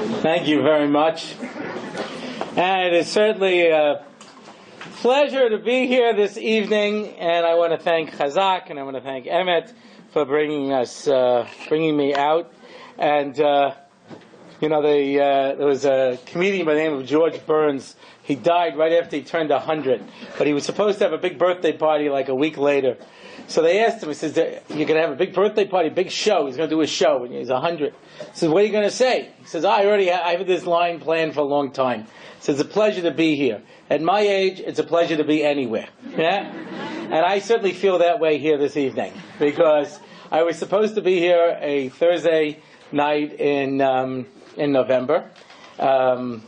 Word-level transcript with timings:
Thank 0.00 0.48
you 0.48 0.62
very 0.62 0.88
much. 0.88 1.34
And 2.56 2.86
it 2.86 2.94
is 2.94 3.06
certainly 3.06 3.68
a 3.68 4.02
pleasure 4.96 5.50
to 5.50 5.58
be 5.58 5.88
here 5.88 6.14
this 6.14 6.38
evening, 6.38 7.08
and 7.18 7.44
I 7.44 7.54
want 7.56 7.72
to 7.72 7.78
thank 7.78 8.12
Chazak 8.12 8.70
and 8.70 8.78
I 8.78 8.82
want 8.82 8.96
to 8.96 9.02
thank 9.02 9.26
Emmett 9.26 9.74
for 10.12 10.24
bringing 10.24 10.72
us, 10.72 11.06
uh, 11.06 11.46
bringing 11.68 11.98
me 11.98 12.14
out. 12.14 12.50
And, 12.96 13.38
uh, 13.38 13.74
you 14.62 14.70
know, 14.70 14.80
they, 14.80 15.20
uh, 15.20 15.56
there 15.56 15.66
was 15.66 15.84
a 15.84 16.18
comedian 16.24 16.64
by 16.64 16.72
the 16.74 16.80
name 16.80 16.94
of 16.94 17.04
George 17.04 17.44
Burns. 17.44 17.94
He 18.22 18.36
died 18.36 18.78
right 18.78 18.92
after 18.92 19.16
he 19.16 19.22
turned 19.22 19.50
100, 19.50 20.02
but 20.38 20.46
he 20.46 20.54
was 20.54 20.64
supposed 20.64 20.96
to 21.00 21.04
have 21.04 21.12
a 21.12 21.18
big 21.18 21.38
birthday 21.38 21.74
party 21.74 22.08
like 22.08 22.30
a 22.30 22.34
week 22.34 22.56
later. 22.56 22.96
So 23.50 23.62
they 23.62 23.84
asked 23.84 24.00
him, 24.00 24.10
he 24.10 24.14
says, 24.14 24.36
you're 24.36 24.86
going 24.86 24.94
to 24.94 25.00
have 25.00 25.10
a 25.10 25.16
big 25.16 25.34
birthday 25.34 25.66
party, 25.66 25.88
big 25.88 26.12
show. 26.12 26.46
He's 26.46 26.56
going 26.56 26.70
to 26.70 26.74
do 26.76 26.82
a 26.82 26.86
show 26.86 27.18
when 27.18 27.32
he's 27.32 27.48
100. 27.48 27.92
He 27.92 28.26
says, 28.32 28.48
what 28.48 28.62
are 28.62 28.66
you 28.66 28.70
going 28.70 28.88
to 28.88 28.94
say? 28.94 29.32
He 29.40 29.46
says, 29.46 29.64
I 29.64 29.86
already 29.86 30.06
have, 30.06 30.20
I 30.20 30.36
have 30.36 30.46
this 30.46 30.66
line 30.66 31.00
planned 31.00 31.34
for 31.34 31.40
a 31.40 31.44
long 31.44 31.72
time. 31.72 32.04
He 32.04 32.08
says, 32.38 32.60
it's 32.60 32.70
a 32.70 32.72
pleasure 32.72 33.02
to 33.02 33.10
be 33.10 33.34
here. 33.34 33.60
At 33.90 34.02
my 34.02 34.20
age, 34.20 34.60
it's 34.60 34.78
a 34.78 34.84
pleasure 34.84 35.16
to 35.16 35.24
be 35.24 35.44
anywhere. 35.44 35.88
Yeah? 36.16 36.48
And 37.10 37.26
I 37.26 37.40
certainly 37.40 37.72
feel 37.72 37.98
that 37.98 38.20
way 38.20 38.38
here 38.38 38.56
this 38.56 38.76
evening 38.76 39.12
because 39.40 39.98
I 40.30 40.44
was 40.44 40.56
supposed 40.56 40.94
to 40.94 41.02
be 41.02 41.18
here 41.18 41.58
a 41.60 41.88
Thursday 41.88 42.60
night 42.92 43.32
in, 43.40 43.80
um, 43.80 44.26
in 44.56 44.70
November, 44.70 45.28
um, 45.80 46.44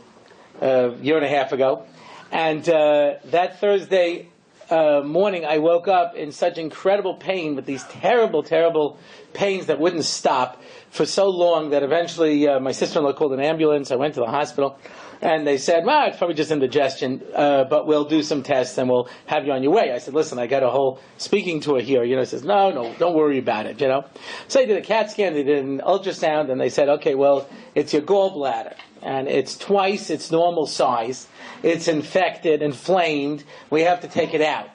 a 0.61 0.95
year 1.01 1.17
and 1.17 1.25
a 1.25 1.29
half 1.29 1.51
ago. 1.51 1.85
And 2.31 2.67
uh, 2.69 3.15
that 3.25 3.59
Thursday 3.59 4.29
uh, 4.69 5.01
morning, 5.03 5.45
I 5.45 5.57
woke 5.57 5.87
up 5.87 6.15
in 6.15 6.31
such 6.31 6.57
incredible 6.57 7.15
pain 7.15 7.55
with 7.55 7.65
these 7.65 7.83
terrible, 7.83 8.43
terrible 8.43 8.97
pains 9.33 9.65
that 9.67 9.79
wouldn't 9.79 10.05
stop 10.05 10.61
for 10.89 11.05
so 11.05 11.29
long 11.29 11.71
that 11.71 11.83
eventually 11.83 12.47
uh, 12.47 12.59
my 12.59 12.71
sister-in-law 12.71 13.13
called 13.13 13.33
an 13.33 13.39
ambulance. 13.39 13.91
I 13.91 13.95
went 13.95 14.13
to 14.13 14.19
the 14.19 14.27
hospital, 14.27 14.77
and 15.21 15.47
they 15.47 15.57
said, 15.57 15.85
"Well, 15.85 16.07
it's 16.07 16.17
probably 16.17 16.35
just 16.35 16.51
indigestion, 16.51 17.21
uh, 17.33 17.63
but 17.65 17.87
we'll 17.87 18.05
do 18.05 18.21
some 18.21 18.43
tests 18.43 18.77
and 18.77 18.89
we'll 18.89 19.09
have 19.25 19.45
you 19.45 19.53
on 19.53 19.63
your 19.63 19.71
way." 19.71 19.91
I 19.91 19.97
said, 19.97 20.13
"Listen, 20.13 20.37
I 20.39 20.47
got 20.47 20.63
a 20.63 20.69
whole 20.69 20.99
speaking 21.17 21.59
tour 21.59 21.79
here." 21.79 22.03
You 22.03 22.15
know, 22.15 22.23
says, 22.23 22.43
"No, 22.43 22.71
no, 22.71 22.93
don't 22.99 23.15
worry 23.15 23.39
about 23.39 23.65
it." 23.65 23.81
You 23.81 23.87
know, 23.87 24.05
so 24.47 24.59
they 24.59 24.65
did 24.65 24.77
a 24.77 24.81
CAT 24.81 25.11
scan, 25.11 25.33
they 25.33 25.43
did 25.43 25.63
an 25.63 25.79
ultrasound, 25.79 26.51
and 26.51 26.59
they 26.59 26.69
said, 26.69 26.89
"Okay, 26.89 27.15
well, 27.15 27.47
it's 27.73 27.93
your 27.93 28.01
gallbladder, 28.01 28.75
and 29.03 29.27
it's 29.27 29.57
twice 29.57 30.09
its 30.09 30.31
normal 30.31 30.65
size." 30.65 31.27
it's 31.63 31.87
infected, 31.87 32.61
inflamed, 32.61 33.43
we 33.69 33.81
have 33.81 34.01
to 34.01 34.07
take 34.07 34.33
it 34.33 34.41
out. 34.41 34.69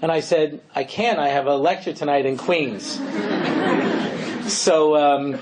And 0.00 0.10
I 0.10 0.20
said, 0.20 0.60
I 0.74 0.82
can't, 0.82 1.18
I 1.18 1.28
have 1.28 1.46
a 1.46 1.54
lecture 1.54 1.92
tonight 1.92 2.26
in 2.26 2.36
Queens. 2.36 2.98
so, 4.52 4.96
um, 4.96 5.38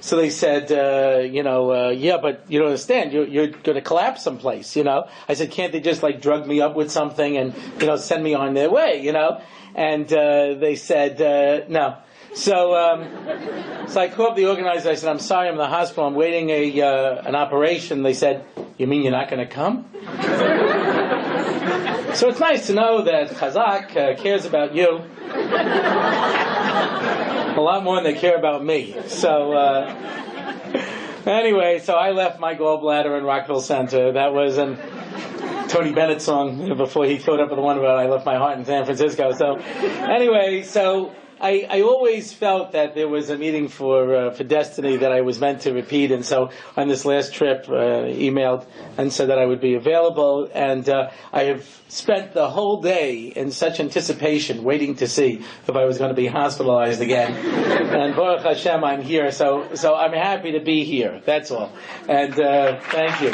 so 0.00 0.16
they 0.16 0.30
said, 0.30 0.70
uh, 0.70 1.22
you 1.22 1.42
know, 1.42 1.72
uh, 1.72 1.88
yeah, 1.88 2.18
but 2.18 2.44
you 2.48 2.58
don't 2.60 2.68
understand. 2.68 3.12
You're, 3.12 3.26
you're 3.26 3.48
going 3.48 3.74
to 3.74 3.80
collapse 3.80 4.22
someplace, 4.22 4.76
you 4.76 4.84
know. 4.84 5.08
I 5.28 5.34
said, 5.34 5.50
can't 5.50 5.72
they 5.72 5.80
just 5.80 6.02
like 6.02 6.20
drug 6.20 6.46
me 6.46 6.60
up 6.60 6.76
with 6.76 6.92
something 6.92 7.36
and 7.36 7.54
you 7.80 7.86
know 7.86 7.96
send 7.96 8.22
me 8.22 8.34
on 8.34 8.54
their 8.54 8.70
way, 8.70 9.02
you 9.02 9.12
know? 9.12 9.40
And 9.74 10.12
uh, 10.12 10.54
they 10.54 10.76
said, 10.76 11.20
uh, 11.20 11.66
no. 11.68 11.96
So, 12.34 12.74
um, 12.74 13.88
so 13.88 14.00
I 14.00 14.08
called 14.08 14.36
the 14.36 14.46
organizer. 14.46 14.90
I 14.90 14.96
said, 14.96 15.08
"I'm 15.08 15.20
sorry, 15.20 15.46
I'm 15.46 15.54
in 15.54 15.58
the 15.58 15.68
hospital. 15.68 16.06
I'm 16.06 16.14
waiting 16.14 16.50
a 16.50 16.80
uh, 16.80 17.22
an 17.24 17.36
operation." 17.36 18.02
They 18.02 18.14
said, 18.14 18.44
"You 18.76 18.88
mean 18.88 19.02
you're 19.02 19.12
not 19.12 19.30
going 19.30 19.46
to 19.46 19.52
come?" 19.52 19.86
so 22.14 22.28
it's 22.28 22.40
nice 22.40 22.66
to 22.66 22.74
know 22.74 23.02
that 23.02 23.30
Chazak 23.30 23.96
uh, 23.96 24.20
cares 24.20 24.46
about 24.46 24.74
you 24.74 25.00
a 27.56 27.60
lot 27.60 27.84
more 27.84 27.96
than 27.96 28.12
they 28.12 28.18
care 28.18 28.36
about 28.36 28.64
me. 28.64 28.96
So. 29.06 29.52
Uh, 29.52 30.10
anyway, 31.26 31.78
so 31.78 31.94
I 31.94 32.10
left 32.10 32.40
my 32.40 32.54
gallbladder 32.54 33.16
in 33.16 33.24
Rockville 33.24 33.60
Center. 33.60 34.12
That 34.12 34.34
was 34.34 34.58
an 34.58 34.76
Tony 35.68 35.92
Bennett 35.92 36.20
song 36.20 36.76
before 36.76 37.06
he 37.06 37.18
thought 37.18 37.40
up 37.40 37.50
with 37.50 37.58
the 37.58 37.62
one 37.62 37.78
about 37.78 37.98
I 37.98 38.08
left 38.08 38.26
my 38.26 38.36
heart 38.36 38.58
in 38.58 38.64
San 38.64 38.84
Francisco. 38.84 39.32
So 39.32 39.56
anyway, 39.56 40.62
so 40.62 41.14
I, 41.40 41.66
I 41.68 41.82
always 41.82 42.32
felt 42.32 42.72
that 42.72 42.94
there 42.94 43.08
was 43.08 43.30
a 43.30 43.36
meeting 43.36 43.68
for 43.68 44.14
uh, 44.14 44.30
for 44.30 44.44
destiny 44.44 44.96
that 44.98 45.12
I 45.12 45.22
was 45.22 45.40
meant 45.40 45.62
to 45.62 45.72
repeat, 45.72 46.12
and 46.12 46.24
so 46.24 46.50
on 46.76 46.88
this 46.88 47.04
last 47.04 47.34
trip, 47.34 47.66
uh, 47.68 48.06
emailed 48.06 48.66
and 48.96 49.12
said 49.12 49.28
that 49.28 49.38
I 49.38 49.44
would 49.46 49.60
be 49.60 49.74
available, 49.74 50.48
and 50.54 50.88
uh, 50.88 51.10
I 51.32 51.44
have 51.44 51.66
spent 51.88 52.32
the 52.32 52.48
whole 52.48 52.80
day 52.80 53.32
in 53.34 53.50
such 53.50 53.80
anticipation, 53.80 54.62
waiting 54.62 54.94
to 54.96 55.08
see 55.08 55.44
if 55.66 55.70
I 55.70 55.84
was 55.84 55.98
going 55.98 56.10
to 56.10 56.16
be 56.16 56.26
hospitalized 56.26 57.00
again. 57.00 57.32
and 57.34 58.14
Baruch 58.14 58.42
Hashem, 58.42 58.84
I'm 58.84 59.02
here, 59.02 59.30
so 59.32 59.74
so 59.74 59.94
I'm 59.94 60.12
happy 60.12 60.52
to 60.52 60.60
be 60.60 60.84
here. 60.84 61.20
That's 61.24 61.50
all, 61.50 61.72
and 62.08 62.38
uh, 62.38 62.80
thank 62.80 63.20
you. 63.20 63.32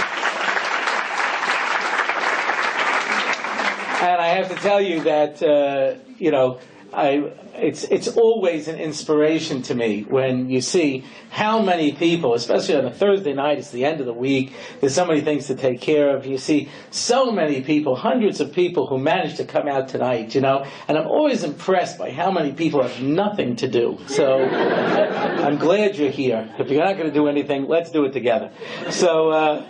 And 4.02 4.18
I 4.18 4.28
have 4.28 4.48
to 4.48 4.54
tell 4.54 4.80
you 4.80 5.02
that 5.02 5.42
uh, 5.42 5.98
you 6.18 6.30
know 6.30 6.58
I, 6.92 7.32
it's 7.54 7.84
it's 7.84 8.08
always 8.08 8.66
an 8.66 8.76
inspiration 8.76 9.62
to 9.62 9.74
me 9.74 10.02
when 10.02 10.50
you 10.50 10.60
see 10.60 11.04
how 11.30 11.62
many 11.62 11.92
people, 11.92 12.34
especially 12.34 12.76
on 12.76 12.84
a 12.84 12.90
Thursday 12.90 13.32
night, 13.32 13.58
it's 13.58 13.70
the 13.70 13.84
end 13.84 14.00
of 14.00 14.06
the 14.06 14.12
week. 14.12 14.52
There's 14.80 14.94
so 14.94 15.06
many 15.06 15.20
things 15.20 15.46
to 15.46 15.54
take 15.54 15.80
care 15.80 16.16
of. 16.16 16.26
You 16.26 16.38
see 16.38 16.68
so 16.90 17.30
many 17.30 17.60
people, 17.62 17.94
hundreds 17.94 18.40
of 18.40 18.52
people 18.52 18.86
who 18.86 18.98
manage 18.98 19.36
to 19.36 19.44
come 19.44 19.68
out 19.68 19.88
tonight. 19.88 20.34
You 20.34 20.40
know, 20.40 20.66
and 20.88 20.98
I'm 20.98 21.06
always 21.06 21.44
impressed 21.44 21.98
by 21.98 22.10
how 22.10 22.30
many 22.30 22.52
people 22.52 22.82
have 22.82 23.00
nothing 23.00 23.56
to 23.56 23.68
do. 23.68 23.98
So 24.06 24.42
I'm 24.44 25.58
glad 25.58 25.96
you're 25.96 26.10
here. 26.10 26.52
If 26.58 26.70
you're 26.70 26.84
not 26.84 26.96
going 26.96 27.08
to 27.08 27.14
do 27.14 27.28
anything, 27.28 27.68
let's 27.68 27.90
do 27.90 28.04
it 28.04 28.12
together. 28.12 28.50
So. 28.90 29.30
Uh, 29.30 29.66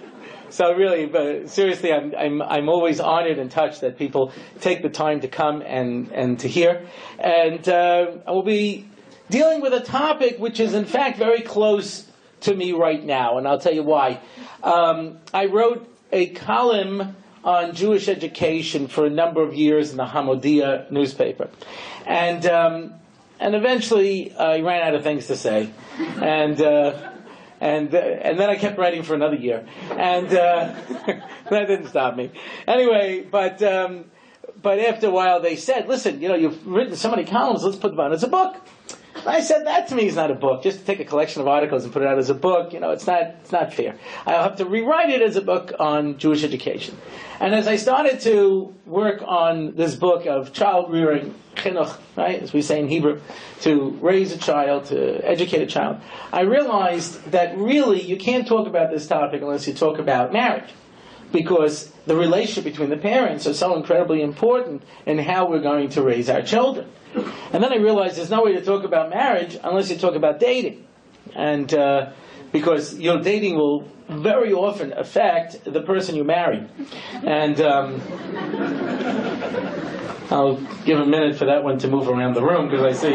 so 0.50 0.72
really, 0.75 1.06
but 1.06 1.49
seriously, 1.49 1.93
I'm, 1.93 2.15
I'm, 2.16 2.43
I'm 2.43 2.69
always 2.69 3.00
honored 3.00 3.38
and 3.38 3.50
touched 3.50 3.81
that 3.81 3.99
people 3.99 4.33
take 4.61 4.83
the 4.83 4.88
time 4.88 5.21
to 5.21 5.28
come 5.28 5.62
and, 5.62 6.11
and 6.12 6.38
to 6.41 6.49
hear. 6.49 6.87
And 7.19 7.66
uh, 7.69 8.19
I 8.27 8.31
will 8.33 8.43
be 8.43 8.89
dealing 9.31 9.60
with 9.60 9.72
a 9.72 9.81
topic 9.81 10.39
which 10.39 10.60
is 10.60 10.75
in 10.75 10.84
fact 10.84 11.16
very 11.19 11.41
close 11.41 12.06
to 12.41 12.55
me 12.55 12.72
right 12.72 13.03
now, 13.03 13.39
and 13.39 13.47
I'll 13.47 13.60
tell 13.60 13.75
you 13.75 13.83
why. 13.83 14.21
Um, 14.62 15.19
I 15.33 15.47
wrote 15.47 15.89
a 16.10 16.31
column 16.31 17.16
on 17.44 17.75
Jewish 17.75 18.09
education 18.09 18.89
for 18.89 19.06
a 19.06 19.10
number 19.10 19.43
of 19.43 19.55
years 19.55 19.91
in 19.91 19.97
the 19.97 20.05
Hamodia 20.06 20.91
newspaper, 20.91 21.49
and 22.06 22.44
um, 22.47 22.94
and 23.39 23.55
eventually 23.55 24.34
I 24.34 24.60
ran 24.60 24.83
out 24.83 24.94
of 24.94 25.03
things 25.03 25.27
to 25.28 25.37
say, 25.37 25.71
and. 25.99 26.60
Uh, 26.60 27.06
and 27.60 27.94
uh, 27.94 27.98
and 27.98 28.38
then 28.41 28.48
I 28.48 28.56
kept 28.56 28.78
writing 28.78 29.03
for 29.03 29.15
another 29.15 29.37
year, 29.37 29.66
and 29.91 30.26
uh, 30.28 30.75
that 31.50 31.66
didn't 31.66 31.88
stop 31.88 32.16
me. 32.16 32.31
Anyway, 32.66 33.26
but 33.31 33.62
um, 33.62 34.06
but 34.60 34.78
after 34.78 35.09
a 35.09 35.10
while 35.10 35.41
they 35.41 35.56
said, 35.56 35.88
"Listen, 35.88 36.21
you 36.21 36.28
know, 36.28 36.34
you've 36.34 36.66
written 36.66 36.97
so 36.97 37.10
many 37.10 37.25
columns. 37.25 37.62
Let's 37.62 37.76
put 37.76 37.91
them 37.93 38.00
out 38.00 38.12
as 38.12 38.22
a 38.22 38.28
book." 38.28 38.56
I 39.27 39.41
said 39.41 39.67
that 39.67 39.89
to 39.89 39.95
me 39.95 40.07
is 40.07 40.17
not 40.17 40.31
a 40.31 40.35
book. 40.35 40.63
Just 40.63 40.81
to 40.81 40.85
take 40.85 41.01
a 41.01 41.05
collection 41.05 41.41
of 41.43 41.49
articles 41.49 41.85
and 41.85 41.93
put 41.93 42.03
it 42.03 42.09
out 42.09 42.19
as 42.19 42.31
a 42.31 42.35
book, 42.35 42.73
you 42.73 42.81
know, 42.81 42.91
it's 42.91 43.07
not 43.07 43.23
it's 43.23 43.53
not 43.53 43.73
fair. 43.75 43.97
I'll 44.27 44.43
have 44.43 44.57
to 44.57 44.65
rewrite 44.65 45.11
it 45.11 45.23
as 45.23 45.37
a 45.37 45.43
book 45.43 45.73
on 45.79 46.19
Jewish 46.19 46.45
education. 46.45 46.97
And 47.39 47.55
as 47.55 47.67
I 47.67 47.77
started 47.77 48.21
to 48.21 48.75
work 48.87 49.23
on 49.25 49.75
this 49.77 49.95
book 49.95 50.27
of 50.27 50.53
child 50.53 50.93
rearing, 50.93 51.35
chinuch, 51.57 51.99
right, 52.17 52.43
as 52.43 52.53
we 52.53 52.63
say 52.63 52.81
in 52.81 52.89
Hebrew, 52.89 53.21
to 53.61 53.91
raise 54.01 54.33
a 54.33 54.39
child, 54.39 54.87
to 54.87 55.21
educate 55.27 55.63
a 55.63 55.67
child, 55.67 56.01
I 56.33 56.43
realized 56.43 57.31
that 57.31 57.57
really 57.57 58.03
you 58.03 58.17
can't 58.17 58.47
talk 58.47 58.67
about 58.67 58.91
this 58.91 59.07
topic 59.07 59.43
unless 59.43 59.67
you 59.67 59.75
talk 59.75 59.99
about 59.99 60.33
marriage 60.33 60.71
because 61.33 61.91
the 62.07 62.17
relationship 62.17 62.65
between 62.65 62.91
the 62.91 62.97
parents 62.97 63.47
are 63.47 63.55
so 63.55 63.77
incredibly 63.77 64.23
important 64.23 64.83
in 65.07 65.19
how 65.19 65.49
we're 65.49 65.61
going 65.61 65.89
to 65.91 66.03
raise 66.03 66.29
our 66.29 66.43
children. 66.43 66.89
And 67.15 67.62
then 67.62 67.72
I 67.72 67.76
realized 67.76 68.16
there's 68.16 68.31
no 68.31 68.43
way 68.43 68.53
to 68.54 68.65
talk 68.65 68.84
about 68.84 69.10
marriage 69.10 69.59
unless 69.62 69.91
you 69.91 69.97
talk 69.97 70.15
about 70.15 70.38
dating. 70.41 70.87
And 71.34 71.72
uh, 71.75 72.12
because 72.53 72.98
your 72.98 73.21
dating 73.21 73.57
will 73.57 73.89
very 74.09 74.53
often 74.53 74.92
affect 74.92 75.65
the 75.65 75.83
person 75.83 76.16
you 76.16 76.24
marry. 76.24 76.66
And 77.24 77.60
um, 77.60 78.01
I'll 80.30 80.57
give 80.84 80.98
a 80.98 81.07
minute 81.07 81.36
for 81.36 81.47
that 81.47 81.62
one 81.65 81.78
to 81.78 81.89
move 81.89 82.09
around 82.09 82.34
the 82.34 82.42
room 82.42 82.68
because 82.68 82.84
I 82.84 82.92
see 82.92 83.13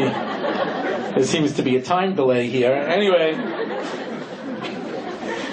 there 1.14 1.24
seems 1.24 1.54
to 1.54 1.62
be 1.62 1.76
a 1.76 1.82
time 1.82 2.14
delay 2.14 2.48
here. 2.48 2.72
Anyway, 2.72 3.34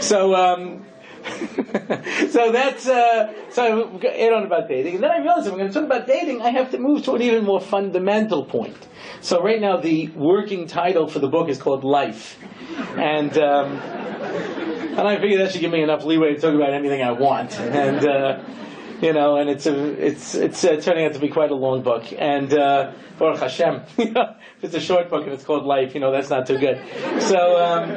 so 0.01 0.35
um, 0.35 0.85
so 2.29 2.51
that's 2.51 2.87
uh, 2.87 3.33
so 3.49 3.99
I 4.03 4.07
add 4.07 4.33
on 4.33 4.43
about 4.45 4.67
dating, 4.67 4.95
and 4.95 5.03
then 5.03 5.11
I 5.11 5.19
realized 5.19 5.47
if 5.47 5.53
I'm 5.53 5.59
going 5.59 5.71
to 5.71 5.73
talk 5.73 5.85
about 5.85 6.07
dating, 6.07 6.41
I 6.41 6.49
have 6.49 6.71
to 6.71 6.77
move 6.77 7.03
to 7.05 7.13
an 7.13 7.21
even 7.21 7.45
more 7.45 7.61
fundamental 7.61 8.45
point. 8.45 8.77
So 9.21 9.41
right 9.41 9.61
now, 9.61 9.77
the 9.77 10.09
working 10.09 10.67
title 10.67 11.07
for 11.07 11.19
the 11.19 11.29
book 11.29 11.49
is 11.49 11.61
called 11.61 11.83
Life, 11.83 12.37
and 12.97 13.37
um, 13.37 13.77
and 13.77 15.07
I 15.07 15.19
figure 15.19 15.37
that 15.39 15.51
should 15.51 15.61
give 15.61 15.71
me 15.71 15.81
enough 15.81 16.03
leeway 16.03 16.35
to 16.35 16.41
talk 16.41 16.53
about 16.53 16.73
anything 16.73 17.01
I 17.01 17.11
want, 17.11 17.59
and. 17.59 18.05
Uh, 18.05 18.43
you 19.01 19.11
know, 19.11 19.35
and 19.35 19.49
it's 19.49 19.65
a, 19.65 20.07
it's 20.07 20.33
it's 20.33 20.63
uh, 20.63 20.77
turning 20.77 21.05
out 21.05 21.11
to 21.13 21.19
be 21.19 21.27
quite 21.27 21.51
a 21.51 21.55
long 21.55 21.81
book. 21.81 22.05
And 22.17 22.53
uh, 22.53 22.93
Baruch 23.19 23.41
Hashem, 23.41 23.81
if 23.97 24.37
it's 24.61 24.75
a 24.75 24.79
short 24.79 25.09
book 25.09 25.25
and 25.25 25.33
it's 25.33 25.43
called 25.43 25.65
Life, 25.65 25.93
you 25.93 25.99
know, 25.99 26.09
that's 26.09 26.29
not 26.29 26.47
too 26.47 26.57
good. 26.57 26.81
So, 27.19 27.61
um, 27.61 27.89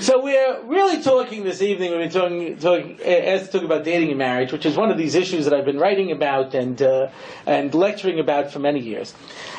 So 0.00 0.22
we're 0.22 0.62
really 0.62 1.02
talking 1.02 1.42
this 1.42 1.60
evening. 1.60 1.90
We've 1.90 2.08
been 2.08 2.10
talking, 2.10 2.56
talking, 2.58 3.00
asked 3.04 3.46
to 3.46 3.58
talk 3.58 3.62
about 3.64 3.82
dating 3.82 4.10
and 4.10 4.18
marriage, 4.18 4.52
which 4.52 4.64
is 4.64 4.76
one 4.76 4.92
of 4.92 4.96
these 4.96 5.16
issues 5.16 5.44
that 5.44 5.52
I've 5.52 5.64
been 5.64 5.78
writing 5.78 6.12
about 6.12 6.54
and 6.54 6.80
uh, 6.80 7.08
and 7.46 7.74
lecturing 7.74 8.20
about 8.20 8.52
for 8.52 8.60
many 8.60 8.78
years. 8.78 9.12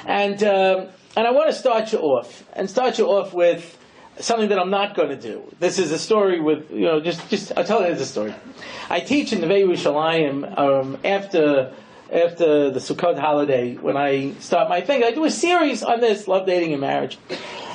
And 0.05 0.41
um, 0.43 0.87
and 1.17 1.27
I 1.27 1.31
want 1.31 1.49
to 1.49 1.53
start 1.53 1.91
you 1.91 1.99
off 1.99 2.45
and 2.53 2.69
start 2.69 2.97
you 2.97 3.07
off 3.07 3.33
with 3.33 3.77
something 4.19 4.47
that 4.47 4.59
I'm 4.59 4.69
not 4.69 4.95
going 4.95 5.09
to 5.09 5.17
do. 5.17 5.43
This 5.59 5.77
is 5.77 5.91
a 5.91 5.99
story 5.99 6.39
with 6.39 6.71
you 6.71 6.85
know 6.85 7.01
just 7.01 7.29
just 7.29 7.51
I'll 7.57 7.65
tell 7.65 7.85
you 7.85 7.93
the 7.93 8.05
story. 8.05 8.33
I 8.89 9.01
teach 9.01 9.33
in 9.33 9.41
the 9.41 9.47
Yerushalayim 9.47 10.57
um, 10.57 10.97
after 11.03 11.73
after 12.11 12.71
the 12.71 12.79
Sukkot 12.79 13.19
holiday 13.19 13.75
when 13.75 13.97
I 13.97 14.33
start 14.39 14.69
my 14.69 14.81
thing. 14.81 15.03
I 15.03 15.11
do 15.11 15.25
a 15.25 15.31
series 15.31 15.83
on 15.83 15.99
this 15.99 16.27
love, 16.27 16.45
dating, 16.45 16.73
and 16.73 16.81
marriage. 16.81 17.17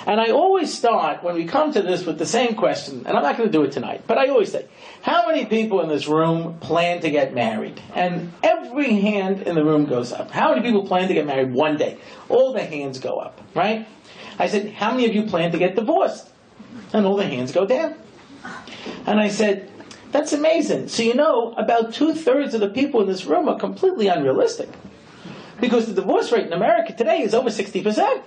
And 0.07 0.21
I 0.21 0.33
always 0.33 0.73
start 0.73 1.23
when 1.23 1.35
we 1.35 1.47
come 1.47 1.73
to 1.73 1.81
this 1.81 2.05
with 2.05 2.19
the 2.19 2.27
same 2.27 2.57
question, 2.57 3.05
and 3.07 3.17
I'm 3.17 3.23
not 3.23 3.39
going 3.39 3.49
to 3.49 3.53
do 3.53 3.65
it 3.65 3.73
tonight, 3.73 4.03
but 4.07 4.19
I 4.19 4.29
always 4.29 4.53
say, 4.53 4.67
how 5.01 5.27
many 5.27 5.47
people 5.47 5.81
in 5.81 5.89
this 5.89 6.07
room 6.07 6.59
plan 6.59 7.01
to 7.01 7.11
get 7.11 7.33
married? 7.33 7.81
And 7.95 8.33
every 8.43 9.01
hand 9.01 9.43
in 9.43 9.55
the 9.55 9.65
room 9.65 9.87
goes 9.87 10.13
up. 10.13 10.31
How 10.31 10.51
many 10.51 10.61
people 10.61 10.87
plan 10.87 11.09
to 11.09 11.15
get 11.15 11.27
married 11.27 11.55
one 11.55 11.79
day? 11.79 11.99
All 12.29 12.53
the 12.53 12.63
hands 12.63 12.99
go 12.99 13.17
up, 13.17 13.41
right? 13.55 13.89
I 14.39 14.49
said, 14.49 14.73
how 14.73 14.91
many 14.91 15.07
of 15.07 15.15
you 15.15 15.23
plan 15.23 15.53
to 15.53 15.59
get 15.59 15.75
divorced? 15.75 16.29
And 16.93 17.07
all 17.07 17.17
the 17.17 17.27
hands 17.27 17.53
go 17.53 17.65
down. 17.65 17.95
And 19.07 19.19
I 19.19 19.29
said, 19.29 19.71
that's 20.15 20.33
amazing. 20.33 20.87
So 20.87 21.03
you 21.03 21.15
know, 21.15 21.55
about 21.55 21.93
two 21.93 22.15
thirds 22.15 22.55
of 22.55 22.61
the 22.61 22.69
people 22.69 23.01
in 23.01 23.09
this 23.09 23.25
room 23.25 23.49
are 23.49 23.59
completely 23.59 24.07
unrealistic. 24.07 24.69
Because 25.61 25.87
the 25.87 25.93
divorce 25.93 26.31
rate 26.31 26.47
in 26.47 26.53
America 26.53 26.93
today 26.93 27.23
is 27.23 27.35
over 27.35 27.51
60%. 27.51 28.23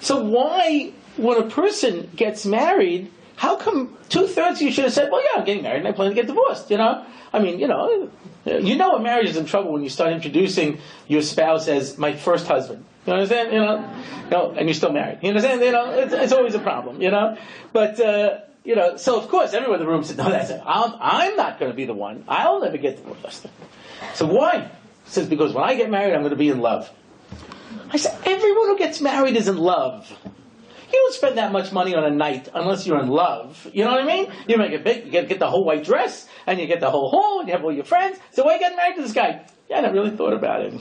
So 0.00 0.22
why, 0.22 0.92
when 1.16 1.38
a 1.38 1.48
person 1.48 2.10
gets 2.14 2.44
married, 2.44 3.10
how 3.36 3.56
come 3.56 3.96
two 4.10 4.26
thirds 4.26 4.60
of 4.60 4.66
you 4.66 4.70
should 4.70 4.84
have 4.84 4.92
said, 4.92 5.10
well, 5.10 5.22
yeah, 5.22 5.40
I'm 5.40 5.46
getting 5.46 5.62
married 5.62 5.78
and 5.78 5.88
I 5.88 5.92
plan 5.92 6.10
to 6.10 6.14
get 6.14 6.26
divorced, 6.26 6.70
you 6.70 6.76
know? 6.76 7.02
I 7.32 7.38
mean, 7.38 7.58
you 7.60 7.66
know, 7.66 8.10
you 8.44 8.76
know 8.76 8.96
a 8.96 9.00
marriage 9.00 9.30
is 9.30 9.38
in 9.38 9.46
trouble 9.46 9.72
when 9.72 9.82
you 9.82 9.88
start 9.88 10.12
introducing 10.12 10.80
your 11.08 11.22
spouse 11.22 11.66
as 11.66 11.96
my 11.96 12.12
first 12.12 12.46
husband. 12.46 12.84
You 13.06 13.14
understand? 13.14 13.54
You 13.54 13.60
know, 13.60 13.90
know 14.30 14.50
and 14.50 14.68
you're 14.68 14.74
still 14.74 14.92
married. 14.92 15.20
You 15.22 15.30
understand? 15.30 15.62
You 15.62 15.72
know, 15.72 15.92
it's, 15.92 16.12
it's 16.12 16.32
always 16.34 16.54
a 16.54 16.58
problem, 16.58 17.00
you 17.00 17.10
know? 17.10 17.38
But, 17.72 17.98
uh, 17.98 18.40
you 18.64 18.76
know, 18.76 18.96
so 18.96 19.18
of 19.20 19.28
course 19.28 19.52
everyone 19.52 19.80
in 19.80 19.86
the 19.86 19.90
room 19.90 20.04
said, 20.04 20.16
no, 20.18 20.30
that's 20.30 20.50
it. 20.50 20.60
I'm, 20.64 20.94
I'm 21.00 21.36
not 21.36 21.58
going 21.58 21.70
to 21.70 21.76
be 21.76 21.84
the 21.86 21.94
one. 21.94 22.24
I'll 22.28 22.60
never 22.60 22.76
get 22.76 22.96
divorced. 22.96 23.46
So 24.14 24.26
why? 24.26 24.70
He 25.04 25.10
says, 25.10 25.28
because 25.28 25.52
when 25.52 25.64
I 25.64 25.74
get 25.74 25.90
married, 25.90 26.14
I'm 26.14 26.20
going 26.20 26.30
to 26.30 26.36
be 26.36 26.48
in 26.48 26.60
love. 26.60 26.90
I 27.90 27.96
said, 27.96 28.16
everyone 28.24 28.68
who 28.68 28.78
gets 28.78 29.00
married 29.00 29.36
is 29.36 29.48
in 29.48 29.56
love. 29.56 30.10
You 30.92 30.98
don't 30.98 31.14
spend 31.14 31.38
that 31.38 31.52
much 31.52 31.72
money 31.72 31.94
on 31.94 32.04
a 32.04 32.10
night 32.10 32.48
unless 32.52 32.86
you're 32.86 33.00
in 33.00 33.08
love. 33.08 33.68
You 33.72 33.84
know 33.84 33.92
what 33.92 34.02
I 34.02 34.06
mean? 34.06 34.32
You 34.48 34.56
make 34.56 34.72
it 34.72 34.82
big, 34.82 35.06
you 35.06 35.12
get, 35.12 35.28
get 35.28 35.38
the 35.38 35.48
whole 35.48 35.64
white 35.64 35.84
dress, 35.84 36.28
and 36.46 36.60
you 36.60 36.66
get 36.66 36.80
the 36.80 36.90
whole 36.90 37.10
hall, 37.10 37.40
and 37.40 37.48
you 37.48 37.54
have 37.54 37.64
all 37.64 37.72
your 37.72 37.84
friends. 37.84 38.18
So 38.32 38.44
why 38.44 38.58
getting 38.58 38.76
married 38.76 38.96
to 38.96 39.02
this 39.02 39.12
guy? 39.12 39.46
Yeah, 39.68 39.78
I 39.78 39.80
never 39.82 39.94
really 39.94 40.16
thought 40.16 40.32
about 40.32 40.62
it. 40.62 40.72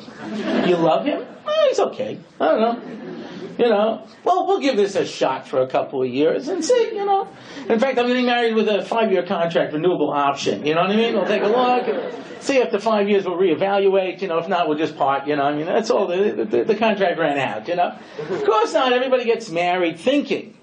You 0.67 0.77
love 0.77 1.05
him? 1.05 1.25
Oh, 1.45 1.65
he's 1.69 1.79
okay. 1.79 2.19
I 2.39 2.45
don't 2.45 2.59
know. 2.59 3.18
You 3.59 3.67
know, 3.67 4.07
well, 4.23 4.47
we'll 4.47 4.61
give 4.61 4.77
this 4.77 4.95
a 4.95 5.05
shot 5.05 5.45
for 5.45 5.61
a 5.61 5.67
couple 5.67 6.01
of 6.01 6.07
years 6.07 6.47
and 6.47 6.63
see, 6.63 6.91
you 6.93 7.05
know. 7.05 7.27
In 7.67 7.77
fact, 7.77 7.99
I'm 7.99 8.07
getting 8.07 8.25
married 8.25 8.55
with 8.55 8.69
a 8.69 8.85
five-year 8.85 9.23
contract, 9.23 9.73
renewable 9.73 10.11
option. 10.11 10.65
You 10.65 10.75
know 10.75 10.81
what 10.83 10.91
I 10.91 10.95
mean? 10.95 11.13
We'll 11.13 11.25
take 11.25 11.43
a 11.43 11.47
look, 11.47 12.13
see 12.39 12.61
after 12.61 12.79
five 12.79 13.09
years 13.09 13.25
we'll 13.25 13.37
reevaluate. 13.37 14.21
You 14.21 14.29
know, 14.29 14.37
if 14.37 14.47
not, 14.47 14.69
we'll 14.69 14.77
just 14.77 14.95
part. 14.95 15.27
You 15.27 15.35
know, 15.35 15.43
I 15.43 15.53
mean, 15.53 15.65
that's 15.65 15.89
all. 15.89 16.07
The, 16.07 16.47
the, 16.49 16.63
the 16.63 16.75
contract 16.75 17.19
ran 17.19 17.37
out. 17.37 17.67
You 17.67 17.75
know, 17.75 17.97
of 18.29 18.45
course 18.45 18.71
not. 18.73 18.93
Everybody 18.93 19.25
gets 19.25 19.49
married 19.49 19.99
thinking 19.99 20.57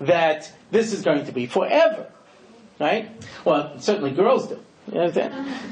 that 0.00 0.52
this 0.72 0.92
is 0.92 1.02
going 1.02 1.26
to 1.26 1.32
be 1.32 1.46
forever, 1.46 2.10
right? 2.80 3.10
Well, 3.44 3.78
certainly 3.78 4.10
girls 4.10 4.48
do. 4.48 4.58
You 4.92 5.12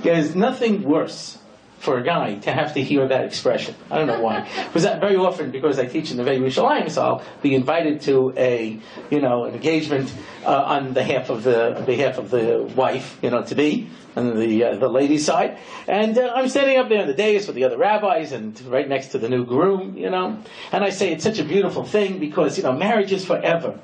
There's 0.02 0.36
nothing 0.36 0.84
worse 0.84 1.38
for 1.78 1.98
a 1.98 2.02
guy 2.02 2.34
to 2.36 2.52
have 2.52 2.74
to 2.74 2.82
hear 2.82 3.06
that 3.06 3.24
expression. 3.24 3.74
I 3.90 3.98
don't 3.98 4.06
know 4.06 4.20
why. 4.20 4.48
Because 4.68 4.82
that 4.82 5.00
very 5.00 5.16
often, 5.16 5.50
because 5.50 5.78
I 5.78 5.86
teach 5.86 6.10
in 6.10 6.16
the 6.16 6.24
Neve 6.24 6.42
Yerushalayim, 6.42 6.90
so 6.90 7.02
I'll 7.02 7.22
be 7.42 7.54
invited 7.54 8.02
to 8.02 8.34
a, 8.36 8.78
you 9.10 9.20
know, 9.20 9.44
an 9.44 9.54
engagement 9.54 10.12
uh, 10.44 10.62
on 10.62 10.92
behalf 10.92 11.30
of 11.30 11.42
the 11.42 11.78
on 11.78 11.84
behalf 11.84 12.18
of 12.18 12.30
the 12.30 12.70
wife, 12.76 13.18
you 13.22 13.30
know, 13.30 13.42
to 13.44 13.54
be 13.54 13.88
on 14.16 14.36
the 14.36 14.64
uh, 14.64 14.76
the 14.76 14.88
ladies' 14.88 15.24
side, 15.24 15.58
and 15.86 16.18
uh, 16.18 16.32
I'm 16.34 16.48
standing 16.48 16.78
up 16.78 16.88
there 16.88 17.00
in 17.00 17.08
the 17.08 17.14
dais 17.14 17.46
with 17.46 17.56
the 17.56 17.64
other 17.64 17.78
rabbis 17.78 18.32
and 18.32 18.60
right 18.62 18.88
next 18.88 19.08
to 19.08 19.18
the 19.18 19.28
new 19.28 19.44
groom, 19.44 19.96
you 19.96 20.10
know, 20.10 20.38
and 20.72 20.84
I 20.84 20.90
say 20.90 21.12
it's 21.12 21.24
such 21.24 21.38
a 21.38 21.44
beautiful 21.44 21.84
thing 21.84 22.18
because 22.18 22.56
you 22.58 22.64
know 22.64 22.72
marriage 22.72 23.12
is 23.12 23.24
forever 23.24 23.78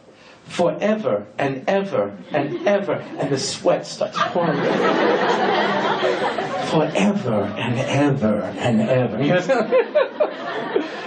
forever 0.44 1.26
and 1.38 1.64
ever 1.69 2.17
and 2.32 2.69
ever, 2.69 2.94
and 3.19 3.31
the 3.31 3.38
sweat 3.38 3.87
starts 3.87 4.19
pouring. 4.20 4.58
forever 6.74 7.42
and 7.56 7.78
ever 7.78 8.40
and 8.42 8.80
ever. 8.80 9.16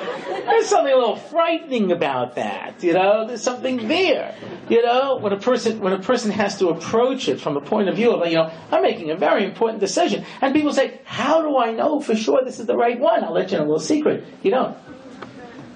There's 0.47 0.67
something 0.67 0.93
a 0.93 0.97
little 0.97 1.17
frightening 1.17 1.91
about 1.91 2.35
that, 2.35 2.81
you 2.81 2.93
know. 2.93 3.27
There's 3.27 3.43
something 3.43 3.87
there, 3.87 4.33
you 4.69 4.81
know. 4.81 5.17
When 5.17 5.33
a 5.33 5.37
person 5.37 5.81
when 5.81 5.91
a 5.91 5.99
person 5.99 6.31
has 6.31 6.57
to 6.59 6.69
approach 6.69 7.27
it 7.27 7.41
from 7.41 7.57
a 7.57 7.61
point 7.61 7.89
of 7.89 7.95
view 7.95 8.11
of, 8.11 8.25
you 8.27 8.37
know, 8.37 8.51
I'm 8.71 8.81
making 8.81 9.11
a 9.11 9.17
very 9.17 9.43
important 9.43 9.81
decision, 9.81 10.25
and 10.41 10.53
people 10.53 10.71
say, 10.71 11.01
"How 11.03 11.41
do 11.41 11.57
I 11.57 11.73
know 11.73 11.99
for 11.99 12.15
sure 12.15 12.41
this 12.45 12.59
is 12.59 12.65
the 12.65 12.77
right 12.77 12.97
one?" 12.97 13.25
I'll 13.25 13.33
let 13.33 13.51
you 13.51 13.57
know 13.57 13.65
a 13.65 13.67
little 13.67 13.79
secret. 13.79 14.25
You 14.41 14.51
don't. 14.51 14.77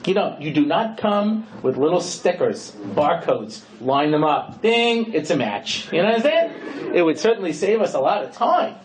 You 0.06 0.14
don't. 0.14 0.42
You 0.42 0.52
do 0.52 0.66
not 0.66 0.98
come 0.98 1.46
with 1.62 1.78
little 1.78 2.02
stickers, 2.02 2.72
barcodes, 2.96 3.62
line 3.82 4.12
them 4.12 4.24
up. 4.24 4.62
Ding, 4.62 5.14
it's 5.14 5.30
a 5.30 5.38
match. 5.38 5.92
You 5.92 6.02
know 6.02 6.10
what 6.10 6.16
I'm 6.16 6.22
saying? 6.22 6.96
It 6.96 7.04
would 7.04 7.20
certainly 7.20 7.54
save 7.54 7.82
us 7.82 7.94
a 7.94 8.00
lot 8.00 8.24
of 8.24 8.32
time. 8.32 8.76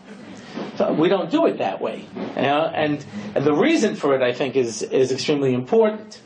We 0.97 1.09
don't 1.09 1.31
do 1.31 1.45
it 1.47 1.57
that 1.57 1.81
way. 1.81 2.05
You 2.15 2.41
know? 2.41 2.71
and, 2.73 3.03
and 3.35 3.45
the 3.45 3.53
reason 3.53 3.95
for 3.95 4.15
it, 4.15 4.21
I 4.21 4.33
think, 4.33 4.55
is, 4.55 4.83
is 4.83 5.11
extremely 5.11 5.53
important. 5.53 6.21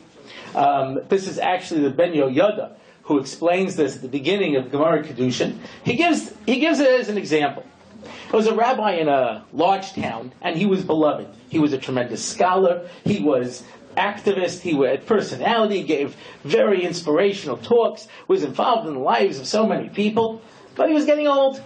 Um, 0.54 1.00
this 1.08 1.26
is 1.26 1.38
actually 1.38 1.82
the 1.82 1.90
Ben 1.90 2.12
Yehoyada 2.12 2.76
who 3.04 3.18
explains 3.18 3.76
this 3.76 3.96
at 3.96 4.02
the 4.02 4.08
beginning 4.08 4.56
of 4.56 4.70
Gemara 4.70 5.02
Kiddushin. 5.02 5.58
He 5.84 5.96
gives, 5.96 6.32
he 6.46 6.60
gives 6.60 6.78
it 6.80 7.00
as 7.00 7.08
an 7.08 7.18
example. 7.18 7.64
There 8.02 8.38
was 8.38 8.46
a 8.46 8.54
rabbi 8.54 8.92
in 8.92 9.08
a 9.08 9.44
large 9.52 9.92
town, 9.92 10.32
and 10.40 10.56
he 10.56 10.66
was 10.66 10.84
beloved. 10.84 11.28
He 11.48 11.58
was 11.58 11.72
a 11.72 11.78
tremendous 11.78 12.24
scholar. 12.24 12.88
He 13.04 13.20
was 13.20 13.62
activist. 13.96 14.60
He 14.60 14.74
had 14.86 15.06
personality, 15.06 15.82
gave 15.82 16.16
very 16.44 16.84
inspirational 16.84 17.58
talks, 17.58 18.08
was 18.28 18.42
involved 18.42 18.88
in 18.88 18.94
the 18.94 19.00
lives 19.00 19.38
of 19.38 19.46
so 19.46 19.66
many 19.66 19.88
people. 19.88 20.40
But 20.74 20.88
he 20.88 20.94
was 20.94 21.04
getting 21.04 21.28
old. 21.28 21.62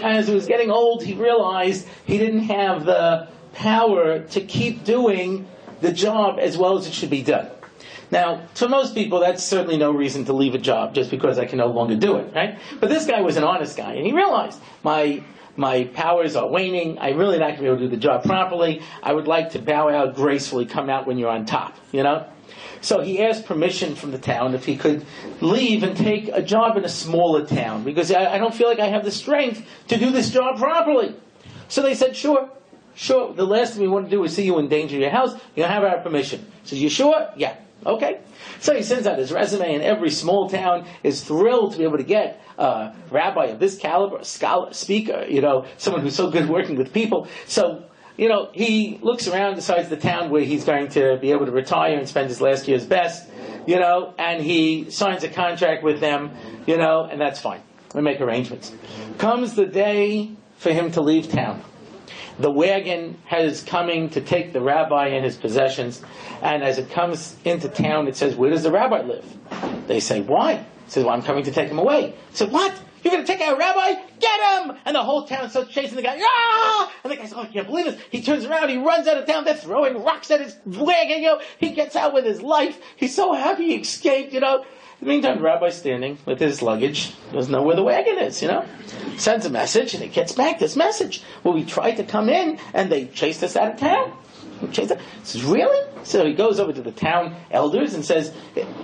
As 0.00 0.28
he 0.28 0.34
was 0.34 0.46
getting 0.46 0.70
old, 0.70 1.02
he 1.04 1.14
realized 1.14 1.86
he 2.04 2.18
didn't 2.18 2.44
have 2.44 2.84
the 2.84 3.28
power 3.52 4.20
to 4.20 4.40
keep 4.40 4.84
doing 4.84 5.46
the 5.80 5.92
job 5.92 6.38
as 6.38 6.56
well 6.56 6.78
as 6.78 6.86
it 6.86 6.92
should 6.92 7.10
be 7.10 7.22
done. 7.22 7.50
Now, 8.12 8.46
to 8.56 8.68
most 8.68 8.94
people, 8.94 9.20
that's 9.20 9.42
certainly 9.42 9.78
no 9.78 9.90
reason 9.90 10.26
to 10.26 10.34
leave 10.34 10.54
a 10.54 10.58
job 10.58 10.94
just 10.94 11.10
because 11.10 11.38
I 11.38 11.46
can 11.46 11.56
no 11.56 11.68
longer 11.68 11.96
do 11.96 12.16
it, 12.16 12.34
right? 12.34 12.58
But 12.78 12.90
this 12.90 13.06
guy 13.06 13.22
was 13.22 13.38
an 13.38 13.42
honest 13.42 13.74
guy, 13.74 13.94
and 13.94 14.06
he 14.06 14.12
realized 14.12 14.60
my 14.82 15.24
my 15.56 15.84
powers 15.84 16.36
are 16.36 16.46
waning. 16.46 16.98
I'm 16.98 17.16
really 17.16 17.38
not 17.38 17.48
going 17.48 17.56
to 17.56 17.62
be 17.62 17.66
able 17.68 17.78
to 17.78 17.84
do 17.84 17.88
the 17.88 17.96
job 17.96 18.24
properly. 18.24 18.82
I 19.02 19.12
would 19.12 19.26
like 19.26 19.50
to 19.50 19.58
bow 19.58 19.88
out 19.88 20.14
gracefully, 20.14 20.66
come 20.66 20.88
out 20.88 21.06
when 21.06 21.18
you're 21.18 21.30
on 21.30 21.44
top, 21.44 21.76
you 21.90 22.02
know? 22.02 22.26
So 22.80 23.00
he 23.00 23.22
asked 23.22 23.44
permission 23.44 23.94
from 23.94 24.12
the 24.12 24.18
town 24.18 24.54
if 24.54 24.64
he 24.64 24.76
could 24.76 25.04
leave 25.40 25.82
and 25.82 25.94
take 25.96 26.28
a 26.28 26.42
job 26.42 26.76
in 26.78 26.84
a 26.84 26.88
smaller 26.88 27.46
town 27.46 27.84
because 27.84 28.10
I, 28.10 28.34
I 28.34 28.38
don't 28.38 28.54
feel 28.54 28.68
like 28.68 28.80
I 28.80 28.88
have 28.88 29.04
the 29.04 29.10
strength 29.10 29.62
to 29.88 29.98
do 29.98 30.10
this 30.10 30.30
job 30.30 30.58
properly. 30.58 31.14
So 31.68 31.82
they 31.82 31.94
said, 31.94 32.16
sure, 32.16 32.48
sure. 32.94 33.34
The 33.34 33.46
last 33.46 33.74
thing 33.74 33.82
we 33.82 33.88
want 33.88 34.06
to 34.06 34.10
do 34.10 34.24
is 34.24 34.34
see 34.34 34.44
you 34.44 34.58
endanger 34.58 34.96
your 34.96 35.10
house. 35.10 35.34
You 35.54 35.64
have 35.64 35.84
our 35.84 35.98
permission. 35.98 36.46
So 36.64 36.76
you 36.76 36.88
sure? 36.88 37.28
Yeah. 37.36 37.56
Okay. 37.84 38.20
So 38.60 38.74
he 38.74 38.82
sends 38.82 39.06
out 39.06 39.18
his 39.18 39.32
resume, 39.32 39.74
and 39.74 39.82
every 39.82 40.10
small 40.10 40.48
town 40.48 40.86
is 41.02 41.22
thrilled 41.22 41.72
to 41.72 41.78
be 41.78 41.84
able 41.84 41.98
to 41.98 42.04
get 42.04 42.40
a 42.58 42.94
rabbi 43.10 43.46
of 43.46 43.58
this 43.58 43.76
caliber, 43.76 44.18
a 44.18 44.24
scholar, 44.24 44.72
speaker, 44.72 45.24
you 45.28 45.40
know, 45.40 45.66
someone 45.78 46.02
who's 46.02 46.14
so 46.14 46.30
good 46.30 46.48
working 46.48 46.76
with 46.76 46.92
people. 46.92 47.26
So, 47.46 47.84
you 48.16 48.28
know, 48.28 48.50
he 48.52 48.98
looks 49.02 49.26
around, 49.26 49.56
decides 49.56 49.88
the 49.88 49.96
town 49.96 50.30
where 50.30 50.42
he's 50.42 50.64
going 50.64 50.88
to 50.90 51.18
be 51.20 51.32
able 51.32 51.46
to 51.46 51.52
retire 51.52 51.98
and 51.98 52.08
spend 52.08 52.28
his 52.28 52.40
last 52.40 52.68
year's 52.68 52.86
best, 52.86 53.28
you 53.66 53.80
know, 53.80 54.14
and 54.18 54.42
he 54.42 54.90
signs 54.90 55.24
a 55.24 55.28
contract 55.28 55.82
with 55.82 56.00
them, 56.00 56.30
you 56.66 56.76
know, 56.76 57.08
and 57.10 57.20
that's 57.20 57.40
fine. 57.40 57.62
We 57.94 58.02
make 58.02 58.20
arrangements. 58.20 58.72
Comes 59.18 59.54
the 59.54 59.66
day 59.66 60.30
for 60.56 60.72
him 60.72 60.92
to 60.92 61.00
leave 61.00 61.30
town 61.30 61.62
the 62.38 62.50
wagon 62.50 63.18
is 63.30 63.62
coming 63.62 64.10
to 64.10 64.20
take 64.20 64.52
the 64.52 64.60
rabbi 64.60 65.08
and 65.08 65.24
his 65.24 65.36
possessions, 65.36 66.02
and 66.42 66.62
as 66.62 66.78
it 66.78 66.90
comes 66.90 67.36
into 67.44 67.68
town, 67.68 68.08
it 68.08 68.16
says, 68.16 68.36
"Where 68.36 68.50
does 68.50 68.62
the 68.62 68.70
rabbi 68.70 69.02
live?" 69.02 69.24
They 69.86 70.00
say, 70.00 70.20
"Why?" 70.20 70.64
He 70.84 70.90
says, 70.90 71.04
"Well, 71.04 71.14
I'm 71.14 71.22
coming 71.22 71.44
to 71.44 71.52
take 71.52 71.68
him 71.68 71.78
away." 71.78 72.14
He 72.30 72.36
said, 72.36 72.52
"What? 72.52 72.72
You're 73.02 73.12
going 73.12 73.24
to 73.24 73.32
take 73.32 73.40
our 73.46 73.56
rabbi? 73.56 74.00
Get 74.20 74.64
him!" 74.64 74.76
And 74.84 74.94
the 74.94 75.02
whole 75.02 75.26
town 75.26 75.50
starts 75.50 75.70
chasing 75.70 75.96
the 75.96 76.02
guy. 76.02 76.18
Ah! 76.22 76.92
And 77.02 77.12
the 77.12 77.16
guy 77.16 77.22
says, 77.24 77.34
"Oh, 77.36 77.42
I 77.42 77.46
can't 77.46 77.66
believe 77.66 77.86
this!" 77.86 78.00
He 78.10 78.22
turns 78.22 78.44
around, 78.44 78.68
he 78.68 78.78
runs 78.78 79.06
out 79.08 79.16
of 79.16 79.26
town. 79.26 79.44
They're 79.44 79.54
throwing 79.54 80.02
rocks 80.02 80.30
at 80.30 80.40
his 80.40 80.56
wagon. 80.66 81.22
You 81.22 81.28
know, 81.28 81.40
he 81.58 81.70
gets 81.70 81.96
out 81.96 82.14
with 82.14 82.24
his 82.24 82.42
life. 82.42 82.80
He's 82.96 83.14
so 83.14 83.32
happy 83.32 83.66
he 83.66 83.74
escaped. 83.76 84.32
You 84.32 84.40
know. 84.40 84.64
The 85.02 85.08
meantime, 85.08 85.38
the 85.38 85.42
rabbi's 85.42 85.74
standing 85.74 86.16
with 86.26 86.38
his 86.38 86.62
luggage, 86.62 87.12
doesn't 87.32 87.50
know 87.50 87.62
where 87.62 87.74
the 87.74 87.82
wagon 87.82 88.18
is, 88.18 88.40
you 88.40 88.46
know? 88.46 88.64
Sends 89.16 89.44
a 89.44 89.50
message, 89.50 89.94
and 89.94 90.02
he 90.04 90.08
gets 90.08 90.30
back 90.30 90.60
this 90.60 90.76
message. 90.76 91.24
Well, 91.42 91.54
we 91.54 91.64
tried 91.64 91.96
to 91.96 92.04
come 92.04 92.28
in, 92.28 92.60
and 92.72 92.88
they 92.88 93.06
chased 93.06 93.42
us 93.42 93.56
out 93.56 93.72
of 93.72 93.80
town. 93.80 94.16
Chased 94.70 94.92
us. 94.92 95.00
He 95.00 95.24
says, 95.24 95.42
really? 95.42 95.88
So 96.04 96.24
he 96.24 96.34
goes 96.34 96.60
over 96.60 96.72
to 96.72 96.80
the 96.80 96.92
town 96.92 97.34
elders 97.50 97.94
and 97.94 98.04
says, 98.04 98.32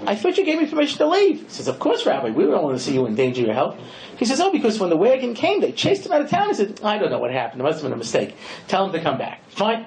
I 0.07 0.17
thought 0.17 0.37
you 0.37 0.45
gave 0.45 0.61
me 0.61 0.67
permission 0.69 0.99
to 0.99 1.07
leave. 1.07 1.43
He 1.43 1.49
says, 1.51 1.69
of 1.69 1.79
course, 1.79 2.05
Rabbi, 2.05 2.31
we 2.31 2.47
don't 2.47 2.65
want 2.65 2.77
to 2.77 2.83
see 2.83 2.95
you 2.95 3.07
endanger 3.07 3.43
your 3.43 3.55
health. 3.55 3.79
He 4.17 4.25
says, 4.25 4.41
oh, 4.41 4.51
because 4.51 4.81
when 4.81 4.91
the 4.91 4.97
wagon 4.97 5.35
came, 5.35 5.61
they 5.61 5.71
chased 5.71 6.05
him 6.05 6.11
out 6.11 6.23
of 6.23 6.29
town. 6.29 6.49
He 6.49 6.55
said, 6.55 6.81
I 6.83 6.99
don't 6.99 7.13
know 7.13 7.21
what 7.21 7.31
happened. 7.31 7.61
It 7.61 7.65
must 7.65 7.77
have 7.77 7.85
been 7.85 7.93
a 7.93 7.97
mistake. 7.97 8.35
Tell 8.67 8.85
him 8.85 8.91
to 8.91 9.01
come 9.01 9.19
back. 9.19 9.49
Fine. 9.51 9.87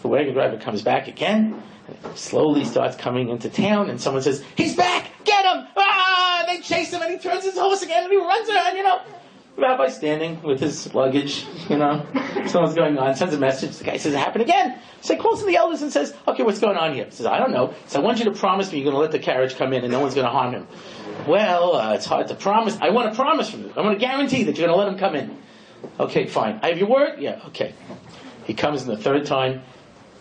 The 0.00 0.08
wagon 0.08 0.32
driver 0.32 0.56
comes 0.56 0.80
back 0.80 1.08
again 1.08 1.62
slowly 2.14 2.64
starts 2.64 2.96
coming 2.96 3.28
into 3.28 3.48
town, 3.48 3.90
and 3.90 4.00
someone 4.00 4.22
says, 4.22 4.44
"He's 4.56 4.76
back! 4.76 5.10
Get 5.24 5.44
him!" 5.44 5.66
Ah! 5.76 6.44
They 6.46 6.60
chase 6.60 6.92
him, 6.92 7.02
and 7.02 7.10
he 7.12 7.18
turns 7.18 7.44
his 7.44 7.58
horse 7.58 7.82
again, 7.82 8.04
and 8.04 8.12
he 8.12 8.18
runs 8.18 8.48
around. 8.48 8.76
You 8.76 8.82
know, 8.82 9.00
rabbi 9.56 9.88
standing 9.88 10.42
with 10.42 10.60
his 10.60 10.94
luggage. 10.94 11.46
You 11.68 11.78
know, 11.78 12.06
someone's 12.46 12.74
going 12.74 12.96
on, 12.98 13.14
sends 13.14 13.34
a 13.34 13.38
message. 13.38 13.76
The 13.76 13.84
guy 13.84 13.96
says, 13.96 14.14
"It 14.14 14.18
happened 14.18 14.42
again." 14.42 14.78
So 15.00 15.14
he 15.14 15.20
calls 15.20 15.40
to 15.40 15.46
the 15.46 15.56
elders 15.56 15.82
and 15.82 15.92
says, 15.92 16.14
"Okay, 16.26 16.42
what's 16.42 16.60
going 16.60 16.76
on 16.76 16.94
here?" 16.94 17.04
He 17.04 17.10
says, 17.10 17.26
"I 17.26 17.38
don't 17.38 17.52
know." 17.52 17.74
So 17.86 18.00
I 18.00 18.02
want 18.02 18.18
you 18.18 18.24
to 18.26 18.32
promise 18.32 18.72
me 18.72 18.78
you're 18.78 18.90
going 18.90 18.96
to 18.96 19.00
let 19.00 19.12
the 19.12 19.18
carriage 19.18 19.56
come 19.56 19.72
in, 19.72 19.82
and 19.84 19.92
no 19.92 20.00
one's 20.00 20.14
going 20.14 20.26
to 20.26 20.32
harm 20.32 20.52
him. 20.52 20.66
Well, 21.26 21.76
uh, 21.76 21.94
it's 21.94 22.06
hard 22.06 22.28
to 22.28 22.34
promise. 22.34 22.78
I 22.80 22.90
want 22.90 23.12
to 23.12 23.16
promise 23.16 23.50
from 23.50 23.64
you. 23.64 23.72
I 23.76 23.80
want 23.82 23.98
to 23.98 24.06
guarantee 24.06 24.44
that 24.44 24.56
you're 24.56 24.66
going 24.66 24.78
to 24.78 24.84
let 24.84 24.92
him 24.92 24.98
come 24.98 25.14
in. 25.14 25.36
Okay, 26.00 26.26
fine. 26.26 26.60
I 26.62 26.68
have 26.68 26.78
your 26.78 26.88
word. 26.88 27.20
Yeah. 27.20 27.42
Okay. 27.48 27.74
He 28.44 28.54
comes 28.54 28.82
in 28.82 28.88
the 28.88 28.96
third 28.96 29.26
time. 29.26 29.62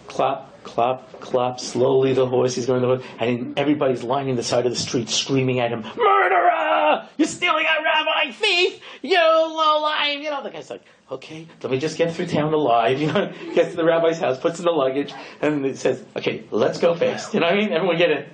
Clap, 0.08 0.57
clop, 0.68 1.20
clop, 1.22 1.60
slowly 1.60 2.14
the 2.14 2.28
horse, 2.28 2.58
is 2.58 2.66
going 2.66 2.82
to 2.82 3.04
and 3.20 3.58
everybody's 3.58 4.04
lining 4.04 4.36
the 4.36 4.44
side 4.44 4.66
of 4.66 4.72
the 4.72 4.78
street 4.78 5.10
screaming 5.10 5.60
at 5.60 5.72
him, 5.72 5.82
Murderer! 5.82 7.08
You're 7.18 7.28
stealing 7.28 7.66
our 7.66 7.84
rabbi! 7.84 8.32
Thief! 8.32 8.80
You 9.02 9.18
low 9.18 9.82
life! 9.82 10.20
You 10.20 10.30
know, 10.30 10.44
the 10.44 10.50
guy's 10.50 10.70
like, 10.70 10.84
okay, 11.10 11.48
let 11.64 11.72
me 11.72 11.80
just 11.80 11.98
get 11.98 12.14
through 12.14 12.28
town 12.28 12.54
alive, 12.54 13.00
you 13.02 13.08
know, 13.08 13.32
gets 13.56 13.72
to 13.72 13.78
the 13.78 13.86
rabbi's 13.86 14.20
house, 14.20 14.40
puts 14.40 14.60
in 14.60 14.66
the 14.66 14.72
luggage, 14.72 15.14
and 15.42 15.66
he 15.66 15.74
says, 15.74 16.04
okay, 16.16 16.44
let's 16.52 16.80
go 16.80 16.94
fast. 16.94 17.34
You 17.34 17.40
know 17.40 17.48
what 17.48 17.56
I 17.56 17.60
mean? 17.60 17.72
Everyone 17.72 17.98
get 17.98 18.12
in. 18.12 18.26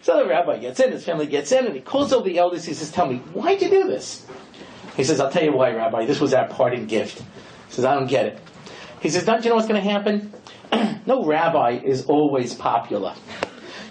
So 0.00 0.16
the 0.16 0.26
rabbi 0.28 0.58
gets 0.58 0.80
in, 0.80 0.90
his 0.90 1.04
family 1.04 1.26
gets 1.26 1.52
in, 1.52 1.66
and 1.66 1.74
he 1.74 1.80
calls 1.80 2.12
over 2.12 2.28
the 2.28 2.38
elders, 2.38 2.64
he 2.64 2.74
says, 2.74 2.90
tell 2.90 3.06
me, 3.06 3.18
why'd 3.34 3.62
you 3.62 3.70
do 3.70 3.84
this? 3.86 4.26
He 4.96 5.04
says, 5.04 5.20
I'll 5.20 5.30
tell 5.30 5.44
you 5.44 5.52
why, 5.52 5.72
Rabbi, 5.72 6.04
this 6.06 6.20
was 6.20 6.34
our 6.34 6.48
parting 6.48 6.86
gift. 6.86 7.18
He 7.18 7.74
says, 7.74 7.84
I 7.84 7.94
don't 7.94 8.08
get 8.08 8.26
it. 8.26 8.38
He 9.00 9.08
says, 9.08 9.24
don't 9.24 9.42
you 9.44 9.50
know 9.50 9.56
what's 9.56 9.68
going 9.68 9.82
to 9.82 9.90
happen? 9.90 10.32
no 11.06 11.24
rabbi 11.24 11.80
is 11.84 12.06
always 12.06 12.54
popular. 12.54 13.14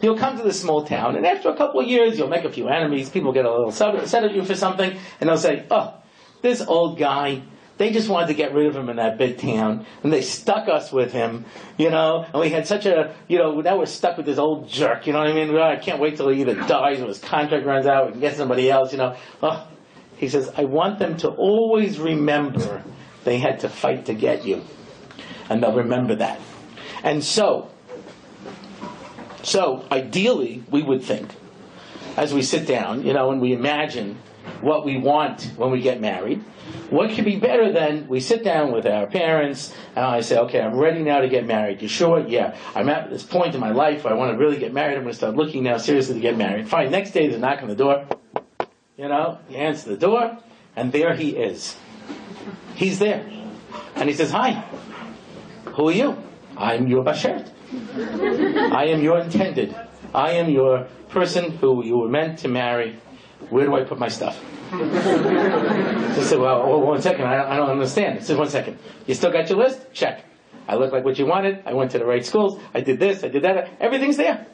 You'll 0.02 0.18
come 0.18 0.38
to 0.38 0.44
this 0.44 0.60
small 0.60 0.84
town, 0.84 1.16
and 1.16 1.26
after 1.26 1.50
a 1.50 1.56
couple 1.56 1.80
of 1.80 1.88
years, 1.88 2.18
you'll 2.18 2.28
make 2.28 2.44
a 2.44 2.52
few 2.52 2.68
enemies. 2.68 3.10
People 3.10 3.32
get 3.34 3.46
a 3.46 3.52
little 3.52 3.70
upset 3.70 4.24
at 4.24 4.34
you 4.34 4.44
for 4.44 4.56
something, 4.56 4.98
and 5.20 5.30
they'll 5.30 5.38
say, 5.38 5.66
"Oh, 5.70 5.94
this 6.42 6.62
old 6.62 6.98
guy." 6.98 7.44
They 7.78 7.90
just 7.90 8.10
wanted 8.10 8.28
to 8.28 8.36
get 8.36 8.54
rid 8.54 8.68
of 8.68 8.76
him 8.76 8.90
in 8.90 8.98
that 8.98 9.18
big 9.18 9.40
town, 9.40 9.88
and 10.04 10.14
they 10.14 10.22
stuck 10.22 10.70
us 10.70 10.92
with 10.92 11.12
him, 11.12 11.46
you 11.80 11.90
know. 11.90 12.24
And 12.32 12.40
we 12.40 12.50
had 12.50 12.68
such 12.68 12.86
a, 12.86 13.16
you 13.28 13.40
know, 13.40 13.60
now 13.60 13.80
we're 13.80 13.88
stuck 13.88 14.18
with 14.18 14.28
this 14.28 14.38
old 14.38 14.70
jerk, 14.70 15.08
you 15.08 15.14
know 15.14 15.20
what 15.20 15.30
I 15.30 15.34
mean? 15.34 15.58
I 15.58 15.78
can't 15.78 16.00
wait 16.00 16.16
till 16.16 16.30
he 16.30 16.42
either 16.42 16.54
dies 16.54 17.02
or 17.02 17.08
his 17.08 17.18
contract 17.18 17.66
runs 17.66 17.88
out. 17.88 18.06
We 18.06 18.12
can 18.12 18.22
get 18.22 18.36
somebody 18.36 18.70
else, 18.70 18.92
you 18.92 19.00
know. 19.00 19.16
Oh, 19.42 19.68
he 20.18 20.30
says, 20.30 20.52
I 20.56 20.66
want 20.66 21.00
them 21.00 21.18
to 21.18 21.30
always 21.30 21.98
remember 21.98 22.84
they 23.24 23.40
had 23.40 23.62
to 23.62 23.70
fight 23.70 24.06
to 24.06 24.14
get 24.14 24.46
you, 24.46 24.62
and 25.50 25.64
they'll 25.64 25.74
remember 25.74 26.14
that. 26.18 26.40
And 27.04 27.24
so, 27.24 27.70
so 29.44 29.86
ideally, 29.92 30.64
we 30.70 30.84
would 30.84 31.04
think, 31.04 31.30
as 32.18 32.34
we 32.34 32.42
sit 32.42 32.68
down, 32.68 33.06
you 33.06 33.14
know, 33.14 33.32
and 33.32 33.42
we 33.42 33.54
imagine 33.54 34.18
what 34.62 34.86
we 34.86 34.98
want 34.98 35.44
when 35.56 35.72
we 35.72 35.82
get 35.82 36.00
married, 36.00 36.44
what 36.90 37.12
could 37.12 37.26
be 37.26 37.38
better 37.38 37.72
than 37.72 38.08
we 38.08 38.20
sit 38.20 38.44
down 38.44 38.72
with 38.72 38.86
our 38.86 39.08
parents 39.08 39.74
and 39.96 40.06
I 40.06 40.22
say, 40.22 40.38
okay, 40.38 40.62
I'm 40.62 40.78
ready 40.78 41.04
now 41.04 41.22
to 41.22 41.30
get 41.30 41.46
married. 41.46 41.82
You 41.82 41.88
sure? 41.88 42.26
Yeah. 42.28 42.58
I'm 42.76 42.90
at 42.90 43.10
this 43.10 43.24
point 43.24 43.56
in 43.56 43.62
my 43.62 43.72
life 43.72 44.04
where 44.04 44.14
I 44.14 44.18
want 44.18 44.32
to 44.32 44.38
really 44.38 44.58
get 44.58 44.74
married. 44.74 44.96
I'm 44.96 45.04
going 45.04 45.14
to 45.14 45.18
start 45.18 45.36
looking 45.36 45.64
now 45.64 45.78
seriously 45.78 46.16
to 46.16 46.20
get 46.20 46.38
married. 46.38 46.68
Fine. 46.68 46.92
Next 46.92 47.12
day, 47.12 47.28
there's 47.28 47.36
a 47.36 47.40
knock 47.40 47.62
on 47.62 47.70
the 47.70 47.76
door. 47.76 48.06
You 48.98 49.08
know, 49.08 49.40
you 49.50 49.58
answer 49.58 49.90
the 49.90 49.98
door, 49.98 50.38
and 50.76 50.92
there 50.92 51.16
he 51.16 51.30
is. 51.30 51.76
He's 52.76 53.00
there. 53.00 53.26
And 53.96 54.08
he 54.10 54.16
says, 54.16 54.32
hi. 54.32 54.64
Who 55.74 55.90
are 55.90 55.94
you? 55.94 56.18
I 56.62 56.76
am 56.76 56.88
your 56.88 57.04
bashert. 57.04 57.50
I 58.72 58.86
am 58.86 59.02
your 59.02 59.20
intended. 59.20 59.76
I 60.14 60.34
am 60.34 60.50
your 60.50 60.88
person 61.10 61.58
who 61.58 61.84
you 61.84 61.98
were 61.98 62.08
meant 62.08 62.40
to 62.40 62.48
marry. 62.48 63.00
Where 63.50 63.66
do 63.66 63.76
I 63.76 63.84
put 63.84 63.98
my 63.98 64.08
stuff? 64.08 64.40
I 64.72 66.22
said, 66.22 66.40
well, 66.40 66.68
well, 66.70 66.82
one 66.82 67.02
second, 67.02 67.26
I, 67.26 67.54
I 67.54 67.58
don't 67.58 67.70
understand. 67.72 68.20
I 68.20 68.22
said, 68.22 68.38
one 68.38 68.48
second. 68.48 68.78
You 69.08 69.16
still 69.16 69.32
got 69.32 69.50
your 69.50 69.58
list? 69.58 69.92
Check. 69.92 70.24
I 70.68 70.76
look 70.76 70.94
like 70.94 71.04
what 71.04 71.18
you 71.18 71.26
wanted. 71.26 71.64
I 71.66 71.74
went 71.74 71.92
to 71.92 72.00
the 72.00 72.06
right 72.06 72.24
schools. 72.24 72.60
I 72.76 72.82
did 72.82 73.00
this. 73.00 73.24
I 73.24 73.30
did 73.30 73.44
that. 73.44 73.70
Everything's 73.80 74.18
there. 74.18 74.46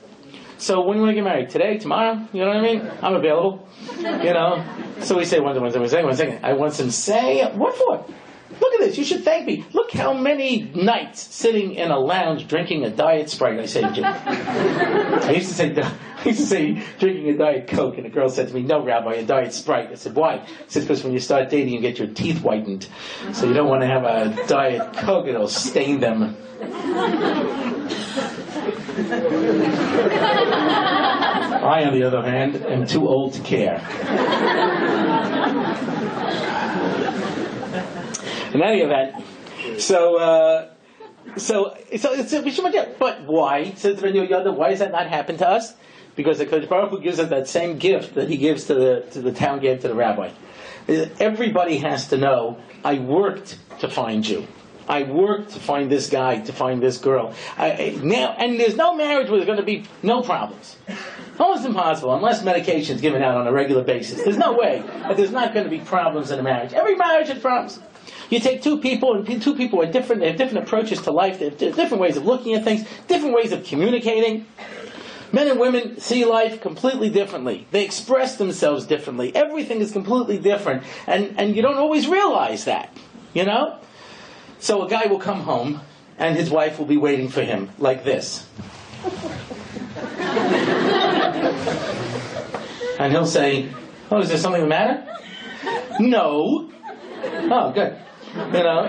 So 0.58 0.82
when 0.88 0.96
you 0.98 1.04
want 1.04 1.12
to 1.12 1.16
get 1.16 1.24
married? 1.26 1.50
Today? 1.50 1.78
Tomorrow? 1.78 2.26
You 2.32 2.42
know 2.42 2.48
what 2.48 2.58
I 2.58 2.62
mean? 2.62 2.90
I'm 3.02 3.16
available. 3.16 3.68
You 4.00 4.34
know? 4.34 4.64
So 5.02 5.18
we 5.18 5.26
say 5.26 5.40
one, 5.40 5.60
one, 5.62 5.72
one 5.78 5.90
second, 5.90 6.06
one 6.06 6.16
second. 6.16 6.40
I 6.44 6.54
want 6.54 6.74
some 6.74 6.90
say. 6.90 7.46
What 7.52 7.76
for? 7.76 8.06
Look 8.50 8.74
at 8.74 8.80
this. 8.80 8.98
You 8.98 9.04
should 9.04 9.24
thank 9.24 9.46
me. 9.46 9.66
Look 9.74 9.92
how 9.92 10.14
many 10.14 10.72
nights 10.74 11.22
sitting 11.34 11.74
in 11.74 11.92
a 11.92 12.00
lounge 12.00 12.48
drinking 12.48 12.86
a 12.86 12.90
diet 12.90 13.30
Sprite. 13.30 13.60
I 13.60 13.66
say. 13.66 13.84
I 13.84 15.32
used 15.36 15.50
to 15.50 15.54
say, 15.54 15.76
I 15.82 16.24
used 16.26 16.40
to 16.40 16.46
say 16.46 16.84
drinking 17.00 17.30
a 17.30 17.38
diet 17.38 17.68
Coke, 17.68 17.98
and 17.98 18.06
a 18.06 18.10
girl 18.10 18.30
said 18.30 18.48
to 18.48 18.54
me, 18.54 18.64
"No, 18.64 18.84
Rabbi, 18.84 19.16
a 19.16 19.26
diet 19.26 19.54
Sprite." 19.54 19.92
I 19.92 19.96
said, 19.96 20.16
"Why?" 20.16 20.46
She 20.46 20.54
said, 20.68 20.84
"Because 20.84 21.04
when 21.04 21.14
you 21.14 21.20
start 21.20 21.50
dating, 21.50 21.74
you 21.74 21.82
get 21.82 22.00
your 22.00 22.08
teeth 22.08 22.40
whitened, 22.42 22.88
so 23.34 23.48
you 23.48 23.54
don't 23.54 23.70
want 23.70 23.82
to 23.82 23.88
have 23.88 24.04
a 24.04 24.48
diet 24.48 24.94
Coke; 24.94 25.28
it'll 25.28 25.48
stain 25.48 26.00
them." 26.00 26.36
I, 31.68 31.84
on 31.86 31.94
the 31.94 32.04
other 32.04 32.24
hand, 32.24 32.56
am 32.66 32.86
too 32.88 33.08
old 33.08 33.34
to 33.34 33.42
care. 33.42 33.80
In 38.54 38.62
any 38.62 38.82
event, 38.82 39.24
so 39.78 40.18
uh, 40.18 40.70
so 41.36 41.78
so 41.98 42.14
it's 42.14 42.34
a 42.34 42.42
bishul 42.42 42.98
But 42.98 43.24
why? 43.24 43.72
Says 43.72 44.02
Ben 44.02 44.14
Yehoyada, 44.14 44.56
why 44.56 44.70
does 44.70 44.80
that 44.80 44.92
not 44.92 45.08
happen 45.08 45.38
to 45.38 45.48
us? 45.48 45.74
Because 46.16 46.40
the 46.40 46.46
Kadosh 46.46 46.70
Baruch 46.70 46.90
Hu 46.92 47.02
gives 47.02 47.20
us 47.20 47.30
that 47.30 47.48
same 47.48 47.78
gift 47.78 48.16
that 48.16 48.30
he 48.30 48.38
gives 48.38 48.66
to 48.66 48.74
the 48.74 49.06
to 49.12 49.22
the 49.22 49.32
town 49.32 49.60
gave 49.60 49.82
to 49.82 49.88
the 49.88 49.96
rabbi. 49.96 50.32
Everybody 50.88 51.78
has 51.78 52.08
to 52.10 52.18
know. 52.18 52.58
I 52.84 53.00
worked 53.00 53.58
to 53.80 53.90
find 53.90 54.28
you. 54.28 54.48
I 54.88 55.04
worked 55.04 55.52
to 55.52 55.60
find 55.60 55.92
this 55.92 56.10
guy, 56.10 56.40
to 56.40 56.54
find 56.54 56.82
this 56.82 56.98
girl. 56.98 57.34
I, 57.58 58.00
now, 58.02 58.34
and 58.38 58.58
there's 58.58 58.78
no 58.78 58.96
marriage 58.96 59.30
where 59.30 59.38
there's 59.38 59.46
going 59.46 59.60
to 59.60 59.66
be 59.66 59.84
no 60.02 60.22
problems. 60.22 60.78
Almost 61.38 61.66
impossible, 61.66 62.16
unless 62.16 62.42
medication 62.44 62.96
is 62.96 63.02
given 63.02 63.22
out 63.22 63.36
on 63.36 63.48
a 63.48 63.52
regular 63.52 63.84
basis. 63.84 64.24
There's 64.24 64.38
no 64.38 64.54
way 64.54 64.82
that 65.02 65.18
there's 65.18 65.32
not 65.32 65.54
going 65.54 65.66
to 65.66 65.70
be 65.70 65.80
problems 65.80 66.32
in 66.32 66.40
a 66.40 66.44
marriage. 66.44 66.74
Every 66.74 66.96
marriage 66.96 67.28
has 67.28 67.40
problems. 67.40 67.80
You 68.30 68.40
take 68.40 68.62
two 68.62 68.80
people, 68.80 69.14
and 69.14 69.42
two 69.42 69.56
people 69.56 69.82
are 69.82 69.92
different. 69.92 70.22
They 70.22 70.28
have 70.28 70.38
different 70.38 70.66
approaches 70.68 71.02
to 71.04 71.12
life. 71.12 71.40
They 71.40 71.46
have 71.46 71.58
different 71.58 72.00
ways 72.00 72.18
of 72.18 72.26
looking 72.26 72.54
at 72.54 72.64
things, 72.64 72.86
different 73.08 73.36
ways 73.36 73.52
of 73.52 73.64
communicating. 73.64 74.46
Men 75.32 75.48
and 75.50 75.60
women 75.60 76.00
see 76.00 76.26
life 76.26 76.62
completely 76.62 77.10
differently. 77.10 77.68
They 77.72 77.84
express 77.84 78.38
themselves 78.38 78.86
differently. 78.86 79.36
Everything 79.36 79.82
is 79.82 79.92
completely 79.92 80.38
different, 80.38 80.84
and 81.06 81.36
and 81.38 81.56
you 81.56 81.62
don't 81.62 81.78
always 81.78 82.08
realize 82.08 82.66
that. 82.66 82.96
You 83.34 83.46
know. 83.46 83.80
So 84.60 84.82
a 84.84 84.90
guy 84.90 85.06
will 85.08 85.20
come 85.20 85.42
home, 85.42 85.82
and 86.18 86.36
his 86.36 86.50
wife 86.50 86.80
will 86.80 86.86
be 86.86 86.98
waiting 86.98 87.30
for 87.30 87.44
him 87.44 87.70
like 87.78 88.04
this. 88.04 88.48
and 93.00 93.12
he'll 93.12 93.26
say, 93.26 93.70
"Oh, 94.10 94.20
is 94.20 94.30
there 94.30 94.38
something 94.38 94.62
the 94.62 94.68
matter?" 94.68 95.06
No. 96.00 96.72
Oh, 97.24 97.72
good. 97.72 97.98
You 98.38 98.64
know? 98.64 98.86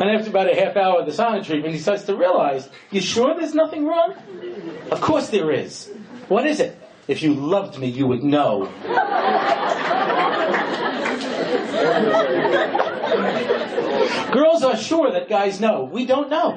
And 0.00 0.10
after 0.10 0.30
about 0.30 0.50
a 0.50 0.54
half 0.54 0.76
hour 0.76 1.00
of 1.00 1.06
the 1.06 1.12
sauna 1.12 1.44
treatment, 1.44 1.74
he 1.74 1.80
starts 1.80 2.04
to 2.04 2.16
realize, 2.16 2.68
you 2.90 3.00
sure 3.00 3.34
there's 3.38 3.54
nothing 3.54 3.86
wrong? 3.86 4.14
Of 4.90 5.00
course 5.00 5.28
there 5.28 5.52
is. 5.52 5.88
What 6.28 6.46
is 6.46 6.58
it? 6.58 6.76
If 7.06 7.22
you 7.22 7.34
loved 7.34 7.78
me, 7.78 7.88
you 7.88 8.06
would 8.06 8.24
know. 8.24 8.72
Girls 14.32 14.62
are 14.62 14.76
sure 14.76 15.12
that 15.12 15.28
guys 15.28 15.60
know. 15.60 15.84
We 15.84 16.06
don't 16.06 16.30
know. 16.30 16.56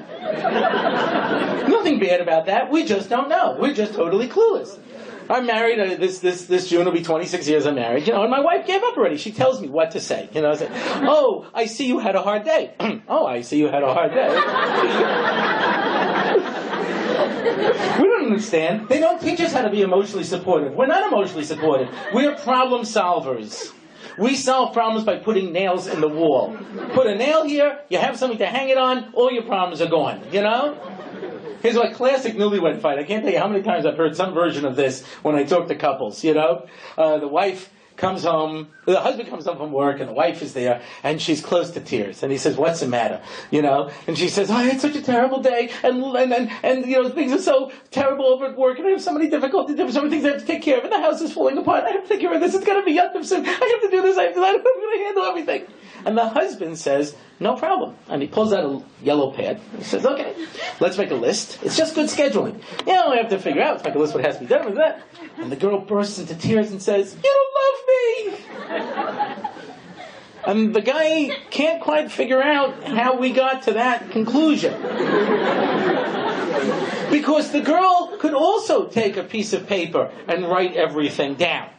Nothing 1.68 2.00
bad 2.00 2.22
about 2.22 2.46
that. 2.46 2.72
We 2.72 2.86
just 2.86 3.10
don't 3.10 3.28
know. 3.28 3.58
We're 3.60 3.74
just 3.74 3.94
totally 3.94 4.30
clueless. 4.30 4.80
I'm 5.30 5.46
married. 5.46 5.80
Uh, 5.80 5.96
this 5.96 6.20
this 6.20 6.46
this 6.46 6.70
June 6.70 6.86
will 6.86 6.92
be 6.92 7.04
26 7.04 7.48
years 7.48 7.66
I'm 7.66 7.76
married. 7.76 8.08
You 8.08 8.14
know, 8.14 8.22
and 8.22 8.32
my 8.32 8.40
wife 8.40 8.68
gave 8.68 8.84
up 8.84 8.98
already. 8.98 9.18
She 9.18 9.32
tells 9.32 9.62
me 9.62 9.68
what 9.68 9.92
to 9.92 10.00
say. 10.00 10.30
You 10.34 10.42
know, 10.42 10.52
I 10.52 10.56
say, 10.56 10.68
"Oh, 10.72 11.48
I 11.54 11.66
see 11.66 11.88
you 11.88 12.00
had 12.00 12.16
a 12.16 12.22
hard 12.22 12.44
day." 12.44 12.74
oh, 13.08 13.26
I 13.26 13.42
see 13.42 13.58
you 13.58 13.68
had 13.68 13.84
a 13.84 13.94
hard 13.94 14.12
day. 14.12 14.28
we 18.00 18.08
don't 18.08 18.26
understand. 18.26 18.90
They 18.90 19.00
don't 19.00 19.22
teach 19.22 19.40
us 19.42 19.54
how 19.54 19.62
to 19.62 19.70
be 19.70 19.82
emotionally 19.82 20.24
supportive. 20.24 20.74
We're 20.74 20.88
not 20.88 21.12
emotionally 21.12 21.46
supportive. 21.46 21.90
We're 22.14 22.36
problem 22.36 22.82
solvers. 22.82 23.72
We 24.18 24.36
solve 24.36 24.74
problems 24.74 25.06
by 25.06 25.18
putting 25.18 25.52
nails 25.52 25.88
in 25.88 26.00
the 26.00 26.08
wall. 26.08 26.58
Put 26.94 27.08
a 27.08 27.16
nail 27.16 27.46
here, 27.46 27.80
you 27.90 27.98
have 27.98 28.18
something 28.18 28.40
to 28.40 28.46
hang 28.46 28.70
it 28.70 28.78
on, 28.78 29.12
all 29.14 29.30
your 29.30 29.44
problems 29.44 29.82
are 29.82 29.90
gone. 29.90 30.22
You 30.32 30.42
know? 30.42 30.95
Here's 31.66 31.78
a 31.78 31.90
classic 31.90 32.36
newlywed 32.36 32.80
fight. 32.80 33.00
I 33.00 33.04
can't 33.04 33.24
tell 33.24 33.34
you 33.34 33.40
how 33.40 33.48
many 33.48 33.64
times 33.64 33.88
I've 33.88 33.98
heard 33.98 34.16
some 34.16 34.36
version 34.36 34.66
of 34.66 34.76
this 34.76 35.04
when 35.24 35.34
I 35.34 35.46
talk 35.46 35.68
to 35.70 35.74
couples. 35.74 36.24
You 36.24 36.36
know, 36.36 36.68
uh, 36.96 37.18
the 37.18 37.28
wife 37.28 37.72
comes 37.98 38.24
home, 38.24 38.68
the 38.86 39.00
husband 39.00 39.30
comes 39.30 39.46
home 39.46 39.58
from 39.58 39.72
work, 39.72 40.00
and 40.00 40.08
the 40.08 40.14
wife 40.14 40.44
is 40.44 40.54
there, 40.54 40.84
and 41.02 41.20
she's 41.20 41.42
close 41.42 41.72
to 41.72 41.80
tears. 41.80 42.22
And 42.22 42.32
he 42.32 42.38
says, 42.38 42.56
"What's 42.56 42.82
the 42.82 42.88
matter?" 42.88 43.20
You 43.50 43.64
know, 43.64 43.90
and 44.06 44.16
she 44.16 44.30
says, 44.30 44.52
"Oh, 44.52 44.54
I 44.54 44.66
had 44.66 44.80
such 44.80 44.96
a 44.96 45.02
terrible 45.02 45.42
day, 45.42 45.72
and 45.82 46.04
and 46.04 46.32
and, 46.34 46.52
and 46.62 46.86
you 46.86 47.02
know 47.02 47.10
things 47.10 47.32
are 47.32 47.40
so 47.40 47.72
terrible 47.90 48.28
over 48.28 48.46
at 48.46 48.56
work, 48.56 48.78
and 48.78 48.86
I 48.86 48.92
have 48.92 49.02
so 49.02 49.14
many 49.14 49.28
difficulties, 49.28 49.76
so 49.92 50.04
many 50.04 50.12
things 50.12 50.26
I 50.26 50.34
have 50.34 50.42
to 50.42 50.46
take 50.46 50.62
care 50.62 50.78
of, 50.78 50.84
and 50.84 50.94
the 50.94 51.02
house 51.02 51.20
is 51.20 51.34
falling 51.34 51.58
apart. 51.58 51.86
I 51.86 51.94
have 51.94 52.04
to 52.04 52.10
take 52.10 52.22
care 52.22 52.32
of 52.36 52.42
this. 52.42 52.54
It's 52.54 52.64
going 52.64 52.80
to 52.80 52.86
be 52.86 52.92
Yom 52.92 53.24
soon. 53.24 53.44
I 53.44 53.50
have 53.50 53.82
to 53.82 53.90
do 53.90 54.04
this. 54.04 54.20
I 54.20 54.26
have 54.26 54.36
to. 54.36 54.40
I'm 54.40 54.62
to 54.62 55.04
handle 55.04 55.24
everything." 55.24 55.66
And 56.06 56.16
the 56.16 56.30
husband 56.30 56.78
says, 56.78 57.16
no 57.40 57.56
problem. 57.56 57.96
And 58.08 58.22
he 58.22 58.28
pulls 58.28 58.54
out 58.54 58.64
a 58.64 58.84
yellow 59.04 59.32
pad. 59.32 59.60
and 59.74 59.84
says, 59.84 60.06
okay, 60.06 60.36
let's 60.80 60.98
make 60.98 61.10
a 61.10 61.16
list. 61.16 61.60
It's 61.64 61.76
just 61.76 61.96
good 61.96 62.08
scheduling. 62.08 62.62
You 62.86 62.94
know, 62.94 63.10
we 63.10 63.18
have 63.18 63.30
to 63.30 63.40
figure 63.40 63.64
out, 63.64 63.74
let's 63.74 63.86
make 63.86 63.96
a 63.96 64.00
list 64.00 64.14
what 64.14 64.24
has 64.24 64.36
to 64.36 64.42
be 64.42 64.48
done 64.48 64.66
with 64.66 64.76
that. 64.76 65.02
And 65.38 65.52
the 65.52 65.56
girl 65.56 65.80
bursts 65.80 66.20
into 66.20 66.36
tears 66.36 66.72
and 66.72 66.82
says, 66.82 67.16
you 67.16 67.22
don't 67.24 67.54
love 67.60 67.82
me! 67.88 69.50
And 70.46 70.76
the 70.76 70.82
guy 70.82 71.36
can't 71.50 71.82
quite 71.82 72.12
figure 72.12 72.42
out 72.42 72.84
how 72.84 73.18
we 73.18 73.34
got 73.34 73.64
to 73.64 73.74
that 73.74 74.12
conclusion. 74.12 74.74
because 77.10 77.52
the 77.52 77.62
girl 77.62 78.16
could 78.20 78.36
also 78.36 78.88
take 78.88 79.18
a 79.18 79.24
piece 79.24 79.54
of 79.54 79.66
paper 79.66 80.12
and 80.28 80.48
write 80.48 80.76
everything 80.76 81.34
down. 81.34 81.70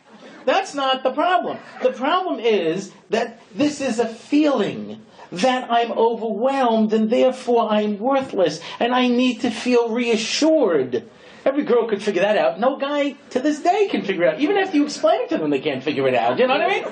That's 0.46 0.74
not 0.74 1.02
the 1.02 1.10
problem. 1.10 1.58
The 1.82 1.92
problem 1.92 2.40
is 2.40 2.92
that 3.10 3.40
this 3.54 3.80
is 3.80 3.98
a 3.98 4.06
feeling 4.08 5.02
that 5.32 5.70
I'm 5.70 5.90
overwhelmed 5.92 6.92
and 6.92 7.10
therefore 7.10 7.68
I'm 7.68 7.98
worthless 7.98 8.60
and 8.80 8.94
I 8.94 9.08
need 9.08 9.40
to 9.40 9.50
feel 9.50 9.90
reassured. 9.90 11.08
Every 11.44 11.64
girl 11.64 11.88
could 11.88 12.02
figure 12.02 12.22
that 12.22 12.38
out. 12.38 12.58
No 12.58 12.76
guy 12.76 13.16
to 13.30 13.40
this 13.40 13.60
day 13.60 13.88
can 13.88 14.02
figure 14.02 14.24
it 14.24 14.34
out. 14.34 14.40
Even 14.40 14.56
after 14.56 14.76
you 14.76 14.84
explain 14.84 15.22
it 15.22 15.28
to 15.30 15.38
them, 15.38 15.50
they 15.50 15.60
can't 15.60 15.82
figure 15.82 16.06
it 16.08 16.14
out. 16.14 16.38
You 16.38 16.46
know 16.46 16.54
what 16.54 16.62
I 16.62 16.68
mean? 16.68 16.84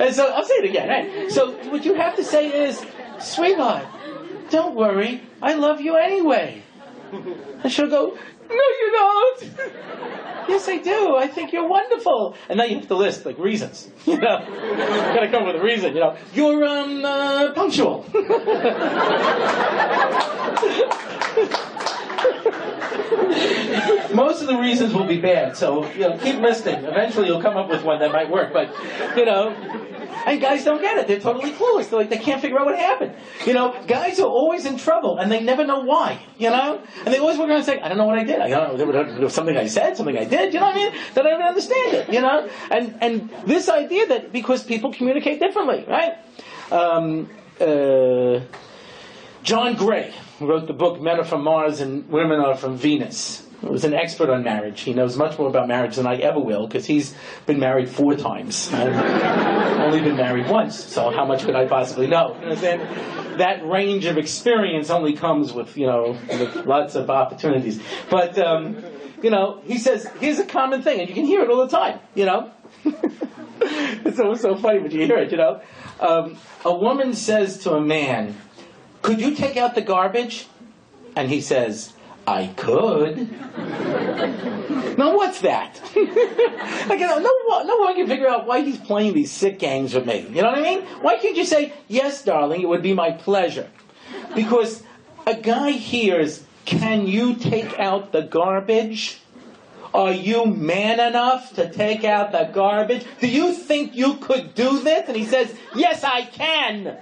And 0.00 0.14
so 0.14 0.32
I'll 0.32 0.44
say 0.44 0.54
it 0.54 0.70
again. 0.70 0.88
Right? 0.88 1.30
So 1.30 1.52
what 1.70 1.84
you 1.84 1.94
have 1.94 2.16
to 2.16 2.24
say 2.24 2.66
is, 2.66 2.84
sweetheart, 3.20 3.86
don't 4.50 4.74
worry. 4.74 5.22
I 5.40 5.54
love 5.54 5.80
you 5.80 5.96
anyway. 5.96 6.62
And 7.62 7.70
she'll 7.70 7.90
go, 7.90 8.16
no, 8.48 8.54
you 8.54 8.90
don't. 8.92 9.42
yes, 10.48 10.68
I 10.68 10.78
do. 10.78 11.16
I 11.16 11.26
think 11.28 11.52
you're 11.52 11.68
wonderful. 11.68 12.36
And 12.48 12.58
now 12.58 12.64
you 12.64 12.76
have 12.76 12.88
to 12.88 12.96
list 12.96 13.24
like 13.26 13.38
reasons. 13.38 13.88
You 14.06 14.18
know, 14.18 14.40
you 14.40 15.14
gotta 15.14 15.28
come 15.30 15.44
up 15.44 15.54
with 15.54 15.62
a 15.62 15.64
reason. 15.64 15.94
You 15.94 16.00
know, 16.00 16.16
you're 16.34 16.64
um 16.64 17.04
uh, 17.04 17.52
punctual. 17.54 18.04
Most 24.14 24.42
of 24.42 24.48
the 24.48 24.58
reasons 24.58 24.92
will 24.92 25.06
be 25.06 25.20
bad, 25.20 25.56
so 25.56 25.90
you 25.92 26.00
know, 26.00 26.18
keep 26.18 26.36
listing. 26.40 26.84
Eventually, 26.84 27.26
you'll 27.28 27.40
come 27.40 27.56
up 27.56 27.68
with 27.68 27.82
one 27.82 28.00
that 28.00 28.12
might 28.12 28.28
work. 28.30 28.52
But 28.52 28.74
you 29.16 29.24
know, 29.24 29.54
and 30.26 30.40
guys 30.40 30.64
don't 30.64 30.80
get 30.80 30.98
it. 30.98 31.06
They're 31.06 31.20
totally 31.20 31.52
clueless. 31.52 31.90
They're 31.90 31.98
like, 31.98 32.10
they 32.10 32.18
can't 32.18 32.40
figure 32.40 32.58
out 32.58 32.66
what 32.66 32.78
happened. 32.78 33.14
You 33.46 33.54
know, 33.54 33.74
guys 33.86 34.20
are 34.20 34.26
always 34.28 34.66
in 34.66 34.76
trouble 34.76 35.18
and 35.18 35.30
they 35.30 35.42
never 35.42 35.66
know 35.66 35.80
why, 35.80 36.24
you 36.38 36.50
know? 36.50 36.82
And 37.04 37.14
they 37.14 37.18
always 37.18 37.38
walk 37.38 37.48
around 37.48 37.58
and 37.58 37.66
say, 37.66 37.80
I 37.80 37.88
don't 37.88 37.98
know 37.98 38.06
what 38.06 38.18
I 38.18 38.24
did. 38.24 38.40
I 38.40 38.48
don't 38.48 39.20
know, 39.20 39.28
something 39.28 39.56
I 39.56 39.66
said, 39.66 39.96
something 39.96 40.16
I 40.16 40.24
did, 40.24 40.54
you 40.54 40.60
know 40.60 40.66
what 40.66 40.76
I 40.76 40.78
mean? 40.78 40.92
That 41.14 41.26
I 41.26 41.30
don't 41.30 41.42
understand 41.42 41.94
it, 41.94 42.12
you 42.12 42.20
know? 42.20 42.48
And, 42.70 42.98
and 43.00 43.30
this 43.46 43.68
idea 43.68 44.06
that 44.06 44.32
because 44.32 44.64
people 44.64 44.92
communicate 44.92 45.40
differently, 45.40 45.84
right? 45.88 46.18
Um, 46.70 47.28
uh, 47.60 48.40
John 49.42 49.74
Gray 49.74 50.14
wrote 50.46 50.66
the 50.66 50.72
book 50.72 51.00
Men 51.00 51.18
Are 51.18 51.24
From 51.24 51.44
Mars 51.44 51.80
and 51.80 52.08
Women 52.08 52.40
Are 52.40 52.56
From 52.56 52.76
Venus 52.76 53.46
He 53.60 53.66
was 53.66 53.84
an 53.84 53.94
expert 53.94 54.30
on 54.30 54.42
marriage. 54.42 54.80
He 54.80 54.92
knows 54.92 55.16
much 55.16 55.38
more 55.38 55.48
about 55.48 55.68
marriage 55.68 55.96
than 55.96 56.06
I 56.06 56.16
ever 56.16 56.40
will 56.40 56.66
because 56.66 56.86
he's 56.86 57.14
been 57.46 57.60
married 57.60 57.88
four 57.88 58.16
times. 58.16 58.72
I've 58.72 59.80
only 59.80 60.00
been 60.00 60.16
married 60.16 60.48
once, 60.48 60.76
so 60.76 61.10
how 61.10 61.24
much 61.24 61.44
could 61.44 61.54
I 61.54 61.66
possibly 61.66 62.06
know? 62.06 62.36
You 62.40 62.50
know 62.50 63.22
that 63.38 63.66
range 63.66 64.04
of 64.04 64.18
experience 64.18 64.90
only 64.90 65.14
comes 65.14 65.52
with, 65.52 65.76
you 65.76 65.86
know, 65.86 66.16
with 66.28 66.66
lots 66.66 66.94
of 66.94 67.10
opportunities. 67.10 67.80
But, 68.10 68.38
um, 68.38 68.82
you 69.22 69.30
know, 69.30 69.60
he 69.64 69.78
says, 69.78 70.06
here's 70.20 70.38
a 70.38 70.44
common 70.44 70.82
thing, 70.82 71.00
and 71.00 71.08
you 71.08 71.14
can 71.14 71.24
hear 71.24 71.42
it 71.42 71.50
all 71.50 71.66
the 71.66 71.76
time, 71.76 72.00
you 72.14 72.26
know? 72.26 72.50
it's 72.84 74.18
always 74.18 74.40
so 74.40 74.56
funny 74.56 74.80
when 74.80 74.90
you 74.90 75.06
hear 75.06 75.18
it, 75.18 75.30
you 75.30 75.38
know? 75.38 75.60
Um, 76.00 76.36
a 76.64 76.74
woman 76.74 77.14
says 77.14 77.58
to 77.58 77.72
a 77.72 77.80
man, 77.80 78.36
could 79.02 79.20
you 79.20 79.34
take 79.34 79.56
out 79.56 79.74
the 79.74 79.82
garbage? 79.82 80.46
And 81.14 81.28
he 81.28 81.40
says, 81.40 81.92
I 82.26 82.46
could. 82.56 83.30
now 84.96 85.16
what's 85.16 85.40
that? 85.40 85.80
like, 86.88 87.00
no, 87.00 87.18
no 87.18 87.76
one 87.78 87.94
can 87.96 88.06
figure 88.06 88.28
out 88.28 88.46
why 88.46 88.60
he's 88.60 88.78
playing 88.78 89.14
these 89.14 89.30
sick 89.30 89.58
games 89.58 89.94
with 89.94 90.06
me. 90.06 90.26
You 90.30 90.42
know 90.42 90.50
what 90.50 90.58
I 90.58 90.62
mean? 90.62 90.82
Why 91.02 91.18
can't 91.18 91.36
you 91.36 91.44
say, 91.44 91.72
yes, 91.88 92.24
darling, 92.24 92.62
it 92.62 92.68
would 92.68 92.82
be 92.82 92.94
my 92.94 93.10
pleasure? 93.10 93.68
Because 94.34 94.82
a 95.26 95.34
guy 95.34 95.72
hears, 95.72 96.44
can 96.64 97.06
you 97.06 97.34
take 97.34 97.78
out 97.78 98.12
the 98.12 98.22
garbage? 98.22 99.18
Are 99.92 100.12
you 100.12 100.46
man 100.46 101.00
enough 101.00 101.54
to 101.56 101.68
take 101.70 102.04
out 102.04 102.32
the 102.32 102.44
garbage? 102.44 103.04
Do 103.20 103.28
you 103.28 103.52
think 103.52 103.94
you 103.94 104.14
could 104.14 104.54
do 104.54 104.80
this? 104.80 105.08
And 105.08 105.16
he 105.16 105.26
says, 105.26 105.54
yes, 105.74 106.02
I 106.02 106.22
can. 106.22 106.96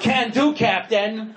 Can 0.00 0.30
do, 0.30 0.54
Captain. 0.54 1.34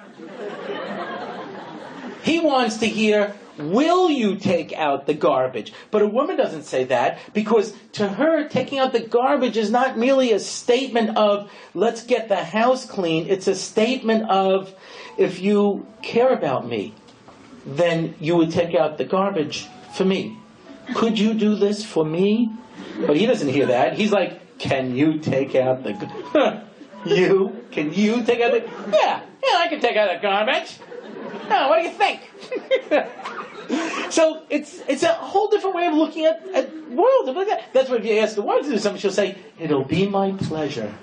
He 2.23 2.39
wants 2.39 2.77
to 2.77 2.88
hear, 2.88 3.36
Will 3.58 4.10
you 4.10 4.36
take 4.38 4.73
out 4.73 5.06
the 5.06 5.13
garbage? 5.13 5.73
But 5.91 6.01
a 6.01 6.08
woman 6.08 6.38
doesn't 6.38 6.63
say 6.63 6.86
that 6.86 7.19
because 7.34 7.73
to 7.93 8.08
her, 8.08 8.47
taking 8.47 8.79
out 8.79 8.93
the 8.93 8.99
garbage 8.99 9.58
is 9.58 9.69
not 9.69 9.97
merely 9.97 10.32
a 10.32 10.39
statement 10.39 11.15
of, 11.17 11.51
let's 11.75 12.03
get 12.03 12.29
the 12.29 12.43
house 12.43 12.86
clean. 12.86 13.27
It's 13.27 13.47
a 13.47 13.53
statement 13.53 14.29
of, 14.29 14.73
if 15.17 15.39
you 15.39 15.86
care 16.01 16.34
about 16.34 16.67
me, 16.67 16.95
then 17.65 18.15
you 18.19 18.36
would 18.38 18.51
take 18.51 18.73
out 18.73 18.97
the 18.97 19.06
garbage 19.06 19.67
for 19.93 20.03
me. 20.03 20.38
Could 20.95 21.19
you 21.19 21.36
do 21.36 21.56
this 21.56 21.86
for 21.86 22.03
me? 22.03 22.51
But 23.06 23.17
he 23.17 23.27
doesn't 23.27 23.49
hear 23.49 23.67
that. 23.67 23.93
He's 23.93 24.12
like, 24.12 24.58
can 24.58 24.95
you 24.95 25.19
take 25.19 25.53
out 25.53 25.84
the, 25.84 26.63
you? 27.05 27.65
Can 27.71 27.93
you 27.93 28.23
take 28.23 28.41
out 28.41 28.51
the, 28.51 28.61
yeah, 28.91 29.21
yeah, 29.43 29.57
I 29.57 29.67
can 29.67 29.79
take 29.79 29.97
out 29.97 30.13
the 30.13 30.21
garbage. 30.21 30.77
Oh, 31.49 31.69
what 31.69 31.81
do 31.81 31.83
you 31.83 31.91
think? 31.91 32.21
so 34.11 34.43
it's 34.49 34.81
it's 34.87 35.03
a 35.03 35.13
whole 35.13 35.49
different 35.49 35.75
way 35.75 35.87
of 35.87 35.93
looking 35.93 36.25
at, 36.25 36.47
at 36.53 36.89
world. 36.89 37.35
That's 37.73 37.89
why 37.89 37.97
if 37.97 38.05
you 38.05 38.17
ask 38.19 38.35
the 38.35 38.41
woman 38.41 38.63
to 38.63 38.69
do 38.69 38.77
something, 38.77 38.99
she'll 38.99 39.11
say, 39.11 39.37
"It'll 39.59 39.83
be 39.83 40.07
my 40.07 40.31
pleasure." 40.33 40.93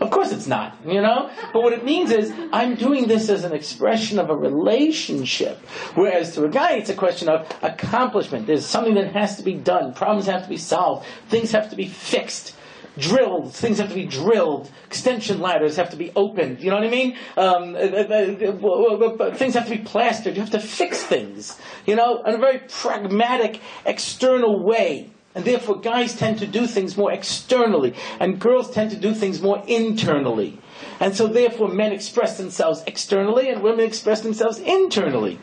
Of 0.00 0.10
course 0.10 0.32
it's 0.32 0.48
not, 0.48 0.76
you 0.84 1.00
know? 1.00 1.30
But 1.52 1.62
what 1.62 1.72
it 1.72 1.84
means 1.84 2.10
is, 2.10 2.32
I'm 2.52 2.74
doing 2.74 3.06
this 3.06 3.28
as 3.28 3.44
an 3.44 3.52
expression 3.52 4.18
of 4.18 4.30
a 4.30 4.36
relationship. 4.36 5.58
Whereas 5.94 6.34
to 6.34 6.44
a 6.44 6.48
guy, 6.48 6.72
it's 6.72 6.90
a 6.90 6.94
question 6.94 7.28
of 7.28 7.48
accomplishment. 7.62 8.48
There's 8.48 8.66
something 8.66 8.94
that 8.94 9.12
has 9.12 9.36
to 9.36 9.44
be 9.44 9.54
done. 9.54 9.94
Problems 9.94 10.26
have 10.26 10.42
to 10.42 10.48
be 10.48 10.56
solved. 10.56 11.06
Things 11.28 11.52
have 11.52 11.70
to 11.70 11.76
be 11.76 11.86
fixed 11.86 12.56
drilled. 12.98 13.54
Things 13.54 13.78
have 13.78 13.88
to 13.88 13.94
be 13.94 14.06
drilled. 14.06 14.70
Extension 14.86 15.40
ladders 15.40 15.76
have 15.76 15.90
to 15.90 15.96
be 15.96 16.12
opened. 16.14 16.60
You 16.60 16.70
know 16.70 16.76
what 16.76 16.86
I 16.86 16.90
mean? 16.90 17.16
Um, 17.36 17.74
uh, 17.74 17.78
uh, 17.78 19.24
uh, 19.24 19.34
things 19.34 19.54
have 19.54 19.64
to 19.64 19.76
be 19.76 19.82
plastered. 19.82 20.34
You 20.34 20.40
have 20.40 20.50
to 20.50 20.60
fix 20.60 21.02
things. 21.02 21.58
You 21.86 21.96
know, 21.96 22.22
in 22.22 22.34
a 22.34 22.38
very 22.38 22.60
pragmatic, 22.68 23.60
external 23.84 24.62
way. 24.62 25.10
And 25.34 25.44
therefore, 25.46 25.80
guys 25.80 26.14
tend 26.14 26.40
to 26.40 26.46
do 26.46 26.66
things 26.66 26.94
more 26.94 27.10
externally, 27.10 27.94
and 28.20 28.38
girls 28.38 28.70
tend 28.70 28.90
to 28.90 28.98
do 28.98 29.14
things 29.14 29.40
more 29.40 29.62
internally. 29.66 30.58
And 31.00 31.16
so, 31.16 31.26
therefore, 31.26 31.68
men 31.68 31.92
express 31.92 32.36
themselves 32.36 32.82
externally, 32.86 33.48
and 33.48 33.62
women 33.62 33.86
express 33.86 34.20
themselves 34.20 34.58
internally. 34.58 35.38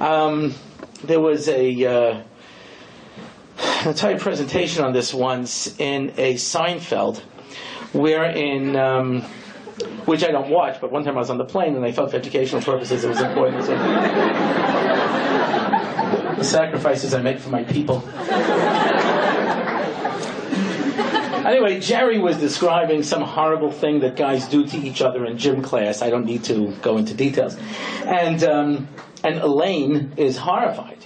Um, 0.00 0.54
there 1.02 1.20
was 1.20 1.48
a. 1.48 1.84
Uh, 1.84 2.22
entire 3.84 4.18
presentation 4.18 4.84
on 4.84 4.92
this 4.92 5.12
once 5.14 5.78
in 5.78 6.12
a 6.16 6.34
Seinfeld, 6.34 7.20
where 7.92 8.24
in 8.24 8.76
um, 8.76 9.22
which 10.06 10.24
I 10.24 10.30
don't 10.30 10.50
watch, 10.50 10.80
but 10.80 10.90
one 10.90 11.04
time 11.04 11.16
I 11.16 11.20
was 11.20 11.30
on 11.30 11.38
the 11.38 11.44
plane 11.44 11.74
and 11.76 11.84
I 11.84 11.92
felt 11.92 12.10
for 12.10 12.16
educational 12.16 12.62
purposes 12.62 13.04
it 13.04 13.08
was 13.08 13.20
important. 13.20 13.64
So, 13.64 13.76
the 16.36 16.44
sacrifices 16.44 17.14
I 17.14 17.22
make 17.22 17.38
for 17.38 17.50
my 17.50 17.64
people. 17.64 18.02
Anyway, 21.44 21.78
Jerry 21.78 22.18
was 22.18 22.38
describing 22.38 23.02
some 23.02 23.20
horrible 23.22 23.70
thing 23.70 24.00
that 24.00 24.16
guys 24.16 24.48
do 24.48 24.66
to 24.66 24.78
each 24.78 25.02
other 25.02 25.26
in 25.26 25.36
gym 25.36 25.60
class. 25.60 26.00
I 26.00 26.08
don't 26.08 26.24
need 26.24 26.42
to 26.44 26.72
go 26.80 26.96
into 26.96 27.12
details. 27.12 27.56
And, 28.06 28.42
um, 28.44 28.88
and 29.22 29.36
Elaine 29.40 30.14
is 30.16 30.38
horrified 30.38 31.04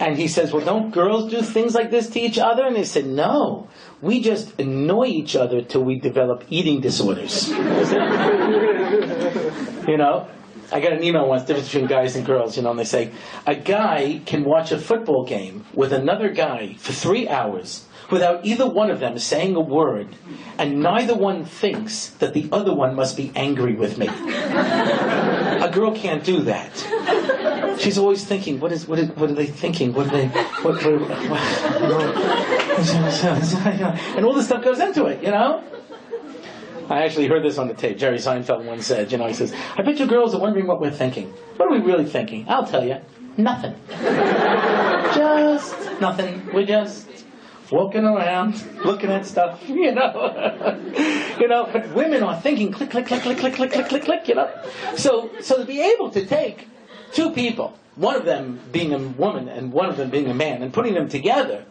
And 0.00 0.16
he 0.16 0.28
says, 0.28 0.52
Well, 0.52 0.64
don't 0.64 0.90
girls 0.90 1.30
do 1.30 1.42
things 1.42 1.74
like 1.74 1.90
this 1.90 2.08
to 2.10 2.20
each 2.20 2.38
other? 2.38 2.64
And 2.66 2.76
they 2.76 2.84
said, 2.84 3.06
No. 3.06 3.68
We 4.00 4.20
just 4.20 4.60
annoy 4.60 5.06
each 5.06 5.34
other 5.34 5.60
till 5.62 5.82
we 5.82 5.98
develop 5.98 6.44
eating 6.48 6.80
disorders. 6.80 7.48
you 9.88 9.96
know? 9.96 10.28
I 10.70 10.80
got 10.80 10.92
an 10.92 11.02
email 11.02 11.26
once, 11.26 11.44
difference 11.44 11.68
between 11.68 11.86
guys 11.86 12.14
and 12.14 12.26
girls, 12.26 12.56
you 12.56 12.62
know, 12.62 12.70
and 12.70 12.78
they 12.78 12.84
say, 12.84 13.10
a 13.46 13.54
guy 13.54 14.20
can 14.26 14.44
watch 14.44 14.70
a 14.70 14.78
football 14.78 15.24
game 15.24 15.64
with 15.72 15.94
another 15.94 16.28
guy 16.28 16.74
for 16.74 16.92
three 16.92 17.26
hours 17.26 17.86
without 18.10 18.44
either 18.44 18.68
one 18.68 18.90
of 18.90 19.00
them 19.00 19.18
saying 19.18 19.56
a 19.56 19.60
word, 19.60 20.08
and 20.58 20.80
neither 20.80 21.14
one 21.14 21.44
thinks 21.44 22.08
that 22.18 22.34
the 22.34 22.48
other 22.52 22.74
one 22.74 22.94
must 22.94 23.16
be 23.16 23.32
angry 23.34 23.74
with 23.74 23.96
me. 23.98 24.08
a 24.10 25.70
girl 25.72 25.94
can't 25.94 26.24
do 26.24 26.42
that. 26.42 27.36
She's 27.78 27.98
always 27.98 28.24
thinking, 28.24 28.60
what 28.60 28.72
is, 28.72 28.88
what, 28.88 28.98
is, 28.98 29.08
what 29.10 29.30
are 29.30 29.34
they 29.34 29.46
thinking? 29.46 29.92
What 29.92 30.08
are 30.08 30.10
they, 30.10 30.26
what, 30.28 30.84
what, 30.84 31.00
what, 31.00 31.40
and 34.16 34.24
all 34.24 34.34
this 34.34 34.46
stuff 34.46 34.64
goes 34.64 34.80
into 34.80 35.06
it, 35.06 35.22
you 35.22 35.30
know? 35.30 35.62
I 36.90 37.04
actually 37.04 37.28
heard 37.28 37.44
this 37.44 37.58
on 37.58 37.68
the 37.68 37.74
tape. 37.74 37.98
Jerry 37.98 38.16
Seinfeld 38.16 38.64
once 38.64 38.86
said, 38.86 39.12
you 39.12 39.18
know, 39.18 39.26
he 39.26 39.34
says, 39.34 39.54
I 39.76 39.82
bet 39.82 39.98
you 39.98 40.06
girls 40.06 40.34
are 40.34 40.40
wondering 40.40 40.66
what 40.66 40.80
we're 40.80 40.90
thinking. 40.90 41.30
What 41.56 41.68
are 41.68 41.72
we 41.72 41.80
really 41.80 42.06
thinking? 42.06 42.46
I'll 42.48 42.66
tell 42.66 42.84
you. 42.84 42.96
Nothing. 43.36 43.74
just 45.14 46.00
nothing. 46.00 46.48
We're 46.52 46.66
just 46.66 47.08
walking 47.70 48.04
around, 48.04 48.64
looking 48.84 49.10
at 49.10 49.26
stuff, 49.26 49.62
you 49.68 49.92
know. 49.92 50.80
you 51.38 51.46
know, 51.46 51.68
but 51.72 51.92
women 51.92 52.22
are 52.22 52.40
thinking 52.40 52.72
click, 52.72 52.90
click, 52.90 53.06
click, 53.06 53.22
click, 53.22 53.38
click, 53.38 53.54
click, 53.54 53.70
click, 53.72 53.88
click, 53.88 54.04
click, 54.04 54.28
you 54.28 54.34
know. 54.34 54.50
So, 54.96 55.30
so 55.40 55.58
to 55.58 55.64
be 55.64 55.80
able 55.82 56.10
to 56.10 56.24
take 56.24 56.66
two 57.12 57.32
people, 57.32 57.78
one 57.96 58.16
of 58.16 58.24
them 58.24 58.60
being 58.72 58.94
a 58.94 58.98
woman 58.98 59.48
and 59.48 59.72
one 59.72 59.88
of 59.88 59.96
them 59.96 60.10
being 60.10 60.28
a 60.28 60.34
man, 60.34 60.62
and 60.62 60.72
putting 60.72 60.94
them 60.94 61.08
together, 61.08 61.64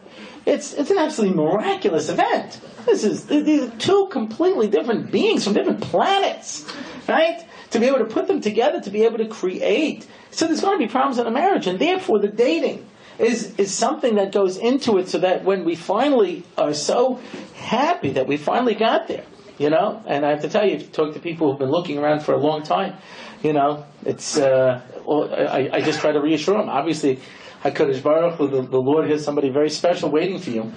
it's, 0.46 0.72
it's 0.74 0.90
an 0.90 0.98
absolutely 0.98 1.36
miraculous 1.36 2.08
event. 2.08 2.60
This 2.86 3.04
is, 3.04 3.26
these 3.26 3.62
are 3.62 3.70
two 3.76 4.08
completely 4.10 4.68
different 4.68 5.10
beings 5.10 5.44
from 5.44 5.52
different 5.52 5.80
planets, 5.80 6.70
right? 7.06 7.44
To 7.70 7.80
be 7.80 7.86
able 7.86 7.98
to 7.98 8.06
put 8.06 8.28
them 8.28 8.40
together, 8.40 8.80
to 8.80 8.90
be 8.90 9.04
able 9.04 9.18
to 9.18 9.28
create. 9.28 10.06
So 10.30 10.46
there's 10.46 10.62
going 10.62 10.78
to 10.78 10.86
be 10.86 10.90
problems 10.90 11.18
in 11.18 11.26
a 11.26 11.30
marriage, 11.30 11.66
and 11.66 11.78
therefore 11.78 12.18
the 12.18 12.28
dating 12.28 12.86
is, 13.18 13.54
is 13.56 13.74
something 13.74 14.14
that 14.14 14.32
goes 14.32 14.56
into 14.56 14.96
it 14.98 15.08
so 15.08 15.18
that 15.18 15.44
when 15.44 15.64
we 15.64 15.74
finally 15.74 16.44
are 16.56 16.72
so 16.72 17.20
happy 17.54 18.10
that 18.12 18.26
we 18.26 18.36
finally 18.36 18.74
got 18.74 19.08
there, 19.08 19.24
you 19.58 19.70
know, 19.70 20.02
and 20.06 20.24
I 20.24 20.30
have 20.30 20.42
to 20.42 20.48
tell 20.48 20.64
you, 20.64 20.76
if 20.76 20.82
you 20.82 20.88
talk 20.88 21.14
to 21.14 21.20
people 21.20 21.50
who've 21.50 21.58
been 21.58 21.70
looking 21.70 21.98
around 21.98 22.20
for 22.20 22.32
a 22.32 22.38
long 22.38 22.62
time, 22.62 22.94
you 23.42 23.52
know, 23.52 23.84
it's, 24.04 24.38
uh, 24.38 24.80
I, 25.08 25.70
I 25.72 25.80
just 25.80 26.00
try 26.00 26.12
to 26.12 26.20
reassure 26.20 26.60
him. 26.60 26.68
Obviously, 26.68 27.20
HaKadosh 27.64 28.02
Baruch 28.02 28.38
the, 28.38 28.62
the 28.62 28.80
Lord 28.80 29.08
has 29.10 29.24
somebody 29.24 29.50
very 29.50 29.70
special 29.70 30.10
waiting 30.10 30.38
for 30.38 30.50
you. 30.50 30.72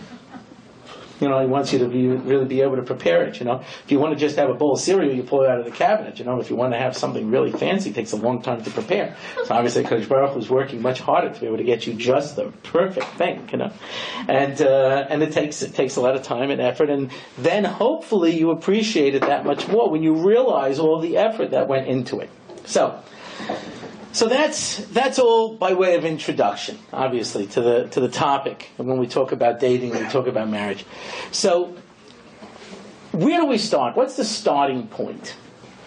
You 1.19 1.29
know, 1.29 1.39
he 1.39 1.45
wants 1.45 1.71
you 1.71 1.77
to 1.79 1.87
be, 1.87 2.07
really 2.07 2.45
be 2.45 2.61
able 2.61 2.77
to 2.77 2.81
prepare 2.81 3.23
it, 3.25 3.39
you 3.39 3.45
know. 3.45 3.59
If 3.59 3.91
you 3.91 3.99
want 3.99 4.13
to 4.13 4.19
just 4.19 4.37
have 4.37 4.49
a 4.49 4.55
bowl 4.55 4.73
of 4.73 4.79
cereal, 4.79 5.13
you 5.13 5.21
pull 5.21 5.43
it 5.43 5.49
out 5.49 5.59
of 5.59 5.65
the 5.65 5.71
cabinet, 5.71 6.17
you 6.17 6.25
know. 6.25 6.39
If 6.39 6.49
you 6.49 6.55
want 6.55 6.73
to 6.73 6.79
have 6.79 6.97
something 6.97 7.29
really 7.29 7.51
fancy, 7.51 7.91
it 7.91 7.93
takes 7.93 8.11
a 8.11 8.15
long 8.15 8.41
time 8.41 8.63
to 8.63 8.71
prepare. 8.71 9.15
So 9.45 9.53
obviously, 9.53 9.83
Kadosh 9.83 10.09
Baruch 10.09 10.35
was 10.35 10.49
working 10.49 10.81
much 10.81 10.99
harder 10.99 11.31
to 11.31 11.39
be 11.39 11.45
able 11.45 11.57
to 11.57 11.63
get 11.63 11.85
you 11.85 11.93
just 11.93 12.37
the 12.37 12.51
perfect 12.63 13.05
thing, 13.19 13.47
you 13.51 13.59
know. 13.59 13.71
And, 14.27 14.59
uh, 14.63 15.05
and 15.09 15.21
it 15.21 15.31
takes, 15.31 15.61
it 15.61 15.75
takes 15.75 15.95
a 15.95 16.01
lot 16.01 16.15
of 16.15 16.23
time 16.23 16.49
and 16.49 16.59
effort, 16.59 16.89
and 16.89 17.11
then 17.37 17.65
hopefully 17.65 18.35
you 18.35 18.49
appreciate 18.49 19.13
it 19.13 19.21
that 19.21 19.45
much 19.45 19.67
more 19.67 19.91
when 19.91 20.01
you 20.01 20.27
realize 20.27 20.79
all 20.79 20.99
the 20.99 21.17
effort 21.17 21.51
that 21.51 21.67
went 21.67 21.87
into 21.87 22.19
it. 22.19 22.31
So, 22.65 22.99
so 24.13 24.27
that's 24.27 24.77
that's 24.87 25.19
all 25.19 25.55
by 25.55 25.73
way 25.73 25.95
of 25.95 26.03
introduction, 26.03 26.77
obviously, 26.91 27.47
to 27.47 27.61
the 27.61 27.87
to 27.89 27.99
the 27.99 28.09
topic. 28.09 28.69
when 28.77 28.97
we 28.97 29.07
talk 29.07 29.31
about 29.31 29.59
dating, 29.59 29.91
and 29.95 30.05
we 30.05 30.11
talk 30.11 30.27
about 30.27 30.49
marriage. 30.49 30.85
So, 31.31 31.75
where 33.11 33.39
do 33.39 33.45
we 33.47 33.57
start? 33.57 33.95
What's 33.95 34.17
the 34.17 34.25
starting 34.25 34.87
point? 34.87 35.35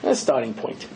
The 0.03 0.15
starting 0.15 0.55
point. 0.55 0.87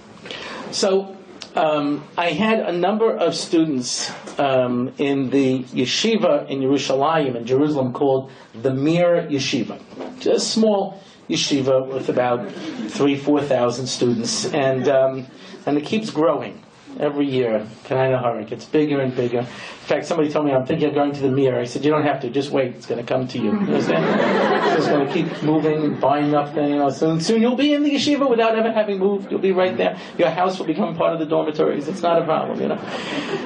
So, 0.71 1.17
um, 1.55 2.05
I 2.17 2.31
had 2.31 2.61
a 2.61 2.73
number 2.73 3.15
of 3.15 3.35
students 3.35 4.11
um, 4.39 4.93
in 4.99 5.31
the 5.31 5.65
yeshiva 5.65 6.49
in 6.49 6.61
Yerushalayim 6.61 7.35
in 7.37 7.45
Jerusalem 7.47 7.93
called 7.93 8.31
the 8.55 8.73
Mir 8.73 9.29
Yeshiva, 9.29 9.79
just 10.21 10.27
a 10.27 10.41
small 10.41 11.03
yeshiva 11.29 11.87
with 11.87 12.09
about 12.09 12.51
three, 12.89 13.17
four 13.17 13.43
thousand 13.43 13.87
students, 13.87 14.47
and 14.55 14.89
um, 14.89 15.27
and 15.67 15.77
it 15.77 15.85
keeps 15.85 16.11
growing 16.11 16.65
every 16.99 17.27
year. 17.27 17.67
Kanai 17.85 18.41
It 18.43 18.49
gets 18.49 18.65
bigger 18.65 19.01
and 19.01 19.15
bigger. 19.15 19.41
In 19.41 19.45
fact, 19.45 20.07
somebody 20.07 20.31
told 20.31 20.47
me 20.47 20.53
I'm 20.53 20.67
thinking 20.67 20.89
of 20.89 20.95
going 20.95 21.13
to 21.13 21.21
the 21.21 21.31
Mir. 21.31 21.59
I 21.59 21.65
said, 21.65 21.85
you 21.85 21.91
don't 21.91 22.05
have 22.05 22.21
to. 22.21 22.31
Just 22.31 22.51
wait. 22.51 22.75
It's 22.75 22.87
going 22.87 23.01
to 23.01 23.07
come 23.07 23.27
to 23.29 23.39
you. 23.39 23.53
You 23.53 23.75
it's 23.77 23.87
just 23.87 24.89
going 24.89 25.07
to 25.07 25.13
keep 25.13 25.43
moving, 25.43 25.99
buying 25.99 26.35
up. 26.35 26.55
You 26.55 26.77
know, 26.77 26.91
soon, 26.91 27.21
soon 27.21 27.41
you'll 27.41 27.57
be 27.57 27.73
in 27.75 27.83
the 27.83 27.95
yeshiva 27.95 28.29
without 28.29 28.57
ever 28.57 28.73
having 28.73 28.99
moved. 28.99 29.31
You'll 29.31 29.41
be 29.41 29.53
right 29.53 29.77
there. 29.77 29.99
Your 30.19 30.31
house 30.31 30.59
will 30.59 30.67
become 30.67 30.97
part 30.97 31.15
of 31.15 31.19
the 31.21 31.27
dormitories. 31.27 31.89
It's 31.89 32.03
not 32.03 32.21
a 32.21 32.25
problem, 32.25 32.61
you 32.61 32.69
know. 32.69 32.81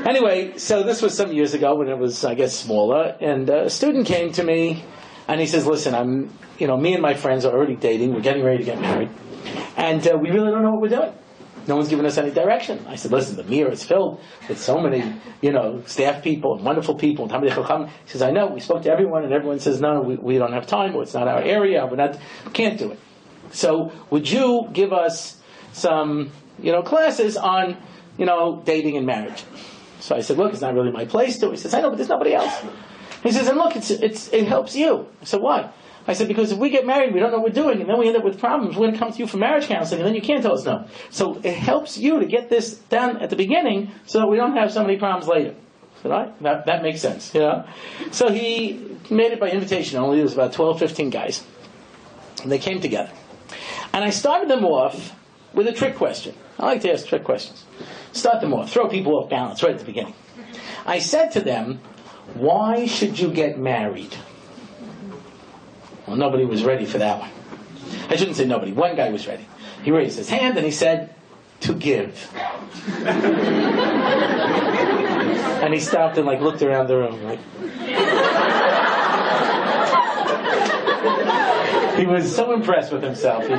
Anyway, 0.07 0.59
so 0.59 0.83
this 0.83 1.03
was 1.03 1.17
some 1.17 1.33
years 1.33 1.55
ago 1.55 1.77
when 1.77 1.89
it 1.89 1.99
was, 1.99 2.25
I 2.25 2.35
guess, 2.35 2.57
smaller. 2.57 3.17
And 3.21 3.49
a 3.49 3.71
student 3.71 4.07
came 4.07 4.33
to 4.33 4.43
me, 4.43 4.85
and 5.29 5.41
he 5.41 5.47
says, 5.47 5.67
listen, 5.67 5.95
I'm, 5.95 6.31
you 6.59 6.67
know, 6.67 6.77
me 6.77 6.93
and 6.95 7.03
my 7.03 7.15
friends 7.15 7.45
are 7.45 7.53
already 7.53 7.77
dating. 7.77 8.15
We're 8.15 8.21
getting 8.21 8.43
ready 8.43 8.59
to 8.59 8.65
get 8.65 8.81
married, 8.81 9.11
and 9.77 10.07
uh, 10.07 10.17
we 10.17 10.31
really 10.31 10.51
don't 10.51 10.63
know 10.63 10.73
what 10.73 10.81
we're 10.81 10.89
doing. 10.89 11.13
No 11.67 11.77
one's 11.77 11.89
given 11.89 12.07
us 12.07 12.19
any 12.19 12.31
direction. 12.31 12.85
I 12.89 12.97
said, 12.97 13.13
listen, 13.13 13.37
the 13.37 13.45
Mir 13.45 13.71
is 13.71 13.85
filled 13.85 14.21
with 14.49 14.61
so 14.61 14.81
many, 14.81 15.15
you 15.41 15.53
know, 15.53 15.83
staff 15.87 16.23
people 16.23 16.57
and 16.57 16.65
wonderful 16.65 16.95
people. 16.97 17.33
And 17.33 17.45
He 17.45 18.11
says, 18.11 18.23
I 18.23 18.31
know, 18.31 18.47
we 18.49 18.61
spoke 18.61 18.83
to 18.83 18.91
everyone, 18.91 19.25
and 19.25 19.33
everyone 19.33 19.61
says, 19.61 19.81
no, 19.81 20.01
we, 20.03 20.17
we 20.17 20.39
don't 20.39 20.53
have 20.53 20.67
time, 20.67 20.95
or 20.97 21.03
it's 21.03 21.15
not 21.15 21.29
our 21.29 21.41
area, 21.41 21.87
we're 21.87 21.97
not, 21.97 22.19
can't 22.53 22.79
do 22.79 22.91
it. 22.93 22.99
So 23.53 23.93
would 24.11 24.29
you 24.31 24.69
give 24.73 24.93
us 24.93 25.39
some, 25.73 26.33
you 26.61 26.73
know, 26.73 26.83
classes 26.83 27.37
on, 27.37 27.77
you 28.19 28.27
know, 28.27 28.63
dating 28.65 28.97
and 28.97 29.07
marriage? 29.07 29.45
So 30.01 30.17
I 30.17 30.21
said, 30.21 30.39
look, 30.39 30.53
it's 30.53 30.63
not 30.63 30.75
really 30.75 30.91
my 30.91 31.05
place 31.05 31.39
to. 31.39 31.51
He 31.51 31.57
says, 31.57 31.75
I 31.75 31.81
know, 31.81 31.91
but 31.91 31.97
there's 31.97 32.09
nobody 32.09 32.35
else. 32.35 32.53
He 33.23 33.31
says, 33.31 33.47
and 33.47 33.57
look, 33.57 33.77
it's, 33.77 33.91
it's, 33.91 34.33
it 34.33 34.49
helps 34.49 34.75
you. 34.75 35.07
I 35.21 35.25
said, 35.25 35.41
why? 35.41 35.71
I 36.07 36.15
said, 36.15 36.29
because 36.29 36.51
if 36.51 36.59
we 36.59 36.71
get 36.71 36.85
married, 36.85 37.15
we 37.15 37.21
don't 37.21 37.31
know 37.31 37.39
what 37.39 37.55
we're 37.55 37.63
doing, 37.63 37.81
and 37.81 37.89
then 37.89 37.99
we 37.99 38.09
end 38.09 38.17
up 38.17 38.25
with 38.25 38.41
problems. 38.41 38.77
We're 38.77 38.87
going 38.87 38.95
to 38.95 38.99
come 38.99 39.13
to 39.13 39.19
you 39.19 39.27
for 39.27 39.37
marriage 39.37 39.67
counseling, 39.67 40.01
and 40.01 40.09
then 40.09 40.15
you 40.15 40.23
can't 40.23 40.43
tell 40.43 40.55
us 40.55 40.65
no. 40.65 40.87
So 41.11 41.41
it 41.43 41.55
helps 41.55 41.97
you 41.97 42.19
to 42.19 42.27
get 42.27 42.49
this 42.51 42.75
done 42.75 43.19
at 43.19 43.31
the 43.31 43.37
beginning 43.37 43.93
so 44.07 44.19
that 44.19 44.27
we 44.27 44.37
don't 44.37 44.57
have 44.57 44.73
so 44.73 44.83
many 44.83 44.97
problems 44.99 45.29
later. 45.29 45.55
Right? 46.05 46.43
That, 46.43 46.67
that 46.67 46.83
makes 46.83 47.01
sense, 47.01 47.33
you 47.33 47.41
know? 47.41 47.65
So 48.11 48.31
he 48.31 48.99
made 49.09 49.31
it 49.31 49.39
by 49.39 49.51
invitation 49.51 50.01
only. 50.01 50.17
There 50.17 50.25
was 50.25 50.35
about 50.35 50.53
12, 50.53 50.81
15 50.81 51.11
guys. 51.11 51.45
And 52.43 52.51
they 52.51 52.59
came 52.59 52.81
together. 52.81 53.13
And 53.93 54.03
I 54.03 54.11
started 54.11 54.49
them 54.49 54.65
off 54.65 55.15
with 55.53 55.69
a 55.69 55.73
trick 55.73 55.95
question. 55.97 56.35
I 56.59 56.67
like 56.67 56.81
to 56.83 56.93
ask 56.93 57.07
trick 57.07 57.23
questions. 57.23 57.65
Start 58.13 58.41
them 58.41 58.53
off. 58.53 58.73
Throw 58.73 58.89
people 58.89 59.17
off 59.17 59.31
balance 59.31 59.63
right 59.63 59.73
at 59.73 59.79
the 59.79 59.85
beginning. 59.85 60.15
I 60.85 60.99
said 60.99 61.31
to 61.33 61.41
them, 61.41 61.81
why 62.35 62.87
should 62.87 63.19
you 63.19 63.31
get 63.33 63.59
married? 63.59 64.17
Well, 66.07 66.17
nobody 66.17 66.45
was 66.45 66.65
ready 66.65 66.85
for 66.85 66.99
that 66.99 67.21
one. 67.21 67.31
I 68.09 68.17
shouldn't 68.17 68.37
say 68.37 68.45
nobody. 68.45 68.73
One 68.73 68.97
guy 68.97 69.11
was 69.11 69.27
ready. 69.27 69.47
He 69.83 69.91
raised 69.91 70.19
his 70.19 70.29
hand 70.29 70.57
and 70.57 70.65
he 70.65 70.73
said, 70.73 71.15
to 71.61 71.75
give. 71.75 72.31
and 75.63 75.73
he 75.73 75.81
stopped 75.81 76.19
and 76.19 76.27
like 76.27 76.41
looked 76.41 76.63
around 76.63 76.89
the 76.89 76.97
room 76.97 77.23
like 77.23 77.39
he 81.97 82.07
was 82.07 82.35
so 82.35 82.53
impressed 82.53 82.93
with 82.93 83.03
himself. 83.03 83.47
He, 83.47 83.55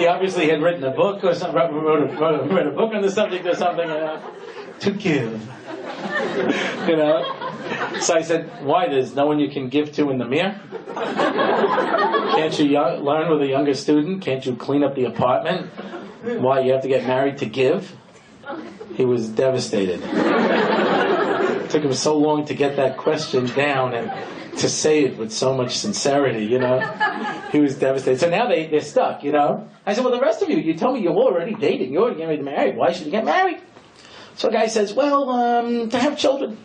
he 0.00 0.06
obviously 0.06 0.48
had 0.48 0.62
written 0.62 0.84
a 0.84 0.92
book 0.92 1.24
or 1.24 1.34
something, 1.34 1.56
wrote 1.56 2.02
a, 2.02 2.16
wrote 2.16 2.50
wrote 2.50 2.66
a 2.66 2.70
book 2.70 2.94
on 2.94 3.02
the 3.02 3.10
subject 3.10 3.46
or 3.46 3.56
something. 3.56 3.88
To 3.88 4.90
give. 4.92 5.32
you 6.88 6.96
know? 6.96 7.49
So 8.00 8.14
I 8.14 8.22
said, 8.22 8.64
why? 8.64 8.88
There's 8.88 9.14
no 9.14 9.26
one 9.26 9.38
you 9.38 9.50
can 9.50 9.68
give 9.68 9.92
to 9.92 10.10
in 10.10 10.18
the 10.18 10.24
Mir? 10.24 10.58
Can't 10.94 12.58
you 12.58 12.64
young, 12.64 13.04
learn 13.04 13.30
with 13.30 13.42
a 13.42 13.46
younger 13.46 13.74
student? 13.74 14.22
Can't 14.22 14.44
you 14.44 14.56
clean 14.56 14.82
up 14.82 14.94
the 14.94 15.04
apartment? 15.04 15.66
Why, 16.22 16.60
you 16.60 16.72
have 16.72 16.82
to 16.82 16.88
get 16.88 17.06
married 17.06 17.38
to 17.38 17.46
give? 17.46 17.94
He 18.94 19.04
was 19.04 19.28
devastated. 19.28 20.00
It 20.02 21.70
took 21.70 21.84
him 21.84 21.92
so 21.94 22.16
long 22.16 22.46
to 22.46 22.54
get 22.54 22.76
that 22.76 22.96
question 22.96 23.46
down 23.46 23.94
and 23.94 24.10
to 24.58 24.68
say 24.68 25.04
it 25.04 25.16
with 25.16 25.32
so 25.32 25.54
much 25.54 25.76
sincerity, 25.78 26.44
you 26.44 26.58
know. 26.58 26.80
He 27.52 27.60
was 27.60 27.76
devastated. 27.76 28.20
So 28.20 28.28
now 28.30 28.48
they, 28.48 28.66
they're 28.66 28.80
stuck, 28.80 29.22
you 29.22 29.32
know. 29.32 29.68
I 29.86 29.94
said, 29.94 30.04
well, 30.04 30.12
the 30.12 30.20
rest 30.20 30.42
of 30.42 30.48
you, 30.50 30.58
you 30.58 30.74
told 30.74 30.94
me 30.94 31.02
you're 31.02 31.12
already 31.12 31.54
dating. 31.54 31.92
You're 31.92 32.12
already 32.12 32.42
married. 32.42 32.76
Why 32.76 32.92
should 32.92 33.06
you 33.06 33.12
get 33.12 33.24
married? 33.24 33.58
So 34.36 34.48
a 34.48 34.52
guy 34.52 34.66
says, 34.66 34.92
well, 34.94 35.28
um, 35.30 35.90
to 35.90 35.98
have 35.98 36.18
children. 36.18 36.56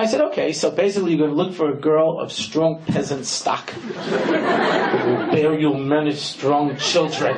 I 0.00 0.06
said, 0.06 0.22
okay, 0.32 0.54
so 0.54 0.70
basically 0.70 1.10
you're 1.10 1.26
going 1.26 1.36
to 1.36 1.36
look 1.36 1.52
for 1.52 1.70
a 1.70 1.76
girl 1.76 2.20
of 2.20 2.32
strong 2.32 2.82
peasant 2.86 3.26
stock. 3.26 3.68
who 3.68 5.30
bear 5.30 5.52
you 5.60 5.74
many 5.74 6.14
strong 6.14 6.74
children. 6.78 7.36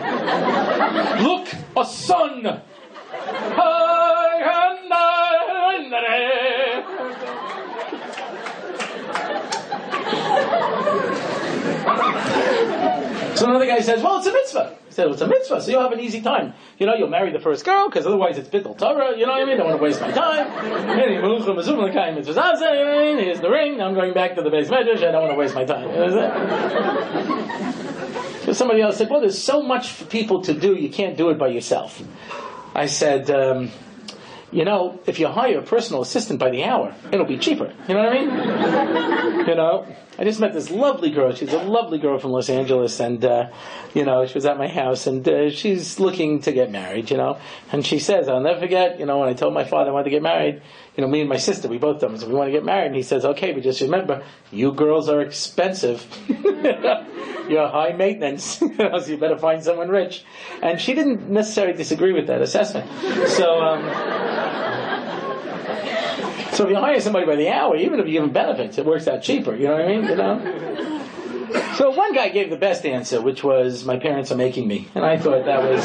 look, 1.25 1.49
a 1.77 1.85
son! 1.85 2.63
so 13.35 13.49
another 13.49 13.67
guy 13.67 13.81
says, 13.81 14.01
well, 14.05 14.19
it's 14.19 14.29
a 14.29 14.33
mitzvah. 14.33 14.77
He 14.93 14.97
said, 14.97 15.09
it's 15.09 15.23
a 15.23 15.27
mitzvah, 15.27 15.63
so 15.63 15.71
you'll 15.71 15.81
have 15.81 15.93
an 15.93 16.01
easy 16.01 16.21
time. 16.21 16.53
You 16.77 16.85
know, 16.85 16.93
you'll 16.95 17.09
marry 17.09 17.33
the 17.33 17.41
first 17.41 17.65
girl, 17.65 17.89
because 17.89 18.07
otherwise 18.07 18.37
it's 18.37 18.51
bittul 18.51 18.77
Torah, 18.77 19.17
you 19.17 19.25
know 19.25 19.33
what 19.33 19.41
I 19.41 19.45
mean? 19.47 19.55
I 19.55 19.57
don't 19.57 19.69
want 19.69 19.79
to 19.79 19.83
waste 19.83 20.03
my 20.03 20.11
time. 20.11 20.51
Here's 23.19 23.41
the 23.41 23.49
ring, 23.49 23.79
now 23.79 23.87
I'm 23.87 23.95
going 23.95 24.13
back 24.13 24.35
to 24.35 24.43
the 24.43 24.51
beis 24.51 24.69
medrash, 24.69 24.99
I 24.99 25.11
don't 25.13 25.23
want 25.23 25.33
to 25.33 25.39
waste 25.39 25.55
my 25.55 25.65
time. 25.65 25.89
So 28.43 28.53
somebody 28.53 28.83
else 28.83 28.99
said, 28.99 29.09
well, 29.09 29.23
there's 29.23 29.43
so 29.43 29.63
much 29.63 29.93
for 29.93 30.05
people 30.05 30.43
to 30.43 30.53
do, 30.53 30.75
you 30.75 30.91
can't 30.91 31.17
do 31.17 31.31
it 31.31 31.39
by 31.39 31.49
yourself. 31.49 32.03
I 32.75 32.85
said, 32.85 33.31
um, 33.31 33.71
you 34.53 34.67
know, 34.67 35.01
if 35.07 35.19
you 35.19 35.29
hire 35.29 35.59
a 35.59 35.63
personal 35.63 36.03
assistant 36.03 36.39
by 36.39 36.51
the 36.51 36.65
hour, 36.65 36.95
it'll 37.11 37.27
be 37.27 37.39
cheaper. 37.39 37.73
You 37.89 37.95
know 37.95 38.05
what 38.05 38.13
I 38.13 38.21
mean? 38.21 39.49
you 39.49 39.55
know, 39.55 39.87
I 40.19 40.25
just 40.25 40.41
met 40.41 40.53
this 40.53 40.71
lovely 40.71 41.11
girl. 41.11 41.35
She's 41.35 41.55
a 41.55 41.63
lovely 41.63 41.99
girl 41.99 42.19
from 42.19 42.33
Los 42.33 42.51
Angeles, 42.51 43.01
and 43.01 43.25
uh, 43.25 43.49
you 43.95 44.05
know, 44.05 44.27
she 44.27 44.35
was 44.35 44.45
at 44.45 44.59
my 44.59 44.69
house, 44.69 45.07
and 45.07 45.27
uh, 45.27 45.51
she's 45.51 45.99
looking 45.99 46.43
to 46.43 46.53
get 46.53 46.71
married. 46.71 47.11
You 47.11 47.17
know, 47.17 47.39
and 47.73 47.85
she 47.85 47.99
says, 47.99 48.29
"I'll 48.29 48.41
never 48.41 48.61
forget." 48.61 49.01
You 49.01 49.07
know, 49.07 49.19
when 49.19 49.31
I 49.31 49.33
told 49.33 49.55
my 49.55 49.65
father 49.65 49.91
I 49.91 49.93
wanted 49.95 50.05
to 50.05 50.11
get 50.11 50.23
married, 50.23 50.61
you 50.97 51.03
know, 51.03 51.09
me 51.09 51.21
and 51.21 51.31
my 51.31 51.39
sister, 51.39 51.67
we 51.67 51.79
both 51.79 52.01
told 52.01 52.13
him, 52.23 52.29
we 52.29 52.35
want 52.35 52.49
to 52.49 52.53
get 52.53 52.65
married, 52.65 52.89
and 52.89 52.97
he 52.97 53.03
says, 53.03 53.25
"Okay, 53.25 53.53
but 53.53 53.63
just 53.63 53.81
remember, 53.81 54.23
you 54.51 54.73
girls 54.73 55.09
are 55.09 55.23
expensive. 55.23 56.07
You're 57.49 57.69
high 57.69 57.93
maintenance, 57.97 58.45
so 58.77 59.05
you 59.07 59.17
better 59.17 59.39
find 59.39 59.65
someone 59.65 59.89
rich." 59.89 60.25
And 60.63 60.79
she 60.79 60.93
didn't 60.93 61.31
necessarily 61.31 61.77
disagree 61.77 62.13
with 62.13 62.27
that 62.27 62.43
assessment. 62.43 62.87
So. 63.31 63.61
Um, 63.61 64.32
so 66.53 66.65
if 66.65 66.71
you 66.71 66.77
hire 66.77 67.01
somebody 67.01 67.27
by 67.27 67.37
the 67.37 67.49
hour, 67.49 67.77
even 67.77 67.99
if 67.99 68.07
you 68.07 68.13
give 68.13 68.23
them 68.23 68.33
benefits, 68.33 68.79
it 68.79 68.87
works 68.87 69.09
out 69.09 69.23
cheaper. 69.23 69.55
You 69.55 69.69
know 69.69 69.75
what 69.75 69.85
I 69.85 69.89
mean? 69.89 70.05
You 70.05 70.17
know. 70.17 70.41
So 71.77 71.91
one 71.91 72.15
guy 72.15 72.29
gave 72.29 72.51
the 72.51 72.57
best 72.57 72.87
answer, 72.87 73.21
which 73.21 73.43
was, 73.43 73.85
"My 73.85 73.99
parents 73.99 74.31
are 74.31 74.37
making 74.37 74.69
me," 74.69 74.89
and 74.95 75.05
I 75.05 75.17
thought 75.19 75.45
that 75.45 75.63
was 75.63 75.85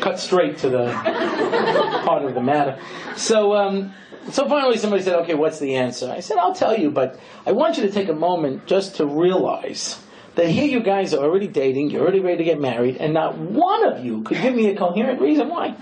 cut 0.00 0.18
straight 0.18 0.58
to 0.58 0.68
the 0.68 0.92
heart 0.92 2.24
of 2.24 2.34
the 2.34 2.42
matter. 2.42 2.78
So. 3.16 3.54
Um, 3.54 3.92
so 4.30 4.48
finally, 4.48 4.76
somebody 4.76 5.02
said, 5.04 5.14
"Okay, 5.20 5.34
what's 5.34 5.60
the 5.60 5.76
answer?" 5.76 6.10
I 6.10 6.18
said, 6.18 6.36
"I'll 6.36 6.54
tell 6.54 6.76
you, 6.76 6.90
but 6.90 7.16
I 7.46 7.52
want 7.52 7.76
you 7.76 7.84
to 7.84 7.92
take 7.92 8.08
a 8.08 8.14
moment 8.14 8.66
just 8.66 8.96
to 8.96 9.06
realize 9.06 10.00
that 10.34 10.48
here 10.48 10.66
you 10.66 10.80
guys 10.80 11.14
are 11.14 11.22
already 11.24 11.46
dating, 11.46 11.90
you're 11.90 12.02
already 12.02 12.18
ready 12.20 12.38
to 12.38 12.44
get 12.44 12.60
married, 12.60 12.96
and 12.98 13.14
not 13.14 13.38
one 13.38 13.84
of 13.84 14.04
you 14.04 14.22
could 14.22 14.42
give 14.42 14.54
me 14.54 14.68
a 14.68 14.74
coherent 14.74 15.20
reason 15.20 15.48
why." 15.48 15.74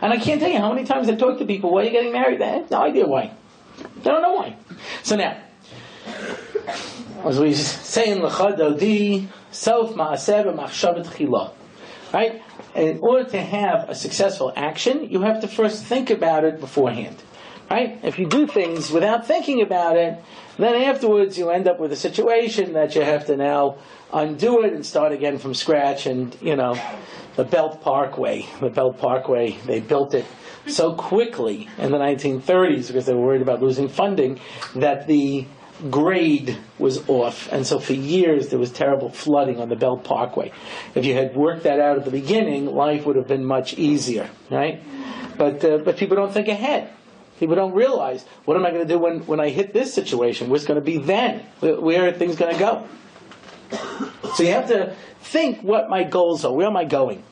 And 0.00 0.12
I 0.12 0.16
can't 0.16 0.40
tell 0.40 0.50
you 0.50 0.58
how 0.58 0.72
many 0.72 0.86
times 0.86 1.08
I've 1.08 1.18
talked 1.18 1.40
to 1.40 1.46
people, 1.46 1.70
why 1.70 1.82
are 1.82 1.84
you 1.84 1.90
getting 1.90 2.12
married? 2.12 2.40
They 2.40 2.48
have 2.48 2.70
no 2.70 2.82
idea 2.82 3.06
why. 3.06 3.32
They 3.78 4.10
don't 4.10 4.22
know 4.22 4.34
why. 4.34 4.56
So 5.02 5.16
now, 5.16 5.36
as 7.24 7.38
we 7.38 7.52
say 7.54 8.12
in 8.12 8.18
Lecha 8.18 8.56
Dodi, 8.56 9.26
self 9.50 9.94
ma'aseh 9.94 10.44
machshava 10.54 11.04
techila. 11.04 11.52
Right? 12.12 12.42
In 12.74 13.00
order 13.00 13.28
to 13.30 13.40
have 13.40 13.88
a 13.88 13.94
successful 13.94 14.52
action, 14.56 15.10
you 15.10 15.22
have 15.22 15.40
to 15.40 15.48
first 15.48 15.84
think 15.84 16.10
about 16.10 16.44
it 16.44 16.60
beforehand. 16.60 17.22
Right? 17.70 17.98
If 18.02 18.18
you 18.18 18.26
do 18.26 18.46
things 18.46 18.90
without 18.90 19.26
thinking 19.26 19.60
about 19.60 19.96
it, 19.96 20.18
then 20.58 20.74
afterwards 20.82 21.36
you 21.36 21.50
end 21.50 21.68
up 21.68 21.78
with 21.78 21.92
a 21.92 21.96
situation 21.96 22.72
that 22.72 22.94
you 22.94 23.02
have 23.02 23.26
to 23.26 23.36
now 23.36 23.76
undo 24.12 24.62
it 24.62 24.72
and 24.72 24.86
start 24.86 25.12
again 25.12 25.38
from 25.38 25.54
scratch 25.54 26.06
and, 26.06 26.34
you 26.40 26.56
know, 26.56 26.80
the 27.38 27.44
Belt 27.44 27.80
Parkway. 27.82 28.46
The 28.60 28.68
Belt 28.68 28.98
Parkway, 28.98 29.52
they 29.64 29.78
built 29.78 30.12
it 30.12 30.26
so 30.66 30.94
quickly 30.94 31.68
in 31.78 31.92
the 31.92 31.98
1930s 31.98 32.88
because 32.88 33.06
they 33.06 33.14
were 33.14 33.20
worried 33.20 33.42
about 33.42 33.62
losing 33.62 33.88
funding 33.88 34.40
that 34.74 35.06
the 35.06 35.46
grade 35.88 36.58
was 36.80 37.08
off. 37.08 37.48
And 37.52 37.64
so 37.64 37.78
for 37.78 37.92
years 37.92 38.48
there 38.48 38.58
was 38.58 38.72
terrible 38.72 39.08
flooding 39.08 39.60
on 39.60 39.68
the 39.68 39.76
Belt 39.76 40.02
Parkway. 40.02 40.50
If 40.96 41.04
you 41.04 41.14
had 41.14 41.36
worked 41.36 41.62
that 41.62 41.78
out 41.78 41.96
at 41.96 42.04
the 42.04 42.10
beginning, 42.10 42.66
life 42.66 43.06
would 43.06 43.14
have 43.14 43.28
been 43.28 43.44
much 43.44 43.74
easier, 43.74 44.28
right? 44.50 44.82
But, 45.36 45.64
uh, 45.64 45.78
but 45.78 45.96
people 45.96 46.16
don't 46.16 46.32
think 46.32 46.48
ahead. 46.48 46.90
People 47.38 47.54
don't 47.54 47.72
realize, 47.72 48.24
what 48.46 48.56
am 48.56 48.66
I 48.66 48.72
going 48.72 48.82
to 48.82 48.92
do 48.92 48.98
when, 48.98 49.20
when 49.26 49.38
I 49.38 49.50
hit 49.50 49.72
this 49.72 49.94
situation? 49.94 50.50
What's 50.50 50.64
going 50.64 50.80
to 50.80 50.84
be 50.84 50.98
then? 50.98 51.46
Where, 51.60 51.80
where 51.80 52.08
are 52.08 52.12
things 52.12 52.34
going 52.34 52.52
to 52.52 52.58
go? 52.58 52.88
So 54.34 54.42
you 54.42 54.52
have 54.52 54.68
to 54.68 54.94
think 55.20 55.62
what 55.62 55.88
my 55.88 56.04
goals 56.04 56.44
are. 56.44 56.52
Where 56.52 56.66
am 56.66 56.76
I 56.76 56.84
going? 56.84 57.22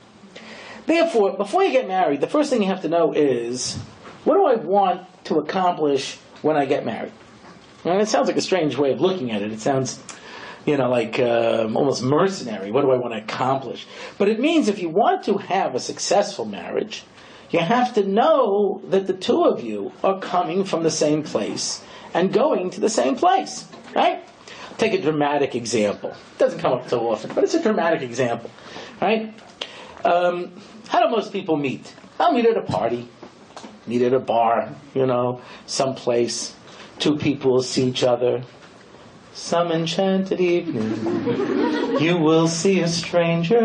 Therefore, 0.86 1.36
before 1.36 1.64
you 1.64 1.72
get 1.72 1.88
married, 1.88 2.20
the 2.20 2.26
first 2.26 2.50
thing 2.50 2.62
you 2.62 2.68
have 2.68 2.82
to 2.82 2.88
know 2.88 3.12
is 3.12 3.76
what 4.24 4.34
do 4.34 4.46
I 4.46 4.54
want 4.54 5.02
to 5.24 5.38
accomplish 5.38 6.16
when 6.42 6.56
I 6.56 6.64
get 6.64 6.84
married? 6.84 7.12
And 7.84 8.00
it 8.00 8.08
sounds 8.08 8.28
like 8.28 8.36
a 8.36 8.42
strange 8.42 8.76
way 8.76 8.92
of 8.92 9.00
looking 9.00 9.30
at 9.30 9.42
it. 9.42 9.52
It 9.52 9.60
sounds, 9.60 10.02
you 10.64 10.76
know, 10.76 10.88
like 10.88 11.18
um, 11.18 11.76
almost 11.76 12.02
mercenary. 12.02 12.70
What 12.70 12.82
do 12.82 12.90
I 12.90 12.96
want 12.96 13.14
to 13.14 13.18
accomplish? 13.18 13.86
But 14.18 14.28
it 14.28 14.40
means 14.40 14.68
if 14.68 14.80
you 14.80 14.88
want 14.88 15.24
to 15.24 15.38
have 15.38 15.74
a 15.74 15.80
successful 15.80 16.44
marriage, 16.44 17.04
you 17.50 17.60
have 17.60 17.94
to 17.94 18.04
know 18.04 18.80
that 18.88 19.06
the 19.06 19.12
two 19.12 19.44
of 19.44 19.62
you 19.62 19.92
are 20.02 20.18
coming 20.18 20.64
from 20.64 20.82
the 20.82 20.90
same 20.90 21.22
place 21.22 21.82
and 22.12 22.32
going 22.32 22.70
to 22.70 22.80
the 22.80 22.88
same 22.88 23.16
place, 23.16 23.66
right? 23.94 24.24
Take 24.78 24.92
a 24.92 25.00
dramatic 25.00 25.54
example. 25.54 26.10
It 26.10 26.38
doesn't 26.38 26.58
come 26.58 26.74
up 26.74 26.88
so 26.88 27.10
often, 27.10 27.32
but 27.34 27.44
it's 27.44 27.54
a 27.54 27.62
dramatic 27.62 28.02
example, 28.02 28.50
right? 29.00 29.32
Um, 30.04 30.52
how 30.88 31.02
do 31.02 31.08
most 31.08 31.32
people 31.32 31.56
meet? 31.56 31.94
I'll 32.20 32.32
meet 32.32 32.46
at 32.46 32.56
a 32.56 32.62
party, 32.62 33.08
meet 33.86 34.02
at 34.02 34.12
a 34.12 34.20
bar, 34.20 34.74
you 34.94 35.06
know, 35.06 35.40
someplace. 35.66 36.54
Two 36.98 37.16
people 37.16 37.62
see 37.62 37.88
each 37.88 38.04
other. 38.04 38.42
Some 39.32 39.70
enchanted 39.70 40.40
evening, 40.40 42.00
you 42.00 42.16
will 42.16 42.48
see 42.48 42.80
a 42.80 42.88
stranger 42.88 43.58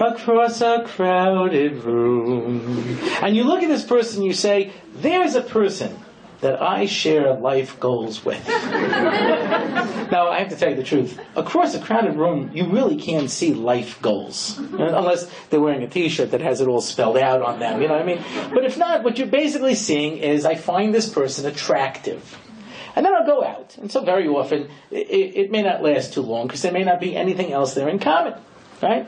across 0.00 0.60
a 0.60 0.84
crowded 0.86 1.82
room. 1.82 2.98
And 3.22 3.34
you 3.34 3.42
look 3.42 3.64
at 3.64 3.68
this 3.68 3.84
person, 3.84 4.22
you 4.22 4.34
say, 4.34 4.72
There's 4.94 5.34
a 5.34 5.42
person 5.42 5.98
that 6.40 6.60
I 6.60 6.86
share 6.86 7.34
life 7.34 7.78
goals 7.80 8.24
with. 8.24 8.46
now, 8.48 10.28
I 10.28 10.38
have 10.38 10.48
to 10.50 10.56
tell 10.56 10.70
you 10.70 10.76
the 10.76 10.82
truth. 10.82 11.18
Across 11.34 11.74
a 11.74 11.80
crowded 11.80 12.16
room, 12.16 12.50
you 12.54 12.66
really 12.66 12.96
can't 12.96 13.30
see 13.30 13.54
life 13.54 14.00
goals. 14.02 14.58
Unless 14.58 15.30
they're 15.48 15.60
wearing 15.60 15.82
a 15.82 15.88
t 15.88 16.08
shirt 16.08 16.30
that 16.32 16.40
has 16.40 16.60
it 16.60 16.68
all 16.68 16.80
spelled 16.80 17.16
out 17.16 17.42
on 17.42 17.58
them, 17.58 17.80
you 17.80 17.88
know 17.88 17.94
what 17.94 18.02
I 18.02 18.06
mean? 18.06 18.24
But 18.52 18.64
if 18.64 18.76
not, 18.76 19.02
what 19.02 19.18
you're 19.18 19.26
basically 19.26 19.74
seeing 19.74 20.18
is 20.18 20.44
I 20.44 20.54
find 20.54 20.94
this 20.94 21.08
person 21.08 21.46
attractive. 21.46 22.38
And 22.94 23.04
then 23.04 23.14
I'll 23.14 23.26
go 23.26 23.44
out. 23.44 23.76
And 23.76 23.92
so 23.92 24.02
very 24.02 24.26
often, 24.26 24.70
it, 24.90 25.36
it 25.36 25.50
may 25.50 25.62
not 25.62 25.82
last 25.82 26.14
too 26.14 26.22
long 26.22 26.46
because 26.46 26.62
there 26.62 26.72
may 26.72 26.82
not 26.82 26.98
be 26.98 27.14
anything 27.14 27.52
else 27.52 27.74
there 27.74 27.88
in 27.88 27.98
common. 27.98 28.34
Right? 28.82 29.06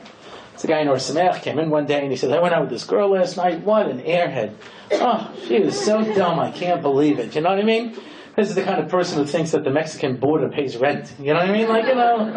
A 0.63 0.67
guy 0.67 0.79
in 0.79 0.87
Ohr 0.89 0.95
Somayach 0.95 1.41
came 1.41 1.57
in 1.57 1.69
one 1.69 1.85
day 1.85 2.01
and 2.01 2.11
he 2.11 2.17
said, 2.17 2.31
I 2.31 2.41
went 2.41 2.53
out 2.53 2.61
with 2.61 2.69
this 2.69 2.83
girl 2.83 3.11
last 3.11 3.37
night. 3.37 3.63
What 3.63 3.87
an 3.87 4.01
airhead. 4.01 4.55
Oh, 4.91 5.33
she 5.47 5.59
was 5.59 5.79
so 5.79 6.03
dumb, 6.13 6.37
I 6.39 6.51
can't 6.51 6.81
believe 6.81 7.17
it. 7.17 7.33
You 7.35 7.41
know 7.41 7.49
what 7.49 7.59
I 7.59 7.63
mean? 7.63 7.95
This 8.35 8.49
is 8.49 8.55
the 8.55 8.63
kind 8.63 8.81
of 8.81 8.89
person 8.89 9.17
who 9.17 9.25
thinks 9.25 9.51
that 9.51 9.63
the 9.63 9.69
Mexican 9.69 10.17
border 10.17 10.49
pays 10.49 10.77
rent. 10.77 11.13
You 11.19 11.33
know 11.33 11.39
what 11.39 11.49
I 11.49 11.51
mean? 11.51 11.67
Like, 11.67 11.85
you 11.85 11.95
know. 11.95 12.31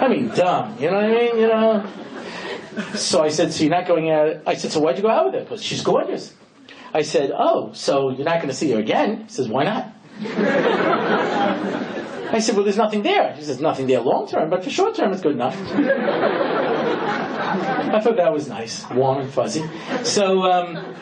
I 0.00 0.08
mean, 0.08 0.28
dumb. 0.28 0.76
You 0.78 0.90
know 0.90 0.96
what 0.96 1.04
I 1.04 1.08
mean? 1.08 1.38
You 1.38 1.48
know. 1.48 1.86
So 2.94 3.22
I 3.22 3.28
said, 3.28 3.52
so 3.52 3.64
you're 3.64 3.70
not 3.70 3.86
going 3.86 4.10
out? 4.10 4.42
I 4.46 4.54
said, 4.54 4.72
so 4.72 4.80
why'd 4.80 4.96
you 4.96 5.02
go 5.02 5.10
out 5.10 5.26
with 5.26 5.34
her? 5.34 5.40
Because 5.40 5.62
she's 5.62 5.82
gorgeous. 5.82 6.34
I 6.94 7.02
said, 7.02 7.32
oh, 7.34 7.72
so 7.72 8.10
you're 8.10 8.24
not 8.24 8.36
going 8.36 8.48
to 8.48 8.54
see 8.54 8.70
her 8.72 8.78
again? 8.78 9.24
He 9.24 9.28
says, 9.28 9.48
why 9.48 9.64
not? 9.64 9.92
I 12.32 12.38
said, 12.38 12.54
well, 12.54 12.64
there's 12.64 12.76
nothing 12.76 13.02
there. 13.02 13.32
He 13.34 13.42
says, 13.42 13.60
nothing 13.60 13.86
there 13.86 14.00
long 14.00 14.28
term, 14.28 14.50
but 14.50 14.62
for 14.62 14.70
short 14.70 14.94
term, 14.94 15.12
it's 15.12 15.20
good 15.22 15.32
enough. 15.32 15.56
I 17.92 18.00
thought 18.00 18.16
that 18.16 18.32
was 18.32 18.48
nice, 18.48 18.88
warm 18.90 19.18
and 19.18 19.28
fuzzy. 19.30 19.64
So, 20.04 20.44
um, 20.44 20.94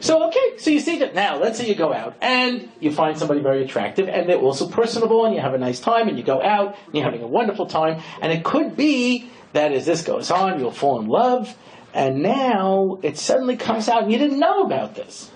so 0.00 0.26
okay, 0.28 0.58
so 0.58 0.70
you 0.70 0.80
see 0.80 0.98
that 0.98 1.14
now. 1.14 1.38
Let's 1.38 1.58
say 1.58 1.68
you 1.68 1.76
go 1.76 1.92
out 1.92 2.16
and 2.20 2.68
you 2.80 2.90
find 2.90 3.16
somebody 3.16 3.40
very 3.40 3.62
attractive, 3.64 4.08
and 4.08 4.28
they're 4.28 4.38
also 4.38 4.66
personable, 4.68 5.24
and 5.24 5.34
you 5.34 5.40
have 5.40 5.54
a 5.54 5.58
nice 5.58 5.78
time, 5.78 6.08
and 6.08 6.18
you 6.18 6.24
go 6.24 6.42
out, 6.42 6.76
and 6.86 6.94
you're 6.94 7.04
having 7.04 7.22
a 7.22 7.28
wonderful 7.28 7.66
time, 7.66 8.02
and 8.20 8.32
it 8.32 8.42
could 8.42 8.76
be 8.76 9.30
that 9.52 9.72
as 9.72 9.86
this 9.86 10.02
goes 10.02 10.30
on, 10.30 10.58
you'll 10.58 10.72
fall 10.72 10.98
in 11.00 11.06
love, 11.06 11.56
and 11.94 12.22
now 12.22 12.98
it 13.02 13.16
suddenly 13.18 13.56
comes 13.56 13.88
out, 13.88 14.02
and 14.02 14.12
you 14.12 14.18
didn't 14.18 14.40
know 14.40 14.64
about 14.64 14.94
this. 14.96 15.30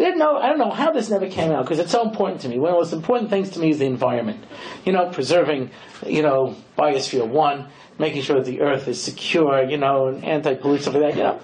Didn't 0.00 0.18
know, 0.18 0.38
I 0.38 0.48
don't 0.48 0.58
know 0.58 0.70
how 0.70 0.92
this 0.92 1.10
never 1.10 1.28
came 1.28 1.52
out, 1.52 1.64
because 1.64 1.78
it's 1.78 1.92
so 1.92 2.02
important 2.08 2.40
to 2.40 2.48
me. 2.48 2.58
One 2.58 2.70
of 2.70 2.76
the 2.76 2.80
most 2.80 2.92
important 2.94 3.28
things 3.28 3.50
to 3.50 3.60
me 3.60 3.68
is 3.68 3.80
the 3.80 3.84
environment. 3.84 4.42
You 4.86 4.92
know, 4.92 5.10
preserving, 5.10 5.70
you 6.06 6.22
know, 6.22 6.56
biosphere 6.78 7.28
one, 7.28 7.68
making 7.98 8.22
sure 8.22 8.36
that 8.36 8.46
the 8.46 8.62
earth 8.62 8.88
is 8.88 8.98
secure, 9.00 9.62
you 9.62 9.76
know, 9.76 10.06
and 10.06 10.24
anti-pollution, 10.24 10.94
like 10.94 11.02
that, 11.02 11.16
you 11.16 11.22
know. 11.22 11.40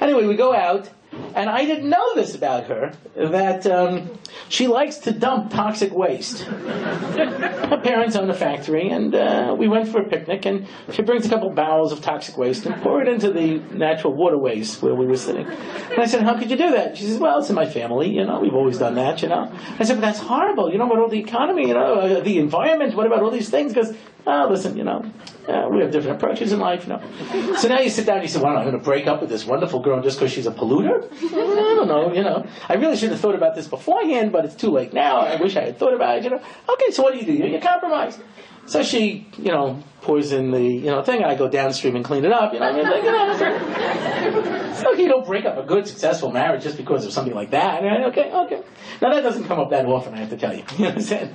Anyway, 0.00 0.26
we 0.26 0.34
go 0.34 0.52
out, 0.52 0.90
And 1.12 1.50
I 1.50 1.64
didn't 1.64 1.88
know 1.88 2.14
this 2.14 2.34
about 2.34 2.64
her, 2.64 2.92
that 3.16 3.66
um, 3.66 4.10
she 4.48 4.68
likes 4.68 4.98
to 4.98 5.12
dump 5.12 5.50
toxic 5.50 5.92
waste. 5.92 6.42
her 6.42 7.80
parents 7.82 8.16
own 8.16 8.30
a 8.30 8.34
factory, 8.34 8.88
and 8.90 9.14
uh, 9.14 9.54
we 9.58 9.68
went 9.68 9.88
for 9.88 10.00
a 10.00 10.08
picnic, 10.08 10.46
and 10.46 10.66
she 10.92 11.02
brings 11.02 11.26
a 11.26 11.28
couple 11.28 11.50
barrels 11.50 11.92
of 11.92 12.00
toxic 12.00 12.36
waste 12.36 12.66
and 12.66 12.80
pour 12.82 13.02
it 13.02 13.08
into 13.08 13.32
the 13.32 13.58
natural 13.74 14.14
waterways 14.14 14.80
where 14.82 14.94
we 14.94 15.06
were 15.06 15.16
sitting. 15.16 15.46
And 15.46 15.98
I 15.98 16.06
said, 16.06 16.22
how 16.22 16.38
could 16.38 16.50
you 16.50 16.56
do 16.56 16.70
that? 16.70 16.96
She 16.96 17.04
says, 17.04 17.18
well, 17.18 17.40
it's 17.40 17.48
in 17.48 17.56
my 17.56 17.66
family, 17.66 18.10
you 18.10 18.24
know, 18.24 18.40
we've 18.40 18.54
always 18.54 18.78
done 18.78 18.94
that, 18.94 19.22
you 19.22 19.28
know. 19.28 19.52
I 19.78 19.84
said, 19.84 19.94
but 19.94 20.02
that's 20.02 20.20
horrible, 20.20 20.70
you 20.70 20.78
know, 20.78 20.86
about 20.86 20.98
all 20.98 21.08
the 21.08 21.18
economy, 21.18 21.68
you 21.68 21.74
know, 21.74 21.94
uh, 21.94 22.20
the 22.20 22.38
environment, 22.38 22.94
what 22.94 23.06
about 23.06 23.22
all 23.22 23.30
these 23.30 23.50
things? 23.50 23.72
Because 23.72 23.94
oh, 24.26 24.48
listen, 24.50 24.76
you 24.76 24.84
know, 24.84 25.04
uh, 25.48 25.68
we 25.70 25.80
have 25.80 25.90
different 25.90 26.16
approaches 26.16 26.52
in 26.52 26.60
life, 26.60 26.86
you 26.86 26.90
know. 26.90 27.56
So 27.56 27.68
now 27.68 27.80
you 27.80 27.90
sit 27.90 28.06
down 28.06 28.16
and 28.16 28.24
you 28.24 28.28
say, 28.28 28.40
well, 28.40 28.56
I'm 28.56 28.64
going 28.64 28.78
to 28.78 28.84
break 28.84 29.06
up 29.06 29.20
with 29.20 29.30
this 29.30 29.46
wonderful 29.46 29.80
girl 29.80 30.00
just 30.02 30.18
because 30.18 30.32
she's 30.32 30.46
a 30.46 30.52
polluter? 30.52 31.10
I 31.12 31.74
don't 31.74 31.88
know, 31.88 32.12
you 32.12 32.22
know. 32.22 32.46
I 32.68 32.74
really 32.74 32.96
should 32.96 33.10
have 33.10 33.20
thought 33.20 33.34
about 33.34 33.54
this 33.54 33.66
beforehand, 33.66 34.32
but 34.32 34.44
it's 34.44 34.54
too 34.54 34.70
late 34.70 34.92
now. 34.92 35.20
I 35.20 35.36
wish 35.36 35.56
I 35.56 35.62
had 35.62 35.78
thought 35.78 35.94
about 35.94 36.18
it, 36.18 36.24
you 36.24 36.30
know. 36.30 36.42
Okay, 36.68 36.90
so 36.90 37.02
what 37.02 37.12
do 37.12 37.18
you 37.18 37.26
do? 37.26 37.32
You, 37.32 37.60
compromise. 37.60 38.18
So 38.66 38.82
she, 38.82 39.26
you 39.38 39.50
know, 39.50 39.82
pours 40.02 40.32
in 40.32 40.52
the, 40.52 40.62
you 40.62 40.86
know, 40.86 41.02
thing, 41.02 41.22
and 41.22 41.26
I 41.30 41.34
go 41.34 41.48
downstream 41.48 41.96
and 41.96 42.04
clean 42.04 42.24
it 42.24 42.32
up, 42.32 42.52
you 42.52 42.60
know. 42.60 42.66
I 42.66 42.72
mean, 42.72 42.84
like, 42.84 43.02
you 43.02 43.10
know, 43.10 44.92
okay, 44.92 45.02
you 45.02 45.08
don't 45.08 45.26
break 45.26 45.44
up 45.44 45.58
a 45.58 45.64
good, 45.64 45.88
successful 45.88 46.30
marriage 46.30 46.62
just 46.62 46.76
because 46.76 47.04
of 47.04 47.12
something 47.12 47.34
like 47.34 47.50
that. 47.50 47.82
Okay, 47.82 48.30
okay. 48.30 48.62
Now 49.02 49.12
that 49.12 49.22
doesn't 49.22 49.44
come 49.44 49.58
up 49.58 49.70
that 49.70 49.86
often, 49.86 50.14
I 50.14 50.18
have 50.18 50.30
to 50.30 50.36
tell 50.36 50.54
you. 50.54 50.62
You 50.78 50.84
know 50.84 50.90
what 50.90 50.94
I'm 50.96 51.02
saying? 51.02 51.34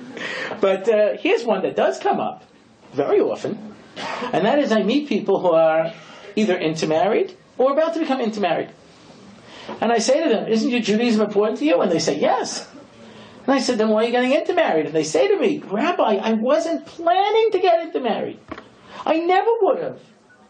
But 0.62 0.88
uh, 0.88 1.18
here's 1.18 1.44
one 1.44 1.62
that 1.64 1.76
does 1.76 2.00
come 2.00 2.20
up 2.20 2.44
very 2.96 3.20
often, 3.20 3.76
and 4.34 4.46
that 4.46 4.60
is 4.60 4.72
I 4.72 4.84
meet 4.84 5.08
people 5.08 5.40
who 5.40 5.52
are 5.52 5.94
either 6.36 6.58
intermarried 6.58 7.36
or 7.58 7.74
about 7.74 7.94
to 7.94 8.00
become 8.00 8.22
intermarried. 8.22 8.70
And 9.82 9.92
I 9.92 9.98
say 10.00 10.24
to 10.24 10.30
them, 10.30 10.48
Isn't 10.48 10.70
your 10.70 10.82
Judaism 10.82 11.22
important 11.22 11.60
to 11.60 11.66
you? 11.66 11.82
And 11.82 11.92
they 11.92 12.00
say, 12.00 12.20
Yes. 12.20 12.70
And 13.46 13.54
I 13.54 13.60
said, 13.60 13.78
Then 13.78 13.90
why 13.90 14.04
are 14.04 14.06
you 14.06 14.12
getting 14.12 14.34
intermarried? 14.34 14.88
And 14.88 14.96
they 14.96 15.04
say 15.04 15.28
to 15.28 15.40
me, 15.40 15.60
Rabbi, 15.60 16.16
I 16.16 16.34
wasn't 16.34 16.86
planning 16.86 17.52
to 17.52 17.60
get 17.60 17.82
intermarried. 17.82 18.40
I 19.06 19.18
never 19.20 19.50
would 19.62 19.80
have. 19.82 20.02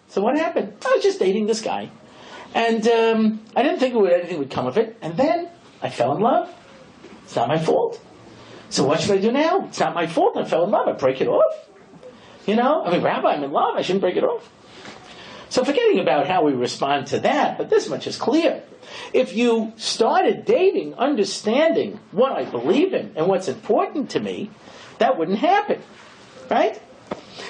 So 0.07 0.21
what 0.21 0.37
happened? 0.37 0.73
I 0.85 0.93
was 0.95 1.03
just 1.03 1.19
dating 1.19 1.47
this 1.47 1.61
guy. 1.61 1.89
And 2.53 2.87
um, 2.87 3.41
I 3.55 3.63
didn't 3.63 3.79
think 3.79 3.95
anything 3.95 4.39
would 4.39 4.49
come 4.49 4.67
of 4.67 4.77
it. 4.77 4.97
And 5.01 5.17
then 5.17 5.49
I 5.81 5.89
fell 5.89 6.15
in 6.15 6.21
love. 6.21 6.53
It's 7.23 7.35
not 7.35 7.47
my 7.49 7.57
fault. 7.57 7.99
So 8.69 8.85
what 8.85 9.01
should 9.01 9.11
I 9.11 9.21
do 9.21 9.31
now? 9.31 9.65
It's 9.67 9.79
not 9.79 9.93
my 9.93 10.07
fault. 10.07 10.37
I 10.37 10.45
fell 10.45 10.63
in 10.63 10.71
love. 10.71 10.87
I 10.87 10.93
break 10.93 11.19
it 11.21 11.27
off. 11.27 11.64
You 12.45 12.55
know, 12.55 12.83
I 12.83 12.91
mean, 12.91 13.01
Rabbi, 13.01 13.27
I'm 13.27 13.43
in 13.43 13.51
love. 13.51 13.75
I 13.75 13.81
shouldn't 13.81 14.01
break 14.01 14.17
it 14.17 14.23
off. 14.23 14.49
So 15.49 15.63
forgetting 15.63 15.99
about 15.99 16.27
how 16.27 16.43
we 16.43 16.53
respond 16.53 17.07
to 17.07 17.19
that, 17.19 17.57
but 17.57 17.69
this 17.69 17.87
much 17.87 18.07
is 18.07 18.17
clear. 18.17 18.63
If 19.13 19.35
you 19.35 19.73
started 19.77 20.45
dating, 20.45 20.95
understanding 20.95 21.99
what 22.11 22.31
I 22.31 22.45
believe 22.45 22.93
in 22.93 23.13
and 23.15 23.27
what's 23.27 23.47
important 23.47 24.09
to 24.11 24.19
me, 24.19 24.49
that 24.99 25.17
wouldn't 25.17 25.39
happen. 25.39 25.81
Right? 26.49 26.81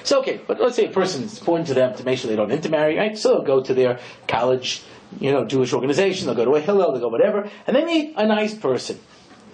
So, 0.04 0.20
okay, 0.20 0.40
but 0.46 0.60
let's 0.60 0.76
say 0.76 0.86
a 0.86 0.92
person, 0.92 1.24
it's 1.24 1.40
important 1.40 1.68
to 1.70 1.74
them 1.74 1.96
to 1.96 2.04
make 2.04 2.20
sure 2.20 2.30
they 2.30 2.36
don't 2.36 2.52
intermarry, 2.52 2.98
right? 2.98 3.18
So 3.18 3.34
they'll 3.34 3.44
go 3.44 3.64
to 3.64 3.74
their 3.74 4.00
college, 4.28 4.84
you 5.20 5.32
know, 5.32 5.46
Jewish 5.46 5.74
organization, 5.74 6.28
they'll 6.28 6.36
go 6.36 6.46
to 6.46 6.56
a 6.56 6.62
Hillel, 6.62 6.92
they'll 6.92 7.02
go 7.02 7.08
whatever, 7.08 7.50
and 7.68 7.76
they 7.76 7.86
meet 7.86 8.14
a 8.18 8.26
nice 8.26 8.54
person. 8.54 9.00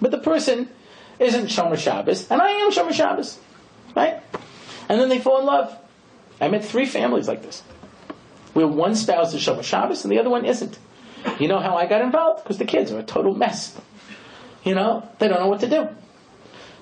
But 0.00 0.10
the 0.10 0.18
person 0.18 0.68
isn't 1.18 1.46
Shomer 1.46 1.78
Shabbos, 1.78 2.30
and 2.30 2.40
I 2.40 2.50
am 2.50 2.70
Shomer 2.70 2.92
Shabbos, 2.92 3.38
right? 3.94 4.22
And 4.92 5.00
then 5.00 5.08
they 5.08 5.20
fall 5.20 5.40
in 5.40 5.46
love. 5.46 5.74
I 6.38 6.48
met 6.48 6.66
three 6.66 6.84
families 6.84 7.26
like 7.26 7.42
this, 7.42 7.62
where 8.52 8.66
one 8.66 8.94
spouse 8.94 9.32
is 9.32 9.40
Shomer 9.40 9.64
Shabbos 9.64 10.04
and 10.04 10.12
the 10.12 10.18
other 10.18 10.28
one 10.28 10.44
isn't. 10.44 10.78
You 11.40 11.48
know 11.48 11.60
how 11.60 11.76
I 11.76 11.86
got 11.86 12.02
involved? 12.02 12.42
Because 12.42 12.58
the 12.58 12.66
kids 12.66 12.92
are 12.92 12.98
a 12.98 13.02
total 13.02 13.34
mess. 13.34 13.74
You 14.64 14.74
know, 14.74 15.08
they 15.18 15.28
don't 15.28 15.40
know 15.40 15.48
what 15.48 15.60
to 15.60 15.68
do. 15.70 15.88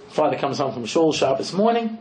Father 0.09 0.37
comes 0.37 0.59
home 0.59 0.73
from 0.73 0.87
shul 0.87 1.12
Shabbos 1.12 1.53
morning, 1.53 1.99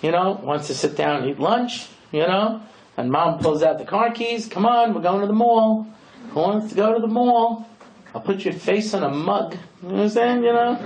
you 0.00 0.12
know, 0.12 0.40
wants 0.42 0.68
to 0.68 0.74
sit 0.74 0.96
down 0.96 1.20
and 1.20 1.30
eat 1.30 1.38
lunch, 1.38 1.88
you 2.10 2.20
know, 2.20 2.62
and 2.96 3.10
mom 3.12 3.38
pulls 3.38 3.62
out 3.62 3.76
the 3.76 3.84
car 3.84 4.12
keys. 4.12 4.48
Come 4.48 4.64
on, 4.64 4.94
we're 4.94 5.02
going 5.02 5.20
to 5.20 5.26
the 5.26 5.34
mall. 5.34 5.86
Who 6.30 6.40
wants 6.40 6.70
to 6.70 6.74
go 6.74 6.94
to 6.94 7.00
the 7.00 7.06
mall? 7.06 7.68
I'll 8.14 8.22
put 8.22 8.46
your 8.46 8.54
face 8.54 8.94
on 8.94 9.02
a 9.02 9.10
mug. 9.10 9.58
You 9.82 9.90
understand, 9.90 10.42
you 10.42 10.54
know? 10.54 10.78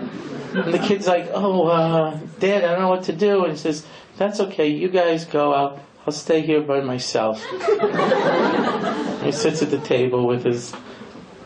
And 0.55 0.75
the 0.75 0.81
kid's 0.81 1.07
like, 1.07 1.31
oh, 1.33 1.69
uh, 1.69 2.19
Dad, 2.41 2.65
I 2.65 2.73
don't 2.73 2.81
know 2.81 2.89
what 2.89 3.05
to 3.05 3.13
do. 3.13 3.45
And 3.45 3.53
he 3.53 3.59
says, 3.59 3.87
that's 4.17 4.41
okay. 4.41 4.69
You 4.69 4.89
guys 4.89 5.25
go. 5.25 5.53
I'll, 5.53 5.81
I'll 6.07 6.13
stay 6.13 6.43
here 6.43 6.63
by 6.63 6.81
myself. 6.81 7.43
he 9.23 9.33
sits 9.33 9.63
at 9.63 9.71
the 9.71 9.81
table 9.83 10.27
with 10.27 10.45
his 10.45 10.75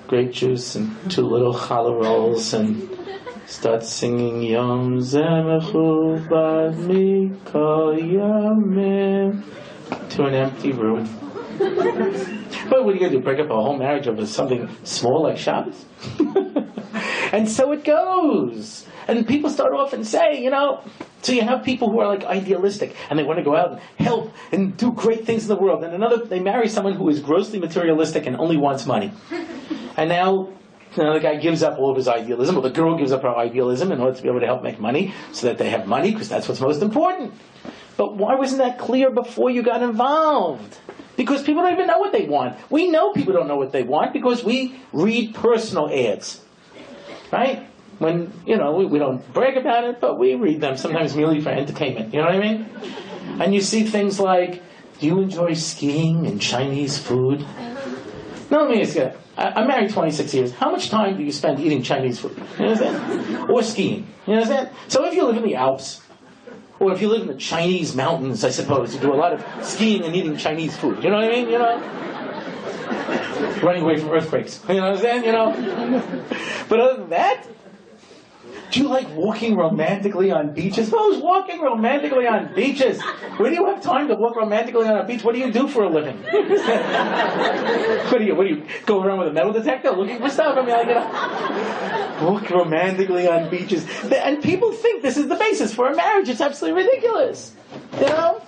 grape 0.06 0.32
juice 0.32 0.74
and 0.74 1.10
two 1.10 1.22
little 1.22 1.54
challah 1.54 2.02
rolls 2.02 2.54
and 2.54 2.98
starts 3.46 3.88
singing 3.88 4.42
Yom 4.42 4.98
Zemechu 4.98 6.18
Mi 6.86 7.30
Yamim 8.18 9.42
to 10.10 10.24
an 10.24 10.34
empty 10.34 10.72
room. 10.72 11.08
But 11.58 12.84
what 12.84 12.90
are 12.90 12.94
you 12.94 13.00
going 13.00 13.12
to 13.12 13.18
do? 13.18 13.20
Break 13.20 13.40
up 13.40 13.50
a 13.50 13.54
whole 13.54 13.78
marriage 13.78 14.06
over 14.06 14.26
something 14.26 14.68
small 14.84 15.22
like 15.22 15.38
Shabbos? 15.38 15.84
and 17.32 17.48
so 17.48 17.72
it 17.72 17.84
goes. 17.84 18.86
And 19.08 19.26
people 19.26 19.50
start 19.50 19.72
off 19.72 19.94
and 19.94 20.06
say, 20.06 20.42
you 20.42 20.50
know, 20.50 20.82
so 21.22 21.32
you 21.32 21.42
have 21.42 21.64
people 21.64 21.90
who 21.90 21.98
are 22.00 22.08
like 22.08 22.24
idealistic 22.24 22.94
and 23.10 23.18
they 23.18 23.24
want 23.24 23.38
to 23.38 23.42
go 23.44 23.56
out 23.56 23.72
and 23.72 23.80
help 23.98 24.32
and 24.52 24.76
do 24.76 24.92
great 24.92 25.24
things 25.24 25.42
in 25.42 25.48
the 25.48 25.56
world. 25.56 25.82
And 25.82 25.94
another, 25.94 26.24
they 26.24 26.40
marry 26.40 26.68
someone 26.68 26.92
who 26.94 27.08
is 27.08 27.20
grossly 27.20 27.58
materialistic 27.58 28.26
and 28.26 28.36
only 28.36 28.56
wants 28.56 28.86
money. 28.86 29.12
And 29.98 30.10
now, 30.10 30.50
you 30.96 31.02
know, 31.02 31.14
the 31.14 31.18
guy 31.18 31.36
gives 31.38 31.64
up 31.64 31.76
all 31.76 31.90
of 31.90 31.96
his 31.96 32.06
idealism, 32.06 32.56
or 32.56 32.62
the 32.62 32.70
girl 32.70 32.96
gives 32.96 33.10
up 33.10 33.22
her 33.22 33.36
idealism 33.36 33.90
in 33.90 34.00
order 34.00 34.16
to 34.16 34.22
be 34.22 34.28
able 34.28 34.38
to 34.38 34.46
help 34.46 34.62
make 34.62 34.78
money 34.78 35.12
so 35.32 35.48
that 35.48 35.58
they 35.58 35.70
have 35.70 35.88
money 35.88 36.12
because 36.12 36.28
that's 36.28 36.46
what's 36.46 36.60
most 36.60 36.82
important. 36.82 37.34
But 37.96 38.16
why 38.16 38.36
wasn't 38.36 38.62
that 38.62 38.78
clear 38.78 39.10
before 39.10 39.50
you 39.50 39.64
got 39.64 39.82
involved? 39.82 40.78
Because 41.16 41.42
people 41.42 41.64
don't 41.64 41.72
even 41.72 41.88
know 41.88 41.98
what 41.98 42.12
they 42.12 42.26
want. 42.26 42.56
We 42.70 42.88
know 42.92 43.12
people 43.12 43.32
don't 43.32 43.48
know 43.48 43.56
what 43.56 43.72
they 43.72 43.82
want 43.82 44.12
because 44.12 44.44
we 44.44 44.80
read 44.92 45.34
personal 45.34 45.92
ads. 45.92 46.40
Right? 47.32 47.67
When 47.98 48.32
you 48.46 48.56
know 48.56 48.72
we, 48.72 48.86
we 48.86 48.98
don't 48.98 49.32
brag 49.32 49.56
about 49.56 49.84
it, 49.84 50.00
but 50.00 50.18
we 50.18 50.34
read 50.34 50.60
them 50.60 50.76
sometimes 50.76 51.16
merely 51.16 51.40
for 51.40 51.50
entertainment. 51.50 52.12
You 52.12 52.20
know 52.20 52.26
what 52.26 52.34
I 52.34 52.38
mean? 52.38 52.68
And 53.40 53.54
you 53.54 53.60
see 53.60 53.84
things 53.84 54.18
like, 54.20 54.62
"Do 54.98 55.06
you 55.06 55.20
enjoy 55.20 55.54
skiing 55.54 56.26
and 56.26 56.40
Chinese 56.40 56.98
food?" 56.98 57.44
No, 58.50 58.62
let 58.62 58.70
me 58.70 58.82
ask 58.82 58.96
you. 58.96 59.12
I'm 59.36 59.68
married 59.68 59.90
26 59.90 60.34
years. 60.34 60.52
How 60.52 60.70
much 60.72 60.90
time 60.90 61.16
do 61.16 61.22
you 61.22 61.30
spend 61.30 61.60
eating 61.60 61.82
Chinese 61.82 62.18
food? 62.18 62.36
You 62.58 62.66
understand? 62.66 63.50
Or 63.50 63.62
skiing? 63.62 64.08
You 64.26 64.34
understand? 64.34 64.70
So 64.88 65.04
if 65.04 65.14
you 65.14 65.24
live 65.26 65.36
in 65.36 65.44
the 65.44 65.54
Alps, 65.54 66.02
or 66.80 66.92
if 66.92 67.00
you 67.00 67.08
live 67.08 67.22
in 67.22 67.28
the 67.28 67.36
Chinese 67.36 67.94
mountains, 67.94 68.42
I 68.42 68.50
suppose 68.50 68.94
you 68.94 69.00
do 69.00 69.12
a 69.12 69.16
lot 69.16 69.32
of 69.32 69.44
skiing 69.64 70.02
and 70.04 70.16
eating 70.16 70.36
Chinese 70.36 70.76
food. 70.76 71.04
You 71.04 71.10
know 71.10 71.16
what 71.16 71.26
I 71.26 71.28
mean? 71.28 71.48
You 71.50 71.58
know, 71.58 71.78
running 73.62 73.82
away 73.82 73.98
from 73.98 74.10
earthquakes. 74.10 74.60
You 74.68 74.74
know 74.74 74.90
what 74.90 74.92
I'm 74.94 74.98
saying? 74.98 75.24
You 75.24 75.32
know. 75.32 76.02
But 76.68 76.80
other 76.80 76.96
than 77.00 77.10
that, 77.10 77.46
do 78.70 78.80
you 78.80 78.88
like 78.88 79.08
walking 79.14 79.56
romantically 79.56 80.30
on 80.30 80.52
beaches? 80.52 80.90
Who's 80.90 81.22
walking 81.22 81.60
romantically 81.60 82.26
on 82.26 82.54
beaches? 82.54 83.00
Where 83.36 83.50
do 83.50 83.56
you 83.56 83.66
have 83.66 83.82
time 83.82 84.08
to 84.08 84.14
walk 84.14 84.36
romantically 84.36 84.86
on 84.86 84.98
a 84.98 85.04
beach? 85.06 85.24
What 85.24 85.34
do 85.34 85.40
you 85.40 85.50
do 85.52 85.68
for 85.68 85.84
a 85.84 85.88
living? 85.88 86.16
what 86.22 88.18
do 88.18 88.24
you, 88.24 88.34
what 88.34 88.46
do 88.46 88.54
you, 88.54 88.64
go 88.86 89.02
around 89.02 89.20
with 89.20 89.28
a 89.28 89.32
metal 89.32 89.52
detector 89.52 89.90
looking 89.92 90.18
for 90.18 90.28
stuff? 90.28 90.56
I 90.56 90.60
mean, 90.60 90.70
like, 90.70 90.88
you 90.88 90.94
know, 90.94 92.30
walk 92.30 92.50
romantically 92.50 93.28
on 93.28 93.48
beaches. 93.50 93.86
And 94.12 94.42
people 94.42 94.72
think 94.72 95.02
this 95.02 95.16
is 95.16 95.28
the 95.28 95.36
basis 95.36 95.74
for 95.74 95.88
a 95.88 95.96
marriage. 95.96 96.28
It's 96.28 96.40
absolutely 96.40 96.84
ridiculous. 96.84 97.54
You 98.00 98.06
know? 98.06 98.42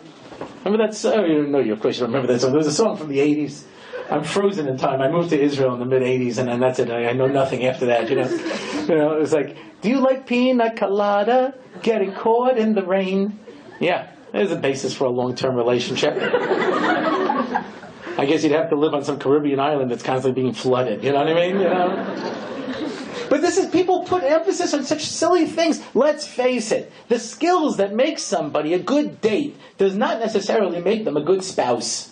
Remember 0.65 0.87
that 0.87 0.95
song? 0.95 1.15
Oh, 1.15 1.43
no, 1.43 1.59
of 1.61 1.81
course 1.81 1.97
you 1.97 2.01
don't 2.01 2.13
remember 2.13 2.33
that 2.33 2.41
song. 2.41 2.51
There 2.51 2.59
was 2.59 2.67
a 2.67 2.73
song 2.73 2.97
from 2.97 3.09
the 3.09 3.19
80s. 3.19 3.65
I'm 4.11 4.25
frozen 4.25 4.69
in 4.69 4.77
time. 4.77 5.01
I 5.01 5.11
moved 5.11 5.31
to 5.31 5.41
Israel 5.41 5.75
in 5.75 5.81
the 5.81 5.87
mid 5.87 6.03
80s, 6.03 6.39
and 6.39 6.49
then 6.49 6.61
that's 6.61 6.79
it. 6.79 6.91
I, 6.91 7.09
I 7.09 7.13
know 7.13 7.27
nothing 7.27 7.65
after 7.67 7.87
that. 7.87 8.09
You 8.09 8.17
know, 8.17 8.29
you 8.89 8.95
know, 8.95 9.17
it 9.17 9.21
was 9.21 9.33
like 9.33 9.57
do 9.81 9.89
you 9.89 10.01
like 10.01 10.27
pina 10.27 10.75
colada? 10.75 11.55
Getting 11.83 12.13
caught 12.13 12.59
in 12.59 12.75
the 12.75 12.85
rain? 12.85 13.39
Yeah, 13.79 14.11
there's 14.33 14.53
a 14.53 14.57
basis 14.57 14.95
for 14.95 15.05
a 15.05 15.11
long 15.11 15.35
term 15.35 15.57
relationship. 15.57 16.15
I 18.19 18.27
guess 18.27 18.43
you'd 18.43 18.53
have 18.53 18.69
to 18.71 18.77
live 18.77 18.93
on 18.93 19.03
some 19.05 19.19
Caribbean 19.19 19.59
island 19.61 19.91
that's 19.91 20.03
constantly 20.03 20.43
being 20.43 20.53
flooded. 20.53 21.03
You 21.03 21.13
know 21.13 21.21
what 21.21 21.29
I 21.29 21.35
mean? 21.35 21.61
You 21.61 21.69
know? 21.69 22.37
But 23.31 23.41
this 23.41 23.57
is 23.57 23.71
people 23.71 24.03
put 24.05 24.25
emphasis 24.25 24.75
on 24.75 24.85
such 24.85 25.07
silly 25.07 25.47
things. 25.47 25.81
Let's 25.95 26.27
face 26.27 26.73
it. 26.73 26.93
The 27.09 27.19
skills 27.19 27.79
that 27.79 27.95
make 27.95 28.19
somebody 28.19 28.75
a 28.75 28.79
good 28.79 29.21
date 29.21 29.57
does 29.79 29.97
not 29.97 30.19
necessarily 30.19 30.83
make 30.83 31.05
them 31.05 31.17
a 31.17 31.23
good 31.23 31.43
spouse. 31.45 32.10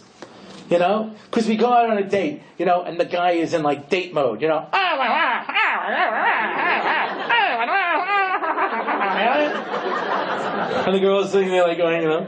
You 0.69 0.79
know? 0.79 1.15
Because 1.25 1.47
we 1.47 1.57
go 1.57 1.73
out 1.73 1.91
on 1.91 1.99
a 1.99 2.09
date, 2.09 2.43
you 2.59 2.67
know, 2.67 2.83
and 2.83 3.01
the 3.01 3.05
guy 3.05 3.33
is 3.33 3.55
in 3.55 3.63
like 3.63 3.89
date 3.89 4.13
mode, 4.13 4.43
you 4.43 4.49
know. 4.49 4.69
And 10.89 10.95
the 10.95 11.01
girl 11.01 11.21
is 11.21 11.31
sitting 11.31 11.51
there 11.51 11.67
like 11.67 11.77
going, 11.77 12.03
you 12.03 12.09
know. 12.09 12.27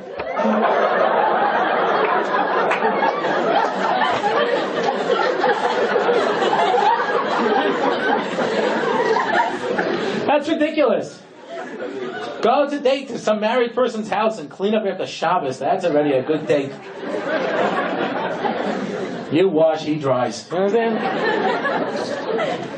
That's 10.27 10.49
ridiculous. 10.49 11.23
Go 12.43 12.69
to 12.71 12.79
date 12.81 13.09
to 13.09 13.19
some 13.19 13.41
married 13.41 13.75
person's 13.75 14.09
house 14.09 14.39
and 14.39 14.51
clean 14.51 14.75
up 14.75 14.85
after 14.85 15.07
Shabbos. 15.07 15.59
That's 15.59 15.85
already 15.85 16.13
a 16.13 16.23
good 16.23 16.47
date. 16.47 16.73
You 19.33 19.49
wash, 19.49 19.83
he 19.83 19.97
dries. 19.97 20.49
You 20.51 20.59
know 20.59 20.65
what 20.65 20.77
I'm 20.77 20.99
saying? 20.99 22.77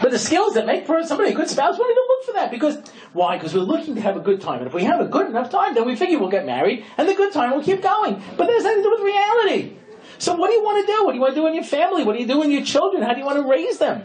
But 0.00 0.10
the 0.10 0.18
skills 0.18 0.52
that 0.54 0.66
make 0.66 0.86
for 0.86 1.02
somebody 1.04 1.30
a 1.30 1.34
good 1.34 1.48
spouse, 1.48 1.78
we 1.78 1.84
don't 1.84 2.08
look 2.08 2.24
for 2.26 2.32
that. 2.34 2.50
Because, 2.50 2.76
why? 3.14 3.36
Because 3.38 3.54
we're 3.54 3.60
looking 3.60 3.94
to 3.94 4.02
have 4.02 4.16
a 4.16 4.20
good 4.20 4.40
time. 4.42 4.58
And 4.58 4.66
if 4.66 4.74
we 4.74 4.84
have 4.84 5.00
a 5.00 5.06
good 5.06 5.28
enough 5.28 5.48
time, 5.48 5.74
then 5.74 5.86
we 5.86 5.96
figure 5.96 6.18
we'll 6.18 6.28
get 6.28 6.44
married, 6.44 6.84
and 6.98 7.08
the 7.08 7.14
good 7.14 7.32
time 7.32 7.52
will 7.52 7.62
keep 7.62 7.80
going. 7.82 8.22
But 8.36 8.46
that 8.46 8.52
has 8.52 8.64
nothing 8.64 8.82
to 8.82 8.82
do 8.82 8.90
with 8.90 9.00
reality. 9.00 9.76
So 10.18 10.34
what 10.34 10.48
do 10.48 10.54
you 10.54 10.62
want 10.62 10.86
to 10.86 10.92
do? 10.92 11.04
What 11.04 11.12
do 11.12 11.16
you 11.16 11.22
want 11.22 11.34
to 11.34 11.40
do 11.40 11.46
in 11.46 11.54
your 11.54 11.64
family? 11.64 12.04
What 12.04 12.16
do 12.16 12.20
you 12.20 12.28
do 12.28 12.42
in 12.42 12.50
your 12.50 12.64
children? 12.64 13.02
How 13.02 13.14
do 13.14 13.20
you 13.20 13.24
want 13.26 13.38
to 13.38 13.48
raise 13.48 13.78
them? 13.78 14.04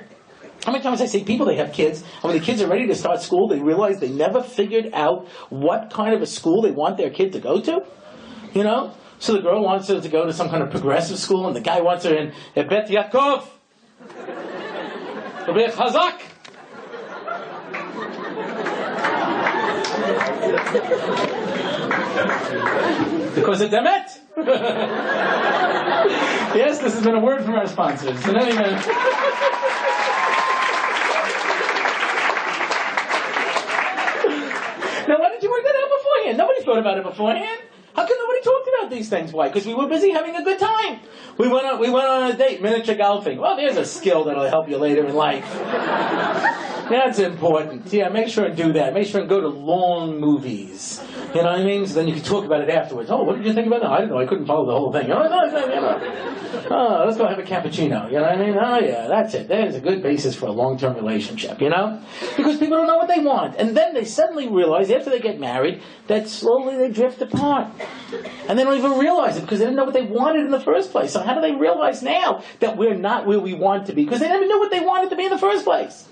How 0.64 0.72
many 0.72 0.84
times 0.84 1.02
I 1.02 1.06
see 1.06 1.24
people, 1.24 1.46
they 1.46 1.56
have 1.56 1.74
kids, 1.74 2.02
and 2.02 2.24
when 2.24 2.38
the 2.38 2.44
kids 2.44 2.62
are 2.62 2.68
ready 2.68 2.88
to 2.88 2.96
start 2.96 3.22
school, 3.22 3.48
they 3.48 3.60
realize 3.60 4.00
they 4.00 4.10
never 4.10 4.42
figured 4.44 4.90
out 4.94 5.28
what 5.50 5.90
kind 5.90 6.14
of 6.14 6.22
a 6.22 6.26
school 6.26 6.62
they 6.62 6.72
want 6.72 6.98
their 6.98 7.10
kid 7.10 7.34
to 7.34 7.40
go 7.40 7.62
to? 7.62 7.86
You 8.54 8.64
know? 8.64 8.94
So 9.20 9.34
the 9.34 9.42
girl 9.42 9.62
wants 9.62 9.90
her 9.90 10.00
to 10.00 10.10
go 10.10 10.26
to 10.26 10.34
some 10.34 10.50
kind 10.50 10.64
of 10.64 10.72
progressive 10.72 11.20
school, 11.20 11.46
and 11.48 11.56
the 11.56 11.62
guy 11.62 11.82
wants 11.82 12.06
her 12.06 12.16
in 12.16 12.34
Bet 12.56 12.88
Yaakov. 12.88 13.46
be 15.48 15.68
Chazak. 15.68 16.22
because 23.36 23.62
of 23.62 23.70
Demet. 23.72 24.08
yes, 26.56 26.80
this 26.80 26.94
has 26.94 27.04
been 27.04 27.16
a 27.16 27.20
word 27.20 27.44
from 27.44 27.56
our 27.56 27.68
sponsors. 27.68 28.26
In 28.28 28.38
any 28.38 28.52
event. 28.52 28.86
now, 35.08 35.20
why 35.20 35.30
did 35.30 35.44
you 35.44 35.50
work 35.52 35.64
that 35.64 35.76
out 35.76 35.90
beforehand? 35.98 36.38
Nobody 36.38 36.64
thought 36.64 36.78
about 36.78 36.98
it 36.98 37.04
beforehand. 37.04 37.62
How 37.96 38.08
come 38.08 38.18
nobody 38.20 38.42
talked 38.42 38.70
about 38.70 38.90
these 38.92 39.10
things? 39.10 39.34
Why? 39.34 39.48
Because 39.48 39.66
we 39.66 39.74
were 39.74 39.88
busy 39.88 40.12
having 40.12 40.36
a 40.36 40.44
good 40.44 40.60
time. 40.60 41.00
We 41.38 41.48
went 41.48 41.66
on, 41.66 41.80
we 41.80 41.90
went 41.90 42.08
on 42.08 42.32
a 42.32 42.38
date, 42.38 42.62
miniature 42.62 42.96
golfing. 42.96 43.40
Well, 43.40 43.56
there's 43.56 43.78
a 43.78 43.86
skill 43.86 44.24
that'll 44.26 44.50
help 44.50 44.70
you 44.70 44.78
later 44.78 45.06
in 45.06 45.16
life. 45.16 45.46
That's 46.90 47.20
important. 47.20 47.94
Yeah, 47.94 48.10
make 48.10 48.30
sure 48.30 48.46
and 48.46 48.58
do 48.58 48.74
that. 48.74 48.96
Make 48.96 49.08
sure 49.08 49.22
and 49.22 49.30
go 49.30 49.40
to 49.40 49.48
long 49.48 50.20
movies. 50.20 51.00
You 51.36 51.44
know 51.44 51.52
what 51.52 51.60
I 51.60 51.64
mean? 51.64 51.86
So 51.86 51.94
then 51.94 52.08
you 52.08 52.16
can 52.16 52.24
talk 52.24 52.46
about 52.46 52.62
it 52.62 52.70
afterwards. 52.70 53.12
Oh, 53.12 53.24
what 53.24 53.38
did 53.38 53.46
you 53.46 53.54
think 53.54 53.68
about 53.68 53.82
that? 53.82 53.92
I 53.92 54.00
don't 54.00 54.10
know. 54.10 54.18
I 54.18 54.26
couldn't 54.26 54.48
follow 54.48 54.66
the 54.66 54.72
whole 54.72 54.92
thing. 54.92 55.12
Oh, 55.12 55.22
no, 55.22 55.46
no, 55.46 55.68
know. 55.68 56.68
oh 56.72 57.04
let's 57.06 57.18
go 57.18 57.28
have 57.28 57.38
a 57.38 57.44
cappuccino. 57.44 58.08
You 58.08 58.18
know 58.18 58.22
what 58.24 58.32
I 58.32 58.38
mean? 58.38 58.58
Oh, 58.60 58.80
yeah, 58.80 59.08
that's 59.08 59.36
it. 59.36 59.48
That 59.50 59.68
is 59.68 59.76
a 59.76 59.80
good 59.80 60.02
basis 60.02 60.36
for 60.36 60.48
a 60.48 60.52
long-term 60.52 60.96
relationship, 60.96 61.62
you 61.62 61.70
know? 61.70 62.02
Because 62.36 62.58
people 62.58 62.78
don't 62.78 62.88
know 62.88 62.98
what 62.98 63.08
they 63.08 63.20
want. 63.20 63.58
And 63.58 63.78
then 63.78 63.94
they 63.94 64.06
suddenly 64.06 64.48
realize, 64.48 64.90
after 64.90 65.12
they 65.12 65.20
get 65.20 65.40
married, 65.40 65.84
that 66.08 66.28
slowly 66.28 66.76
they 66.76 66.90
drift 66.90 67.22
apart. 67.22 67.68
And 68.48 68.58
they 68.58 68.64
don't 68.64 68.78
even 68.78 68.98
realize 68.98 69.38
it 69.38 69.42
because 69.42 69.60
they 69.60 69.66
didn't 69.66 69.78
know 69.78 69.86
what 69.86 69.94
they 69.94 70.04
wanted 70.04 70.46
in 70.46 70.52
the 70.52 70.60
first 70.60 70.92
place. 70.92 71.12
So 71.12 71.22
how 71.22 71.36
do 71.36 71.42
they 71.42 71.54
realize 71.54 72.02
now 72.02 72.44
that 72.60 72.78
we're 72.78 72.96
not 72.96 73.26
where 73.26 73.40
we 73.40 73.54
want 73.54 73.88
to 73.88 73.94
be? 73.94 74.04
Because 74.04 74.20
they 74.20 74.28
never 74.28 74.46
knew 74.46 74.60
what 74.60 74.72
they 74.72 74.80
wanted 74.80 75.10
to 75.12 75.16
be 75.16 75.26
in 75.26 75.30
the 75.30 75.38
first 75.38 75.66
place. 75.66 76.08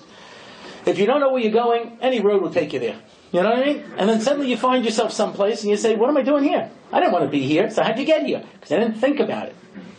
If 0.85 0.99
you 0.99 1.05
don't 1.05 1.19
know 1.19 1.31
where 1.31 1.41
you're 1.41 1.51
going, 1.51 1.97
any 2.01 2.21
road 2.21 2.41
will 2.41 2.53
take 2.53 2.73
you 2.73 2.79
there. 2.79 2.99
You 3.31 3.41
know 3.43 3.49
what 3.49 3.59
I 3.59 3.65
mean? 3.65 3.83
And 3.97 4.09
then 4.09 4.21
suddenly 4.21 4.49
you 4.49 4.55
find 4.55 4.85
yourself 4.85 5.11
someplace 5.11 5.61
and 5.61 5.69
you 5.69 5.77
say, 5.77 5.95
what 5.95 6.09
am 6.09 6.15
I 6.15 6.21
doing 6.21 6.43
here? 6.43 6.69
I 6.93 6.99
didn't 7.01 7.11
want 7.11 7.25
to 7.25 7.31
be 7.31 7.41
here, 7.41 7.69
so 7.69 7.83
how'd 7.83 7.99
you 7.99 8.05
get 8.05 8.25
here? 8.25 8.43
Because 8.53 8.71
I 8.71 8.79
didn't 8.79 8.95
think 8.95 9.19
about 9.19 9.47
it. 9.47 9.55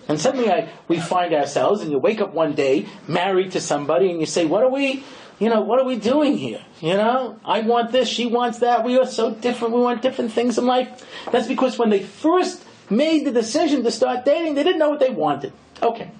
And 0.08 0.18
suddenly 0.18 0.50
I, 0.50 0.70
we 0.88 0.98
find 0.98 1.34
ourselves 1.34 1.82
and 1.82 1.92
you 1.92 1.98
wake 1.98 2.22
up 2.22 2.32
one 2.32 2.54
day 2.54 2.86
married 3.06 3.52
to 3.52 3.60
somebody 3.60 4.10
and 4.10 4.18
you 4.18 4.24
say, 4.24 4.46
what 4.46 4.62
are 4.62 4.70
we, 4.70 5.04
you 5.38 5.48
know, 5.48 5.60
what 5.60 5.78
are 5.78 5.84
we 5.84 5.96
doing 5.96 6.36
here? 6.36 6.60
You 6.80 6.94
know, 6.94 7.38
I 7.44 7.60
want 7.60 7.92
this, 7.92 8.08
she 8.08 8.26
wants 8.26 8.58
that, 8.58 8.84
we 8.84 8.98
are 8.98 9.06
so 9.06 9.32
different, 9.32 9.74
we 9.74 9.80
want 9.80 10.02
different 10.02 10.32
things 10.32 10.58
in 10.58 10.66
life. 10.66 11.06
That's 11.30 11.46
because 11.46 11.78
when 11.78 11.90
they 11.90 12.02
first 12.02 12.64
made 12.90 13.24
the 13.24 13.30
decision 13.30 13.84
to 13.84 13.90
start 13.90 14.24
dating, 14.24 14.54
they 14.54 14.64
didn't 14.64 14.78
know 14.78 14.90
what 14.90 15.00
they 15.00 15.10
wanted. 15.10 15.52
Okay. 15.82 16.10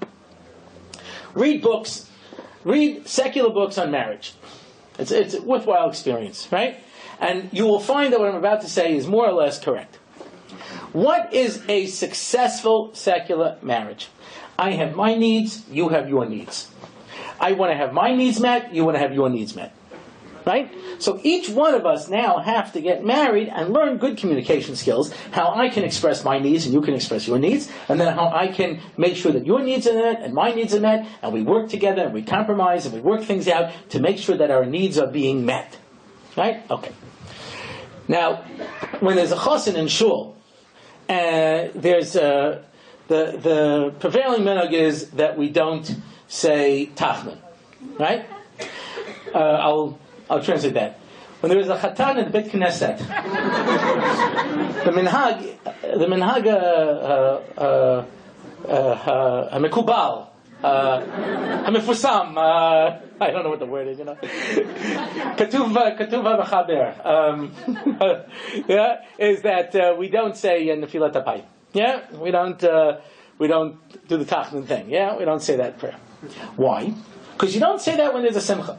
Read 1.35 1.63
books, 1.63 2.09
read 2.65 3.09
secular 3.09 3.51
books 3.51 3.77
on 3.79 3.91
marriage. 3.91 4.35
It's, 4.99 5.11
it's 5.11 5.35
a 5.35 5.43
worthwhile 5.43 5.89
experience, 5.89 6.49
right? 6.51 6.79
And 7.21 7.49
you 7.53 7.65
will 7.67 7.81
find 7.81 8.13
that 8.13 8.21
what 8.21 8.29
I'm 8.29 8.37
about 8.37 8.61
to 8.63 8.69
say 8.69 8.95
is 8.95 9.07
more 9.07 9.27
or 9.27 9.33
less 9.33 9.59
correct. 9.59 9.97
What 10.93 11.35
is 11.35 11.63
a 11.69 11.87
successful 11.87 12.95
secular 12.95 13.59
marriage? 13.63 14.09
I 14.59 14.73
have 14.73 14.97
my 14.97 15.15
needs, 15.15 15.65
you 15.71 15.91
have 15.91 16.09
your 16.09 16.27
needs. 16.27 16.71
I 17.41 17.53
want 17.53 17.73
to 17.73 17.77
have 17.77 17.93
my 17.93 18.15
needs 18.15 18.41
met, 18.41 18.75
you 18.75 18.85
want 18.85 18.97
to 18.97 19.01
have 19.01 19.15
your 19.15 19.29
needs 19.29 19.55
met. 19.55 19.75
Right? 20.47 20.73
So 20.99 21.21
each 21.23 21.51
one 21.51 21.75
of 21.75 21.85
us 21.85 22.09
now 22.09 22.39
have 22.39 22.73
to 22.73 22.81
get 22.81 23.05
married 23.05 23.49
and 23.49 23.73
learn 23.73 23.99
good 23.99 24.17
communication 24.17 24.77
skills, 24.77 25.13
how 25.31 25.53
I 25.55 25.69
can 25.69 25.85
express 25.85 26.25
my 26.25 26.39
needs 26.39 26.65
and 26.65 26.73
you 26.73 26.81
can 26.81 26.95
express 26.95 27.29
your 27.29 27.39
needs, 27.39 27.71
and 27.89 28.01
then 28.01 28.15
how 28.15 28.29
I 28.29 28.49
can 28.49 28.81
make 28.97 29.15
sure 29.17 29.31
that 29.33 29.45
your 29.45 29.61
needs 29.63 29.87
are 29.87 29.93
met 29.93 30.23
and 30.23 30.33
my 30.33 30.53
needs 30.53 30.75
are 30.75 30.81
met, 30.81 31.07
and 31.23 31.35
we 31.35 31.43
work 31.43 31.69
together 31.69 32.05
and 32.05 32.15
we 32.15 32.23
compromise 32.23 32.87
and 32.87 32.95
we 32.95 33.01
work 33.01 33.25
things 33.25 33.47
out 33.47 33.73
to 33.91 34.01
make 34.01 34.17
sure 34.17 34.37
that 34.39 34.51
our 34.51 34.65
needs 34.65 34.97
are 34.97 35.07
being 35.07 35.45
met. 35.45 35.77
Right? 36.35 36.63
Okay. 36.71 36.93
Now, 38.09 38.37
when 39.01 39.17
there's 39.17 39.33
a 39.33 39.37
chosin 39.37 39.75
in 39.75 39.89
shul, 39.89 40.35
uh, 41.09 41.69
there's 41.75 42.17
a, 42.17 42.65
the 43.09 43.39
the 43.43 43.95
prevailing 43.99 44.43
minhag 44.43 44.73
is 44.73 45.11
that 45.13 45.37
we 45.37 45.51
don't 45.51 45.95
say 46.29 46.91
Tachanun, 46.95 47.39
right? 47.99 48.27
Uh, 49.35 49.39
I'll 49.39 49.99
I'll 50.31 50.43
translate 50.43 50.75
that. 50.75 50.99
When 51.41 51.51
there 51.51 51.61
is 51.61 51.69
a 51.69 51.77
Chatan 51.77 52.19
in 52.19 52.25
the 52.25 52.31
Beit 52.31 52.53
Knesset, 52.53 52.99
the 54.85 54.91
minhag 54.91 55.57
the 55.83 56.07
minhag 56.07 56.47
uh, 56.47 57.61
uh, 57.61 58.05
a 58.65 58.69
Uh, 58.69 58.69
uh, 58.69 59.51
uh, 60.63 60.65
uh 60.65 60.69
I 63.21 63.31
don't 63.31 63.45
know 63.45 63.51
what 63.51 63.61
the 63.61 63.67
word 63.67 63.87
is, 63.89 63.99
you 63.99 64.05
know. 64.05 64.17
כתוב, 65.37 65.77
כתוב 65.99 66.27
המחבר. 66.27 66.93
yeah, 68.69 68.97
is 69.19 69.43
that 69.43 69.75
uh, 69.75 69.95
we 69.97 70.09
don't 70.09 70.37
say 70.37 70.77
נפילת 70.77 71.17
אפיים. 71.17 71.43
Yeah, 71.75 72.01
we 72.19 72.31
don't, 72.31 72.63
uh, 72.65 72.97
we 73.39 73.47
don't 73.47 73.77
do 74.09 74.17
the 74.17 74.25
Tachanun 74.25 74.67
thing. 74.67 74.91
Yeah, 74.91 75.17
we 75.17 75.25
don't 75.25 75.43
say 75.43 75.57
that 75.57 75.79
prayer. 75.79 75.97
Why? 76.57 76.95
Because 77.33 77.55
you 77.55 77.61
don't 77.61 77.81
say 77.81 77.97
that 77.97 78.13
when 78.13 78.23
there's 78.23 78.37
a 78.37 78.41
simcha. 78.41 78.79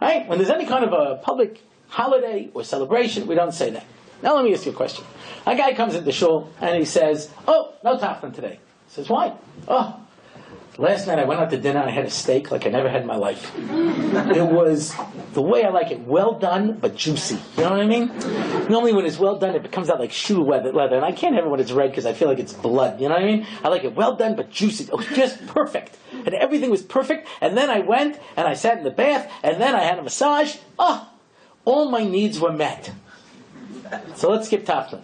Right? 0.00 0.26
When 0.26 0.38
there's 0.38 0.50
any 0.50 0.66
kind 0.66 0.84
of 0.84 0.92
a 0.92 1.16
public 1.22 1.62
holiday 1.88 2.50
or 2.54 2.64
celebration, 2.64 3.26
we 3.26 3.34
don't 3.34 3.52
say 3.52 3.70
that. 3.70 3.84
Now 4.22 4.36
let 4.36 4.44
me 4.44 4.54
ask 4.54 4.64
you 4.66 4.72
a 4.72 4.74
question. 4.74 5.04
A 5.46 5.56
guy 5.56 5.74
comes 5.74 5.94
into 5.94 6.12
shul 6.12 6.50
and 6.60 6.78
he 6.78 6.84
says, 6.84 7.30
"Oh, 7.48 7.74
no 7.82 7.96
Tachanun 7.98 8.34
today." 8.34 8.58
He 8.86 8.94
says, 8.94 9.08
"Why?" 9.08 9.32
"Oh, 9.68 9.98
last 10.78 11.06
night 11.06 11.18
I 11.18 11.24
went 11.24 11.40
out 11.40 11.50
to 11.50 11.58
dinner. 11.58 11.80
I 11.80 11.90
had 11.90 12.04
a 12.04 12.10
steak 12.10 12.50
like 12.50 12.66
I 12.66 12.70
never 12.70 12.88
had 12.88 13.02
in 13.02 13.06
my 13.06 13.16
life. 13.16 13.52
It 13.56 14.46
was 14.46 14.94
the 15.34 15.42
way 15.42 15.64
I 15.64 15.70
like 15.70 15.90
it, 15.90 16.00
well 16.00 16.38
done 16.38 16.78
but 16.80 16.96
juicy. 16.96 17.38
You 17.56 17.64
know 17.64 17.70
what 17.70 17.80
I 17.80 17.86
mean? 17.86 18.08
Normally 18.68 18.92
when 18.92 19.06
it's 19.06 19.18
well 19.18 19.38
done, 19.38 19.54
it 19.54 19.72
comes 19.72 19.90
out 19.90 20.00
like 20.00 20.12
shoe 20.12 20.42
leather, 20.42 20.72
leather 20.72 20.96
and 20.96 21.04
I 21.04 21.12
can't 21.12 21.34
have 21.34 21.44
it 21.44 21.48
when 21.48 21.60
it's 21.60 21.72
red 21.72 21.90
because 21.90 22.06
I 22.06 22.12
feel 22.12 22.28
like 22.28 22.38
it's 22.38 22.52
blood. 22.52 23.00
You 23.00 23.08
know 23.08 23.14
what 23.14 23.22
I 23.22 23.26
mean? 23.26 23.46
I 23.62 23.68
like 23.68 23.84
it 23.84 23.94
well 23.94 24.16
done 24.16 24.36
but 24.36 24.50
juicy. 24.50 24.84
It 24.84 24.96
was 24.96 25.06
just 25.06 25.46
perfect." 25.48 25.96
and 26.26 26.34
everything 26.34 26.70
was 26.70 26.82
perfect. 26.82 27.28
And 27.40 27.56
then 27.56 27.70
I 27.70 27.80
went 27.80 28.18
and 28.36 28.46
I 28.46 28.54
sat 28.54 28.78
in 28.78 28.84
the 28.84 28.90
bath, 28.90 29.30
and 29.42 29.60
then 29.60 29.74
I 29.74 29.82
had 29.82 29.98
a 29.98 30.02
massage. 30.02 30.56
Oh, 30.78 31.08
all 31.64 31.90
my 31.90 32.04
needs 32.04 32.38
were 32.40 32.52
met. 32.52 32.92
So 34.14 34.30
let's 34.30 34.46
skip 34.46 34.64
Tachanun. 34.64 35.02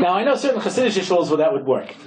now 0.00 0.12
I 0.14 0.24
know 0.24 0.36
certain 0.36 0.60
Hasidic 0.60 1.02
shuls 1.02 1.28
where 1.28 1.38
that 1.38 1.52
would 1.52 1.66
work. 1.66 1.94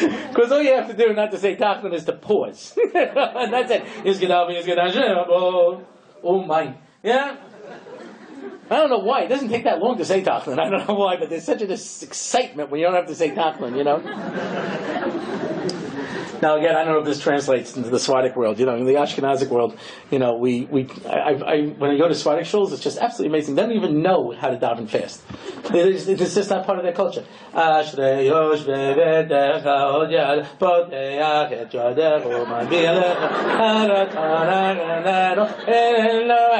Because 0.30 0.52
all 0.52 0.62
you 0.62 0.74
have 0.74 0.88
to 0.88 0.96
do 0.96 1.12
not 1.12 1.30
to 1.32 1.38
say 1.38 1.56
Tachanun 1.56 1.92
is 1.92 2.04
to 2.04 2.12
pause. 2.12 2.76
and 2.94 3.52
that's 3.52 3.70
it. 3.70 3.82
Oh, 5.28 5.84
oh 6.22 6.44
my. 6.44 6.76
Yeah? 7.02 7.36
I 8.70 8.76
don't 8.76 8.90
know 8.90 8.98
why. 8.98 9.22
It 9.22 9.28
doesn't 9.28 9.48
take 9.48 9.64
that 9.64 9.80
long 9.80 9.98
to 9.98 10.04
say 10.04 10.22
Tachanun. 10.22 10.60
I 10.60 10.70
don't 10.70 10.86
know 10.86 10.94
why, 10.94 11.16
but 11.16 11.28
there's 11.28 11.44
such 11.44 11.62
an 11.62 11.70
excitement 11.70 12.70
when 12.70 12.80
you 12.80 12.86
don't 12.86 12.94
have 12.94 13.08
to 13.08 13.14
say 13.14 13.30
Tachanun, 13.30 13.76
you 13.76 13.84
know? 13.84 13.98
Now, 16.42 16.56
again, 16.56 16.74
I 16.74 16.84
don't 16.84 16.94
know 16.94 17.00
if 17.00 17.04
this 17.04 17.20
translates 17.20 17.76
into 17.76 17.90
the 17.90 17.98
Sephardic 17.98 18.34
world. 18.34 18.58
You 18.58 18.66
know, 18.66 18.74
in 18.76 18.86
the 18.86 18.94
Ashkenazic 18.94 19.48
world, 19.48 19.78
you 20.10 20.18
know, 20.18 20.36
we, 20.36 20.64
we 20.70 20.88
I, 21.06 21.32
I, 21.32 21.66
when 21.66 21.90
I 21.90 21.98
go 21.98 22.08
to 22.08 22.14
Sephardic 22.14 22.46
shuls, 22.46 22.72
it's 22.72 22.82
just 22.82 22.98
absolutely 22.98 23.36
amazing. 23.36 23.56
They 23.56 23.62
don't 23.62 23.72
even 23.72 24.02
know 24.02 24.32
how 24.32 24.48
to 24.48 24.56
daven 24.56 24.88
fast. 24.88 25.22
It's, 25.72 26.06
it's 26.06 26.34
just 26.34 26.50
not 26.50 26.64
part 26.66 26.78
of 26.78 26.84
their 26.84 26.94
culture. 26.94 27.24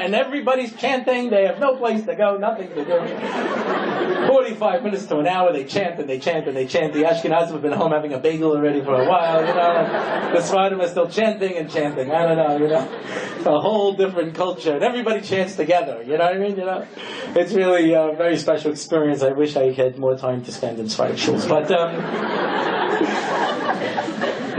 And 0.04 0.14
everybody's 0.14 0.74
chanting. 0.76 1.30
They 1.30 1.46
have 1.46 1.58
no 1.58 1.76
place 1.76 2.04
to 2.04 2.14
go, 2.14 2.36
nothing 2.36 2.68
to 2.68 2.84
do. 2.84 4.26
45 4.26 4.82
minutes 4.82 5.06
to 5.06 5.18
an 5.18 5.26
hour, 5.26 5.52
they 5.52 5.64
chant 5.64 5.98
and 5.98 6.08
they 6.08 6.18
chant 6.18 6.46
and 6.46 6.56
they 6.56 6.66
chant. 6.66 6.92
The 6.92 7.02
Ashkenazim 7.02 7.52
have 7.52 7.62
been 7.62 7.72
home 7.72 7.92
having 7.92 8.12
a 8.12 8.18
bagel 8.18 8.52
already 8.52 8.80
for 8.82 8.94
a 8.94 9.08
while, 9.08 9.40
you 9.40 9.54
know. 9.54 9.69
The 10.30 10.38
Sfardim 10.38 10.80
are 10.80 10.88
still 10.88 11.08
chanting 11.08 11.56
and 11.56 11.68
chanting. 11.68 12.12
I 12.12 12.24
don't 12.24 12.36
know, 12.36 12.56
you 12.56 12.68
know. 12.68 12.88
It's 13.36 13.46
A 13.46 13.60
whole 13.60 13.94
different 13.94 14.34
culture. 14.34 14.74
And 14.74 14.84
everybody 14.84 15.22
chants 15.22 15.56
together, 15.56 16.02
you 16.04 16.16
know 16.18 16.26
what 16.26 16.36
I 16.36 16.38
mean? 16.38 16.56
You 16.56 16.66
know? 16.66 16.86
It's 17.34 17.52
really 17.52 17.92
a 17.94 18.12
very 18.16 18.38
special 18.38 18.70
experience. 18.70 19.22
I 19.22 19.32
wish 19.32 19.56
I 19.56 19.72
had 19.72 19.98
more 19.98 20.16
time 20.16 20.44
to 20.44 20.52
spend 20.52 20.78
in 20.78 20.86
shuls. 20.86 21.48
But, 21.48 21.70
um, 21.72 21.96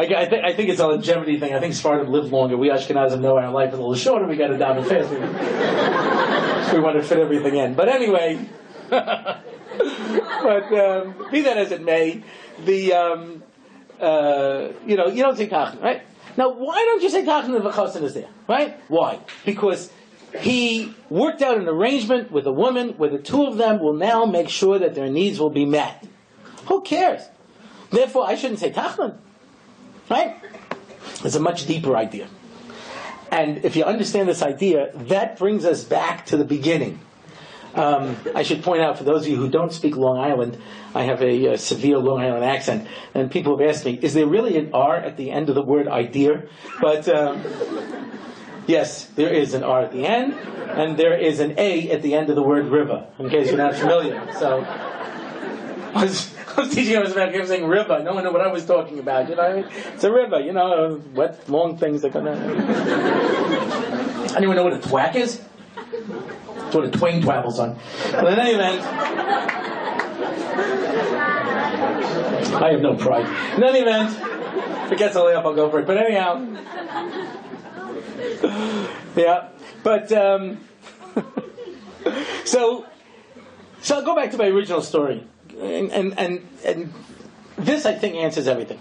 I, 0.09 0.25
th- 0.25 0.43
I 0.43 0.53
think 0.53 0.69
it's 0.69 0.79
a 0.79 0.87
longevity 0.87 1.39
thing. 1.39 1.53
I 1.53 1.59
think 1.59 1.73
Sfardim 1.73 2.09
live 2.09 2.31
longer. 2.31 2.57
We 2.57 2.69
Ashkenazim 2.69 3.21
know 3.21 3.37
our 3.37 3.51
life 3.51 3.69
is 3.69 3.75
a 3.75 3.81
little 3.81 3.95
shorter. 3.95 4.27
We 4.27 4.35
got 4.35 4.47
to 4.47 4.55
daven 4.55 4.85
fast. 4.87 5.09
We, 5.09 6.77
we 6.77 6.83
want 6.83 6.97
to 6.97 7.03
fit 7.03 7.19
everything 7.19 7.55
in. 7.55 7.75
But 7.75 7.89
anyway, 7.89 8.47
but 8.89 10.73
um, 10.73 11.15
be 11.31 11.41
that 11.41 11.57
as 11.57 11.71
it 11.71 11.81
may, 11.81 12.23
the 12.65 12.93
um, 12.93 13.43
uh, 14.01 14.73
you 14.85 14.95
know 14.97 15.07
you 15.07 15.21
don't 15.23 15.37
say 15.37 15.47
Tachanun, 15.47 15.81
right? 15.81 16.01
Now, 16.37 16.49
why 16.49 16.75
don't 16.75 17.01
you 17.01 17.09
say 17.09 17.23
Tachanun 17.23 17.57
if 17.59 17.65
a 17.65 17.69
chassan 17.71 18.03
is 18.03 18.13
there, 18.13 18.29
right? 18.47 18.79
Why? 18.87 19.19
Because 19.45 19.91
he 20.39 20.95
worked 21.09 21.41
out 21.41 21.57
an 21.57 21.67
arrangement 21.67 22.31
with 22.31 22.47
a 22.47 22.51
woman 22.51 22.89
where 22.97 23.09
the 23.09 23.19
two 23.19 23.45
of 23.45 23.57
them 23.57 23.79
will 23.79 23.93
now 23.93 24.25
make 24.25 24.49
sure 24.49 24.79
that 24.79 24.95
their 24.95 25.09
needs 25.09 25.39
will 25.39 25.49
be 25.49 25.65
met. 25.65 26.07
Who 26.67 26.81
cares? 26.81 27.21
Therefore, 27.89 28.25
I 28.25 28.35
shouldn't 28.35 28.59
say 28.59 28.71
Tachanun, 28.71 29.17
right? 30.09 30.37
It's 31.23 31.35
a 31.35 31.39
much 31.39 31.65
deeper 31.65 31.95
idea. 31.97 32.27
And 33.29 33.63
if 33.63 33.75
you 33.75 33.83
understand 33.83 34.27
this 34.27 34.41
idea, 34.41 34.91
that 34.93 35.37
brings 35.37 35.65
us 35.65 35.83
back 35.83 36.25
to 36.27 36.37
the 36.37 36.45
beginning. 36.45 36.99
Um, 37.73 38.17
I 38.35 38.43
should 38.43 38.63
point 38.63 38.81
out 38.81 38.97
for 38.97 39.05
those 39.05 39.21
of 39.23 39.29
you 39.29 39.37
who 39.37 39.49
don't 39.49 39.71
speak 39.71 39.95
Long 39.95 40.17
Island, 40.17 40.57
I 40.93 41.03
have 41.03 41.21
a, 41.21 41.53
a, 41.53 41.57
severe 41.57 41.97
Long 41.97 42.19
Island 42.19 42.43
accent, 42.43 42.87
and 43.13 43.31
people 43.31 43.57
have 43.57 43.67
asked 43.67 43.85
me, 43.85 43.97
is 44.01 44.13
there 44.13 44.27
really 44.27 44.57
an 44.57 44.71
R 44.73 44.95
at 44.95 45.17
the 45.17 45.31
end 45.31 45.49
of 45.49 45.55
the 45.55 45.61
word 45.61 45.87
idea? 45.87 46.47
But 46.81 47.07
um, 47.07 47.43
yes, 48.67 49.05
there 49.05 49.33
is 49.33 49.53
an 49.53 49.63
R 49.63 49.83
at 49.83 49.91
the 49.91 50.05
end, 50.05 50.33
and 50.33 50.97
there 50.97 51.17
is 51.17 51.39
an 51.39 51.55
A 51.57 51.89
at 51.91 52.01
the 52.01 52.15
end 52.15 52.29
of 52.29 52.35
the 52.35 52.43
word 52.43 52.65
river, 52.67 53.07
in 53.19 53.29
case 53.29 53.47
you're 53.47 53.57
not 53.57 53.75
familiar. 53.75 54.33
So 54.33 54.65
I 55.93 56.03
was, 56.03 56.33
I 56.57 56.61
was 56.61 56.73
teaching 56.73 56.97
I 56.97 57.01
was 57.01 57.11
about 57.11 57.33
saying 57.47 57.67
river. 57.67 58.01
No 58.03 58.13
one 58.13 58.23
knew 58.23 58.31
what 58.31 58.41
I 58.41 58.47
was 58.47 58.65
talking 58.65 58.99
about. 58.99 59.29
You 59.29 59.35
know, 59.35 59.43
I 59.43 59.61
mean? 59.61 59.65
it's 59.93 60.03
a 60.03 60.11
river. 60.11 60.39
You 60.39 60.53
know, 60.53 61.01
wet, 61.13 61.49
long 61.49 61.77
things 61.77 62.01
that 62.01 62.13
gonna. 62.13 62.31
Anyone 64.35 64.55
know 64.55 64.63
what 64.63 64.73
a 64.73 64.79
thwack 64.79 65.15
is? 65.15 65.41
That's 65.75 66.75
what 66.75 66.85
a 66.85 66.91
twain 66.91 67.21
travels 67.21 67.59
on. 67.59 67.77
But 68.11 68.33
in 68.33 68.39
any 68.39 68.51
event, 68.51 68.81
I 72.53 72.71
have 72.71 72.81
no 72.81 72.95
pride. 72.95 73.25
In 73.57 73.63
any 73.63 73.79
event, 73.79 74.15
if 74.85 74.91
it 74.93 74.97
gets 74.97 75.15
a 75.15 75.19
layup, 75.19 75.43
I'll 75.43 75.55
go 75.55 75.69
for 75.69 75.79
it. 75.79 75.87
But 75.87 75.97
anyhow, 75.97 76.45
yeah. 79.15 79.49
But 79.83 80.11
um, 80.11 80.59
so, 82.45 82.85
so 83.81 83.95
I'll 83.95 84.05
go 84.05 84.15
back 84.15 84.31
to 84.31 84.37
my 84.37 84.47
original 84.47 84.81
story, 84.81 85.25
and 85.59 85.91
and 85.91 86.19
and, 86.19 86.47
and 86.65 86.93
this 87.57 87.85
I 87.85 87.93
think 87.93 88.15
answers 88.15 88.47
everything. 88.47 88.79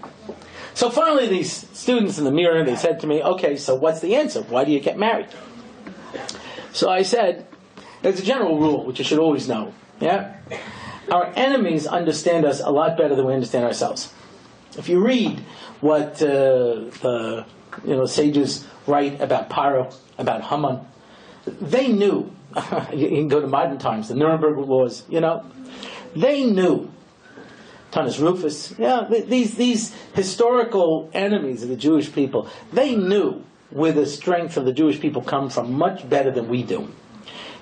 So 0.73 0.89
finally, 0.89 1.27
these 1.27 1.51
students 1.77 2.17
in 2.17 2.23
the 2.23 2.31
Mir, 2.31 2.63
they 2.63 2.75
said 2.75 2.99
to 3.01 3.07
me, 3.07 3.21
"Okay, 3.21 3.57
so 3.57 3.75
what's 3.75 3.99
the 3.99 4.15
answer? 4.15 4.41
Why 4.41 4.63
do 4.63 4.71
you 4.71 4.79
get 4.79 4.97
married?" 4.97 5.27
So 6.73 6.89
I 6.89 7.03
said, 7.03 7.45
there's 8.01 8.19
a 8.19 8.23
general 8.23 8.57
rule, 8.57 8.85
which 8.85 8.99
you 8.99 9.05
should 9.05 9.19
always 9.19 9.47
know. 9.47 9.73
Yeah? 9.99 10.37
Our 11.11 11.25
enemies 11.35 11.87
understand 11.87 12.45
us 12.45 12.61
a 12.61 12.69
lot 12.69 12.97
better 12.97 13.15
than 13.15 13.25
we 13.25 13.33
understand 13.33 13.65
ourselves. 13.65 14.13
If 14.77 14.87
you 14.87 15.03
read 15.05 15.41
what 15.81 16.21
uh, 16.21 16.87
the 17.03 17.45
you 17.83 17.95
know 17.97 18.05
sages 18.05 18.65
write 18.87 19.19
about 19.19 19.49
Paro, 19.49 19.93
about 20.17 20.41
Haman, 20.43 20.79
they 21.45 21.89
knew. 21.89 22.31
you 22.93 23.09
can 23.09 23.27
go 23.27 23.41
to 23.41 23.47
modern 23.47 23.77
times, 23.77 24.07
the 24.07 24.15
Nuremberg 24.15 24.57
laws. 24.57 25.03
You 25.09 25.19
know, 25.19 25.45
they 26.15 26.45
knew. 26.45 26.89
Turnus 27.91 28.21
Rufus, 28.21 28.73
yeah, 28.79 29.05
these 29.09 29.55
these 29.55 29.93
historical 30.13 31.09
enemies 31.13 31.61
of 31.61 31.67
the 31.67 31.75
Jewish 31.75 32.13
people, 32.13 32.47
they 32.71 32.95
knew 32.95 33.43
where 33.69 33.91
the 33.91 34.05
strength 34.05 34.55
of 34.55 34.63
the 34.63 34.71
Jewish 34.71 35.01
people 35.01 35.21
come 35.21 35.49
from 35.49 35.73
much 35.73 36.09
better 36.09 36.31
than 36.31 36.47
we 36.47 36.63
do 36.63 36.89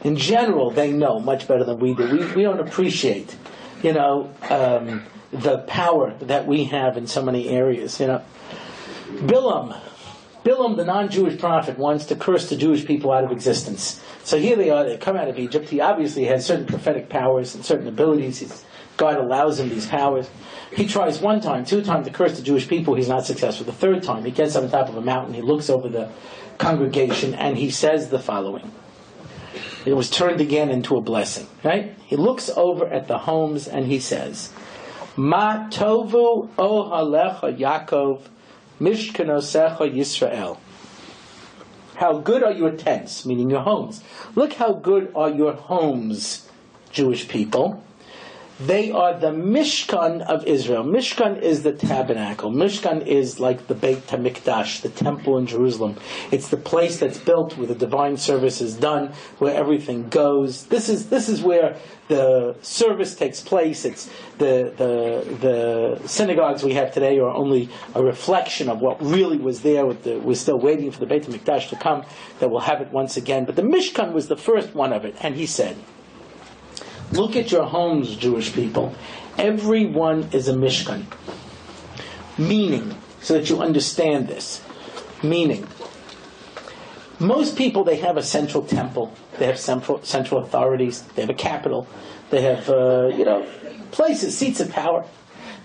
in 0.03 0.15
general, 0.15 0.71
they 0.71 0.91
know 0.91 1.19
much 1.19 1.47
better 1.47 1.63
than 1.63 1.79
we 1.79 1.93
do. 1.93 2.09
We, 2.09 2.25
we 2.33 2.43
don't 2.43 2.59
appreciate, 2.59 3.35
you 3.83 3.93
know, 3.93 4.31
um, 4.49 5.03
the 5.31 5.59
power 5.59 6.13
that 6.21 6.47
we 6.47 6.65
have 6.65 6.97
in 6.97 7.07
so 7.07 7.21
many 7.21 7.49
areas. 7.49 7.99
You 7.99 8.07
know, 8.07 8.23
Bilam, 9.09 9.77
Bilam, 10.43 10.77
the 10.77 10.85
non-Jewish 10.85 11.39
prophet, 11.39 11.77
wants 11.77 12.05
to 12.05 12.15
curse 12.15 12.49
the 12.49 12.55
Jewish 12.55 12.85
people 12.85 13.11
out 13.11 13.23
of 13.23 13.31
existence. 13.31 14.01
So 14.23 14.39
here 14.39 14.55
they 14.55 14.69
are. 14.69 14.85
They 14.85 14.97
come 14.97 15.17
out 15.17 15.27
of 15.27 15.37
Egypt. 15.37 15.69
He 15.69 15.81
obviously 15.81 16.25
has 16.25 16.45
certain 16.45 16.65
prophetic 16.65 17.09
powers 17.09 17.55
and 17.55 17.65
certain 17.65 17.87
abilities. 17.87 18.39
He's, 18.39 18.65
God 18.95 19.17
allows 19.17 19.59
him 19.59 19.69
these 19.69 19.87
powers. 19.87 20.29
He 20.73 20.87
tries 20.87 21.19
one 21.19 21.41
time, 21.41 21.65
two 21.65 21.81
times 21.81 22.07
to 22.07 22.13
curse 22.13 22.37
the 22.37 22.43
Jewish 22.43 22.67
people. 22.67 22.95
He's 22.95 23.09
not 23.09 23.25
successful. 23.25 23.65
The 23.65 23.73
third 23.73 24.03
time, 24.03 24.23
he 24.23 24.31
gets 24.31 24.55
on 24.55 24.69
top 24.69 24.87
of 24.87 24.95
a 24.95 25.01
mountain. 25.01 25.33
He 25.33 25.41
looks 25.41 25.69
over 25.69 25.89
the 25.89 26.09
congregation 26.57 27.33
and 27.33 27.57
he 27.57 27.71
says 27.71 28.09
the 28.09 28.19
following 28.19 28.71
it 29.85 29.93
was 29.93 30.09
turned 30.09 30.41
again 30.41 30.69
into 30.69 30.97
a 30.97 31.01
blessing. 31.01 31.47
Right? 31.63 31.95
He 32.05 32.15
looks 32.15 32.49
over 32.49 32.87
at 32.87 33.07
the 33.07 33.19
homes 33.19 33.67
and 33.67 33.85
he 33.85 33.99
says, 33.99 34.51
Ma 35.15 35.67
tovu 35.69 36.49
ohalecha 36.57 37.57
Yaakov 37.57 38.21
mishkanosecha 38.79 39.93
Yisrael. 39.93 40.57
How 41.95 42.19
good 42.19 42.43
are 42.43 42.53
your 42.53 42.71
tents, 42.71 43.25
meaning 43.25 43.49
your 43.49 43.61
homes. 43.61 44.01
Look 44.35 44.53
how 44.53 44.71
good 44.73 45.11
are 45.15 45.29
your 45.29 45.53
homes, 45.53 46.47
Jewish 46.91 47.27
people. 47.27 47.83
They 48.59 48.91
are 48.91 49.17
the 49.17 49.31
Mishkan 49.31 50.21
of 50.21 50.45
Israel. 50.45 50.83
Mishkan 50.83 51.41
is 51.41 51.63
the 51.63 51.71
tabernacle. 51.71 52.51
Mishkan 52.51 53.07
is 53.07 53.39
like 53.39 53.67
the 53.67 53.73
Beit 53.73 54.05
HaMikdash, 54.07 54.81
the 54.81 54.89
temple 54.89 55.37
in 55.37 55.45
Jerusalem. 55.45 55.95
It's 56.29 56.49
the 56.49 56.57
place 56.57 56.99
that's 56.99 57.17
built 57.17 57.57
where 57.57 57.67
the 57.67 57.75
divine 57.75 58.17
service 58.17 58.59
is 58.59 58.75
done, 58.75 59.13
where 59.37 59.55
everything 59.55 60.09
goes. 60.09 60.65
This 60.65 60.89
is, 60.89 61.07
this 61.07 61.29
is 61.29 61.41
where 61.41 61.77
the 62.09 62.57
service 62.61 63.15
takes 63.15 63.39
place. 63.39 63.85
It's 63.85 64.09
the, 64.39 64.73
the, 64.75 65.37
the 65.99 66.07
synagogues 66.07 66.61
we 66.61 66.73
have 66.73 66.93
today 66.93 67.17
are 67.19 67.29
only 67.29 67.69
a 67.95 68.03
reflection 68.03 68.67
of 68.67 68.81
what 68.81 69.01
really 69.01 69.37
was 69.37 69.61
there. 69.61 69.93
The, 69.93 70.19
we're 70.19 70.35
still 70.35 70.59
waiting 70.59 70.91
for 70.91 70.99
the 70.99 71.05
Beit 71.05 71.23
HaMikdash 71.23 71.69
to 71.69 71.77
come, 71.77 72.03
that 72.39 72.49
we'll 72.49 72.59
have 72.59 72.81
it 72.81 72.91
once 72.91 73.15
again. 73.15 73.45
But 73.45 73.55
the 73.55 73.61
Mishkan 73.61 74.11
was 74.11 74.27
the 74.27 74.35
first 74.35 74.75
one 74.75 74.91
of 74.91 75.05
it. 75.05 75.15
And 75.21 75.35
he 75.35 75.45
said, 75.45 75.77
Look 77.11 77.35
at 77.35 77.51
your 77.51 77.65
homes, 77.65 78.15
Jewish 78.15 78.53
people. 78.53 78.93
Every 79.37 79.85
one 79.85 80.29
is 80.31 80.47
a 80.47 80.53
Mishkan. 80.53 81.05
Meaning, 82.37 82.95
so 83.21 83.35
that 83.35 83.49
you 83.49 83.61
understand 83.61 84.27
this. 84.27 84.61
Meaning, 85.23 85.67
most 87.19 87.57
people, 87.57 87.83
they 87.83 87.97
have 87.97 88.15
a 88.15 88.23
central 88.23 88.63
temple. 88.63 89.13
They 89.37 89.45
have 89.45 89.59
central, 89.59 90.01
central 90.03 90.41
authorities. 90.41 91.01
They 91.15 91.21
have 91.21 91.29
a 91.29 91.33
capital. 91.33 91.87
They 92.29 92.41
have, 92.41 92.69
uh, 92.69 93.07
you 93.07 93.25
know, 93.25 93.45
places, 93.91 94.37
seats 94.37 94.59
of 94.59 94.71
power. 94.71 95.05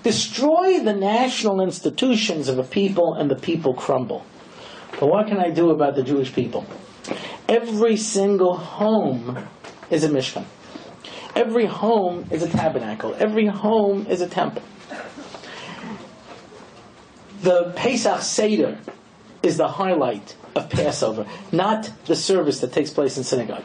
Destroy 0.02 0.80
the 0.80 0.92
national 0.92 1.60
institutions 1.60 2.48
of 2.48 2.58
a 2.58 2.64
people 2.64 3.14
and 3.14 3.30
the 3.30 3.36
people 3.36 3.74
crumble. 3.74 4.24
But 4.98 5.06
what 5.06 5.28
can 5.28 5.38
I 5.38 5.50
do 5.50 5.70
about 5.70 5.94
the 5.94 6.02
Jewish 6.02 6.34
people? 6.34 6.66
Every 7.48 7.96
single 7.96 8.56
home 8.56 9.46
is 9.90 10.04
a 10.04 10.08
Mishkan. 10.08 10.44
Every 11.34 11.66
home 11.66 12.26
is 12.30 12.42
a 12.42 12.48
tabernacle. 12.48 13.14
Every 13.18 13.46
home 13.46 14.06
is 14.08 14.20
a 14.20 14.28
temple. 14.28 14.62
The 17.42 17.72
Pesach 17.76 18.22
Seder 18.22 18.78
is 19.42 19.56
the 19.56 19.68
highlight 19.68 20.36
of 20.54 20.70
Passover, 20.70 21.26
not 21.52 21.90
the 22.06 22.16
service 22.16 22.60
that 22.60 22.72
takes 22.72 22.90
place 22.90 23.18
in 23.18 23.24
synagogue. 23.24 23.64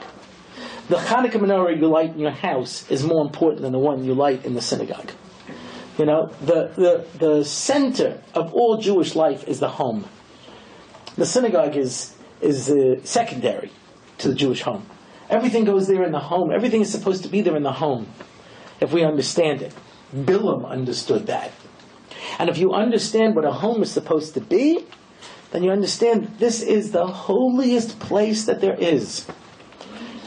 The 0.89 0.95
Hanukkah 0.97 1.34
menorah 1.34 1.80
you 1.80 1.88
light 1.88 2.09
in 2.09 2.20
your 2.20 2.32
house 2.32 2.89
is 2.89 3.03
more 3.03 3.24
important 3.24 3.61
than 3.61 3.72
the 3.72 3.80
one 3.80 4.03
you 4.03 4.15
light 4.15 4.43
in 4.43 4.55
the 4.55 4.61
synagogue. 4.61 5.11
You 5.99 6.05
know, 6.05 6.32
the, 6.41 6.72
the, 6.76 7.05
the 7.20 7.45
center 7.45 8.22
of 8.34 8.53
all 8.53 8.78
Jewish 8.78 9.15
life 9.15 9.47
is 9.47 9.59
the 9.59 9.70
home. 9.70 10.05
The 11.15 11.26
synagogue 11.26 11.76
is, 11.76 12.15
is 12.41 12.70
uh, 12.70 13.01
secondary 13.03 13.72
to 14.20 14.30
the 14.30 14.36
Jewish 14.36 14.61
home. 14.61 14.86
Everything 15.30 15.63
goes 15.63 15.88
there 15.88 16.03
in 16.03 16.11
the 16.11 16.19
home. 16.19 16.51
Everything 16.51 16.82
is 16.82 16.91
supposed 16.91 17.23
to 17.23 17.30
be 17.30 17.41
there 17.41 17.55
in 17.55 17.63
the 17.63 17.73
home. 17.73 18.07
if 18.82 18.93
we 18.93 19.03
understand 19.03 19.61
it. 19.61 19.73
Bilam 20.15 20.65
understood 20.65 21.27
that. 21.27 21.51
And 22.39 22.49
if 22.49 22.57
you 22.57 22.73
understand 22.73 23.36
what 23.36 23.45
a 23.45 23.51
home 23.51 23.84
is 23.84 23.91
supposed 23.91 24.34
to 24.36 24.41
be, 24.41 24.86
then 25.51 25.63
you 25.63 25.71
understand 25.71 26.36
this 26.39 26.61
is 26.61 26.91
the 26.91 27.05
holiest 27.05 27.99
place 27.99 28.45
that 28.45 28.61
there 28.61 28.75
is. 28.75 29.25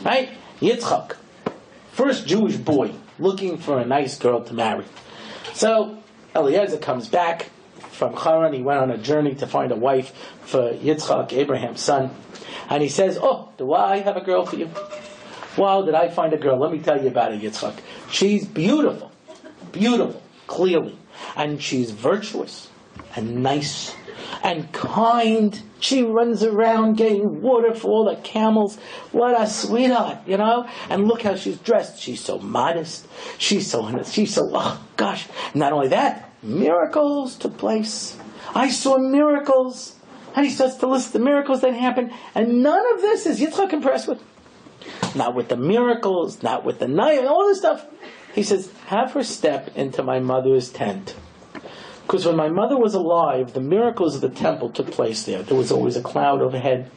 Right? 0.04 0.30
Yitzchak, 0.60 1.16
first 1.92 2.26
Jewish 2.26 2.56
boy 2.56 2.92
looking 3.18 3.56
for 3.56 3.78
a 3.78 3.84
nice 3.84 4.18
girl 4.18 4.42
to 4.44 4.54
marry. 4.54 4.84
So 5.54 5.98
Eliezer 6.34 6.78
comes 6.78 7.08
back 7.08 7.50
from 7.90 8.16
Haran. 8.16 8.52
He 8.52 8.62
went 8.62 8.80
on 8.80 8.90
a 8.90 8.98
journey 8.98 9.34
to 9.36 9.46
find 9.46 9.70
a 9.72 9.76
wife 9.76 10.12
for 10.42 10.72
Yitzchak, 10.72 11.32
Abraham's 11.32 11.80
son. 11.80 12.10
And 12.68 12.82
he 12.82 12.88
says, 12.88 13.18
Oh, 13.20 13.50
do 13.58 13.72
I 13.72 13.98
have 13.98 14.16
a 14.16 14.20
girl 14.20 14.46
for 14.46 14.56
you? 14.56 14.70
Well, 15.56 15.84
did 15.84 15.94
I 15.94 16.08
find 16.08 16.32
a 16.32 16.38
girl? 16.38 16.58
Let 16.58 16.72
me 16.72 16.78
tell 16.78 17.00
you 17.00 17.08
about 17.08 17.32
it, 17.32 17.42
Yitzchak. 17.42 17.78
She's 18.10 18.46
beautiful. 18.46 19.12
Beautiful, 19.70 20.22
clearly. 20.46 20.98
And 21.36 21.62
she's 21.62 21.90
virtuous 21.90 22.68
and 23.14 23.42
nice 23.42 23.94
and 24.42 24.72
kind. 24.72 25.60
She 25.80 26.02
runs 26.02 26.42
around 26.42 26.96
getting 26.96 27.42
water 27.42 27.74
for 27.74 27.88
all 27.88 28.04
the 28.04 28.16
camels. 28.16 28.76
What 29.10 29.40
a 29.40 29.46
sweetheart, 29.46 30.18
you 30.26 30.36
know? 30.36 30.68
And 30.88 31.06
look 31.06 31.22
how 31.22 31.36
she's 31.36 31.58
dressed. 31.58 32.00
She's 32.00 32.20
so 32.20 32.38
modest. 32.38 33.06
She's 33.38 33.70
so, 33.70 34.02
she's 34.04 34.34
so, 34.34 34.50
oh 34.52 34.82
gosh. 34.96 35.26
Not 35.54 35.72
only 35.72 35.88
that, 35.88 36.30
miracles 36.42 37.36
took 37.36 37.58
place. 37.58 38.16
I 38.54 38.70
saw 38.70 38.98
miracles. 38.98 39.96
And 40.34 40.46
he 40.46 40.52
starts 40.52 40.76
to 40.76 40.86
list 40.86 41.12
the 41.12 41.18
miracles 41.18 41.60
that 41.60 41.74
happened. 41.74 42.12
And 42.34 42.62
none 42.62 42.94
of 42.94 43.00
this 43.00 43.26
is 43.26 43.40
Yitzchak 43.40 43.72
impressed 43.72 44.08
with. 44.08 44.22
Not 45.14 45.34
with 45.34 45.48
the 45.48 45.56
miracles, 45.56 46.42
not 46.42 46.64
with 46.64 46.78
the 46.78 46.88
night, 46.88 47.18
and 47.18 47.28
all 47.28 47.46
this 47.46 47.58
stuff. 47.58 47.86
He 48.34 48.42
says, 48.42 48.72
have 48.86 49.12
her 49.12 49.22
step 49.22 49.76
into 49.76 50.02
my 50.02 50.20
mother's 50.20 50.70
tent. 50.70 51.14
Because 52.06 52.26
when 52.26 52.36
my 52.36 52.48
mother 52.48 52.78
was 52.78 52.94
alive, 52.94 53.52
the 53.52 53.60
miracles 53.60 54.14
of 54.14 54.20
the 54.22 54.28
temple 54.28 54.70
took 54.70 54.90
place 54.90 55.24
there. 55.24 55.42
There 55.42 55.56
was 55.56 55.70
always 55.70 55.96
a 55.96 56.02
cloud 56.02 56.40
overhead. 56.42 56.90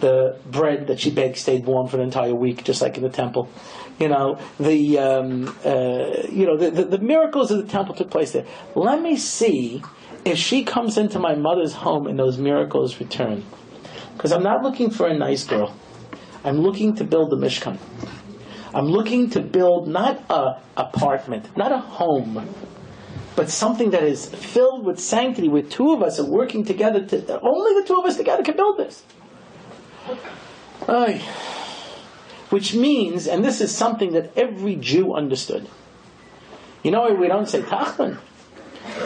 The 0.00 0.38
bread 0.46 0.86
that 0.86 0.98
she 0.98 1.10
baked 1.10 1.36
stayed 1.36 1.66
warm 1.66 1.86
for 1.86 1.98
an 1.98 2.02
entire 2.02 2.34
week, 2.34 2.64
just 2.64 2.80
like 2.80 2.96
in 2.96 3.02
the 3.02 3.10
temple. 3.10 3.50
You 3.98 4.08
know 4.08 4.38
the 4.58 4.98
um, 4.98 5.48
uh, 5.62 6.26
you 6.30 6.46
know 6.46 6.56
the, 6.56 6.70
the, 6.70 6.84
the 6.84 6.98
miracles 6.98 7.50
of 7.50 7.58
the 7.58 7.70
temple 7.70 7.94
took 7.94 8.10
place 8.10 8.32
there. 8.32 8.46
Let 8.74 9.02
me 9.02 9.18
see 9.18 9.82
if 10.24 10.38
she 10.38 10.64
comes 10.64 10.98
into 10.98 11.18
my 11.18 11.34
mother's 11.34 11.74
home 11.74 12.06
and 12.06 12.18
those 12.18 12.38
miracles 12.38 13.00
return. 13.00 13.44
Because 14.14 14.32
I'm 14.32 14.42
not 14.42 14.62
looking 14.62 14.90
for 14.90 15.06
a 15.06 15.16
nice 15.16 15.44
girl. 15.44 15.74
I'm 16.44 16.58
looking 16.58 16.94
to 16.96 17.04
build 17.04 17.32
a 17.32 17.36
mishkan. 17.36 17.78
I'm 18.74 18.86
looking 18.86 19.30
to 19.30 19.40
build 19.40 19.88
not 19.88 20.22
a 20.30 20.60
apartment, 20.76 21.56
not 21.56 21.72
a 21.72 21.78
home, 21.78 22.48
but 23.34 23.50
something 23.50 23.90
that 23.90 24.02
is 24.04 24.26
filled 24.28 24.84
with 24.84 25.00
sanctity, 25.00 25.48
where 25.48 25.62
two 25.62 25.92
of 25.92 26.02
us 26.02 26.20
are 26.20 26.26
working 26.26 26.64
together. 26.64 27.04
To, 27.04 27.40
only 27.40 27.80
the 27.80 27.86
two 27.86 27.98
of 27.98 28.04
us 28.04 28.16
together 28.16 28.42
can 28.42 28.56
build 28.56 28.78
this. 28.78 29.02
Aye. 30.88 31.22
Which 32.50 32.74
means, 32.74 33.26
and 33.26 33.44
this 33.44 33.60
is 33.60 33.74
something 33.74 34.12
that 34.12 34.36
every 34.36 34.76
Jew 34.76 35.14
understood. 35.14 35.68
You 36.82 36.90
know 36.90 37.12
we 37.14 37.28
don't 37.28 37.48
say 37.48 37.62
Tachanun? 37.62 38.18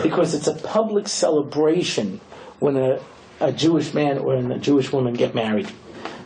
Because 0.03 0.35
it's 0.35 0.47
a 0.47 0.55
public 0.55 1.09
celebration 1.09 2.21
when 2.59 2.77
a, 2.77 3.01
a 3.41 3.53
Jewish 3.53 3.95
man 3.95 4.19
or 4.19 4.35
a 4.35 4.59
Jewish 4.59 4.93
woman 4.93 5.15
get 5.15 5.35
married. 5.35 5.71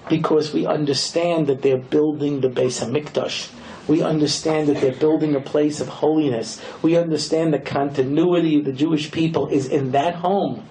Because 0.08 0.52
we 0.52 0.66
understand 0.66 1.46
that 1.48 1.62
they're 1.62 1.76
building 1.76 2.40
the 2.40 2.48
Beis 2.48 2.84
Hamikdash 2.84 3.50
we 3.88 4.02
understand 4.02 4.68
that 4.68 4.82
they're 4.82 4.92
building 4.92 5.34
a 5.34 5.40
place 5.40 5.80
of 5.80 5.88
holiness. 5.88 6.60
We 6.82 6.96
understand 6.96 7.54
the 7.54 7.58
continuity 7.58 8.58
of 8.58 8.66
the 8.66 8.72
Jewish 8.72 9.10
people 9.10 9.48
is 9.48 9.66
in 9.66 9.92
that 9.92 10.16
home. 10.16 10.67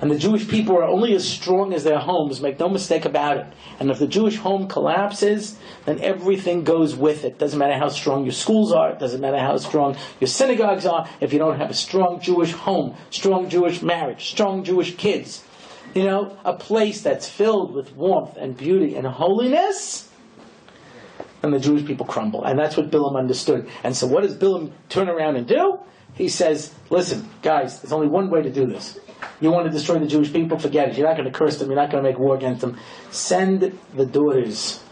And 0.00 0.10
the 0.10 0.18
Jewish 0.18 0.48
people 0.48 0.76
are 0.76 0.84
only 0.84 1.14
as 1.14 1.28
strong 1.28 1.74
as 1.74 1.84
their 1.84 1.98
homes, 1.98 2.40
make 2.40 2.58
no 2.58 2.70
mistake 2.70 3.04
about 3.04 3.36
it. 3.36 3.46
And 3.78 3.90
if 3.90 3.98
the 3.98 4.06
Jewish 4.06 4.36
home 4.36 4.66
collapses, 4.66 5.58
then 5.84 6.00
everything 6.00 6.64
goes 6.64 6.96
with 6.96 7.24
it. 7.24 7.38
Doesn't 7.38 7.58
matter 7.58 7.78
how 7.78 7.88
strong 7.88 8.24
your 8.24 8.32
schools 8.32 8.72
are, 8.72 8.94
doesn't 8.94 9.20
matter 9.20 9.38
how 9.38 9.58
strong 9.58 9.96
your 10.18 10.28
synagogues 10.28 10.86
are, 10.86 11.06
if 11.20 11.34
you 11.34 11.38
don't 11.38 11.58
have 11.58 11.70
a 11.70 11.74
strong 11.74 12.18
Jewish 12.20 12.52
home, 12.52 12.96
strong 13.10 13.50
Jewish 13.50 13.82
marriage, 13.82 14.30
strong 14.30 14.64
Jewish 14.64 14.96
kids. 14.96 15.44
You 15.94 16.04
know, 16.04 16.36
a 16.44 16.54
place 16.54 17.02
that's 17.02 17.28
filled 17.28 17.74
with 17.74 17.94
warmth 17.94 18.36
and 18.36 18.56
beauty 18.56 18.94
and 18.94 19.06
holiness, 19.06 20.08
and 21.42 21.52
the 21.52 21.58
Jewish 21.58 21.84
people 21.84 22.06
crumble. 22.06 22.44
And 22.44 22.58
that's 22.58 22.76
what 22.76 22.90
Bilam 22.90 23.18
understood. 23.18 23.68
And 23.82 23.96
so 23.96 24.06
what 24.06 24.22
does 24.22 24.36
Bilam 24.36 24.72
turn 24.88 25.08
around 25.08 25.36
and 25.36 25.46
do? 25.46 25.78
He 26.20 26.28
says, 26.28 26.74
listen, 26.90 27.26
guys, 27.40 27.80
there's 27.80 27.92
only 27.92 28.06
one 28.06 28.28
way 28.28 28.42
to 28.42 28.50
do 28.50 28.66
this. 28.66 28.98
You 29.40 29.50
want 29.50 29.64
to 29.64 29.72
destroy 29.72 29.98
the 29.98 30.06
Jewish 30.06 30.30
people? 30.30 30.58
Forget 30.58 30.90
it. 30.90 30.98
You're 30.98 31.08
not 31.08 31.16
going 31.16 31.32
to 31.32 31.36
curse 31.36 31.58
them. 31.58 31.68
You're 31.68 31.80
not 31.80 31.90
going 31.90 32.04
to 32.04 32.10
make 32.10 32.18
war 32.18 32.36
against 32.36 32.60
them. 32.60 32.76
Send 33.10 33.78
the 33.94 34.04
daughters 34.04 34.84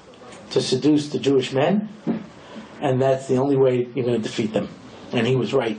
to 0.53 0.63
seduce 0.63 1.11
the 1.11 1.19
Jewish 1.19 1.53
men, 1.53 1.91
and 2.81 3.03
that's 3.03 3.29
the 3.29 3.37
only 3.37 3.59
way 3.59 3.91
you're 3.95 4.07
going 4.07 4.17
to 4.17 4.27
defeat 4.27 4.55
them. 4.55 4.71
And 5.13 5.27
he 5.27 5.37
was 5.37 5.53
right. 5.53 5.79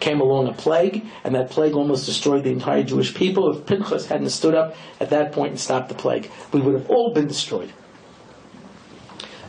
Came 0.00 0.20
along 0.20 0.48
a 0.48 0.52
plague, 0.52 1.06
and 1.22 1.32
that 1.36 1.50
plague 1.50 1.74
almost 1.74 2.04
destroyed 2.06 2.42
the 2.42 2.50
entire 2.50 2.82
Jewish 2.82 3.14
people. 3.14 3.56
If 3.56 3.64
Pinchas 3.66 4.06
hadn't 4.06 4.30
stood 4.30 4.56
up 4.56 4.74
at 4.98 5.10
that 5.10 5.30
point 5.30 5.50
and 5.50 5.60
stopped 5.60 5.90
the 5.90 5.94
plague, 5.94 6.28
we 6.52 6.60
would 6.60 6.74
have 6.74 6.90
all 6.90 7.14
been 7.14 7.28
destroyed. 7.28 7.72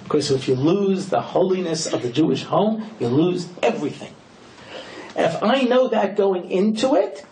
Because 0.03 0.29
if 0.29 0.47
you 0.47 0.53
lose 0.53 1.09
the 1.09 1.21
holiness 1.21 1.91
of 1.91 2.03
the 2.03 2.11
Jewish 2.11 2.43
home, 2.43 2.87
you 2.99 3.07
lose 3.07 3.49
everything. 3.63 4.13
If 5.15 5.43
I 5.43 5.61
know 5.63 5.87
that 5.89 6.15
going 6.15 6.49
into 6.49 6.95
it, 6.95 7.25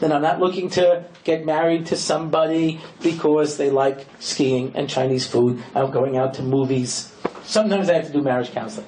then 0.00 0.12
I'm 0.12 0.22
not 0.22 0.40
looking 0.40 0.70
to 0.70 1.04
get 1.24 1.44
married 1.44 1.86
to 1.86 1.96
somebody 1.96 2.80
because 3.02 3.56
they 3.56 3.70
like 3.70 4.06
skiing 4.20 4.72
and 4.74 4.88
Chinese 4.88 5.26
food. 5.26 5.62
I'm 5.74 5.90
going 5.90 6.16
out 6.16 6.34
to 6.34 6.42
movies. 6.42 7.12
Sometimes 7.44 7.88
I 7.88 7.94
have 7.94 8.06
to 8.06 8.12
do 8.12 8.22
marriage 8.22 8.52
counseling. 8.52 8.86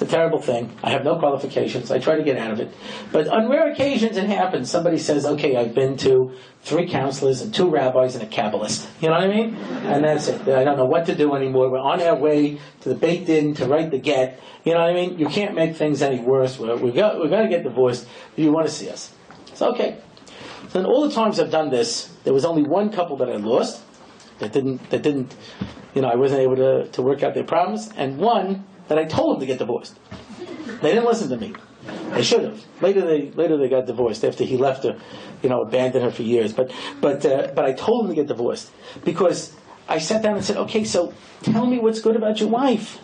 It's 0.00 0.12
a 0.12 0.16
terrible 0.16 0.40
thing. 0.40 0.70
I 0.80 0.90
have 0.90 1.02
no 1.02 1.18
qualifications. 1.18 1.90
I 1.90 1.98
try 1.98 2.14
to 2.14 2.22
get 2.22 2.38
out 2.38 2.52
of 2.52 2.60
it. 2.60 2.72
But 3.10 3.26
on 3.26 3.48
rare 3.48 3.72
occasions 3.72 4.16
it 4.16 4.28
happens. 4.28 4.70
Somebody 4.70 4.96
says, 4.96 5.26
okay, 5.26 5.56
I've 5.56 5.74
been 5.74 5.96
to 5.96 6.36
three 6.62 6.88
counselors 6.88 7.42
and 7.42 7.52
two 7.52 7.68
rabbis 7.68 8.14
and 8.14 8.22
a 8.22 8.28
Kabbalist. 8.28 8.86
You 9.00 9.08
know 9.08 9.14
what 9.14 9.24
I 9.24 9.26
mean? 9.26 9.56
And 9.56 10.04
that's 10.04 10.28
it. 10.28 10.42
I 10.42 10.62
don't 10.62 10.76
know 10.76 10.84
what 10.84 11.06
to 11.06 11.16
do 11.16 11.34
anymore. 11.34 11.68
We're 11.68 11.80
on 11.80 12.00
our 12.00 12.14
way 12.14 12.60
to 12.82 12.88
the 12.88 12.94
Beit 12.94 13.26
Din 13.26 13.54
to 13.54 13.66
write 13.66 13.90
the 13.90 13.98
get. 13.98 14.40
You 14.62 14.74
know 14.74 14.82
what 14.82 14.90
I 14.90 14.94
mean? 14.94 15.18
You 15.18 15.26
can't 15.26 15.56
make 15.56 15.74
things 15.74 16.00
any 16.00 16.20
worse. 16.20 16.60
We're, 16.60 16.76
we 16.76 16.92
got, 16.92 17.18
we're 17.18 17.28
going 17.28 17.50
to 17.50 17.50
get 17.50 17.64
divorced. 17.64 18.06
Do 18.36 18.42
you 18.42 18.52
want 18.52 18.68
to 18.68 18.72
see 18.72 18.88
us? 18.90 19.12
It's 19.48 19.62
okay. 19.62 19.98
So 20.68 20.78
in 20.78 20.86
all 20.86 21.08
the 21.08 21.12
times 21.12 21.40
I've 21.40 21.50
done 21.50 21.70
this, 21.70 22.06
there 22.22 22.32
was 22.32 22.44
only 22.44 22.62
one 22.62 22.92
couple 22.92 23.16
that 23.16 23.28
I 23.28 23.34
lost. 23.34 23.82
That 24.38 24.52
didn't, 24.52 24.90
that 24.90 25.02
didn't, 25.02 25.34
you 25.92 26.02
know, 26.02 26.08
I 26.08 26.14
wasn't 26.14 26.42
able 26.42 26.54
to, 26.54 26.86
to 26.86 27.02
work 27.02 27.24
out 27.24 27.34
their 27.34 27.42
problems. 27.42 27.90
And 27.96 28.18
one 28.18 28.64
that 28.88 28.98
I 28.98 29.04
told 29.04 29.36
them 29.36 29.40
to 29.40 29.46
get 29.46 29.58
divorced. 29.58 29.98
They 30.82 30.90
didn't 30.90 31.06
listen 31.06 31.28
to 31.30 31.36
me. 31.36 31.54
They 32.10 32.22
should 32.22 32.42
have. 32.42 32.64
Later 32.80 33.02
they 33.02 33.30
later 33.30 33.56
they 33.56 33.68
got 33.68 33.86
divorced 33.86 34.24
after 34.24 34.44
he 34.44 34.56
left 34.56 34.84
her, 34.84 34.98
you 35.42 35.48
know, 35.48 35.62
abandoned 35.62 36.04
her 36.04 36.10
for 36.10 36.22
years. 36.22 36.52
But 36.52 36.72
but 37.00 37.24
uh, 37.24 37.52
but 37.54 37.64
I 37.64 37.72
told 37.72 38.04
them 38.04 38.10
to 38.10 38.14
get 38.14 38.26
divorced 38.26 38.70
because 39.04 39.54
I 39.88 39.98
sat 39.98 40.22
down 40.22 40.36
and 40.36 40.44
said, 40.44 40.56
okay, 40.56 40.84
so 40.84 41.14
tell 41.42 41.66
me 41.66 41.78
what's 41.78 42.00
good 42.00 42.16
about 42.16 42.40
your 42.40 42.48
wife. 42.50 42.98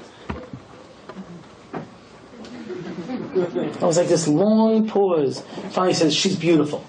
I 3.37 3.85
was 3.85 3.97
like 3.97 4.09
this 4.09 4.29
long 4.29 4.87
pause. 4.87 5.43
Finally 5.71 5.95
says, 5.95 6.15
she's 6.15 6.37
beautiful. 6.37 6.85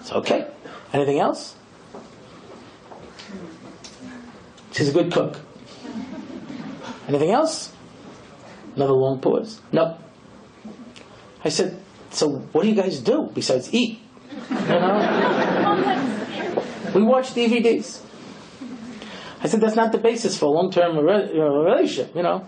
It's 0.00 0.12
okay. 0.12 0.46
Anything 0.92 1.18
else? 1.18 1.56
She's 4.72 4.90
a 4.90 4.92
good 4.92 5.12
cook. 5.12 5.40
Anything 7.08 7.30
else? 7.30 7.72
Another 8.76 8.92
long 8.92 9.20
pause. 9.20 9.60
No. 9.72 9.96
I 11.44 11.48
said, 11.48 11.80
so 12.10 12.28
what 12.52 12.62
do 12.62 12.68
you 12.68 12.74
guys 12.74 13.00
do 13.00 13.30
besides 13.32 13.72
eat? 13.72 14.00
You 14.50 14.56
know? 14.56 14.96
we 16.94 17.02
watch 17.02 17.34
DVDs. 17.34 18.02
I 19.42 19.48
said, 19.48 19.60
that's 19.60 19.76
not 19.76 19.92
the 19.92 19.98
basis 19.98 20.38
for 20.38 20.46
a 20.46 20.50
long-term 20.50 20.96
relationship, 20.98 22.14
you 22.14 22.22
know. 22.22 22.46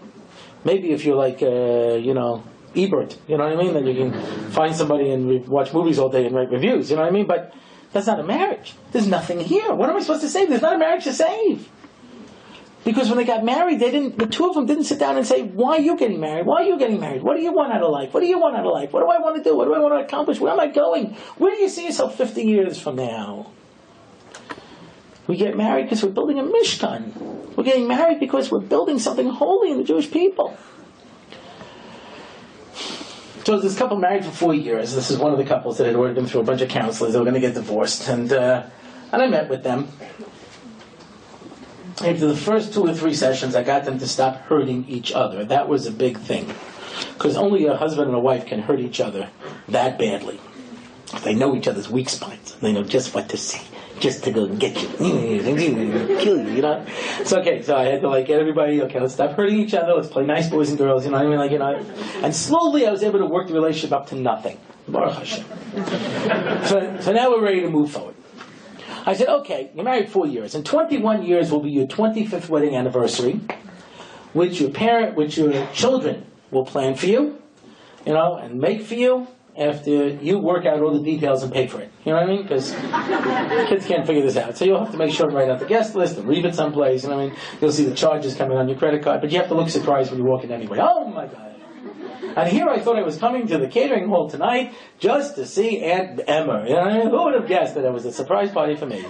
Maybe 0.64 0.91
if 0.91 1.05
you're 1.05 1.16
like, 1.16 1.43
uh, 1.43 1.95
you 1.97 2.14
know, 2.14 2.43
Ebert, 2.74 3.16
you 3.26 3.39
know 3.39 3.45
what 3.45 3.53
I 3.53 3.57
mean? 3.57 3.74
Then 3.74 3.87
you 3.87 3.95
can 3.95 4.51
find 4.51 4.74
somebody 4.74 5.11
and 5.11 5.29
re- 5.29 5.39
watch 5.39 5.72
movies 5.72 5.99
all 5.99 6.09
day 6.09 6.26
and 6.26 6.35
write 6.35 6.51
reviews, 6.51 6.91
you 6.91 6.97
know 6.97 7.03
what 7.03 7.09
I 7.09 7.12
mean? 7.12 7.26
But 7.26 7.55
that's 7.93 8.07
not 8.07 8.20
a 8.20 8.24
marriage. 8.24 8.74
There's 8.93 9.07
nothing 9.07 9.41
here. 9.41 9.72
What 9.74 9.89
am 9.89 9.97
I 9.97 10.01
supposed 10.01 10.22
to 10.22 10.29
save? 10.29 10.49
There's 10.49 10.62
not 10.62 10.74
a 10.74 10.79
marriage 10.79 11.05
to 11.05 11.12
save. 11.12 11.68
Because 12.85 13.09
when 13.09 13.18
they 13.18 13.24
got 13.24 13.45
married, 13.45 13.81
they 13.81 13.91
didn't. 13.91 14.18
The 14.18 14.26
two 14.26 14.49
of 14.49 14.55
them 14.55 14.66
didn't 14.66 14.85
sit 14.85 14.99
down 14.99 15.16
and 15.16 15.26
say, 15.26 15.43
"Why 15.43 15.76
are 15.76 15.81
you 15.81 15.97
getting 15.97 16.20
married? 16.20 16.47
Why 16.47 16.62
are 16.62 16.64
you 16.64 16.79
getting 16.79 17.01
married? 17.01 17.22
What 17.22 17.37
do 17.37 17.43
you 17.43 17.53
want 17.53 17.72
out 17.72 17.83
of 17.83 17.91
life? 17.91 18.14
What 18.14 18.20
do 18.20 18.26
you 18.26 18.39
want 18.39 18.57
out 18.57 18.64
of 18.64 18.72
life? 18.72 18.93
What 18.93 19.01
do 19.01 19.09
I 19.09 19.18
want 19.18 19.37
to 19.37 19.43
do? 19.43 19.57
What 19.57 19.66
do 19.66 19.74
I 19.74 19.79
want 19.79 19.95
to 19.95 20.05
accomplish? 20.05 20.41
Where 20.41 20.53
am 20.53 20.61
I 20.61 20.68
going? 20.68 21.16
Where 21.37 21.55
do 21.55 21.61
you 21.61 21.68
see 21.68 21.85
yourself 21.87 22.16
50 22.16 22.43
years 22.43 22.81
from 22.81 22.97
now?" 22.97 23.49
We 25.26 25.37
get 25.37 25.57
married 25.57 25.85
because 25.85 26.03
we're 26.03 26.11
building 26.11 26.39
a 26.39 26.43
mishkan. 26.43 27.12
We're 27.55 27.64
getting 27.64 27.87
married 27.87 28.18
because 28.18 28.51
we're 28.51 28.61
building 28.61 28.99
something 28.99 29.29
holy 29.29 29.70
in 29.70 29.76
the 29.76 29.85
Jewish 29.85 30.11
people. 30.11 30.57
So 33.45 33.59
this 33.59 33.76
couple 33.76 33.97
married 33.97 34.24
for 34.24 34.31
four 34.31 34.55
years. 34.55 34.95
This 34.95 35.11
is 35.11 35.18
one 35.18 35.33
of 35.33 35.39
the 35.39 35.45
couples 35.45 35.79
that 35.79 35.87
had 35.87 35.97
already 35.97 36.14
been 36.14 36.26
through 36.26 36.43
a 36.43 36.45
bunch 36.45 36.61
of 36.61 36.68
counselors. 36.68 37.12
They 37.14 37.18
were 37.18 37.24
going 37.24 37.35
to 37.35 37.41
get 37.41 37.55
divorced, 37.55 38.07
and 38.09 38.31
uh, 38.31 38.64
and 39.11 39.22
I 39.22 39.26
met 39.26 39.49
with 39.49 39.62
them. 39.62 39.89
After 42.01 42.26
the 42.28 42.36
first 42.36 42.72
two 42.72 42.86
or 42.86 42.94
three 42.94 43.14
sessions, 43.14 43.57
I 43.57 43.62
got 43.62 43.84
them 43.84 43.99
to 43.99 44.07
stop 44.07 44.36
hurting 44.42 44.88
each 44.88 45.12
other. 45.12 45.44
That 45.44 45.68
was 45.68 45.86
a 45.86 45.90
big 45.90 46.18
thing, 46.18 46.46
because 47.14 47.36
only 47.36 47.66
a 47.66 47.76
husband 47.76 48.07
and 48.09 48.16
a 48.16 48.20
wife 48.20 48.46
can 48.46 48.61
hurt 48.61 48.80
each 48.80 49.01
other 49.01 49.30
that 49.68 49.99
badly. 49.99 50.40
They 51.24 51.34
know 51.34 51.57
each 51.57 51.66
other's 51.66 51.88
weak 51.88 52.09
spots. 52.09 52.53
They 52.53 52.72
know 52.72 52.84
just 52.84 53.14
what 53.14 53.28
to 53.30 53.36
say 53.36 53.62
just 54.01 54.24
to 54.24 54.30
go 54.30 54.46
get 54.46 54.80
you, 54.80 54.88
kill 54.99 56.44
you, 56.46 56.55
you 56.55 56.62
know. 56.62 56.84
It's 57.18 57.32
okay. 57.32 57.62
So 57.62 57.76
I 57.76 57.84
had 57.84 58.01
to 58.03 58.09
like 58.09 58.26
get 58.26 58.40
everybody. 58.40 58.82
Okay, 58.82 59.01
let's 59.01 59.14
stop 59.14 59.32
hurting 59.32 59.59
each 59.59 59.74
other. 59.74 59.94
Let's 59.94 60.09
play 60.09 60.24
nice 60.24 60.49
boys 60.49 60.68
and 60.70 60.78
girls. 60.78 61.05
You 61.05 61.11
know 61.11 61.18
what 61.18 61.26
I 61.26 61.30
mean? 61.30 61.38
Like 61.38 61.51
you 61.51 61.59
know. 61.59 61.84
And 62.22 62.34
slowly, 62.34 62.86
I 62.86 62.90
was 62.90 63.03
able 63.03 63.18
to 63.18 63.26
work 63.26 63.49
the 63.49 63.55
relationship 63.55 63.92
up 63.92 64.09
to 64.09 64.14
nothing. 64.14 64.59
Baruch 64.86 65.14
Hashem. 65.14 65.44
So, 66.66 67.01
so 67.01 67.12
now 67.12 67.30
we're 67.30 67.42
ready 67.42 67.61
to 67.61 67.68
move 67.68 67.90
forward. 67.90 68.14
I 69.09 69.14
said, 69.14 69.28
okay, 69.28 69.70
you're 69.74 69.86
married 69.86 70.11
four 70.11 70.26
years. 70.26 70.54
In 70.54 70.64
21 70.64 71.22
years 71.22 71.50
will 71.50 71.62
be 71.62 71.70
your 71.70 71.86
25th 71.86 72.50
wedding 72.50 72.76
anniversary, 72.76 73.40
which 74.34 74.61
your 74.61 74.68
parent, 74.68 75.16
which 75.16 75.38
your 75.38 75.66
children 75.72 76.26
will 76.50 76.66
plan 76.66 76.94
for 76.94 77.06
you, 77.06 77.40
you 78.04 78.12
know, 78.12 78.36
and 78.36 78.61
make 78.61 78.82
for 78.82 78.96
you 78.96 79.26
after 79.56 80.09
you 80.09 80.38
work 80.38 80.66
out 80.66 80.82
all 80.82 80.92
the 80.92 81.02
details 81.02 81.42
and 81.42 81.50
pay 81.50 81.66
for 81.66 81.80
it. 81.80 81.90
You 82.04 82.12
know 82.12 82.18
what 82.18 82.28
I 82.28 82.32
mean? 82.32 82.42
Because 82.42 82.72
kids 83.70 83.86
can't 83.86 84.06
figure 84.06 84.20
this 84.20 84.36
out. 84.36 84.59
So 84.59 84.66
you'll 84.66 84.84
have 84.84 84.92
to 84.92 84.98
make 84.98 85.14
sure 85.14 85.26
to 85.26 85.34
write 85.34 85.48
out 85.48 85.59
the 85.59 85.64
guest 85.64 85.94
list 85.94 86.18
and 86.18 86.28
leave 86.28 86.44
it 86.44 86.54
someplace. 86.54 87.02
You 87.02 87.09
know 87.09 87.16
what 87.16 87.22
I 87.22 87.28
mean? 87.28 87.36
You'll 87.62 87.72
see 87.72 87.86
the 87.86 87.94
charges 87.94 88.34
coming 88.34 88.59
on 88.59 88.68
your 88.68 88.76
credit 88.76 89.02
card, 89.02 89.22
but 89.22 89.32
you 89.32 89.38
have 89.38 89.48
to 89.48 89.54
look 89.54 89.70
surprised 89.70 90.11
when 90.11 90.20
you 90.20 90.26
walk 90.26 90.44
in 90.44 90.52
anyway. 90.52 90.80
Oh 90.82 91.09
my 91.09 91.26
God. 91.28 91.57
And 92.39 92.49
here 92.49 92.68
I 92.68 92.78
thought 92.78 92.97
I 92.97 93.03
was 93.03 93.18
coming 93.18 93.49
to 93.49 93.59
the 93.59 93.66
catering 93.66 94.09
hall 94.09 94.30
tonight 94.30 94.72
just 95.01 95.34
to 95.34 95.45
see 95.45 95.80
Aunt 95.82 96.20
Emma. 96.24 96.64
You 96.68 96.74
know, 96.76 97.11
who 97.11 97.24
would 97.24 97.34
have 97.34 97.49
guessed 97.49 97.74
that 97.74 97.84
it 97.84 97.93
was 97.93 98.05
a 98.05 98.12
surprise 98.12 98.53
party 98.53 98.76
for 98.76 98.86
me? 98.86 99.05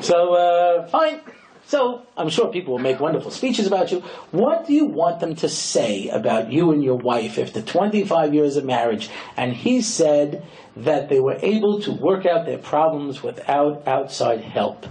So, 0.00 0.32
uh, 0.32 0.86
fine. 0.86 1.20
So 1.66 2.06
I'm 2.16 2.30
sure 2.30 2.50
people 2.50 2.72
will 2.72 2.82
make 2.82 2.98
wonderful 2.98 3.30
speeches 3.30 3.66
about 3.66 3.92
you. 3.92 4.00
What 4.30 4.66
do 4.66 4.72
you 4.72 4.86
want 4.86 5.20
them 5.20 5.34
to 5.36 5.50
say 5.50 6.08
about 6.08 6.50
you 6.50 6.72
and 6.72 6.82
your 6.82 6.96
wife 6.96 7.38
after 7.38 7.60
25 7.60 8.32
years 8.32 8.56
of 8.56 8.64
marriage? 8.64 9.10
And 9.36 9.52
he 9.52 9.82
said 9.82 10.46
that 10.76 11.10
they 11.10 11.20
were 11.20 11.36
able 11.42 11.82
to 11.82 11.92
work 11.92 12.24
out 12.24 12.46
their 12.46 12.56
problems 12.56 13.22
without 13.22 13.86
outside 13.86 14.40
help. 14.40 14.86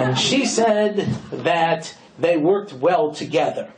and 0.00 0.18
she 0.18 0.44
said 0.44 1.06
that 1.30 1.96
they 2.18 2.36
worked 2.36 2.72
well 2.72 3.12
together. 3.12 3.72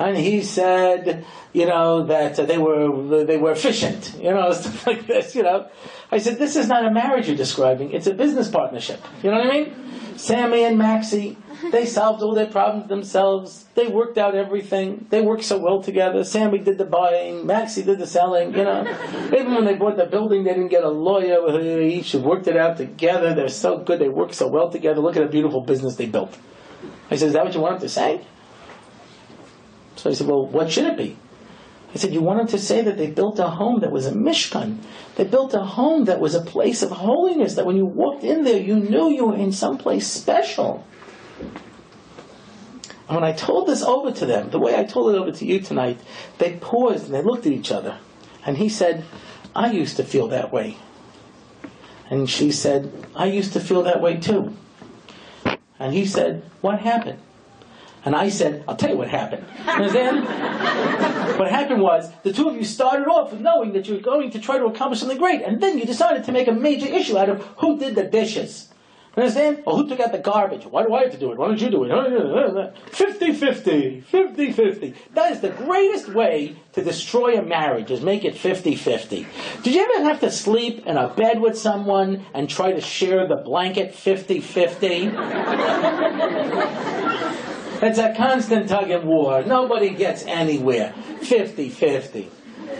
And 0.00 0.16
he 0.16 0.40
said, 0.42 1.26
you 1.52 1.66
know, 1.66 2.06
that 2.06 2.34
they 2.36 2.56
were 2.56 3.24
they 3.24 3.36
were 3.36 3.52
efficient, 3.52 4.16
you 4.18 4.30
know, 4.30 4.50
stuff 4.60 4.86
like 4.86 5.06
this, 5.06 5.34
you 5.34 5.42
know. 5.42 5.68
I 6.10 6.16
said, 6.18 6.38
this 6.38 6.56
is 6.56 6.68
not 6.68 6.86
a 6.86 6.90
marriage 6.90 7.28
you're 7.28 7.36
describing; 7.36 7.92
it's 7.92 8.06
a 8.06 8.14
business 8.14 8.48
partnership. 8.48 9.04
You 9.22 9.30
know 9.30 9.38
what 9.38 9.46
I 9.48 9.52
mean? 9.52 9.90
Sammy 10.16 10.64
and 10.64 10.78
Maxie, 10.78 11.36
they 11.70 11.84
solved 11.84 12.22
all 12.22 12.34
their 12.34 12.46
problems 12.46 12.88
themselves. 12.88 13.66
They 13.74 13.88
worked 13.88 14.16
out 14.16 14.34
everything. 14.34 15.06
They 15.10 15.20
worked 15.20 15.44
so 15.44 15.58
well 15.58 15.82
together. 15.82 16.24
Sammy 16.24 16.58
did 16.58 16.78
the 16.78 16.84
buying, 16.86 17.46
Maxie 17.46 17.82
did 17.82 17.98
the 17.98 18.06
selling. 18.06 18.54
You 18.54 18.64
know, 18.64 18.82
even 19.26 19.54
when 19.54 19.66
they 19.66 19.74
bought 19.74 19.98
the 19.98 20.06
building, 20.06 20.44
they 20.44 20.54
didn't 20.54 20.68
get 20.68 20.82
a 20.82 20.90
lawyer. 20.90 21.40
They 21.52 21.88
each 21.88 22.14
worked 22.14 22.48
it 22.48 22.56
out 22.56 22.78
together. 22.78 23.34
They're 23.34 23.48
so 23.48 23.78
good. 23.78 23.98
They 23.98 24.08
work 24.08 24.32
so 24.32 24.48
well 24.48 24.70
together. 24.70 25.00
Look 25.02 25.16
at 25.16 25.22
the 25.22 25.28
beautiful 25.28 25.60
business 25.60 25.96
they 25.96 26.06
built. 26.06 26.38
I 27.10 27.16
said, 27.16 27.28
is 27.28 27.32
that 27.34 27.44
what 27.44 27.54
you 27.54 27.60
wanted 27.60 27.80
to 27.80 27.88
say? 27.90 28.24
So 30.00 30.08
I 30.08 30.14
said, 30.14 30.28
well, 30.28 30.46
what 30.46 30.72
should 30.72 30.86
it 30.86 30.96
be? 30.96 31.18
I 31.94 31.98
said, 31.98 32.14
you 32.14 32.22
wanted 32.22 32.48
to 32.48 32.58
say 32.58 32.80
that 32.80 32.96
they 32.96 33.10
built 33.10 33.38
a 33.38 33.48
home 33.48 33.80
that 33.80 33.90
was 33.90 34.06
a 34.06 34.12
Mishkan. 34.12 34.78
They 35.16 35.24
built 35.24 35.52
a 35.52 35.60
home 35.60 36.06
that 36.06 36.20
was 36.20 36.34
a 36.34 36.40
place 36.40 36.82
of 36.82 36.90
holiness, 36.90 37.56
that 37.56 37.66
when 37.66 37.76
you 37.76 37.84
walked 37.84 38.24
in 38.24 38.44
there, 38.44 38.58
you 38.58 38.76
knew 38.76 39.10
you 39.10 39.26
were 39.26 39.36
in 39.36 39.52
some 39.52 39.76
place 39.76 40.06
special. 40.06 40.86
And 43.08 43.16
when 43.16 43.24
I 43.24 43.32
told 43.32 43.66
this 43.66 43.82
over 43.82 44.10
to 44.10 44.24
them, 44.24 44.48
the 44.48 44.58
way 44.58 44.74
I 44.74 44.84
told 44.84 45.14
it 45.14 45.18
over 45.18 45.32
to 45.32 45.44
you 45.44 45.60
tonight, 45.60 46.00
they 46.38 46.54
paused 46.54 47.04
and 47.04 47.14
they 47.14 47.22
looked 47.22 47.44
at 47.44 47.52
each 47.52 47.70
other. 47.70 47.98
And 48.46 48.56
he 48.56 48.70
said, 48.70 49.04
I 49.54 49.70
used 49.70 49.96
to 49.98 50.04
feel 50.04 50.28
that 50.28 50.50
way. 50.50 50.78
And 52.08 52.30
she 52.30 52.52
said, 52.52 52.90
I 53.14 53.26
used 53.26 53.52
to 53.52 53.60
feel 53.60 53.82
that 53.82 54.00
way 54.00 54.16
too. 54.16 54.56
And 55.78 55.92
he 55.92 56.06
said, 56.06 56.42
What 56.62 56.80
happened? 56.80 57.18
And 58.04 58.16
I 58.16 58.28
said, 58.30 58.64
I'll 58.66 58.76
tell 58.76 58.90
you 58.90 58.96
what 58.96 59.08
happened. 59.08 59.44
Understand? 59.66 60.24
what 61.38 61.50
happened 61.50 61.82
was 61.82 62.10
the 62.22 62.32
two 62.32 62.48
of 62.48 62.56
you 62.56 62.64
started 62.64 63.06
off 63.06 63.32
knowing 63.32 63.72
that 63.74 63.88
you 63.88 63.94
were 63.94 64.00
going 64.00 64.30
to 64.30 64.38
try 64.38 64.58
to 64.58 64.66
accomplish 64.66 65.00
something 65.00 65.18
great, 65.18 65.42
and 65.42 65.60
then 65.60 65.78
you 65.78 65.84
decided 65.84 66.24
to 66.24 66.32
make 66.32 66.48
a 66.48 66.52
major 66.52 66.86
issue 66.86 67.18
out 67.18 67.28
of 67.28 67.42
who 67.58 67.78
did 67.78 67.94
the 67.94 68.04
dishes. 68.04 68.68
Understand? 69.16 69.64
Or 69.66 69.76
who 69.76 69.88
took 69.88 69.98
out 69.98 70.12
the 70.12 70.18
garbage? 70.18 70.64
Why 70.66 70.84
do 70.84 70.94
I 70.94 71.02
have 71.02 71.10
to 71.12 71.18
do 71.18 71.32
it? 71.32 71.38
Why 71.38 71.48
don't 71.48 71.60
you 71.60 71.68
do 71.68 71.82
it? 71.84 71.90
50 72.92 73.32
50. 73.32 74.00
50 74.02 74.52
50. 74.52 74.94
That 75.14 75.32
is 75.32 75.40
the 75.40 75.50
greatest 75.50 76.08
way 76.08 76.54
to 76.74 76.84
destroy 76.84 77.36
a 77.36 77.42
marriage, 77.42 77.90
is 77.90 78.02
make 78.02 78.24
it 78.24 78.36
50 78.36 78.76
50. 78.76 79.26
Did 79.64 79.74
you 79.74 79.82
ever 79.82 80.04
have 80.04 80.20
to 80.20 80.30
sleep 80.30 80.86
in 80.86 80.96
a 80.96 81.08
bed 81.08 81.40
with 81.40 81.58
someone 81.58 82.24
and 82.34 82.48
try 82.48 82.70
to 82.72 82.80
share 82.80 83.26
the 83.26 83.36
blanket 83.36 83.96
50 83.96 84.40
50? 84.40 85.10
It's 87.82 87.98
a 87.98 88.14
constant 88.14 88.68
tug 88.68 88.90
and 88.90 89.04
war. 89.08 89.42
Nobody 89.42 89.90
gets 89.90 90.24
anywhere. 90.24 90.92
50 91.22 91.70
50. 91.70 92.30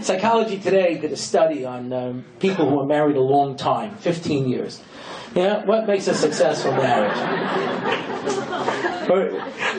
Psychology 0.02 0.58
Today 0.58 0.98
did 0.98 1.12
a 1.12 1.16
study 1.16 1.64
on 1.64 1.92
um, 1.92 2.24
people 2.38 2.68
who 2.68 2.80
are 2.80 2.86
married 2.86 3.16
a 3.16 3.20
long 3.20 3.56
time 3.56 3.96
15 3.96 4.48
years. 4.48 4.82
Yeah, 5.34 5.64
what 5.64 5.86
makes 5.86 6.06
a 6.08 6.14
successful 6.14 6.72
marriage? 6.72 7.16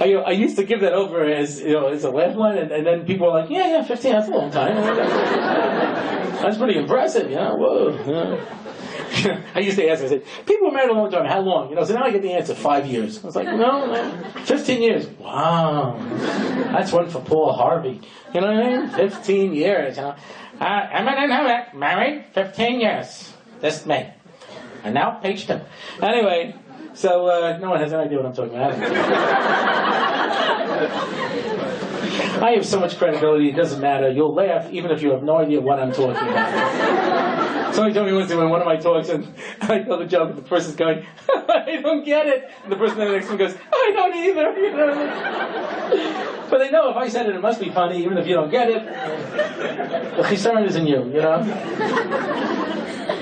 I, 0.01 0.31
used 0.31 0.55
to 0.57 0.63
give 0.63 0.81
that 0.81 0.93
over 0.93 1.23
as 1.23 1.61
you 1.61 1.73
know 1.73 1.87
as 1.87 2.03
a 2.03 2.09
last 2.09 2.35
one, 2.37 2.57
and, 2.57 2.71
and, 2.71 2.85
then 2.85 3.05
people 3.05 3.27
were 3.27 3.39
like, 3.39 3.49
"Yeah, 3.49 3.67
yeah, 3.67 3.83
15, 3.83 4.11
that's 4.11 4.27
a 4.27 4.31
long 4.31 4.51
time. 4.51 4.75
That's 6.41 6.57
pretty 6.57 6.79
impressive, 6.79 7.29
know. 7.29 7.53
Whoa." 7.55 8.39
I 9.55 9.59
used 9.59 9.77
to 9.77 9.89
ask, 9.89 10.03
I 10.03 10.07
said, 10.07 10.23
people 10.45 10.69
are 10.69 10.71
married 10.71 10.89
a 10.89 10.93
long 10.93 11.11
time, 11.11 11.25
how 11.25 11.41
long? 11.41 11.69
You 11.69 11.75
know, 11.75 11.83
so 11.83 11.93
now 11.93 12.03
I 12.03 12.11
get 12.11 12.21
the 12.21 12.31
answer, 12.31 12.55
five 12.55 12.85
years. 12.85 13.21
I 13.21 13.25
was 13.27 13.35
like, 13.35 13.47
no, 13.47 13.85
no 13.91 14.23
15 14.45 14.81
years. 14.81 15.07
Wow. 15.07 15.97
That's 16.71 16.91
one 16.91 17.09
for 17.09 17.19
Paul 17.19 17.51
Harvey. 17.53 17.99
You 18.33 18.41
know 18.41 18.53
what 18.53 18.65
I 18.65 18.77
mean? 18.77 18.89
15 18.89 19.53
years, 19.53 19.97
you 19.97 20.03
know. 20.03 20.15
Uh, 20.59 20.87
Emma 20.91 21.11
and 21.11 21.31
Emma, 21.31 21.67
married 21.73 22.25
15 22.33 22.79
years. 22.79 23.33
This 23.59 23.85
May. 23.85 24.13
And 24.83 24.93
now, 24.93 25.11
page 25.11 25.45
two. 25.45 25.59
Anyway, 26.01 26.55
so 26.93 27.27
uh, 27.27 27.57
no 27.57 27.71
one 27.71 27.81
has 27.81 27.91
any 27.93 28.03
idea 28.03 28.17
what 28.17 28.27
I'm 28.27 28.33
talking 28.33 28.55
about. 28.55 28.73
I 32.41 32.51
have 32.51 32.65
so 32.65 32.79
much 32.79 32.97
credibility, 32.97 33.49
it 33.49 33.55
doesn't 33.55 33.81
matter. 33.81 34.09
You'll 34.09 34.33
laugh 34.33 34.71
even 34.71 34.91
if 34.91 35.01
you 35.01 35.11
have 35.11 35.21
no 35.21 35.37
idea 35.37 35.61
what 35.61 35.79
I'm 35.79 35.91
talking 35.91 36.27
about. 36.27 37.30
Somebody 37.73 37.93
told 37.93 38.07
me 38.07 38.13
once 38.13 38.29
in 38.31 38.37
one 38.49 38.59
of 38.59 38.65
my 38.65 38.75
talks, 38.77 39.09
and 39.09 39.33
I 39.61 39.83
tell 39.83 39.97
the 39.97 40.05
joke, 40.05 40.29
and 40.29 40.37
the 40.37 40.43
person's 40.43 40.75
going, 40.75 41.05
I 41.29 41.79
don't 41.81 42.03
get 42.03 42.27
it. 42.27 42.49
And 42.63 42.71
the 42.71 42.75
person 42.75 43.01
in 43.01 43.07
the 43.07 43.13
next 43.13 43.27
to 43.27 43.31
me 43.33 43.37
goes, 43.37 43.55
I 43.71 43.91
don't 43.93 44.15
either. 44.15 44.51
You 44.59 44.71
know? 44.75 46.37
But 46.51 46.57
they 46.57 46.69
know 46.69 46.89
if 46.89 46.97
I 46.97 47.07
said 47.07 47.27
it, 47.27 47.35
it 47.35 47.41
must 47.41 47.61
be 47.61 47.69
funny, 47.69 48.03
even 48.03 48.17
if 48.17 48.27
you 48.27 48.33
don't 48.33 48.51
get 48.51 48.69
it. 48.69 48.83
The 48.83 50.21
chisaron 50.23 50.67
is 50.67 50.75
in 50.75 50.85
you, 50.85 51.05
you 51.05 51.21
know? 51.21 51.41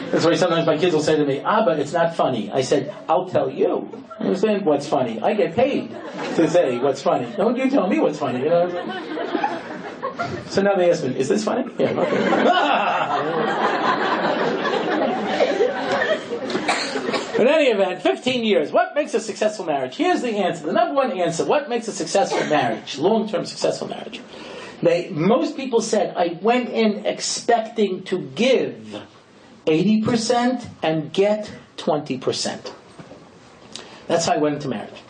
That's 0.10 0.26
why 0.26 0.34
sometimes 0.34 0.66
my 0.66 0.76
kids 0.80 0.96
will 0.96 1.04
say 1.04 1.16
to 1.16 1.24
me, 1.24 1.40
ah, 1.46 1.64
but 1.64 1.80
it's 1.80 1.94
not 1.94 2.16
funny. 2.16 2.52
I 2.52 2.62
said, 2.62 2.92
I'll 3.08 3.30
tell 3.30 3.48
you. 3.48 3.88
Understand 4.20 4.66
what's 4.66 4.88
funny? 4.88 5.22
I 5.22 5.36
get 5.36 5.56
paid 5.56 5.92
to 6.38 6.50
say 6.50 6.80
what's 6.80 7.04
funny. 7.04 7.32
Don't 7.38 7.56
you 7.56 7.70
tell 7.70 7.88
me 7.88 8.00
what's 8.00 8.18
funny, 8.18 8.40
you 8.40 8.50
know? 8.50 9.59
So 10.48 10.62
now 10.62 10.76
they 10.76 10.90
ask 10.90 11.04
me, 11.04 11.18
is 11.18 11.30
this 11.30 11.44
funny? 11.44 11.72
Yeah, 11.78 11.92
okay. 11.92 12.18
In 17.40 17.48
any 17.48 17.68
event, 17.68 18.02
15 18.02 18.44
years. 18.44 18.72
What 18.72 18.96
makes 18.96 19.14
a 19.14 19.20
successful 19.22 19.66
marriage? 19.66 19.96
Here's 19.96 20.22
the 20.22 20.32
answer. 20.32 20.66
The 20.66 20.74
number 20.74 20.94
one 20.94 21.12
answer. 21.18 21.46
What 21.46 21.70
makes 21.70 21.88
a 21.88 21.94
successful 21.94 22.46
marriage? 22.48 22.98
Long-term 22.98 23.46
successful 23.46 23.88
marriage. 23.88 24.20
They, 24.84 25.10
most 25.10 25.56
people 25.56 25.80
said, 25.82 26.16
I 26.18 26.38
went 26.42 26.70
in 26.70 27.06
expecting 27.06 28.04
to 28.04 28.20
give 28.20 29.02
80% 29.66 30.68
and 30.84 31.14
get 31.14 31.52
20%. 31.78 32.74
That's 34.08 34.26
how 34.26 34.34
I 34.34 34.38
went 34.38 34.56
into 34.56 34.68
marriage. 34.68 35.02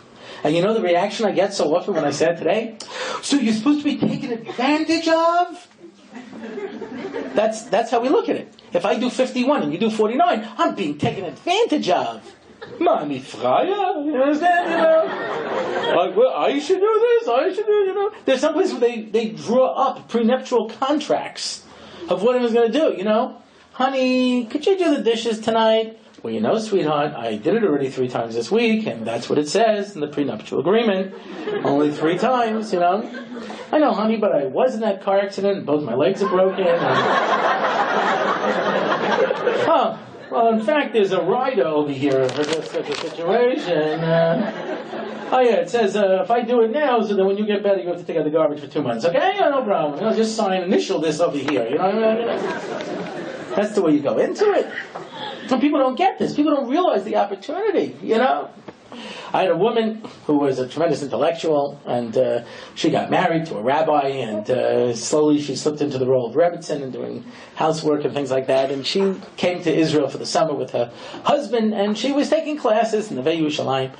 And 0.42 0.54
you 0.54 0.62
know 0.62 0.74
the 0.74 0.80
reaction 0.80 1.26
I 1.26 1.32
get 1.32 1.52
so 1.52 1.74
often 1.74 1.94
when 1.94 2.04
I 2.04 2.10
say 2.10 2.30
it 2.30 2.38
today? 2.38 2.76
So 3.22 3.36
you're 3.36 3.54
supposed 3.54 3.80
to 3.80 3.84
be 3.84 3.98
taken 3.98 4.32
advantage 4.32 5.08
of? 5.08 5.68
That's, 7.34 7.62
that's 7.64 7.90
how 7.90 8.00
we 8.00 8.08
look 8.08 8.28
at 8.28 8.36
it. 8.36 8.54
If 8.72 8.84
I 8.84 8.98
do 8.98 9.10
51 9.10 9.62
and 9.62 9.72
you 9.72 9.78
do 9.78 9.90
49, 9.90 10.48
I'm 10.56 10.74
being 10.74 10.98
taken 10.98 11.24
advantage 11.24 11.88
of. 11.90 12.34
Mami 12.78 13.20
Freya, 13.20 14.04
you 14.04 14.22
understand? 14.22 14.70
You 14.70 14.76
know? 14.76 15.96
like, 15.96 16.16
well, 16.16 16.34
I 16.34 16.58
should 16.58 16.78
do 16.78 17.18
this, 17.20 17.28
I 17.28 17.52
should 17.52 17.66
do, 17.66 17.72
you 17.72 17.94
know. 17.94 18.12
There's 18.24 18.40
some 18.40 18.54
places 18.54 18.72
where 18.74 18.80
they, 18.80 19.02
they 19.02 19.28
draw 19.30 19.72
up 19.72 20.08
prenuptial 20.08 20.68
contracts 20.68 21.64
of 22.08 22.22
what 22.22 22.36
I 22.36 22.40
was 22.40 22.52
going 22.52 22.70
to 22.70 22.78
do, 22.78 22.96
you 22.96 23.04
know. 23.04 23.42
Honey, 23.72 24.44
could 24.46 24.66
you 24.66 24.78
do 24.78 24.94
the 24.94 25.02
dishes 25.02 25.40
tonight? 25.40 25.98
Well, 26.22 26.34
you 26.34 26.40
know, 26.40 26.58
sweetheart, 26.58 27.14
I 27.14 27.36
did 27.36 27.54
it 27.54 27.64
already 27.64 27.88
three 27.88 28.08
times 28.08 28.34
this 28.34 28.50
week, 28.50 28.86
and 28.86 29.06
that's 29.06 29.30
what 29.30 29.38
it 29.38 29.48
says 29.48 29.94
in 29.94 30.02
the 30.02 30.06
prenuptial 30.06 30.60
agreement. 30.60 31.14
Only 31.64 31.90
three 31.92 32.18
times, 32.18 32.74
you 32.74 32.80
know. 32.80 33.08
I 33.72 33.78
know, 33.78 33.94
honey, 33.94 34.18
but 34.18 34.32
I 34.32 34.44
was 34.44 34.74
in 34.74 34.80
that 34.80 35.02
car 35.02 35.18
accident, 35.18 35.64
both 35.64 35.82
my 35.82 35.94
legs 35.94 36.22
are 36.22 36.28
broken. 36.28 36.66
Huh. 39.62 39.96
Well, 40.30 40.54
in 40.54 40.62
fact, 40.64 40.92
there's 40.94 41.12
a 41.12 41.22
rider 41.22 41.64
over 41.64 41.92
here 41.92 42.28
for 42.30 42.42
this 42.42 42.70
such 42.70 42.88
a 42.88 42.94
situation. 42.96 44.00
Uh, 44.00 45.28
oh, 45.30 45.40
yeah, 45.40 45.56
it 45.56 45.70
says 45.70 45.94
uh, 45.94 46.22
if 46.22 46.30
I 46.30 46.42
do 46.42 46.62
it 46.62 46.70
now, 46.70 47.00
so 47.02 47.14
then 47.14 47.26
when 47.26 47.36
you 47.36 47.46
get 47.46 47.62
better, 47.62 47.80
you 47.80 47.88
have 47.88 47.98
to 47.98 48.04
take 48.04 48.16
out 48.16 48.24
the 48.24 48.30
garbage 48.30 48.60
for 48.60 48.66
two 48.66 48.82
months. 48.82 49.04
Okay, 49.04 49.34
yeah, 49.36 49.48
no 49.48 49.62
problem. 49.62 50.00
You 50.00 50.10
know, 50.10 50.16
just 50.16 50.34
sign, 50.34 50.62
initial 50.62 51.00
this 51.00 51.20
over 51.20 51.36
here. 51.38 51.68
You 51.68 51.78
know 51.78 51.84
what 51.84 52.04
I 52.04 52.14
mean? 52.14 53.54
That's 53.54 53.74
the 53.74 53.82
way 53.82 53.92
you 53.92 54.00
go 54.00 54.18
into 54.18 54.50
it. 54.52 54.70
And 55.50 55.60
people 55.60 55.80
don't 55.80 55.96
get 55.96 56.18
this. 56.18 56.34
People 56.34 56.54
don't 56.54 56.68
realize 56.68 57.04
the 57.04 57.16
opportunity, 57.16 57.96
you 58.02 58.16
know? 58.16 58.50
I 59.32 59.42
had 59.42 59.50
a 59.50 59.56
woman 59.56 60.02
who 60.26 60.38
was 60.38 60.58
a 60.58 60.68
tremendous 60.68 61.02
intellectual, 61.02 61.80
and 61.86 62.16
uh, 62.16 62.44
she 62.74 62.90
got 62.90 63.10
married 63.10 63.46
to 63.46 63.56
a 63.56 63.62
rabbi, 63.62 64.08
and 64.08 64.50
uh, 64.50 64.94
slowly 64.94 65.40
she 65.40 65.54
slipped 65.54 65.80
into 65.80 65.98
the 65.98 66.06
role 66.06 66.28
of 66.28 66.34
rebbitzin 66.34 66.82
and 66.82 66.92
doing 66.92 67.24
housework 67.54 68.04
and 68.04 68.12
things 68.12 68.30
like 68.30 68.48
that. 68.48 68.72
And 68.72 68.84
she 68.84 69.14
came 69.36 69.62
to 69.62 69.72
Israel 69.72 70.08
for 70.08 70.18
the 70.18 70.26
summer 70.26 70.54
with 70.54 70.72
her 70.72 70.92
husband, 71.24 71.72
and 71.72 71.96
she 71.96 72.12
was 72.12 72.28
taking 72.28 72.56
classes 72.56 73.10
in 73.10 73.16
Neve 73.16 73.40
Yerushalayim. 73.40 73.92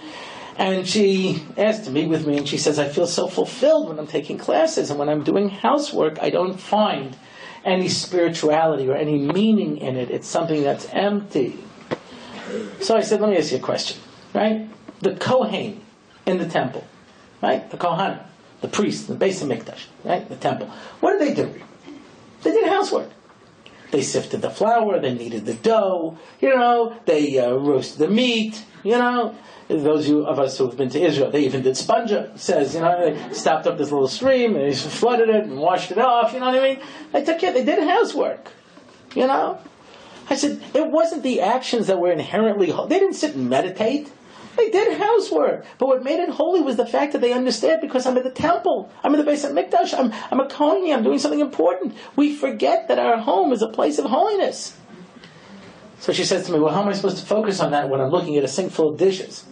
And 0.56 0.86
she 0.86 1.42
asked 1.56 1.84
to 1.84 1.90
meet 1.90 2.08
with 2.08 2.26
me, 2.26 2.36
and 2.36 2.48
she 2.48 2.58
says, 2.58 2.78
I 2.78 2.88
feel 2.88 3.06
so 3.06 3.28
fulfilled 3.28 3.88
when 3.88 3.98
I'm 3.98 4.08
taking 4.08 4.38
classes, 4.38 4.90
and 4.90 4.98
when 4.98 5.08
I'm 5.08 5.22
doing 5.22 5.48
housework, 5.48 6.20
I 6.20 6.30
don't 6.30 6.58
find 6.58 7.16
any 7.64 7.88
spirituality 7.88 8.88
or 8.88 8.94
any 8.96 9.18
meaning 9.18 9.78
in 9.78 9.96
it. 9.96 10.10
It's 10.10 10.26
something 10.26 10.62
that's 10.62 10.86
empty. 10.92 11.58
So 12.80 12.96
I 12.96 13.00
said, 13.02 13.20
let 13.20 13.30
me 13.30 13.36
ask 13.36 13.52
you 13.52 13.58
a 13.58 13.60
question, 13.60 14.00
right? 14.34 14.68
The 15.00 15.14
Kohen 15.16 15.80
in 16.26 16.38
the 16.38 16.48
temple, 16.48 16.86
right? 17.42 17.70
The 17.70 17.76
Kohen, 17.76 18.18
the 18.60 18.68
priest, 18.68 19.08
the 19.08 19.14
Beis 19.14 19.44
HaMikdash, 19.44 19.86
right? 20.04 20.28
The 20.28 20.36
temple. 20.36 20.68
What 21.00 21.18
did 21.18 21.28
they 21.28 21.34
do? 21.34 21.54
They 22.42 22.52
did 22.52 22.68
housework. 22.68 23.10
They 23.90 24.02
sifted 24.02 24.40
the 24.40 24.50
flour, 24.50 25.00
they 25.00 25.14
kneaded 25.14 25.46
the 25.46 25.54
dough, 25.54 26.16
you 26.40 26.50
know, 26.50 26.96
they 27.06 27.38
uh, 27.38 27.54
roasted 27.54 27.98
the 27.98 28.08
meat, 28.08 28.64
you 28.84 28.92
know. 28.92 29.34
Those 29.70 30.10
of 30.10 30.40
us 30.40 30.58
who 30.58 30.66
have 30.66 30.76
been 30.76 30.88
to 30.90 31.00
Israel, 31.00 31.30
they 31.30 31.44
even 31.44 31.62
did 31.62 31.74
sponja. 31.74 32.36
Says, 32.36 32.74
you 32.74 32.80
know, 32.80 33.14
they 33.14 33.32
stopped 33.32 33.68
up 33.68 33.78
this 33.78 33.92
little 33.92 34.08
stream, 34.08 34.56
and 34.56 34.64
they 34.64 34.74
flooded 34.74 35.28
it 35.28 35.44
and 35.44 35.58
washed 35.58 35.92
it 35.92 35.98
off. 35.98 36.32
You 36.32 36.40
know 36.40 36.46
what 36.46 36.58
I 36.58 36.74
mean? 36.74 36.80
They 37.12 37.24
took 37.24 37.38
care. 37.38 37.52
They 37.52 37.64
did 37.64 37.78
housework. 37.78 38.50
You 39.14 39.28
know. 39.28 39.58
I 40.28 40.34
said 40.36 40.62
it 40.74 40.90
wasn't 40.90 41.22
the 41.22 41.40
actions 41.40 41.86
that 41.86 41.98
were 41.98 42.10
inherently. 42.10 42.70
Holy. 42.70 42.88
They 42.88 42.98
didn't 42.98 43.14
sit 43.14 43.34
and 43.36 43.48
meditate. 43.48 44.10
They 44.56 44.70
did 44.70 44.98
housework. 44.98 45.64
But 45.78 45.86
what 45.86 46.02
made 46.02 46.20
it 46.20 46.30
holy 46.30 46.60
was 46.60 46.76
the 46.76 46.86
fact 46.86 47.12
that 47.12 47.20
they 47.20 47.32
understand 47.32 47.80
because 47.80 48.06
I'm 48.06 48.16
in 48.16 48.24
the 48.24 48.30
temple. 48.30 48.90
I'm 49.02 49.14
in 49.14 49.24
the 49.24 49.30
Beis 49.30 49.48
HaMikdash. 49.48 49.96
I'm, 49.96 50.12
I'm 50.30 50.40
a 50.40 50.48
Kohen. 50.48 50.92
I'm 50.92 51.04
doing 51.04 51.18
something 51.18 51.40
important. 51.40 51.94
We 52.16 52.34
forget 52.34 52.88
that 52.88 52.98
our 52.98 53.18
home 53.18 53.52
is 53.52 53.62
a 53.62 53.68
place 53.68 53.98
of 53.98 54.06
holiness. 54.06 54.76
So 56.00 56.12
she 56.12 56.24
says 56.24 56.46
to 56.46 56.52
me, 56.52 56.58
Well, 56.58 56.72
how 56.72 56.82
am 56.82 56.88
I 56.88 56.92
supposed 56.92 57.18
to 57.18 57.26
focus 57.26 57.60
on 57.60 57.72
that 57.72 57.88
when 57.88 58.00
I'm 58.00 58.10
looking 58.10 58.36
at 58.36 58.44
a 58.44 58.48
sink 58.48 58.72
full 58.72 58.90
of 58.90 58.98
dishes? 58.98 59.44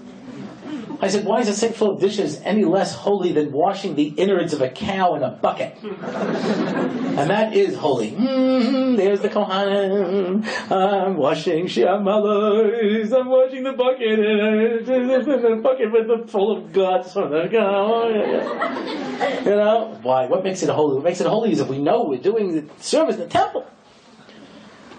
I 1.00 1.06
said, 1.06 1.24
why 1.24 1.40
is 1.40 1.48
a 1.48 1.54
sink 1.54 1.76
full 1.76 1.92
of 1.92 2.00
dishes 2.00 2.40
any 2.44 2.64
less 2.64 2.92
holy 2.92 3.30
than 3.30 3.52
washing 3.52 3.94
the 3.94 4.08
innards 4.08 4.52
of 4.52 4.60
a 4.60 4.68
cow 4.68 5.14
in 5.14 5.22
a 5.22 5.30
bucket? 5.30 5.78
and 5.82 7.30
that 7.30 7.54
is 7.54 7.76
holy. 7.76 8.10
Mm-hmm, 8.10 8.96
there's 8.96 9.20
the 9.20 9.28
Kohanim. 9.28 10.44
I'm 10.72 11.16
washing 11.16 11.66
Shiamalos. 11.66 13.12
I'm 13.12 13.28
washing 13.28 13.62
the 13.62 13.72
bucket. 13.74 14.86
the 14.86 15.60
bucket 15.62 15.92
with 15.92 16.08
the 16.08 16.26
full 16.26 16.56
of 16.56 16.72
guts 16.72 17.12
from 17.12 17.30
the 17.30 17.48
cow. 17.48 18.08
You 18.08 19.50
know? 19.50 19.98
Why? 20.02 20.26
What 20.26 20.42
makes 20.42 20.64
it 20.64 20.68
holy? 20.68 20.96
What 20.96 21.04
makes 21.04 21.20
it 21.20 21.28
holy 21.28 21.52
is 21.52 21.60
if 21.60 21.68
we 21.68 21.78
know 21.78 22.04
we're 22.04 22.20
doing 22.20 22.54
the 22.54 22.82
service 22.82 23.14
in 23.14 23.20
the 23.20 23.28
temple. 23.28 23.66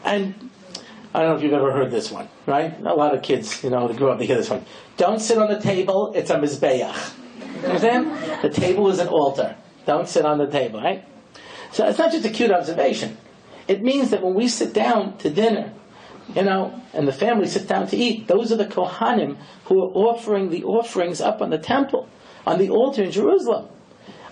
And 0.06 0.50
I 1.14 1.22
don't 1.22 1.30
know 1.30 1.38
if 1.38 1.44
you've 1.44 1.54
ever 1.54 1.72
heard 1.72 1.90
this 1.90 2.12
one, 2.12 2.30
right? 2.46 2.80
A 2.80 2.94
lot 2.94 3.16
of 3.16 3.24
kids, 3.24 3.64
you 3.64 3.72
know, 3.72 3.88
they 3.88 3.96
grew 3.96 4.10
up, 4.10 4.20
they 4.20 4.28
hear 4.28 4.38
this 4.38 4.50
one. 4.50 4.66
Don't 4.98 5.20
sit 5.20 5.38
on 5.40 5.50
the 5.50 5.60
table, 5.60 6.14
it's 6.16 6.30
a 6.30 6.36
mizbeach. 6.36 7.14
You 7.62 7.68
understand? 7.68 8.44
The 8.44 8.50
table 8.50 8.90
is 8.90 9.00
an 9.00 9.08
altar. 9.08 9.56
Don't 9.86 10.08
sit 10.08 10.24
on 10.24 10.38
the 10.38 10.48
table, 10.48 10.82
right? 10.82 11.04
So 11.72 11.88
it's 11.88 11.98
not 11.98 12.12
just 12.12 12.26
a 12.26 12.30
cute 12.30 12.52
observation. 12.52 13.18
It 13.68 13.82
means 13.82 14.12
that 14.12 14.22
when 14.22 14.36
we 14.36 14.48
sit 14.48 14.74
down 14.74 15.18
to 15.18 15.30
dinner, 15.30 15.74
you 16.36 16.44
know, 16.44 16.80
and 16.94 17.08
the 17.08 17.12
family 17.12 17.48
sit 17.48 17.68
down 17.68 17.88
to 17.88 17.98
eat, 17.98 18.28
those 18.28 18.52
are 18.52 18.56
the 18.56 18.66
Kohanim 18.66 19.38
who 19.66 19.82
are 19.82 19.90
offering 19.90 20.50
the 20.50 20.64
offerings 20.64 21.22
up 21.22 21.42
on 21.42 21.50
the 21.50 21.58
temple, 21.58 22.08
on 22.46 22.60
the 22.60 22.70
altar 22.70 23.04
in 23.04 23.12
Jerusalem. 23.12 23.68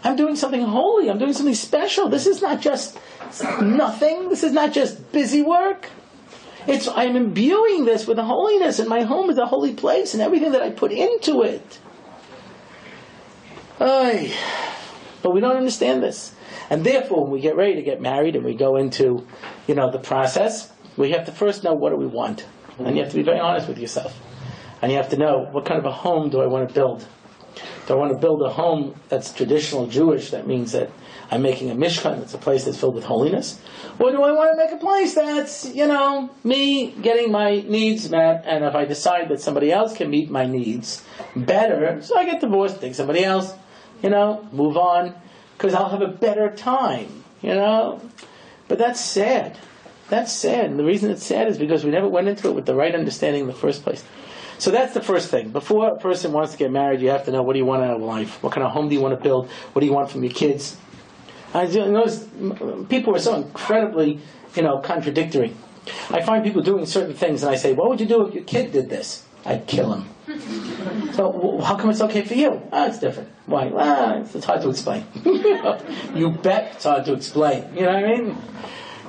I'm 0.03 0.15
doing 0.15 0.35
something 0.35 0.61
holy. 0.61 1.09
I'm 1.09 1.17
doing 1.17 1.33
something 1.33 1.55
special. 1.55 2.07
This 2.07 2.27
is 2.27 2.41
not 2.41 2.61
just 2.61 2.99
nothing. 3.61 4.29
This 4.29 4.43
is 4.43 4.53
not 4.53 4.73
just 4.73 5.11
busy 5.11 5.41
work. 5.41 5.89
It's, 6.67 6.87
I'm 6.87 7.15
imbuing 7.15 7.85
this 7.85 8.05
with 8.05 8.17
holiness, 8.17 8.79
and 8.79 8.89
my 8.89 9.03
home 9.03 9.29
is 9.29 9.37
a 9.37 9.45
holy 9.45 9.73
place, 9.73 10.13
and 10.13 10.21
everything 10.21 10.51
that 10.51 10.61
I 10.61 10.69
put 10.69 10.91
into 10.91 11.41
it. 11.43 11.79
Ay. 13.79 14.33
But 15.21 15.33
we 15.33 15.39
don't 15.39 15.55
understand 15.55 16.03
this. 16.03 16.33
And 16.69 16.83
therefore, 16.83 17.23
when 17.23 17.31
we 17.31 17.39
get 17.39 17.55
ready 17.55 17.75
to 17.75 17.81
get 17.81 18.01
married 18.01 18.35
and 18.35 18.43
we 18.43 18.55
go 18.55 18.75
into, 18.75 19.25
you 19.67 19.75
know, 19.75 19.89
the 19.89 19.99
process, 19.99 20.71
we 20.97 21.11
have 21.11 21.25
to 21.25 21.31
first 21.31 21.63
know 21.63 21.73
what 21.73 21.91
do 21.91 21.95
we 21.95 22.07
want. 22.07 22.45
And 22.79 22.95
you 22.95 23.03
have 23.03 23.11
to 23.11 23.17
be 23.17 23.23
very 23.23 23.39
honest 23.39 23.67
with 23.67 23.79
yourself. 23.79 24.19
And 24.81 24.91
you 24.91 24.97
have 24.97 25.09
to 25.09 25.17
know 25.17 25.47
what 25.51 25.65
kind 25.65 25.79
of 25.79 25.85
a 25.85 25.91
home 25.91 26.29
do 26.29 26.41
I 26.41 26.47
want 26.47 26.67
to 26.67 26.73
build? 26.73 27.07
Do 27.87 27.93
I 27.93 27.97
want 27.97 28.11
to 28.11 28.17
build 28.17 28.41
a 28.43 28.49
home 28.49 28.95
that's 29.09 29.31
traditional 29.31 29.87
Jewish? 29.87 30.31
That 30.31 30.45
means 30.45 30.73
that 30.73 30.91
I'm 31.29 31.41
making 31.41 31.69
a 31.69 31.75
mishkan 31.75 32.19
that's 32.19 32.33
a 32.33 32.37
place 32.37 32.65
that's 32.65 32.77
filled 32.77 32.95
with 32.95 33.03
holiness. 33.03 33.59
Or 33.99 34.11
do 34.11 34.23
I 34.23 34.31
want 34.31 34.51
to 34.51 34.57
make 34.57 34.71
a 34.71 34.77
place 34.77 35.15
that's, 35.15 35.73
you 35.73 35.87
know, 35.87 36.29
me 36.43 36.91
getting 36.91 37.31
my 37.31 37.61
needs 37.61 38.09
met, 38.09 38.43
and 38.45 38.63
if 38.63 38.75
I 38.75 38.85
decide 38.85 39.29
that 39.29 39.41
somebody 39.41 39.71
else 39.71 39.95
can 39.95 40.09
meet 40.09 40.29
my 40.29 40.45
needs 40.45 41.03
better, 41.35 42.01
so 42.01 42.17
I 42.17 42.25
get 42.25 42.41
divorced, 42.41 42.79
take 42.79 42.95
somebody 42.95 43.23
else, 43.23 43.53
you 44.01 44.09
know, 44.09 44.47
move 44.51 44.77
on, 44.77 45.15
because 45.57 45.73
I'll 45.73 45.89
have 45.89 46.01
a 46.01 46.07
better 46.07 46.49
time, 46.55 47.23
you 47.41 47.53
know? 47.55 48.01
But 48.67 48.77
that's 48.77 49.01
sad. 49.01 49.57
That's 50.09 50.31
sad. 50.31 50.65
And 50.65 50.79
the 50.79 50.85
reason 50.85 51.11
it's 51.11 51.25
sad 51.25 51.47
is 51.47 51.57
because 51.57 51.83
we 51.83 51.91
never 51.91 52.07
went 52.07 52.27
into 52.27 52.47
it 52.47 52.55
with 52.55 52.65
the 52.65 52.75
right 52.75 52.93
understanding 52.95 53.41
in 53.41 53.47
the 53.47 53.53
first 53.53 53.83
place. 53.83 54.03
So 54.59 54.71
that's 54.71 54.93
the 54.93 55.01
first 55.01 55.29
thing. 55.29 55.49
Before 55.49 55.89
a 55.89 55.97
person 55.97 56.31
wants 56.31 56.53
to 56.53 56.57
get 56.57 56.71
married, 56.71 57.01
you 57.01 57.09
have 57.09 57.25
to 57.25 57.31
know 57.31 57.43
what 57.43 57.53
do 57.53 57.59
you 57.59 57.65
want 57.65 57.83
out 57.83 57.97
of 57.97 58.01
life? 58.01 58.41
What 58.41 58.53
kind 58.53 58.65
of 58.65 58.71
home 58.71 58.89
do 58.89 58.95
you 58.95 59.01
want 59.01 59.17
to 59.17 59.23
build? 59.23 59.49
What 59.73 59.81
do 59.81 59.85
you 59.85 59.93
want 59.93 60.09
from 60.09 60.23
your 60.23 60.33
kids? 60.33 60.77
I 61.53 61.65
notice 61.65 62.27
people 62.89 63.15
are 63.15 63.19
so 63.19 63.35
incredibly, 63.35 64.19
you 64.55 64.63
know, 64.63 64.79
contradictory. 64.79 65.53
I 66.09 66.21
find 66.21 66.43
people 66.43 66.61
doing 66.61 66.85
certain 66.85 67.13
things, 67.13 67.43
and 67.43 67.51
I 67.51 67.55
say, 67.55 67.73
"What 67.73 67.89
would 67.89 68.01
you 68.01 68.05
do 68.05 68.27
if 68.27 68.33
your 68.33 68.43
kid 68.43 68.73
did 68.73 68.89
this?" 68.89 69.23
I'd 69.45 69.65
kill 69.65 69.93
him. 69.93 70.09
so 71.13 71.61
how 71.63 71.77
come 71.77 71.89
it's 71.89 72.01
okay 72.01 72.23
for 72.23 72.33
you? 72.33 72.61
Ah, 72.73 72.87
it's 72.87 72.99
different. 72.99 73.29
Why? 73.45 73.71
Ah, 73.73 74.17
it's 74.17 74.45
hard 74.45 74.61
to 74.61 74.69
explain. 74.69 75.05
you 76.15 76.31
bet 76.31 76.73
it's 76.75 76.83
hard 76.83 77.05
to 77.05 77.13
explain. 77.13 77.63
You 77.73 77.83
know 77.83 77.93
what 77.93 78.03
I 78.03 78.07
mean? 78.07 78.37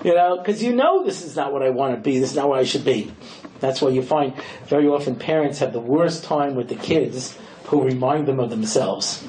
You 0.05 0.15
know, 0.15 0.37
because 0.37 0.63
you 0.63 0.73
know 0.73 1.05
this 1.05 1.25
is 1.25 1.35
not 1.35 1.53
what 1.53 1.65
I 1.65 1.71
want 1.71 1.97
to 1.97 2.01
be. 2.01 2.21
This 2.21 2.31
is 2.31 2.37
not 2.37 2.49
what 2.49 2.61
I 2.61 2.65
should 2.65 2.85
be. 2.85 3.13
That's 3.59 3.83
why 3.83 3.89
you 3.89 4.03
find 4.03 4.33
very 4.67 4.87
often 4.87 5.17
parents 5.17 5.59
have 5.59 5.73
the 5.73 5.81
worst 5.81 6.23
time 6.23 6.55
with 6.55 6.69
the 6.69 6.77
kids 6.77 7.37
who 7.65 7.83
remind 7.83 8.29
them 8.29 8.39
of 8.39 8.51
themselves 8.51 9.27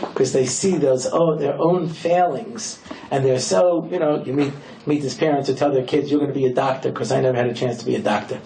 because 0.00 0.32
they 0.32 0.46
see 0.46 0.76
those 0.76 1.06
oh 1.10 1.36
their 1.36 1.58
own 1.58 1.88
failings. 1.88 2.80
And 3.10 3.24
they're 3.24 3.40
so 3.40 3.88
you 3.90 3.98
know 3.98 4.22
you 4.24 4.32
meet 4.32 4.52
meet 4.86 5.02
these 5.02 5.16
parents 5.16 5.48
who 5.48 5.54
tell 5.54 5.72
their 5.72 5.84
kids 5.86 6.10
you're 6.10 6.20
going 6.20 6.32
to 6.32 6.38
be 6.38 6.46
a 6.46 6.54
doctor 6.54 6.90
because 6.90 7.12
I 7.12 7.20
never 7.20 7.36
had 7.36 7.46
a 7.46 7.54
chance 7.54 7.78
to 7.78 7.86
be 7.86 7.96
a 7.96 8.02
doctor. 8.02 8.40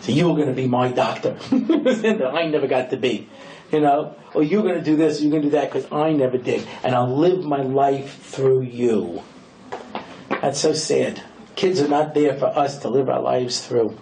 So 0.00 0.12
you're 0.12 0.34
going 0.36 0.48
to 0.48 0.54
be 0.54 0.68
my 0.68 0.92
doctor. 0.92 1.36
I 1.50 2.46
never 2.46 2.66
got 2.66 2.90
to 2.90 2.96
be 2.96 3.28
you 3.72 3.80
know? 3.80 4.14
Or 4.34 4.42
you're 4.42 4.62
going 4.62 4.76
to 4.76 4.84
do 4.84 4.96
this 4.96 5.20
you're 5.20 5.30
going 5.30 5.42
to 5.42 5.48
do 5.48 5.52
that 5.52 5.72
because 5.72 5.90
I 5.90 6.12
never 6.12 6.38
did. 6.38 6.66
And 6.82 6.94
I'll 6.94 7.16
live 7.16 7.44
my 7.44 7.62
life 7.62 8.22
through 8.22 8.62
you. 8.62 9.22
That's 10.28 10.60
so 10.60 10.72
sad. 10.72 11.22
Kids 11.54 11.80
are 11.80 11.88
not 11.88 12.14
there 12.14 12.36
for 12.36 12.46
us 12.46 12.78
to 12.80 12.88
live 12.88 13.08
our 13.08 13.20
lives 13.20 13.66
through 13.66 13.98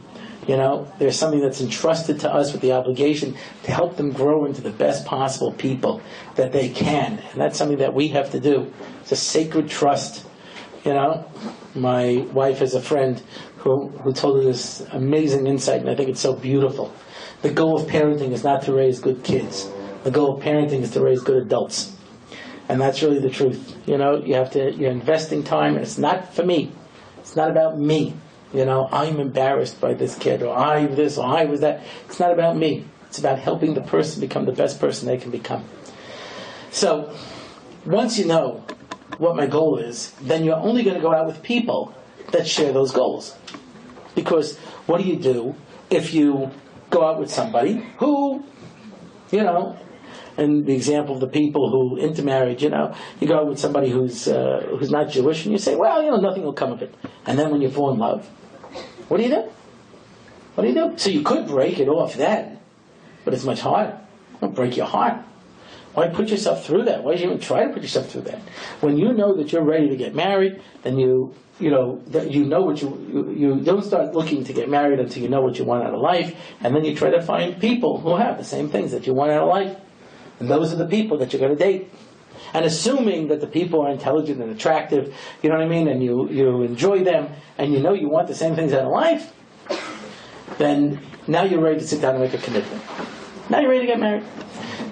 you 0.46 0.56
know, 0.56 0.90
there's 0.98 1.18
something 1.18 1.40
that's 1.40 1.60
entrusted 1.60 2.20
to 2.20 2.32
us 2.32 2.52
with 2.52 2.60
the 2.60 2.72
obligation 2.72 3.36
to 3.62 3.72
help 3.72 3.96
them 3.96 4.12
grow 4.12 4.44
into 4.44 4.60
the 4.60 4.70
best 4.70 5.06
possible 5.06 5.52
people 5.52 6.02
that 6.36 6.52
they 6.52 6.68
can. 6.68 7.18
And 7.32 7.40
that's 7.40 7.56
something 7.56 7.78
that 7.78 7.94
we 7.94 8.08
have 8.08 8.30
to 8.32 8.40
do. 8.40 8.72
It's 9.00 9.12
a 9.12 9.16
sacred 9.16 9.68
trust. 9.68 10.26
You 10.84 10.92
know, 10.92 11.26
my 11.74 12.26
wife 12.32 12.58
has 12.58 12.74
a 12.74 12.80
friend 12.80 13.22
who, 13.58 13.88
who 13.88 14.12
told 14.12 14.38
her 14.38 14.44
this 14.44 14.80
amazing 14.92 15.46
insight, 15.46 15.80
and 15.80 15.88
I 15.88 15.94
think 15.94 16.10
it's 16.10 16.20
so 16.20 16.34
beautiful. 16.34 16.92
The 17.40 17.50
goal 17.50 17.80
of 17.80 17.88
parenting 17.88 18.32
is 18.32 18.44
not 18.44 18.62
to 18.62 18.74
raise 18.74 19.00
good 19.00 19.24
kids. 19.24 19.70
The 20.02 20.10
goal 20.10 20.36
of 20.36 20.42
parenting 20.42 20.82
is 20.82 20.90
to 20.92 21.00
raise 21.00 21.22
good 21.22 21.42
adults. 21.42 21.96
And 22.68 22.80
that's 22.80 23.02
really 23.02 23.20
the 23.20 23.30
truth. 23.30 23.76
You 23.86 23.96
know, 23.96 24.22
you 24.22 24.34
have 24.34 24.50
to, 24.52 24.72
you're 24.72 24.90
investing 24.90 25.42
time, 25.42 25.74
and 25.74 25.82
it's 25.82 25.98
not 25.98 26.34
for 26.34 26.44
me. 26.44 26.72
It's 27.18 27.36
not 27.36 27.50
about 27.50 27.78
me. 27.78 28.14
You 28.54 28.64
know, 28.64 28.88
I'm 28.92 29.18
embarrassed 29.18 29.80
by 29.80 29.94
this 29.94 30.16
kid, 30.16 30.42
or 30.42 30.56
I 30.56 30.86
this, 30.86 31.18
or 31.18 31.26
I 31.26 31.44
was 31.44 31.60
that. 31.60 31.82
It's 32.06 32.20
not 32.20 32.32
about 32.32 32.56
me. 32.56 32.84
It's 33.08 33.18
about 33.18 33.40
helping 33.40 33.74
the 33.74 33.80
person 33.80 34.20
become 34.20 34.44
the 34.44 34.52
best 34.52 34.80
person 34.80 35.08
they 35.08 35.16
can 35.16 35.32
become. 35.32 35.64
So, 36.70 37.12
once 37.84 38.16
you 38.16 38.26
know 38.26 38.64
what 39.18 39.34
my 39.34 39.46
goal 39.46 39.78
is, 39.78 40.12
then 40.22 40.44
you're 40.44 40.56
only 40.56 40.84
going 40.84 40.96
to 40.96 41.02
go 41.02 41.12
out 41.12 41.26
with 41.26 41.42
people 41.42 41.94
that 42.30 42.46
share 42.46 42.72
those 42.72 42.92
goals. 42.92 43.36
Because 44.14 44.56
what 44.86 45.00
do 45.00 45.04
you 45.08 45.16
do 45.16 45.56
if 45.90 46.14
you 46.14 46.50
go 46.90 47.04
out 47.04 47.18
with 47.18 47.30
somebody 47.30 47.84
who, 47.98 48.44
you 49.32 49.42
know, 49.42 49.76
and 50.36 50.66
the 50.66 50.74
example 50.74 51.14
of 51.14 51.20
the 51.20 51.28
people 51.28 51.70
who 51.70 51.98
intermarried, 51.98 52.62
you 52.62 52.70
know, 52.70 52.94
you 53.20 53.26
go 53.26 53.38
out 53.38 53.48
with 53.48 53.58
somebody 53.58 53.90
who's 53.90 54.28
uh, 54.28 54.66
who's 54.78 54.90
not 54.90 55.08
Jewish, 55.10 55.44
and 55.44 55.52
you 55.52 55.58
say, 55.58 55.76
well, 55.76 56.02
you 56.02 56.10
know, 56.10 56.18
nothing 56.18 56.44
will 56.44 56.52
come 56.52 56.72
of 56.72 56.82
it. 56.82 56.94
And 57.26 57.38
then 57.38 57.50
when 57.50 57.60
you 57.60 57.70
fall 57.70 57.92
in 57.92 57.98
love, 57.98 58.28
what 59.08 59.18
do 59.18 59.22
you 59.22 59.30
do? 59.30 59.50
What 60.54 60.62
do 60.62 60.68
you 60.68 60.74
do? 60.74 60.98
So 60.98 61.10
you 61.10 61.22
could 61.22 61.46
break 61.46 61.78
it 61.78 61.88
off 61.88 62.14
then, 62.14 62.58
but 63.24 63.34
it's 63.34 63.44
much 63.44 63.60
harder. 63.60 63.98
Don't 64.40 64.54
break 64.54 64.76
your 64.76 64.86
heart. 64.86 65.24
Why 65.94 66.08
put 66.08 66.28
yourself 66.28 66.66
through 66.66 66.84
that? 66.84 67.04
Why 67.04 67.14
even 67.14 67.38
try 67.38 67.64
to 67.64 67.72
put 67.72 67.82
yourself 67.82 68.10
through 68.10 68.22
that? 68.22 68.40
When 68.80 68.96
you 68.96 69.12
know 69.12 69.36
that 69.36 69.52
you're 69.52 69.64
ready 69.64 69.88
to 69.88 69.96
get 69.96 70.14
married, 70.14 70.60
then 70.82 70.98
you 70.98 71.34
you 71.60 71.70
know 71.70 72.02
that 72.08 72.32
you 72.32 72.44
know 72.44 72.62
what 72.62 72.82
you, 72.82 72.88
you 73.12 73.30
you 73.32 73.60
don't 73.60 73.84
start 73.84 74.12
looking 74.12 74.42
to 74.44 74.52
get 74.52 74.68
married 74.68 74.98
until 74.98 75.22
you 75.22 75.28
know 75.28 75.40
what 75.40 75.56
you 75.56 75.64
want 75.64 75.84
out 75.84 75.94
of 75.94 76.00
life, 76.00 76.34
and 76.60 76.74
then 76.74 76.84
you 76.84 76.96
try 76.96 77.10
to 77.10 77.22
find 77.22 77.60
people 77.60 78.00
who 78.00 78.16
have 78.16 78.38
the 78.38 78.44
same 78.44 78.68
things 78.68 78.90
that 78.90 79.06
you 79.06 79.14
want 79.14 79.30
out 79.30 79.42
of 79.42 79.48
life, 79.48 79.76
and 80.40 80.48
those 80.48 80.72
are 80.72 80.76
the 80.76 80.86
people 80.86 81.18
that 81.18 81.32
you're 81.32 81.40
going 81.40 81.56
to 81.56 81.64
date. 81.64 81.90
And 82.54 82.64
assuming 82.64 83.28
that 83.28 83.40
the 83.40 83.46
people 83.46 83.82
are 83.82 83.90
intelligent 83.90 84.40
and 84.40 84.50
attractive, 84.50 85.14
you 85.42 85.50
know 85.50 85.56
what 85.56 85.64
I 85.64 85.68
mean, 85.68 85.88
and 85.88 86.02
you 86.02 86.30
you 86.30 86.62
enjoy 86.62 87.02
them, 87.04 87.28
and 87.58 87.72
you 87.72 87.80
know 87.80 87.92
you 87.92 88.08
want 88.08 88.28
the 88.28 88.34
same 88.34 88.54
things 88.54 88.72
out 88.72 88.84
of 88.84 88.92
life, 88.92 89.32
then 90.58 91.00
now 91.26 91.42
you're 91.42 91.60
ready 91.60 91.80
to 91.80 91.86
sit 91.86 92.00
down 92.00 92.14
and 92.14 92.22
make 92.24 92.32
a 92.34 92.38
commitment. 92.38 92.82
Now 93.50 93.58
you're 93.58 93.70
ready 93.70 93.86
to 93.86 93.86
get 93.86 94.00
married. 94.00 94.24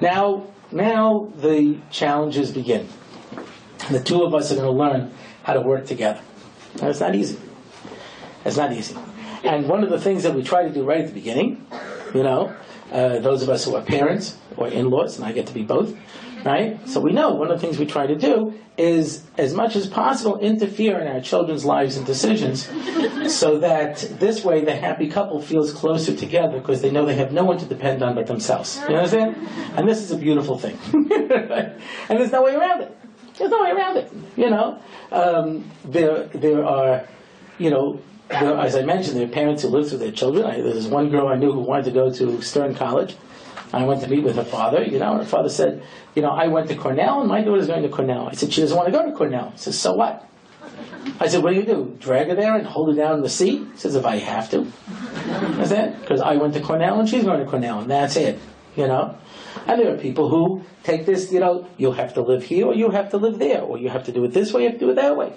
Now 0.00 0.48
now 0.72 1.32
the 1.36 1.78
challenges 1.90 2.50
begin. 2.50 2.88
The 3.90 4.02
two 4.02 4.22
of 4.22 4.34
us 4.34 4.50
are 4.50 4.56
going 4.56 4.66
to 4.66 4.72
learn 4.72 5.12
how 5.42 5.54
to 5.54 5.60
work 5.60 5.86
together. 5.86 6.20
Now, 6.80 6.88
it's 6.88 7.00
not 7.00 7.14
easy. 7.14 7.38
It's 8.44 8.56
not 8.56 8.72
easy. 8.72 8.96
And 9.44 9.68
one 9.68 9.82
of 9.82 9.90
the 9.90 10.00
things 10.00 10.22
that 10.22 10.34
we 10.34 10.42
try 10.42 10.62
to 10.62 10.70
do 10.70 10.84
right 10.84 11.00
at 11.00 11.08
the 11.08 11.12
beginning, 11.12 11.66
you 12.14 12.22
know, 12.22 12.54
uh, 12.92 13.18
those 13.18 13.42
of 13.42 13.48
us 13.48 13.64
who 13.64 13.74
are 13.74 13.82
parents 13.82 14.36
or 14.56 14.68
in-laws, 14.68 15.16
and 15.16 15.24
I 15.24 15.32
get 15.32 15.46
to 15.48 15.54
be 15.54 15.62
both, 15.62 15.96
right? 16.44 16.88
So 16.88 17.00
we 17.00 17.12
know 17.12 17.34
one 17.34 17.50
of 17.50 17.60
the 17.60 17.64
things 17.64 17.78
we 17.78 17.86
try 17.86 18.06
to 18.06 18.16
do 18.16 18.54
is, 18.76 19.24
as 19.38 19.54
much 19.54 19.76
as 19.76 19.86
possible, 19.86 20.38
interfere 20.38 20.98
in 20.98 21.06
our 21.06 21.20
children's 21.20 21.64
lives 21.64 21.96
and 21.96 22.06
decisions, 22.06 22.66
so 23.32 23.58
that 23.58 23.98
this 24.18 24.44
way 24.44 24.64
the 24.64 24.74
happy 24.74 25.08
couple 25.08 25.40
feels 25.40 25.72
closer 25.72 26.14
together 26.14 26.58
because 26.58 26.82
they 26.82 26.90
know 26.90 27.04
they 27.04 27.14
have 27.14 27.32
no 27.32 27.44
one 27.44 27.58
to 27.58 27.66
depend 27.66 28.02
on 28.02 28.14
but 28.14 28.26
themselves. 28.26 28.80
You 28.88 28.96
understand? 28.96 29.36
And 29.76 29.88
this 29.88 30.00
is 30.02 30.10
a 30.10 30.16
beautiful 30.16 30.58
thing, 30.58 30.78
and 30.92 32.18
there's 32.18 32.32
no 32.32 32.42
way 32.42 32.54
around 32.54 32.82
it. 32.82 32.98
There's 33.38 33.50
no 33.50 33.62
way 33.62 33.70
around 33.70 33.96
it. 33.96 34.12
You 34.36 34.50
know, 34.50 34.78
um, 35.10 35.70
there 35.84 36.24
there 36.28 36.64
are, 36.64 37.06
you 37.58 37.70
know, 37.70 38.00
there, 38.28 38.56
as 38.58 38.74
I 38.76 38.82
mentioned, 38.82 39.16
there 39.16 39.26
are 39.26 39.30
parents 39.30 39.62
who 39.62 39.68
live 39.68 39.88
through 39.88 39.98
their 39.98 40.12
children. 40.12 40.46
I, 40.46 40.60
there's 40.60 40.86
one 40.86 41.10
girl 41.10 41.28
I 41.28 41.36
knew 41.36 41.52
who 41.52 41.60
wanted 41.60 41.86
to 41.86 41.90
go 41.90 42.10
to 42.12 42.40
Stern 42.42 42.74
College. 42.74 43.16
I 43.72 43.84
went 43.84 44.02
to 44.02 44.08
meet 44.08 44.22
with 44.22 44.36
her 44.36 44.44
father, 44.44 44.82
you 44.82 44.98
know, 44.98 45.16
her 45.16 45.24
father 45.24 45.48
said, 45.48 45.82
you 46.14 46.22
know, 46.22 46.30
I 46.30 46.48
went 46.48 46.68
to 46.68 46.76
Cornell 46.76 47.20
and 47.20 47.28
my 47.28 47.42
daughter's 47.42 47.66
going 47.66 47.82
to 47.82 47.88
Cornell. 47.88 48.28
I 48.28 48.34
said, 48.34 48.52
she 48.52 48.60
doesn't 48.60 48.76
want 48.76 48.86
to 48.86 48.92
go 48.92 49.04
to 49.04 49.16
Cornell. 49.16 49.50
He 49.50 49.58
says, 49.58 49.80
so 49.80 49.94
what? 49.94 50.28
I 51.18 51.28
said, 51.28 51.42
what 51.42 51.54
do 51.54 51.56
you 51.56 51.64
do? 51.64 51.96
Drag 51.98 52.28
her 52.28 52.34
there 52.34 52.54
and 52.54 52.66
hold 52.66 52.90
her 52.90 52.94
down 52.94 53.16
in 53.16 53.22
the 53.22 53.28
seat? 53.28 53.66
He 53.72 53.78
says, 53.78 53.94
if 53.94 54.04
I 54.04 54.16
have 54.16 54.50
to. 54.50 54.60
Is 55.60 55.70
that? 55.70 56.00
Because 56.00 56.20
I 56.20 56.36
went 56.36 56.54
to 56.54 56.60
Cornell 56.60 57.00
and 57.00 57.08
she's 57.08 57.24
going 57.24 57.40
to 57.40 57.46
Cornell 57.50 57.80
and 57.80 57.90
that's 57.90 58.16
it, 58.16 58.38
you 58.76 58.86
know? 58.86 59.16
And 59.66 59.80
there 59.80 59.94
are 59.94 59.98
people 59.98 60.28
who 60.28 60.64
take 60.82 61.06
this, 61.06 61.32
you 61.32 61.40
know, 61.40 61.68
you 61.76 61.92
have 61.92 62.14
to 62.14 62.22
live 62.22 62.42
here 62.42 62.66
or 62.66 62.74
you 62.74 62.90
have 62.90 63.10
to 63.10 63.16
live 63.16 63.38
there, 63.38 63.62
or 63.62 63.78
you 63.78 63.88
have 63.88 64.04
to 64.04 64.12
do 64.12 64.24
it 64.24 64.32
this 64.32 64.52
way, 64.52 64.62
you 64.62 64.70
have 64.70 64.78
to 64.78 64.86
do 64.86 64.90
it 64.90 64.96
that 64.96 65.16
way. 65.16 65.32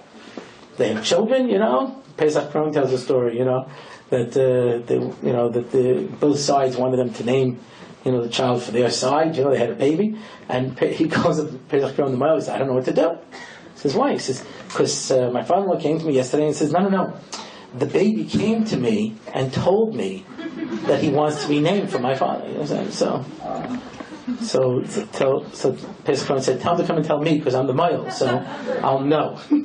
They 0.77 0.93
have 0.93 1.03
children, 1.03 1.49
you 1.49 1.59
know. 1.59 2.01
Pesach 2.17 2.51
Krohn 2.51 2.73
tells 2.73 2.91
a 2.91 2.97
story, 2.97 3.38
you 3.38 3.45
know, 3.45 3.69
that 4.09 4.29
uh, 4.38 4.86
they, 4.86 4.95
you 4.95 5.33
know, 5.33 5.49
that 5.49 5.71
the, 5.71 6.07
both 6.19 6.39
sides 6.39 6.77
wanted 6.77 6.97
them 6.97 7.13
to 7.13 7.23
name, 7.23 7.59
you 8.05 8.11
know, 8.11 8.21
the 8.21 8.29
child 8.29 8.61
for 8.61 8.71
their 8.71 8.91
side. 8.91 9.35
You 9.35 9.43
know, 9.43 9.49
they 9.49 9.57
had 9.57 9.71
a 9.71 9.75
baby, 9.75 10.15
and 10.47 10.79
he 10.99 11.09
calls 11.09 11.39
up 11.39 11.49
Pesach 11.67 11.95
Krohn 11.95 12.11
the 12.11 12.17
mother. 12.17 12.39
Says, 12.39 12.49
"I 12.49 12.59
don't 12.59 12.67
know 12.67 12.75
what 12.75 12.85
to 12.85 12.93
do." 12.93 13.17
He 13.73 13.79
says, 13.79 13.95
"Why?" 13.95 14.13
He 14.13 14.19
says, 14.19 14.45
"Because 14.67 15.11
uh, 15.11 15.31
my 15.31 15.43
father-in-law 15.43 15.81
came 15.81 15.99
to 15.99 16.05
me 16.05 16.13
yesterday 16.13 16.45
and 16.45 16.55
says, 16.55 16.71
no, 16.71 16.79
no, 16.79 16.89
no, 16.89 17.13
the 17.77 17.87
baby 17.87 18.23
came 18.23 18.63
to 18.65 18.77
me 18.77 19.15
and 19.33 19.51
told 19.51 19.95
me 19.95 20.23
that 20.85 21.01
he 21.01 21.09
wants 21.09 21.41
to 21.43 21.49
be 21.49 21.59
named 21.59 21.89
for 21.89 21.99
my 21.99 22.15
father." 22.15 22.47
You 22.47 22.53
know 22.53 22.61
what 22.61 22.71
I'm 22.71 22.91
saying? 22.91 22.91
So. 22.91 23.25
So, 24.41 24.83
so, 24.85 25.05
tell, 25.13 25.51
so 25.51 25.77
Pesach 26.03 26.41
said, 26.41 26.59
tell 26.59 26.73
him 26.73 26.81
to 26.81 26.87
come 26.87 26.97
and 26.97 27.05
tell 27.05 27.21
me 27.21 27.37
because 27.37 27.53
I'm 27.53 27.67
the 27.67 27.75
male, 27.75 28.09
so 28.09 28.43
I'll 28.81 29.01
know. 29.01 29.39
you 29.51 29.61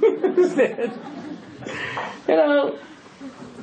know, 2.28 2.78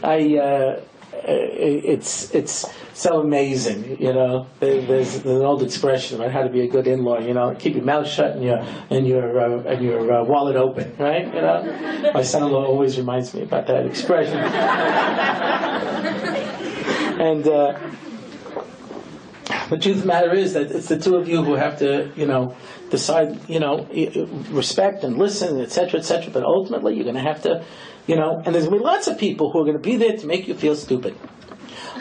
I 0.03 0.37
uh, 0.37 0.81
it's 1.23 2.33
it's 2.33 2.65
so 2.93 3.21
amazing. 3.21 4.01
You 4.01 4.13
know, 4.13 4.47
there's, 4.59 5.25
an 5.25 5.41
old 5.41 5.63
expression 5.63 6.19
about 6.19 6.31
how 6.31 6.43
to 6.43 6.49
be 6.49 6.61
a 6.61 6.67
good 6.67 6.87
in-law. 6.87 7.19
You 7.19 7.33
know, 7.33 7.55
keep 7.55 7.75
your 7.75 7.83
mouth 7.83 8.07
shut 8.07 8.35
and 8.35 8.43
your 8.43 8.57
and 8.89 9.07
your 9.07 9.39
uh, 9.39 9.63
and 9.63 9.83
your 9.83 10.11
uh, 10.11 10.23
wallet 10.23 10.55
open. 10.55 10.95
Right? 10.97 11.25
You 11.25 11.41
know, 11.41 12.11
my 12.13 12.23
son-in-law 12.23 12.65
always 12.65 12.97
reminds 12.97 13.33
me 13.33 13.43
about 13.43 13.67
that 13.67 13.85
expression. 13.85 14.37
and. 17.19 17.47
Uh, 17.47 17.79
the 19.69 19.77
truth 19.77 19.97
of 19.97 20.01
the 20.03 20.07
matter 20.07 20.33
is 20.33 20.53
that 20.53 20.71
it's 20.71 20.87
the 20.87 20.97
two 20.97 21.15
of 21.15 21.27
you 21.27 21.43
who 21.43 21.55
have 21.55 21.79
to, 21.79 22.11
you 22.15 22.25
know, 22.25 22.55
decide, 22.89 23.49
you 23.49 23.59
know, 23.59 23.85
respect 24.49 25.03
and 25.03 25.17
listen, 25.17 25.59
et 25.59 25.71
cetera, 25.71 25.99
et 25.99 26.03
cetera. 26.03 26.31
But 26.31 26.43
ultimately, 26.43 26.95
you're 26.95 27.03
going 27.03 27.15
to 27.15 27.21
have 27.21 27.41
to, 27.43 27.65
you 28.07 28.15
know, 28.15 28.41
and 28.43 28.55
there's 28.55 28.65
going 28.65 28.79
to 28.79 28.83
be 28.83 28.85
lots 28.85 29.07
of 29.07 29.17
people 29.17 29.51
who 29.51 29.59
are 29.59 29.65
going 29.65 29.77
to 29.77 29.83
be 29.83 29.97
there 29.97 30.17
to 30.17 30.27
make 30.27 30.47
you 30.47 30.55
feel 30.55 30.75
stupid. 30.75 31.15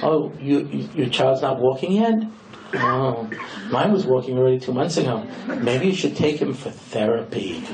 Oh, 0.02 0.32
you, 0.40 0.60
you, 0.66 0.88
your 0.94 1.08
child's 1.08 1.42
not 1.42 1.58
walking 1.58 1.92
yet? 1.92 2.14
Oh, 2.74 3.28
mine 3.70 3.92
was 3.92 4.06
walking 4.06 4.36
already 4.38 4.58
two 4.58 4.72
months 4.72 4.96
ago. 4.96 5.26
Maybe 5.46 5.86
you 5.86 5.94
should 5.94 6.16
take 6.16 6.40
him 6.40 6.54
for 6.54 6.70
therapy. 6.70 7.62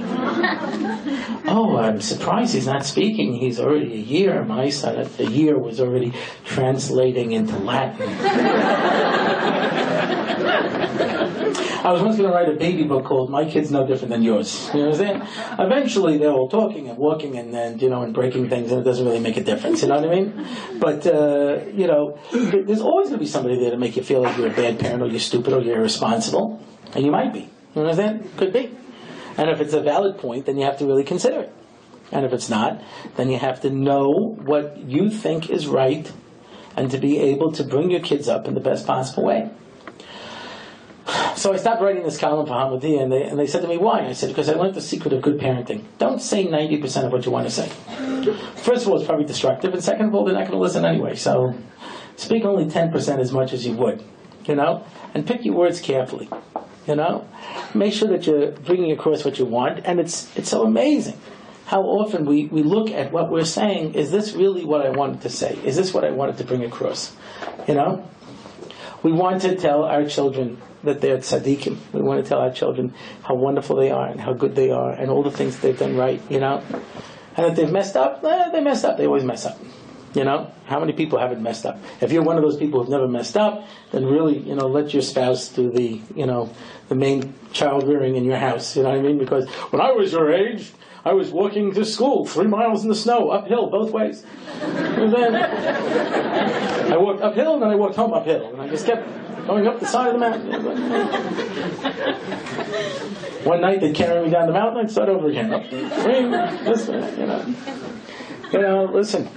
Oh, 1.45 1.77
I'm 1.77 2.01
surprised 2.01 2.55
he's 2.55 2.67
not 2.67 2.85
speaking. 2.85 3.35
He's 3.35 3.59
already 3.61 3.93
a 3.93 3.97
year. 3.97 4.43
My 4.45 4.71
son 4.71 4.97
at 4.97 5.17
the 5.19 5.27
year 5.27 5.59
was 5.59 5.81
already 5.81 6.13
translating 6.45 7.33
into 7.33 7.59
Latin. 7.59 8.09
I 11.85 11.91
was 11.91 12.01
once 12.01 12.17
going 12.17 12.31
to 12.31 12.35
write 12.35 12.49
a 12.49 12.55
baby 12.57 12.85
book 12.85 13.05
called 13.05 13.29
"My 13.29 13.45
Kid's 13.45 13.73
No 13.73 13.85
Different 13.85 14.11
Than 14.11 14.23
Yours." 14.23 14.71
You 14.73 14.83
know 14.83 14.91
what 14.91 15.01
I'm 15.01 15.21
saying? 15.21 15.23
Eventually, 15.59 16.17
they're 16.17 16.31
all 16.31 16.49
talking 16.49 16.89
and 16.89 16.97
walking 16.97 17.37
and 17.37 17.53
then 17.53 17.81
you 17.81 17.91
know 17.91 18.03
and 18.03 18.15
breaking 18.15 18.49
things, 18.49 18.71
and 18.71 18.81
it 18.81 18.85
doesn't 18.85 19.05
really 19.05 19.19
make 19.19 19.37
a 19.37 19.43
difference. 19.43 19.83
You 19.83 19.89
know 19.89 20.01
what 20.01 20.09
I 20.09 20.15
mean? 20.15 20.47
But 20.79 21.05
uh, 21.07 21.65
you 21.75 21.89
know, 21.89 22.19
there's 22.33 22.81
always 22.81 23.09
going 23.09 23.19
to 23.19 23.25
be 23.25 23.27
somebody 23.27 23.59
there 23.59 23.73
to 23.73 23.77
make 23.77 23.97
you 23.97 24.05
feel 24.05 24.23
like 24.23 24.37
you're 24.39 24.47
a 24.47 24.55
bad 24.55 24.79
parent 24.79 25.03
or 25.03 25.09
you're 25.09 25.19
stupid 25.19 25.53
or 25.53 25.61
you're 25.61 25.79
irresponsible, 25.79 26.65
and 26.95 27.05
you 27.05 27.11
might 27.11 27.33
be. 27.33 27.41
You 27.41 27.49
know 27.75 27.83
what 27.83 27.91
I'm 27.91 27.97
saying? 27.97 28.31
Could 28.37 28.53
be. 28.53 28.71
And 29.37 29.51
if 29.51 29.61
it's 29.61 29.73
a 29.73 29.81
valid 29.81 30.19
point, 30.19 30.47
then 30.47 30.59
you 30.59 30.65
have 30.65 30.79
to 30.79 30.87
really 30.87 31.05
consider 31.05 31.41
it. 31.41 31.53
And 32.13 32.25
if 32.25 32.33
it's 32.33 32.51
not, 32.51 32.81
then 33.17 33.31
you 33.31 33.39
have 33.39 33.63
to 33.63 33.71
know 33.71 34.37
what 34.45 34.77
you 34.77 35.11
think 35.11 35.51
is 35.51 35.67
right 35.67 36.13
and 36.77 36.91
to 36.91 36.99
be 36.99 37.19
able 37.19 37.51
to 37.53 37.65
bring 37.65 37.91
your 37.91 38.01
kids 38.01 38.29
up 38.29 38.47
in 38.47 38.55
the 38.55 38.61
best 38.61 38.87
possible 38.87 39.25
way. 39.25 39.51
So 41.43 41.53
I 41.53 41.57
stopped 41.57 41.83
writing 41.83 42.05
this 42.05 42.19
column 42.19 42.47
for 42.47 42.53
Hamodia, 42.53 43.03
and 43.03 43.11
they, 43.11 43.25
and 43.25 43.37
they 43.37 43.49
said 43.49 43.63
to 43.63 43.69
me, 43.69 43.77
why? 43.77 44.07
I 44.07 44.13
said, 44.13 44.29
because 44.29 44.49
I 44.49 44.53
learned 44.53 44.77
the 44.77 44.81
secret 44.81 45.13
of 45.13 45.23
good 45.23 45.41
parenting. 45.41 45.83
Don't 45.99 46.23
say 46.23 46.47
90% 46.47 47.07
of 47.07 47.11
what 47.11 47.27
you 47.27 47.33
want 47.33 47.49
to 47.49 47.51
say. 47.51 47.69
First 48.59 48.87
of 48.87 48.93
all, 48.93 48.99
it's 48.99 49.07
probably 49.07 49.25
destructive, 49.25 49.75
and 49.75 49.83
second 49.83 50.07
of 50.07 50.15
all, 50.15 50.25
they're 50.25 50.35
not 50.35 50.47
going 50.47 50.53
to 50.53 50.59
listen 50.59 50.85
anyway. 50.85 51.17
So 51.17 51.59
speak 52.15 52.45
only 52.45 52.67
10% 52.67 53.19
as 53.19 53.33
much 53.33 53.53
as 53.53 53.67
you 53.67 53.73
would, 53.73 54.05
you 54.45 54.55
know? 54.55 54.85
And 55.15 55.27
pick 55.27 55.45
your 55.45 55.57
words 55.57 55.81
carefully, 55.81 56.31
you 56.87 56.95
know? 56.95 57.27
Make 57.75 57.93
sure 57.93 58.07
that 58.11 58.25
you're 58.25 58.53
bringing 58.53 58.93
across 58.93 59.25
what 59.25 59.41
you 59.41 59.45
want, 59.45 59.81
and 59.85 59.99
it's, 59.99 60.31
it's 60.37 60.49
so 60.49 60.63
amazing 60.63 61.19
how 61.67 61.83
often 61.83 62.25
we, 62.25 62.47
we 62.47 62.63
look 62.63 62.89
at 62.91 63.11
what 63.11 63.33
we're 63.33 63.45
saying. 63.45 63.97
Is 63.97 64.13
this 64.13 64.35
really 64.35 64.65
what 64.65 64.87
I 64.87 64.91
wanted 64.91 65.23
to 65.23 65.29
say? 65.29 65.59
Is 65.65 65.75
this 65.75 65.93
what 65.93 66.05
I 66.05 66.13
wanted 66.13 66.39
to 66.39 66.45
bring 66.45 66.63
across? 66.63 67.17
You 67.67 67.75
know? 67.75 68.09
We 69.03 69.11
want 69.11 69.43
to 69.43 69.57
tell 69.57 69.83
our 69.83 70.07
children 70.07 70.59
that 70.85 71.01
they're 71.01 71.19
tzaddikim. 71.19 71.77
We 71.93 72.03
want 72.03 72.23
to 72.23 72.29
tell 72.29 72.41
our 72.41 72.53
children 72.53 72.95
how 73.23 73.35
wonderful 73.35 73.77
they 73.77 73.91
are 73.91 74.09
and 74.09 74.21
how 74.21 74.33
good 74.33 74.55
they 74.55 74.71
are 74.71 74.93
and 74.93 75.11
all 75.11 75.23
the 75.23 75.31
things 75.31 75.59
they've 75.59 75.79
done 75.79 75.97
right, 75.97 76.21
you 76.29 76.41
know? 76.41 76.63
And 77.37 77.47
if 77.47 77.57
they've 77.57 77.71
messed 77.71 77.97
up, 77.97 78.23
eh, 78.25 78.51
they 78.51 78.61
messed 78.61 78.85
up. 78.85 78.99
They 78.99 79.07
always 79.07 79.25
mess 79.25 79.47
up. 79.47 79.59
You 80.15 80.25
know, 80.25 80.53
how 80.67 80.79
many 80.79 80.93
people 80.93 81.19
haven't 81.19 81.43
messed 81.43 81.65
up? 81.65 81.79
If 82.03 82.13
you're 82.13 82.23
one 82.23 82.37
of 82.37 82.43
those 82.43 82.59
people 82.59 82.81
who've 82.81 82.91
never 82.91 83.09
messed 83.09 83.37
up, 83.37 83.67
then 83.93 84.05
really, 84.05 84.39
you 84.39 84.55
know, 84.55 84.67
let 84.67 84.93
your 84.93 85.01
spouse 85.01 85.49
do 85.49 85.71
the, 85.71 86.03
you 86.15 86.27
know, 86.27 86.51
the 86.91 86.95
main 86.95 87.33
child 87.53 87.89
rearing 87.89 88.17
in 88.17 88.25
your 88.25 88.37
house. 88.37 88.77
You 88.77 88.83
know 88.83 88.91
what 88.91 88.99
I 88.99 89.03
mean? 89.03 89.17
Because 89.17 89.49
when 89.71 89.81
I 89.81 89.93
was 89.93 90.13
your 90.13 90.31
age, 90.31 90.71
I 91.05 91.15
was 91.15 91.31
walking 91.31 91.73
to 91.75 91.85
school 91.85 92.27
three 92.27 92.47
miles 92.47 92.83
in 92.83 92.91
the 92.91 92.95
snow, 92.95 93.31
uphill, 93.31 93.71
both 93.71 93.91
ways. 93.91 94.25
And 94.61 95.13
then 95.13 95.35
I 95.35 96.97
walked 96.97 97.23
uphill, 97.23 97.55
and 97.55 97.63
then 97.63 97.71
I 97.71 97.75
walked 97.75 97.97
home 97.97 98.13
uphill, 98.13 98.53
and 98.53 98.61
I 98.61 98.69
just 98.69 98.85
kept 98.85 99.09
going 99.47 99.67
up 99.67 99.81
the 99.81 99.87
side 99.87 100.15
of 100.15 100.15
the 100.15 100.19
mountain. 100.19 100.53
One 103.45 103.61
night 103.61 103.81
they 103.81 103.93
carry 103.93 104.25
me 104.25 104.31
down 104.31 104.47
the 104.47 104.53
mountain, 104.53 104.85
I'd 104.85 104.91
start 104.91 105.09
over 105.09 105.29
again. 105.29 105.51
This 105.51 106.87
way, 106.89 107.11
you 107.19 107.27
know. 107.27 107.55
You 108.53 108.61
know, 108.61 108.85
listen. 108.85 109.29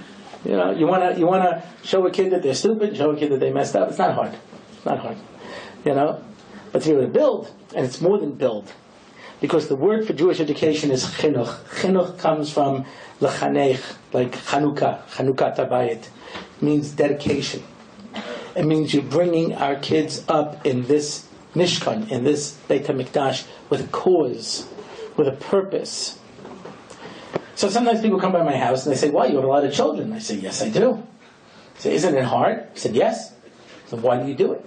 You 0.44 0.52
know, 0.52 0.70
you 0.70 0.86
wanna 0.86 1.18
you 1.18 1.26
wanna 1.26 1.62
show 1.82 2.06
a 2.06 2.10
kid 2.10 2.30
that 2.30 2.42
they're 2.42 2.54
stupid, 2.54 2.96
show 2.96 3.10
a 3.10 3.16
kid 3.16 3.32
that 3.32 3.40
they 3.40 3.50
messed 3.50 3.74
up. 3.74 3.88
It's 3.88 3.98
not 3.98 4.14
hard. 4.14 4.32
It's 4.76 4.84
not 4.84 4.98
hard. 5.00 5.16
You 5.84 5.94
know, 5.94 6.22
but 6.70 6.82
to 6.82 6.88
be 6.88 6.94
able 6.94 7.06
to 7.06 7.08
build, 7.08 7.50
and 7.74 7.84
it's 7.84 8.00
more 8.00 8.18
than 8.18 8.32
build, 8.32 8.72
because 9.40 9.66
the 9.66 9.74
word 9.74 10.06
for 10.06 10.12
Jewish 10.12 10.38
education 10.38 10.92
is 10.92 11.04
chinuch. 11.04 11.64
Chinuch 11.80 12.18
comes 12.18 12.52
from 12.52 12.84
lechanech, 13.20 13.80
like 14.12 14.36
Chanukah, 14.36 15.02
Chanukat 15.08 15.56
HaBayit, 15.56 16.08
means 16.60 16.92
dedication. 16.92 17.64
It 18.56 18.64
means 18.64 18.94
you're 18.94 19.02
bringing 19.02 19.54
our 19.54 19.76
kids 19.76 20.24
up 20.28 20.64
in 20.64 20.86
this 20.86 21.26
Mishkan, 21.54 22.10
in 22.10 22.24
this 22.24 22.52
Beit 22.68 22.86
HaMikdash, 22.86 23.46
with 23.68 23.84
a 23.84 23.88
cause, 23.88 24.66
with 25.16 25.28
a 25.28 25.32
purpose. 25.32 26.18
So 27.54 27.68
sometimes 27.68 28.00
people 28.00 28.18
come 28.18 28.32
by 28.32 28.42
my 28.42 28.56
house 28.56 28.84
and 28.84 28.94
they 28.94 28.98
say, 28.98 29.10
"Why 29.10 29.26
you 29.26 29.36
have 29.36 29.44
a 29.44 29.48
lot 29.48 29.64
of 29.64 29.72
children?" 29.72 30.12
I 30.12 30.18
say, 30.18 30.36
"Yes, 30.36 30.62
I 30.62 30.70
do." 30.70 31.02
I 31.76 31.80
say, 31.80 31.94
"Isn't 31.94 32.14
it 32.14 32.24
hard?" 32.24 32.66
I 32.74 32.78
said, 32.78 32.94
"Yes." 32.94 33.32
So 33.88 33.96
why 33.98 34.20
do 34.20 34.28
you 34.28 34.34
do 34.34 34.52
it? 34.52 34.64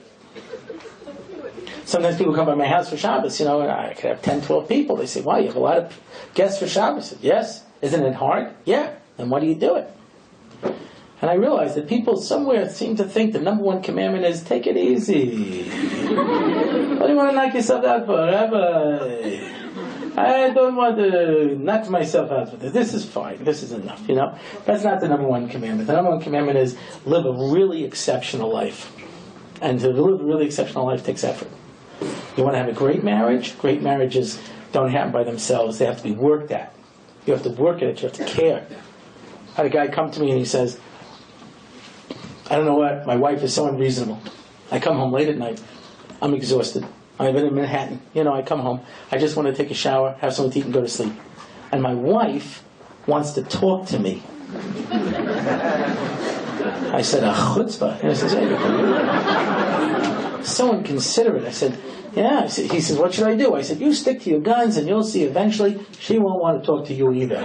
Sometimes 1.86 2.18
people 2.18 2.34
come 2.34 2.46
by 2.46 2.56
my 2.56 2.68
house 2.68 2.90
for 2.90 2.98
Shabbos, 2.98 3.40
you 3.40 3.46
know, 3.46 3.62
and 3.62 3.72
I 3.72 3.94
could 3.94 4.10
have 4.10 4.22
10, 4.22 4.42
12 4.42 4.68
people. 4.68 4.96
They 4.96 5.08
say, 5.08 5.22
"Why 5.22 5.40
you 5.40 5.48
have 5.48 5.56
a 5.56 5.60
lot 5.60 5.78
of 5.78 6.00
guests 6.36 6.60
for 6.60 6.68
Shabbos?" 6.68 7.06
I 7.06 7.10
said, 7.10 7.20
"Yes." 7.22 7.64
Isn't 7.82 8.04
it 8.04 8.14
hard? 8.14 8.52
Yeah. 8.66 8.92
Then 9.18 9.30
why 9.30 9.40
do 9.40 9.48
you 9.48 9.56
do 9.56 9.76
it? 9.76 9.90
And 11.22 11.30
I 11.30 11.34
realized 11.34 11.76
that 11.76 11.88
people 11.88 12.16
somewhere 12.18 12.70
seem 12.70 12.96
to 12.96 13.04
think 13.04 13.34
the 13.34 13.40
number 13.40 13.64
one 13.64 13.82
commandment 13.82 14.26
is 14.26 14.42
take 14.42 14.68
it 14.68 14.78
easy. 14.78 15.64
what 15.64 17.08
do 17.08 17.12
you 17.12 17.18
want 17.18 17.32
to 17.32 17.36
knock 17.36 17.54
yourself 17.54 17.84
out 17.84 18.06
for, 18.06 18.16
Rabbi? 18.16 19.56
I 20.18 20.50
don't 20.50 20.76
want 20.76 20.98
to 20.98 21.56
knock 21.58 21.90
myself 21.90 22.32
out 22.32 22.52
with 22.52 22.62
this. 22.62 22.74
This 22.74 22.94
is 22.94 23.06
fine. 23.06 23.44
This 23.44 23.64
is 23.64 23.72
enough. 23.72 24.08
You 24.08 24.16
know, 24.16 24.38
that's 24.66 24.84
not 24.84 25.02
the 25.02 25.08
number 25.08 25.28
one 25.28 25.48
commandment. 25.50 25.88
The 25.88 25.94
number 25.94 26.12
one 26.12 26.22
commandment 26.22 26.58
is 26.58 26.78
live 27.06 27.26
a 27.26 27.32
really 27.32 27.84
exceptional 27.86 28.52
life, 28.52 28.92
and 29.62 29.80
to 29.80 29.90
live 29.90 30.22
a 30.22 30.24
really 30.24 30.46
exceptional 30.46 30.86
life 30.86 31.06
takes 31.06 31.24
effort. 31.24 31.50
You 32.36 32.44
want 32.44 32.56
to 32.56 32.60
have 32.60 32.70
a 32.70 32.74
great 32.74 33.04
marriage. 33.04 33.58
Great 33.60 33.82
marriages 33.82 34.42
don't 34.72 34.92
happen 34.92 35.12
by 35.12 35.24
themselves. 35.24 35.78
They 35.78 35.86
have 35.86 35.98
to 35.98 36.04
be 36.04 36.12
worked 36.12 36.52
at. 36.52 36.74
You 37.26 37.34
have 37.34 37.44
to 37.44 37.50
work 37.50 37.78
at 37.78 37.84
it. 37.84 38.02
You 38.02 38.10
have 38.10 38.18
to 38.18 38.26
care. 38.26 38.66
I 39.54 39.56
had 39.56 39.66
a 39.66 39.70
guy 39.70 39.88
come 39.88 40.12
to 40.12 40.20
me 40.20 40.32
and 40.32 40.40
he 40.40 40.46
says, 40.46 40.80
"I 42.50 42.56
don't 42.56 42.66
know 42.66 42.76
what. 42.76 43.06
My 43.06 43.16
wife 43.16 43.44
is 43.44 43.54
so 43.54 43.68
unreasonable. 43.68 44.20
I 44.72 44.80
come 44.80 44.98
home 44.98 45.12
late 45.12 45.30
at 45.30 45.38
night. 45.38 45.62
I'm 46.22 46.34
exhausted." 46.34 46.86
I've 47.20 47.34
been 47.34 47.46
in 47.46 47.54
Manhattan. 47.54 48.02
You 48.14 48.24
know, 48.24 48.34
I 48.34 48.42
come 48.42 48.62
home. 48.62 48.80
I 49.12 49.18
just 49.18 49.36
want 49.36 49.50
to 49.50 49.54
take 49.54 49.70
a 49.72 49.74
shower, 49.74 50.16
have 50.22 50.34
something 50.34 50.54
to 50.54 50.60
eat, 50.60 50.66
and 50.66 50.74
go 50.74 50.80
to 50.80 50.88
sleep. 50.88 51.12
And 51.70 51.84
my 51.84 51.94
wife 51.94 52.64
wants 53.08 53.34
to 53.34 53.44
talk 53.44 53.88
to 53.88 54.00
me. 54.00 54.24
I 56.92 57.02
said, 57.02 57.24
a 57.24 57.34
chutzpah. 57.34 58.00
And 58.00 58.12
I 58.12 58.14
said, 58.14 58.30
so 60.46 60.74
inconsiderate. 60.74 61.44
I 61.44 61.52
said, 61.52 61.78
yeah. 62.16 62.44
I 62.46 62.48
said, 62.48 62.72
he 62.72 62.80
says, 62.80 62.98
what 62.98 63.14
should 63.14 63.28
I 63.28 63.36
do? 63.36 63.54
I 63.54 63.64
said, 63.64 63.80
you 63.80 63.94
stick 63.94 64.22
to 64.22 64.30
your 64.30 64.40
guns 64.40 64.78
and 64.78 64.88
you'll 64.88 65.04
see 65.04 65.24
eventually 65.24 65.86
she 66.00 66.18
won't 66.18 66.42
want 66.42 66.62
to 66.62 66.66
talk 66.66 66.86
to 66.88 66.94
you 66.94 67.12
either. 67.12 67.42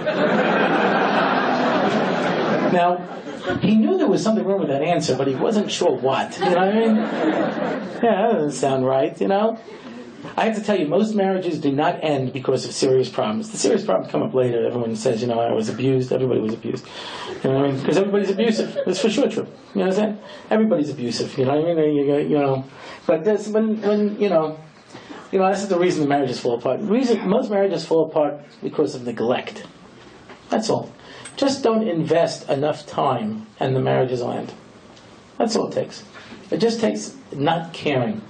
now, 2.71 3.05
he 3.61 3.75
knew 3.75 3.97
there 3.97 4.07
was 4.07 4.23
something 4.23 4.43
wrong 4.43 4.59
with 4.59 4.69
that 4.69 4.81
answer, 4.81 5.15
but 5.15 5.27
he 5.27 5.35
wasn't 5.35 5.71
sure 5.71 5.95
what. 5.95 6.37
You 6.39 6.45
know 6.45 6.51
what 6.51 6.59
I 6.59 6.73
mean? 6.73 6.95
Yeah, 6.95 7.99
that 8.01 8.31
doesn't 8.33 8.51
sound 8.51 8.85
right, 8.85 9.19
you 9.19 9.27
know? 9.27 9.59
I 10.37 10.45
have 10.45 10.55
to 10.55 10.63
tell 10.63 10.77
you, 10.77 10.87
most 10.87 11.13
marriages 11.13 11.59
do 11.59 11.71
not 11.71 12.03
end 12.03 12.33
because 12.33 12.65
of 12.65 12.71
serious 12.71 13.09
problems. 13.09 13.51
The 13.51 13.57
serious 13.57 13.85
problems 13.85 14.11
come 14.11 14.23
up 14.23 14.33
later. 14.33 14.65
Everyone 14.65 14.95
says, 14.95 15.21
you 15.21 15.27
know, 15.27 15.39
I 15.39 15.53
was 15.53 15.69
abused. 15.69 16.11
Everybody 16.11 16.41
was 16.41 16.53
abused. 16.53 16.85
You 17.43 17.49
know 17.49 17.55
what 17.55 17.65
I 17.65 17.71
mean? 17.71 17.79
Because 17.79 17.97
everybody's 17.97 18.31
abusive. 18.31 18.77
That's 18.85 18.99
for 18.99 19.09
sure 19.09 19.29
true. 19.29 19.43
You 19.73 19.81
know 19.81 19.87
what 19.87 19.87
I'm 19.87 19.93
saying? 19.93 20.19
Everybody's 20.49 20.89
abusive. 20.89 21.37
You 21.37 21.45
know 21.45 21.61
what 21.61 21.69
I 21.69 21.73
mean? 21.75 21.95
You, 21.95 22.17
you 22.17 22.37
know, 22.37 22.65
but 23.05 23.23
this, 23.23 23.47
when, 23.47 23.81
when, 23.81 24.19
you 24.19 24.29
know, 24.29 24.59
you 25.31 25.39
know, 25.39 25.49
this 25.51 25.63
is 25.63 25.69
the 25.69 25.79
reason 25.79 26.07
marriages 26.07 26.39
fall 26.39 26.57
apart. 26.57 26.79
The 26.79 26.87
reason 26.87 27.27
most 27.27 27.49
marriages 27.51 27.85
fall 27.85 28.07
apart 28.09 28.39
because 28.63 28.95
of 28.95 29.05
neglect. 29.05 29.65
That's 30.49 30.69
all. 30.69 30.91
Just 31.35 31.63
don't 31.63 31.87
invest 31.87 32.49
enough 32.49 32.85
time 32.85 33.47
and 33.59 33.75
the 33.75 33.81
marriages 33.81 34.21
will 34.21 34.31
end. 34.31 34.53
That's 35.37 35.55
all 35.55 35.67
it 35.67 35.73
takes. 35.73 36.03
It 36.51 36.57
just 36.57 36.79
takes 36.79 37.15
not 37.33 37.73
caring. 37.73 38.21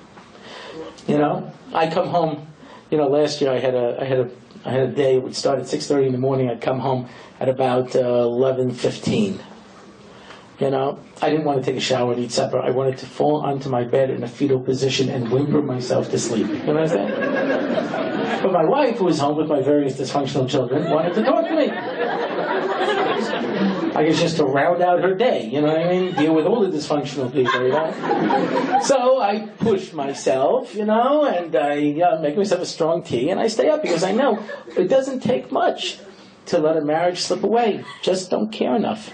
You 1.07 1.17
know, 1.17 1.51
I 1.73 1.89
come 1.89 2.07
home. 2.07 2.47
You 2.89 2.97
know, 2.97 3.07
last 3.07 3.41
year 3.41 3.51
I 3.51 3.59
had 3.59 3.75
a 3.75 3.97
I 4.01 4.05
had 4.05 4.19
a 4.19 4.31
I 4.63 4.71
had 4.71 4.81
a 4.81 4.91
day. 4.91 5.15
It 5.15 5.23
would 5.23 5.35
start 5.35 5.59
at 5.59 5.67
six 5.67 5.85
thirty 5.87 6.07
in 6.07 6.13
the 6.13 6.17
morning. 6.17 6.49
I'd 6.49 6.61
come 6.61 6.79
home 6.79 7.07
at 7.39 7.49
about 7.49 7.95
uh, 7.95 7.99
eleven 7.99 8.71
fifteen. 8.71 9.39
You 10.59 10.69
know, 10.69 10.99
I 11.21 11.29
didn't 11.29 11.43
want 11.43 11.59
to 11.59 11.65
take 11.65 11.75
a 11.75 11.81
shower 11.81 12.13
and 12.13 12.23
eat 12.23 12.31
supper. 12.31 12.57
I 12.59 12.71
wanted 12.71 12.97
to 12.99 13.05
fall 13.05 13.41
onto 13.41 13.67
my 13.69 13.83
bed 13.83 14.09
in 14.09 14.23
a 14.23 14.27
fetal 14.27 14.59
position 14.59 15.09
and 15.09 15.29
whimper 15.29 15.61
myself 15.61 16.09
to 16.11 16.17
sleep. 16.17 16.47
You 16.47 16.63
know 16.63 16.73
what 16.75 16.83
I'm 16.83 16.87
saying? 16.87 18.41
But 18.41 18.53
my 18.53 18.63
wife, 18.63 18.97
who 18.97 19.05
was 19.05 19.19
home 19.19 19.35
with 19.35 19.47
my 19.47 19.61
various 19.61 19.99
dysfunctional 19.99 20.47
children, 20.49 20.89
wanted 20.89 21.13
to 21.15 21.23
talk 21.23 21.45
to 21.45 21.55
me. 21.55 21.67
I 23.95 24.03
guess 24.03 24.19
just 24.19 24.37
to 24.37 24.43
round 24.43 24.81
out 24.81 25.01
her 25.01 25.15
day, 25.15 25.45
you 25.45 25.61
know 25.61 25.67
what 25.67 25.79
I 25.79 25.89
mean? 25.89 26.15
Deal 26.15 26.35
with 26.35 26.45
all 26.45 26.59
the 26.59 26.75
dysfunctional 26.75 27.31
people, 27.31 27.63
you 27.63 27.69
know? 27.69 28.79
So 28.83 29.21
I 29.21 29.47
push 29.57 29.93
myself, 29.93 30.75
you 30.75 30.83
know, 30.83 31.23
and 31.25 31.55
I 31.55 32.01
uh, 32.01 32.19
make 32.19 32.35
myself 32.35 32.61
a 32.61 32.65
strong 32.65 33.03
tea, 33.03 33.29
and 33.29 33.39
I 33.39 33.47
stay 33.47 33.69
up 33.69 33.81
because 33.81 34.03
I 34.03 34.11
know 34.11 34.43
it 34.75 34.89
doesn't 34.89 35.21
take 35.21 35.49
much 35.49 35.99
to 36.47 36.57
let 36.57 36.75
a 36.75 36.81
marriage 36.81 37.21
slip 37.21 37.43
away. 37.43 37.85
Just 38.01 38.29
don't 38.29 38.51
care 38.51 38.75
enough. 38.75 39.11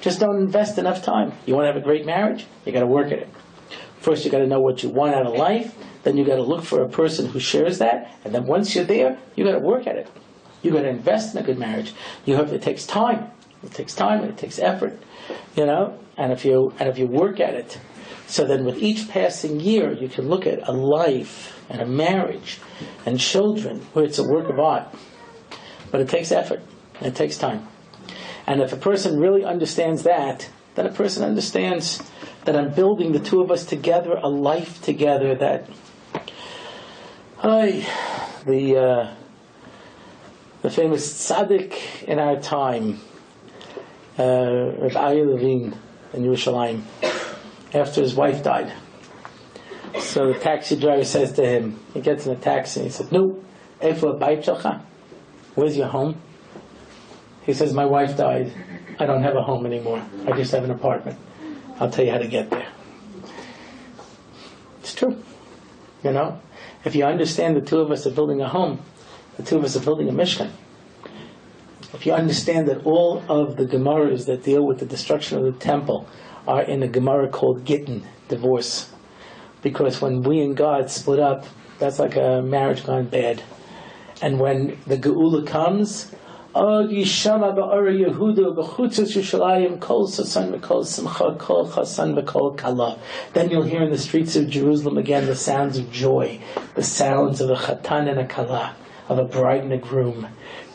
Just 0.00 0.20
don't 0.20 0.36
invest 0.36 0.78
enough 0.78 1.02
time. 1.02 1.32
You 1.44 1.54
want 1.54 1.64
to 1.64 1.72
have 1.72 1.76
a 1.76 1.84
great 1.84 2.06
marriage? 2.06 2.46
You 2.64 2.72
got 2.72 2.80
to 2.80 2.86
work 2.86 3.08
at 3.08 3.18
it. 3.18 3.28
First, 3.98 4.24
you 4.24 4.30
got 4.30 4.38
to 4.38 4.46
know 4.46 4.60
what 4.60 4.82
you 4.84 4.88
want 4.88 5.14
out 5.14 5.26
of 5.26 5.34
life. 5.34 5.74
Then 6.04 6.16
you 6.16 6.24
got 6.24 6.36
to 6.36 6.42
look 6.42 6.64
for 6.64 6.82
a 6.82 6.88
person 6.88 7.26
who 7.26 7.40
shares 7.40 7.78
that. 7.78 8.16
And 8.24 8.34
then 8.34 8.46
once 8.46 8.74
you're 8.74 8.84
there, 8.84 9.18
you 9.34 9.44
got 9.44 9.52
to 9.52 9.60
work 9.60 9.86
at 9.86 9.96
it. 9.96 10.08
You 10.62 10.70
got 10.70 10.82
to 10.82 10.88
invest 10.88 11.34
in 11.34 11.42
a 11.42 11.44
good 11.44 11.58
marriage. 11.58 11.92
You 12.24 12.36
have 12.36 12.52
it 12.52 12.62
takes 12.62 12.86
time. 12.86 13.30
It 13.62 13.72
takes 13.72 13.94
time 13.94 14.24
it 14.24 14.36
takes 14.36 14.58
effort, 14.58 14.98
you 15.56 15.66
know. 15.66 15.98
And 16.16 16.32
if 16.32 16.44
you 16.44 16.72
and 16.78 16.88
if 16.88 16.98
you 16.98 17.06
work 17.06 17.40
at 17.40 17.54
it, 17.54 17.78
so 18.26 18.46
then 18.46 18.64
with 18.64 18.78
each 18.78 19.08
passing 19.08 19.60
year, 19.60 19.92
you 19.92 20.08
can 20.08 20.28
look 20.28 20.46
at 20.46 20.66
a 20.68 20.72
life 20.72 21.58
and 21.68 21.80
a 21.80 21.86
marriage 21.86 22.58
and 23.06 23.18
children 23.18 23.80
where 23.92 24.04
it's 24.04 24.18
a 24.18 24.24
work 24.24 24.48
of 24.48 24.58
art. 24.58 24.88
But 25.90 26.00
it 26.00 26.08
takes 26.08 26.32
effort 26.32 26.60
and 26.96 27.06
it 27.06 27.14
takes 27.14 27.36
time. 27.36 27.68
And 28.46 28.60
if 28.60 28.72
a 28.72 28.76
person 28.76 29.18
really 29.18 29.44
understands 29.44 30.02
that, 30.02 30.48
then 30.74 30.86
a 30.86 30.92
person 30.92 31.24
understands 31.24 32.02
that 32.44 32.56
I'm 32.56 32.72
building 32.74 33.12
the 33.12 33.20
two 33.20 33.40
of 33.40 33.50
us 33.50 33.64
together, 33.64 34.14
a 34.14 34.28
life 34.28 34.82
together 34.82 35.34
that, 35.36 35.68
I, 37.42 37.86
the 38.46 38.78
uh, 38.78 39.14
the 40.62 40.70
famous 40.70 41.12
tzaddik 41.12 42.04
in 42.04 42.18
our 42.18 42.40
time, 42.40 43.00
Rav 44.18 44.92
Aryeh 44.92 45.26
Levine 45.26 45.74
in 46.12 46.22
Yerushalayim, 46.24 46.82
after 47.74 48.02
his 48.02 48.14
wife 48.14 48.42
died. 48.42 48.72
So 49.98 50.32
the 50.32 50.38
taxi 50.38 50.76
driver 50.76 51.04
says 51.04 51.32
to 51.34 51.46
him, 51.46 51.80
he 51.94 52.00
gets 52.00 52.26
in 52.26 52.32
a 52.32 52.36
taxi 52.36 52.80
and 52.80 52.86
he 52.88 52.92
says, 52.92 53.12
No? 53.12 53.42
Where's 55.54 55.76
your 55.76 55.88
home? 55.88 56.20
He 57.44 57.52
says, 57.52 57.74
My 57.74 57.84
wife 57.84 58.16
died. 58.16 58.52
I 58.98 59.06
don't 59.06 59.22
have 59.22 59.36
a 59.36 59.42
home 59.42 59.66
anymore. 59.66 60.04
I 60.26 60.32
just 60.32 60.52
have 60.52 60.64
an 60.64 60.70
apartment. 60.70 61.18
I'll 61.80 61.90
tell 61.90 62.04
you 62.04 62.12
how 62.12 62.18
to 62.18 62.28
get 62.28 62.50
there. 62.50 62.68
It's 64.80 64.94
true. 64.94 65.22
You 66.04 66.12
know? 66.12 66.40
If 66.84 66.94
you 66.94 67.04
understand 67.04 67.56
the 67.56 67.60
two 67.60 67.80
of 67.80 67.90
us 67.90 68.06
are 68.06 68.10
building 68.10 68.40
a 68.40 68.48
home, 68.48 68.80
the 69.36 69.42
two 69.42 69.56
of 69.56 69.64
us 69.64 69.76
are 69.76 69.80
building 69.80 70.08
a 70.08 70.12
Mishkan. 70.12 70.50
If 71.94 72.06
you 72.06 72.14
understand 72.14 72.68
that 72.68 72.86
all 72.86 73.22
of 73.28 73.56
the 73.56 73.66
Gemaras 73.66 74.24
that 74.26 74.44
deal 74.44 74.66
with 74.66 74.78
the 74.78 74.86
destruction 74.86 75.36
of 75.38 75.44
the 75.44 75.52
temple 75.52 76.08
are 76.48 76.62
in 76.62 76.82
a 76.82 76.88
Gemara 76.88 77.28
called 77.28 77.66
Gittin, 77.66 78.04
divorce. 78.28 78.90
Because 79.62 80.00
when 80.00 80.22
we 80.22 80.40
and 80.40 80.56
God 80.56 80.90
split 80.90 81.18
up, 81.18 81.44
that's 81.78 81.98
like 81.98 82.16
a 82.16 82.40
marriage 82.42 82.84
gone 82.84 83.06
bad. 83.06 83.42
And 84.22 84.40
when 84.40 84.78
the 84.86 84.96
Geula 84.96 85.46
comes. 85.46 86.10
Then 86.54 86.90
you'll 86.90 87.06
hear 93.62 93.82
in 93.82 93.90
the 93.90 93.98
streets 93.98 94.36
of 94.36 94.50
Jerusalem 94.50 94.98
again 94.98 95.26
the 95.26 95.34
sounds 95.34 95.78
of 95.78 95.90
joy, 95.90 96.40
the 96.74 96.82
sounds 96.82 97.40
of 97.40 97.48
a 97.48 97.54
chatan 97.54 98.10
and 98.10 98.20
a 98.20 98.26
kala, 98.26 98.76
of 99.08 99.18
a 99.18 99.24
bride 99.24 99.62
and 99.62 99.72
a 99.72 99.78
groom. 99.78 100.28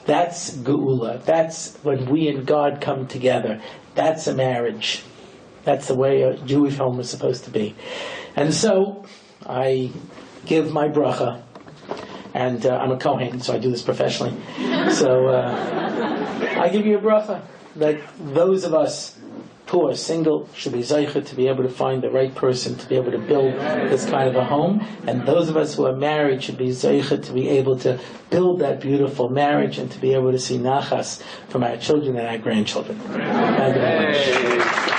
That's 0.07 0.51
geula. 0.51 1.23
That's 1.25 1.75
when 1.83 2.09
we 2.09 2.29
and 2.29 2.45
God 2.45 2.79
come 2.79 3.07
together. 3.07 3.61
That's 3.93 4.25
a 4.25 4.33
marriage. 4.33 5.03
That's 5.65 5.89
the 5.89 5.95
way 5.95 6.21
a 6.21 6.37
Jewish 6.37 6.77
home 6.77 6.99
is 7.01 7.09
supposed 7.09 7.43
to 7.43 7.51
be. 7.51 7.75
And 8.33 8.53
so 8.53 9.05
I 9.45 9.91
give 10.45 10.71
my 10.71 10.87
bracha, 10.87 11.41
and 12.33 12.65
uh, 12.65 12.77
I'm 12.77 12.91
a 12.91 12.97
Kohen, 12.97 13.41
so 13.41 13.53
I 13.53 13.57
do 13.57 13.69
this 13.69 13.81
professionally. 13.81 14.37
So 14.93 15.27
uh, 15.27 16.57
I 16.57 16.69
give 16.69 16.85
you 16.85 16.97
a 16.97 17.01
bracha 17.01 17.41
that 17.75 17.99
those 18.17 18.63
of 18.63 18.73
us 18.73 19.16
are 19.73 19.95
single 19.95 20.49
should 20.53 20.73
be 20.73 20.79
zocheh 20.79 21.25
to 21.25 21.35
be 21.35 21.47
able 21.47 21.63
to 21.63 21.69
find 21.69 22.01
the 22.01 22.09
right 22.09 22.33
person 22.33 22.75
to 22.75 22.87
be 22.87 22.95
able 22.95 23.11
to 23.11 23.17
build 23.17 23.53
this 23.53 24.05
kind 24.09 24.27
of 24.29 24.35
a 24.35 24.43
home, 24.43 24.85
and 25.05 25.25
those 25.25 25.49
of 25.49 25.57
us 25.57 25.75
who 25.75 25.85
are 25.85 25.95
married 25.95 26.43
should 26.43 26.57
be 26.57 26.69
zocheh 26.69 27.23
to 27.23 27.31
be 27.33 27.49
able 27.49 27.77
to 27.79 27.99
build 28.29 28.59
that 28.59 28.79
beautiful 28.79 29.29
marriage 29.29 29.77
and 29.77 29.91
to 29.91 29.99
be 29.99 30.13
able 30.13 30.31
to 30.31 30.39
see 30.39 30.57
nachas 30.57 31.21
from 31.49 31.63
our 31.63 31.77
children 31.77 32.17
and 32.17 32.27
our 32.27 32.37
grandchildren. 32.37 32.97
Thank 32.99 33.75
you 33.75 33.81
very 33.81 34.57
much. 34.57 34.96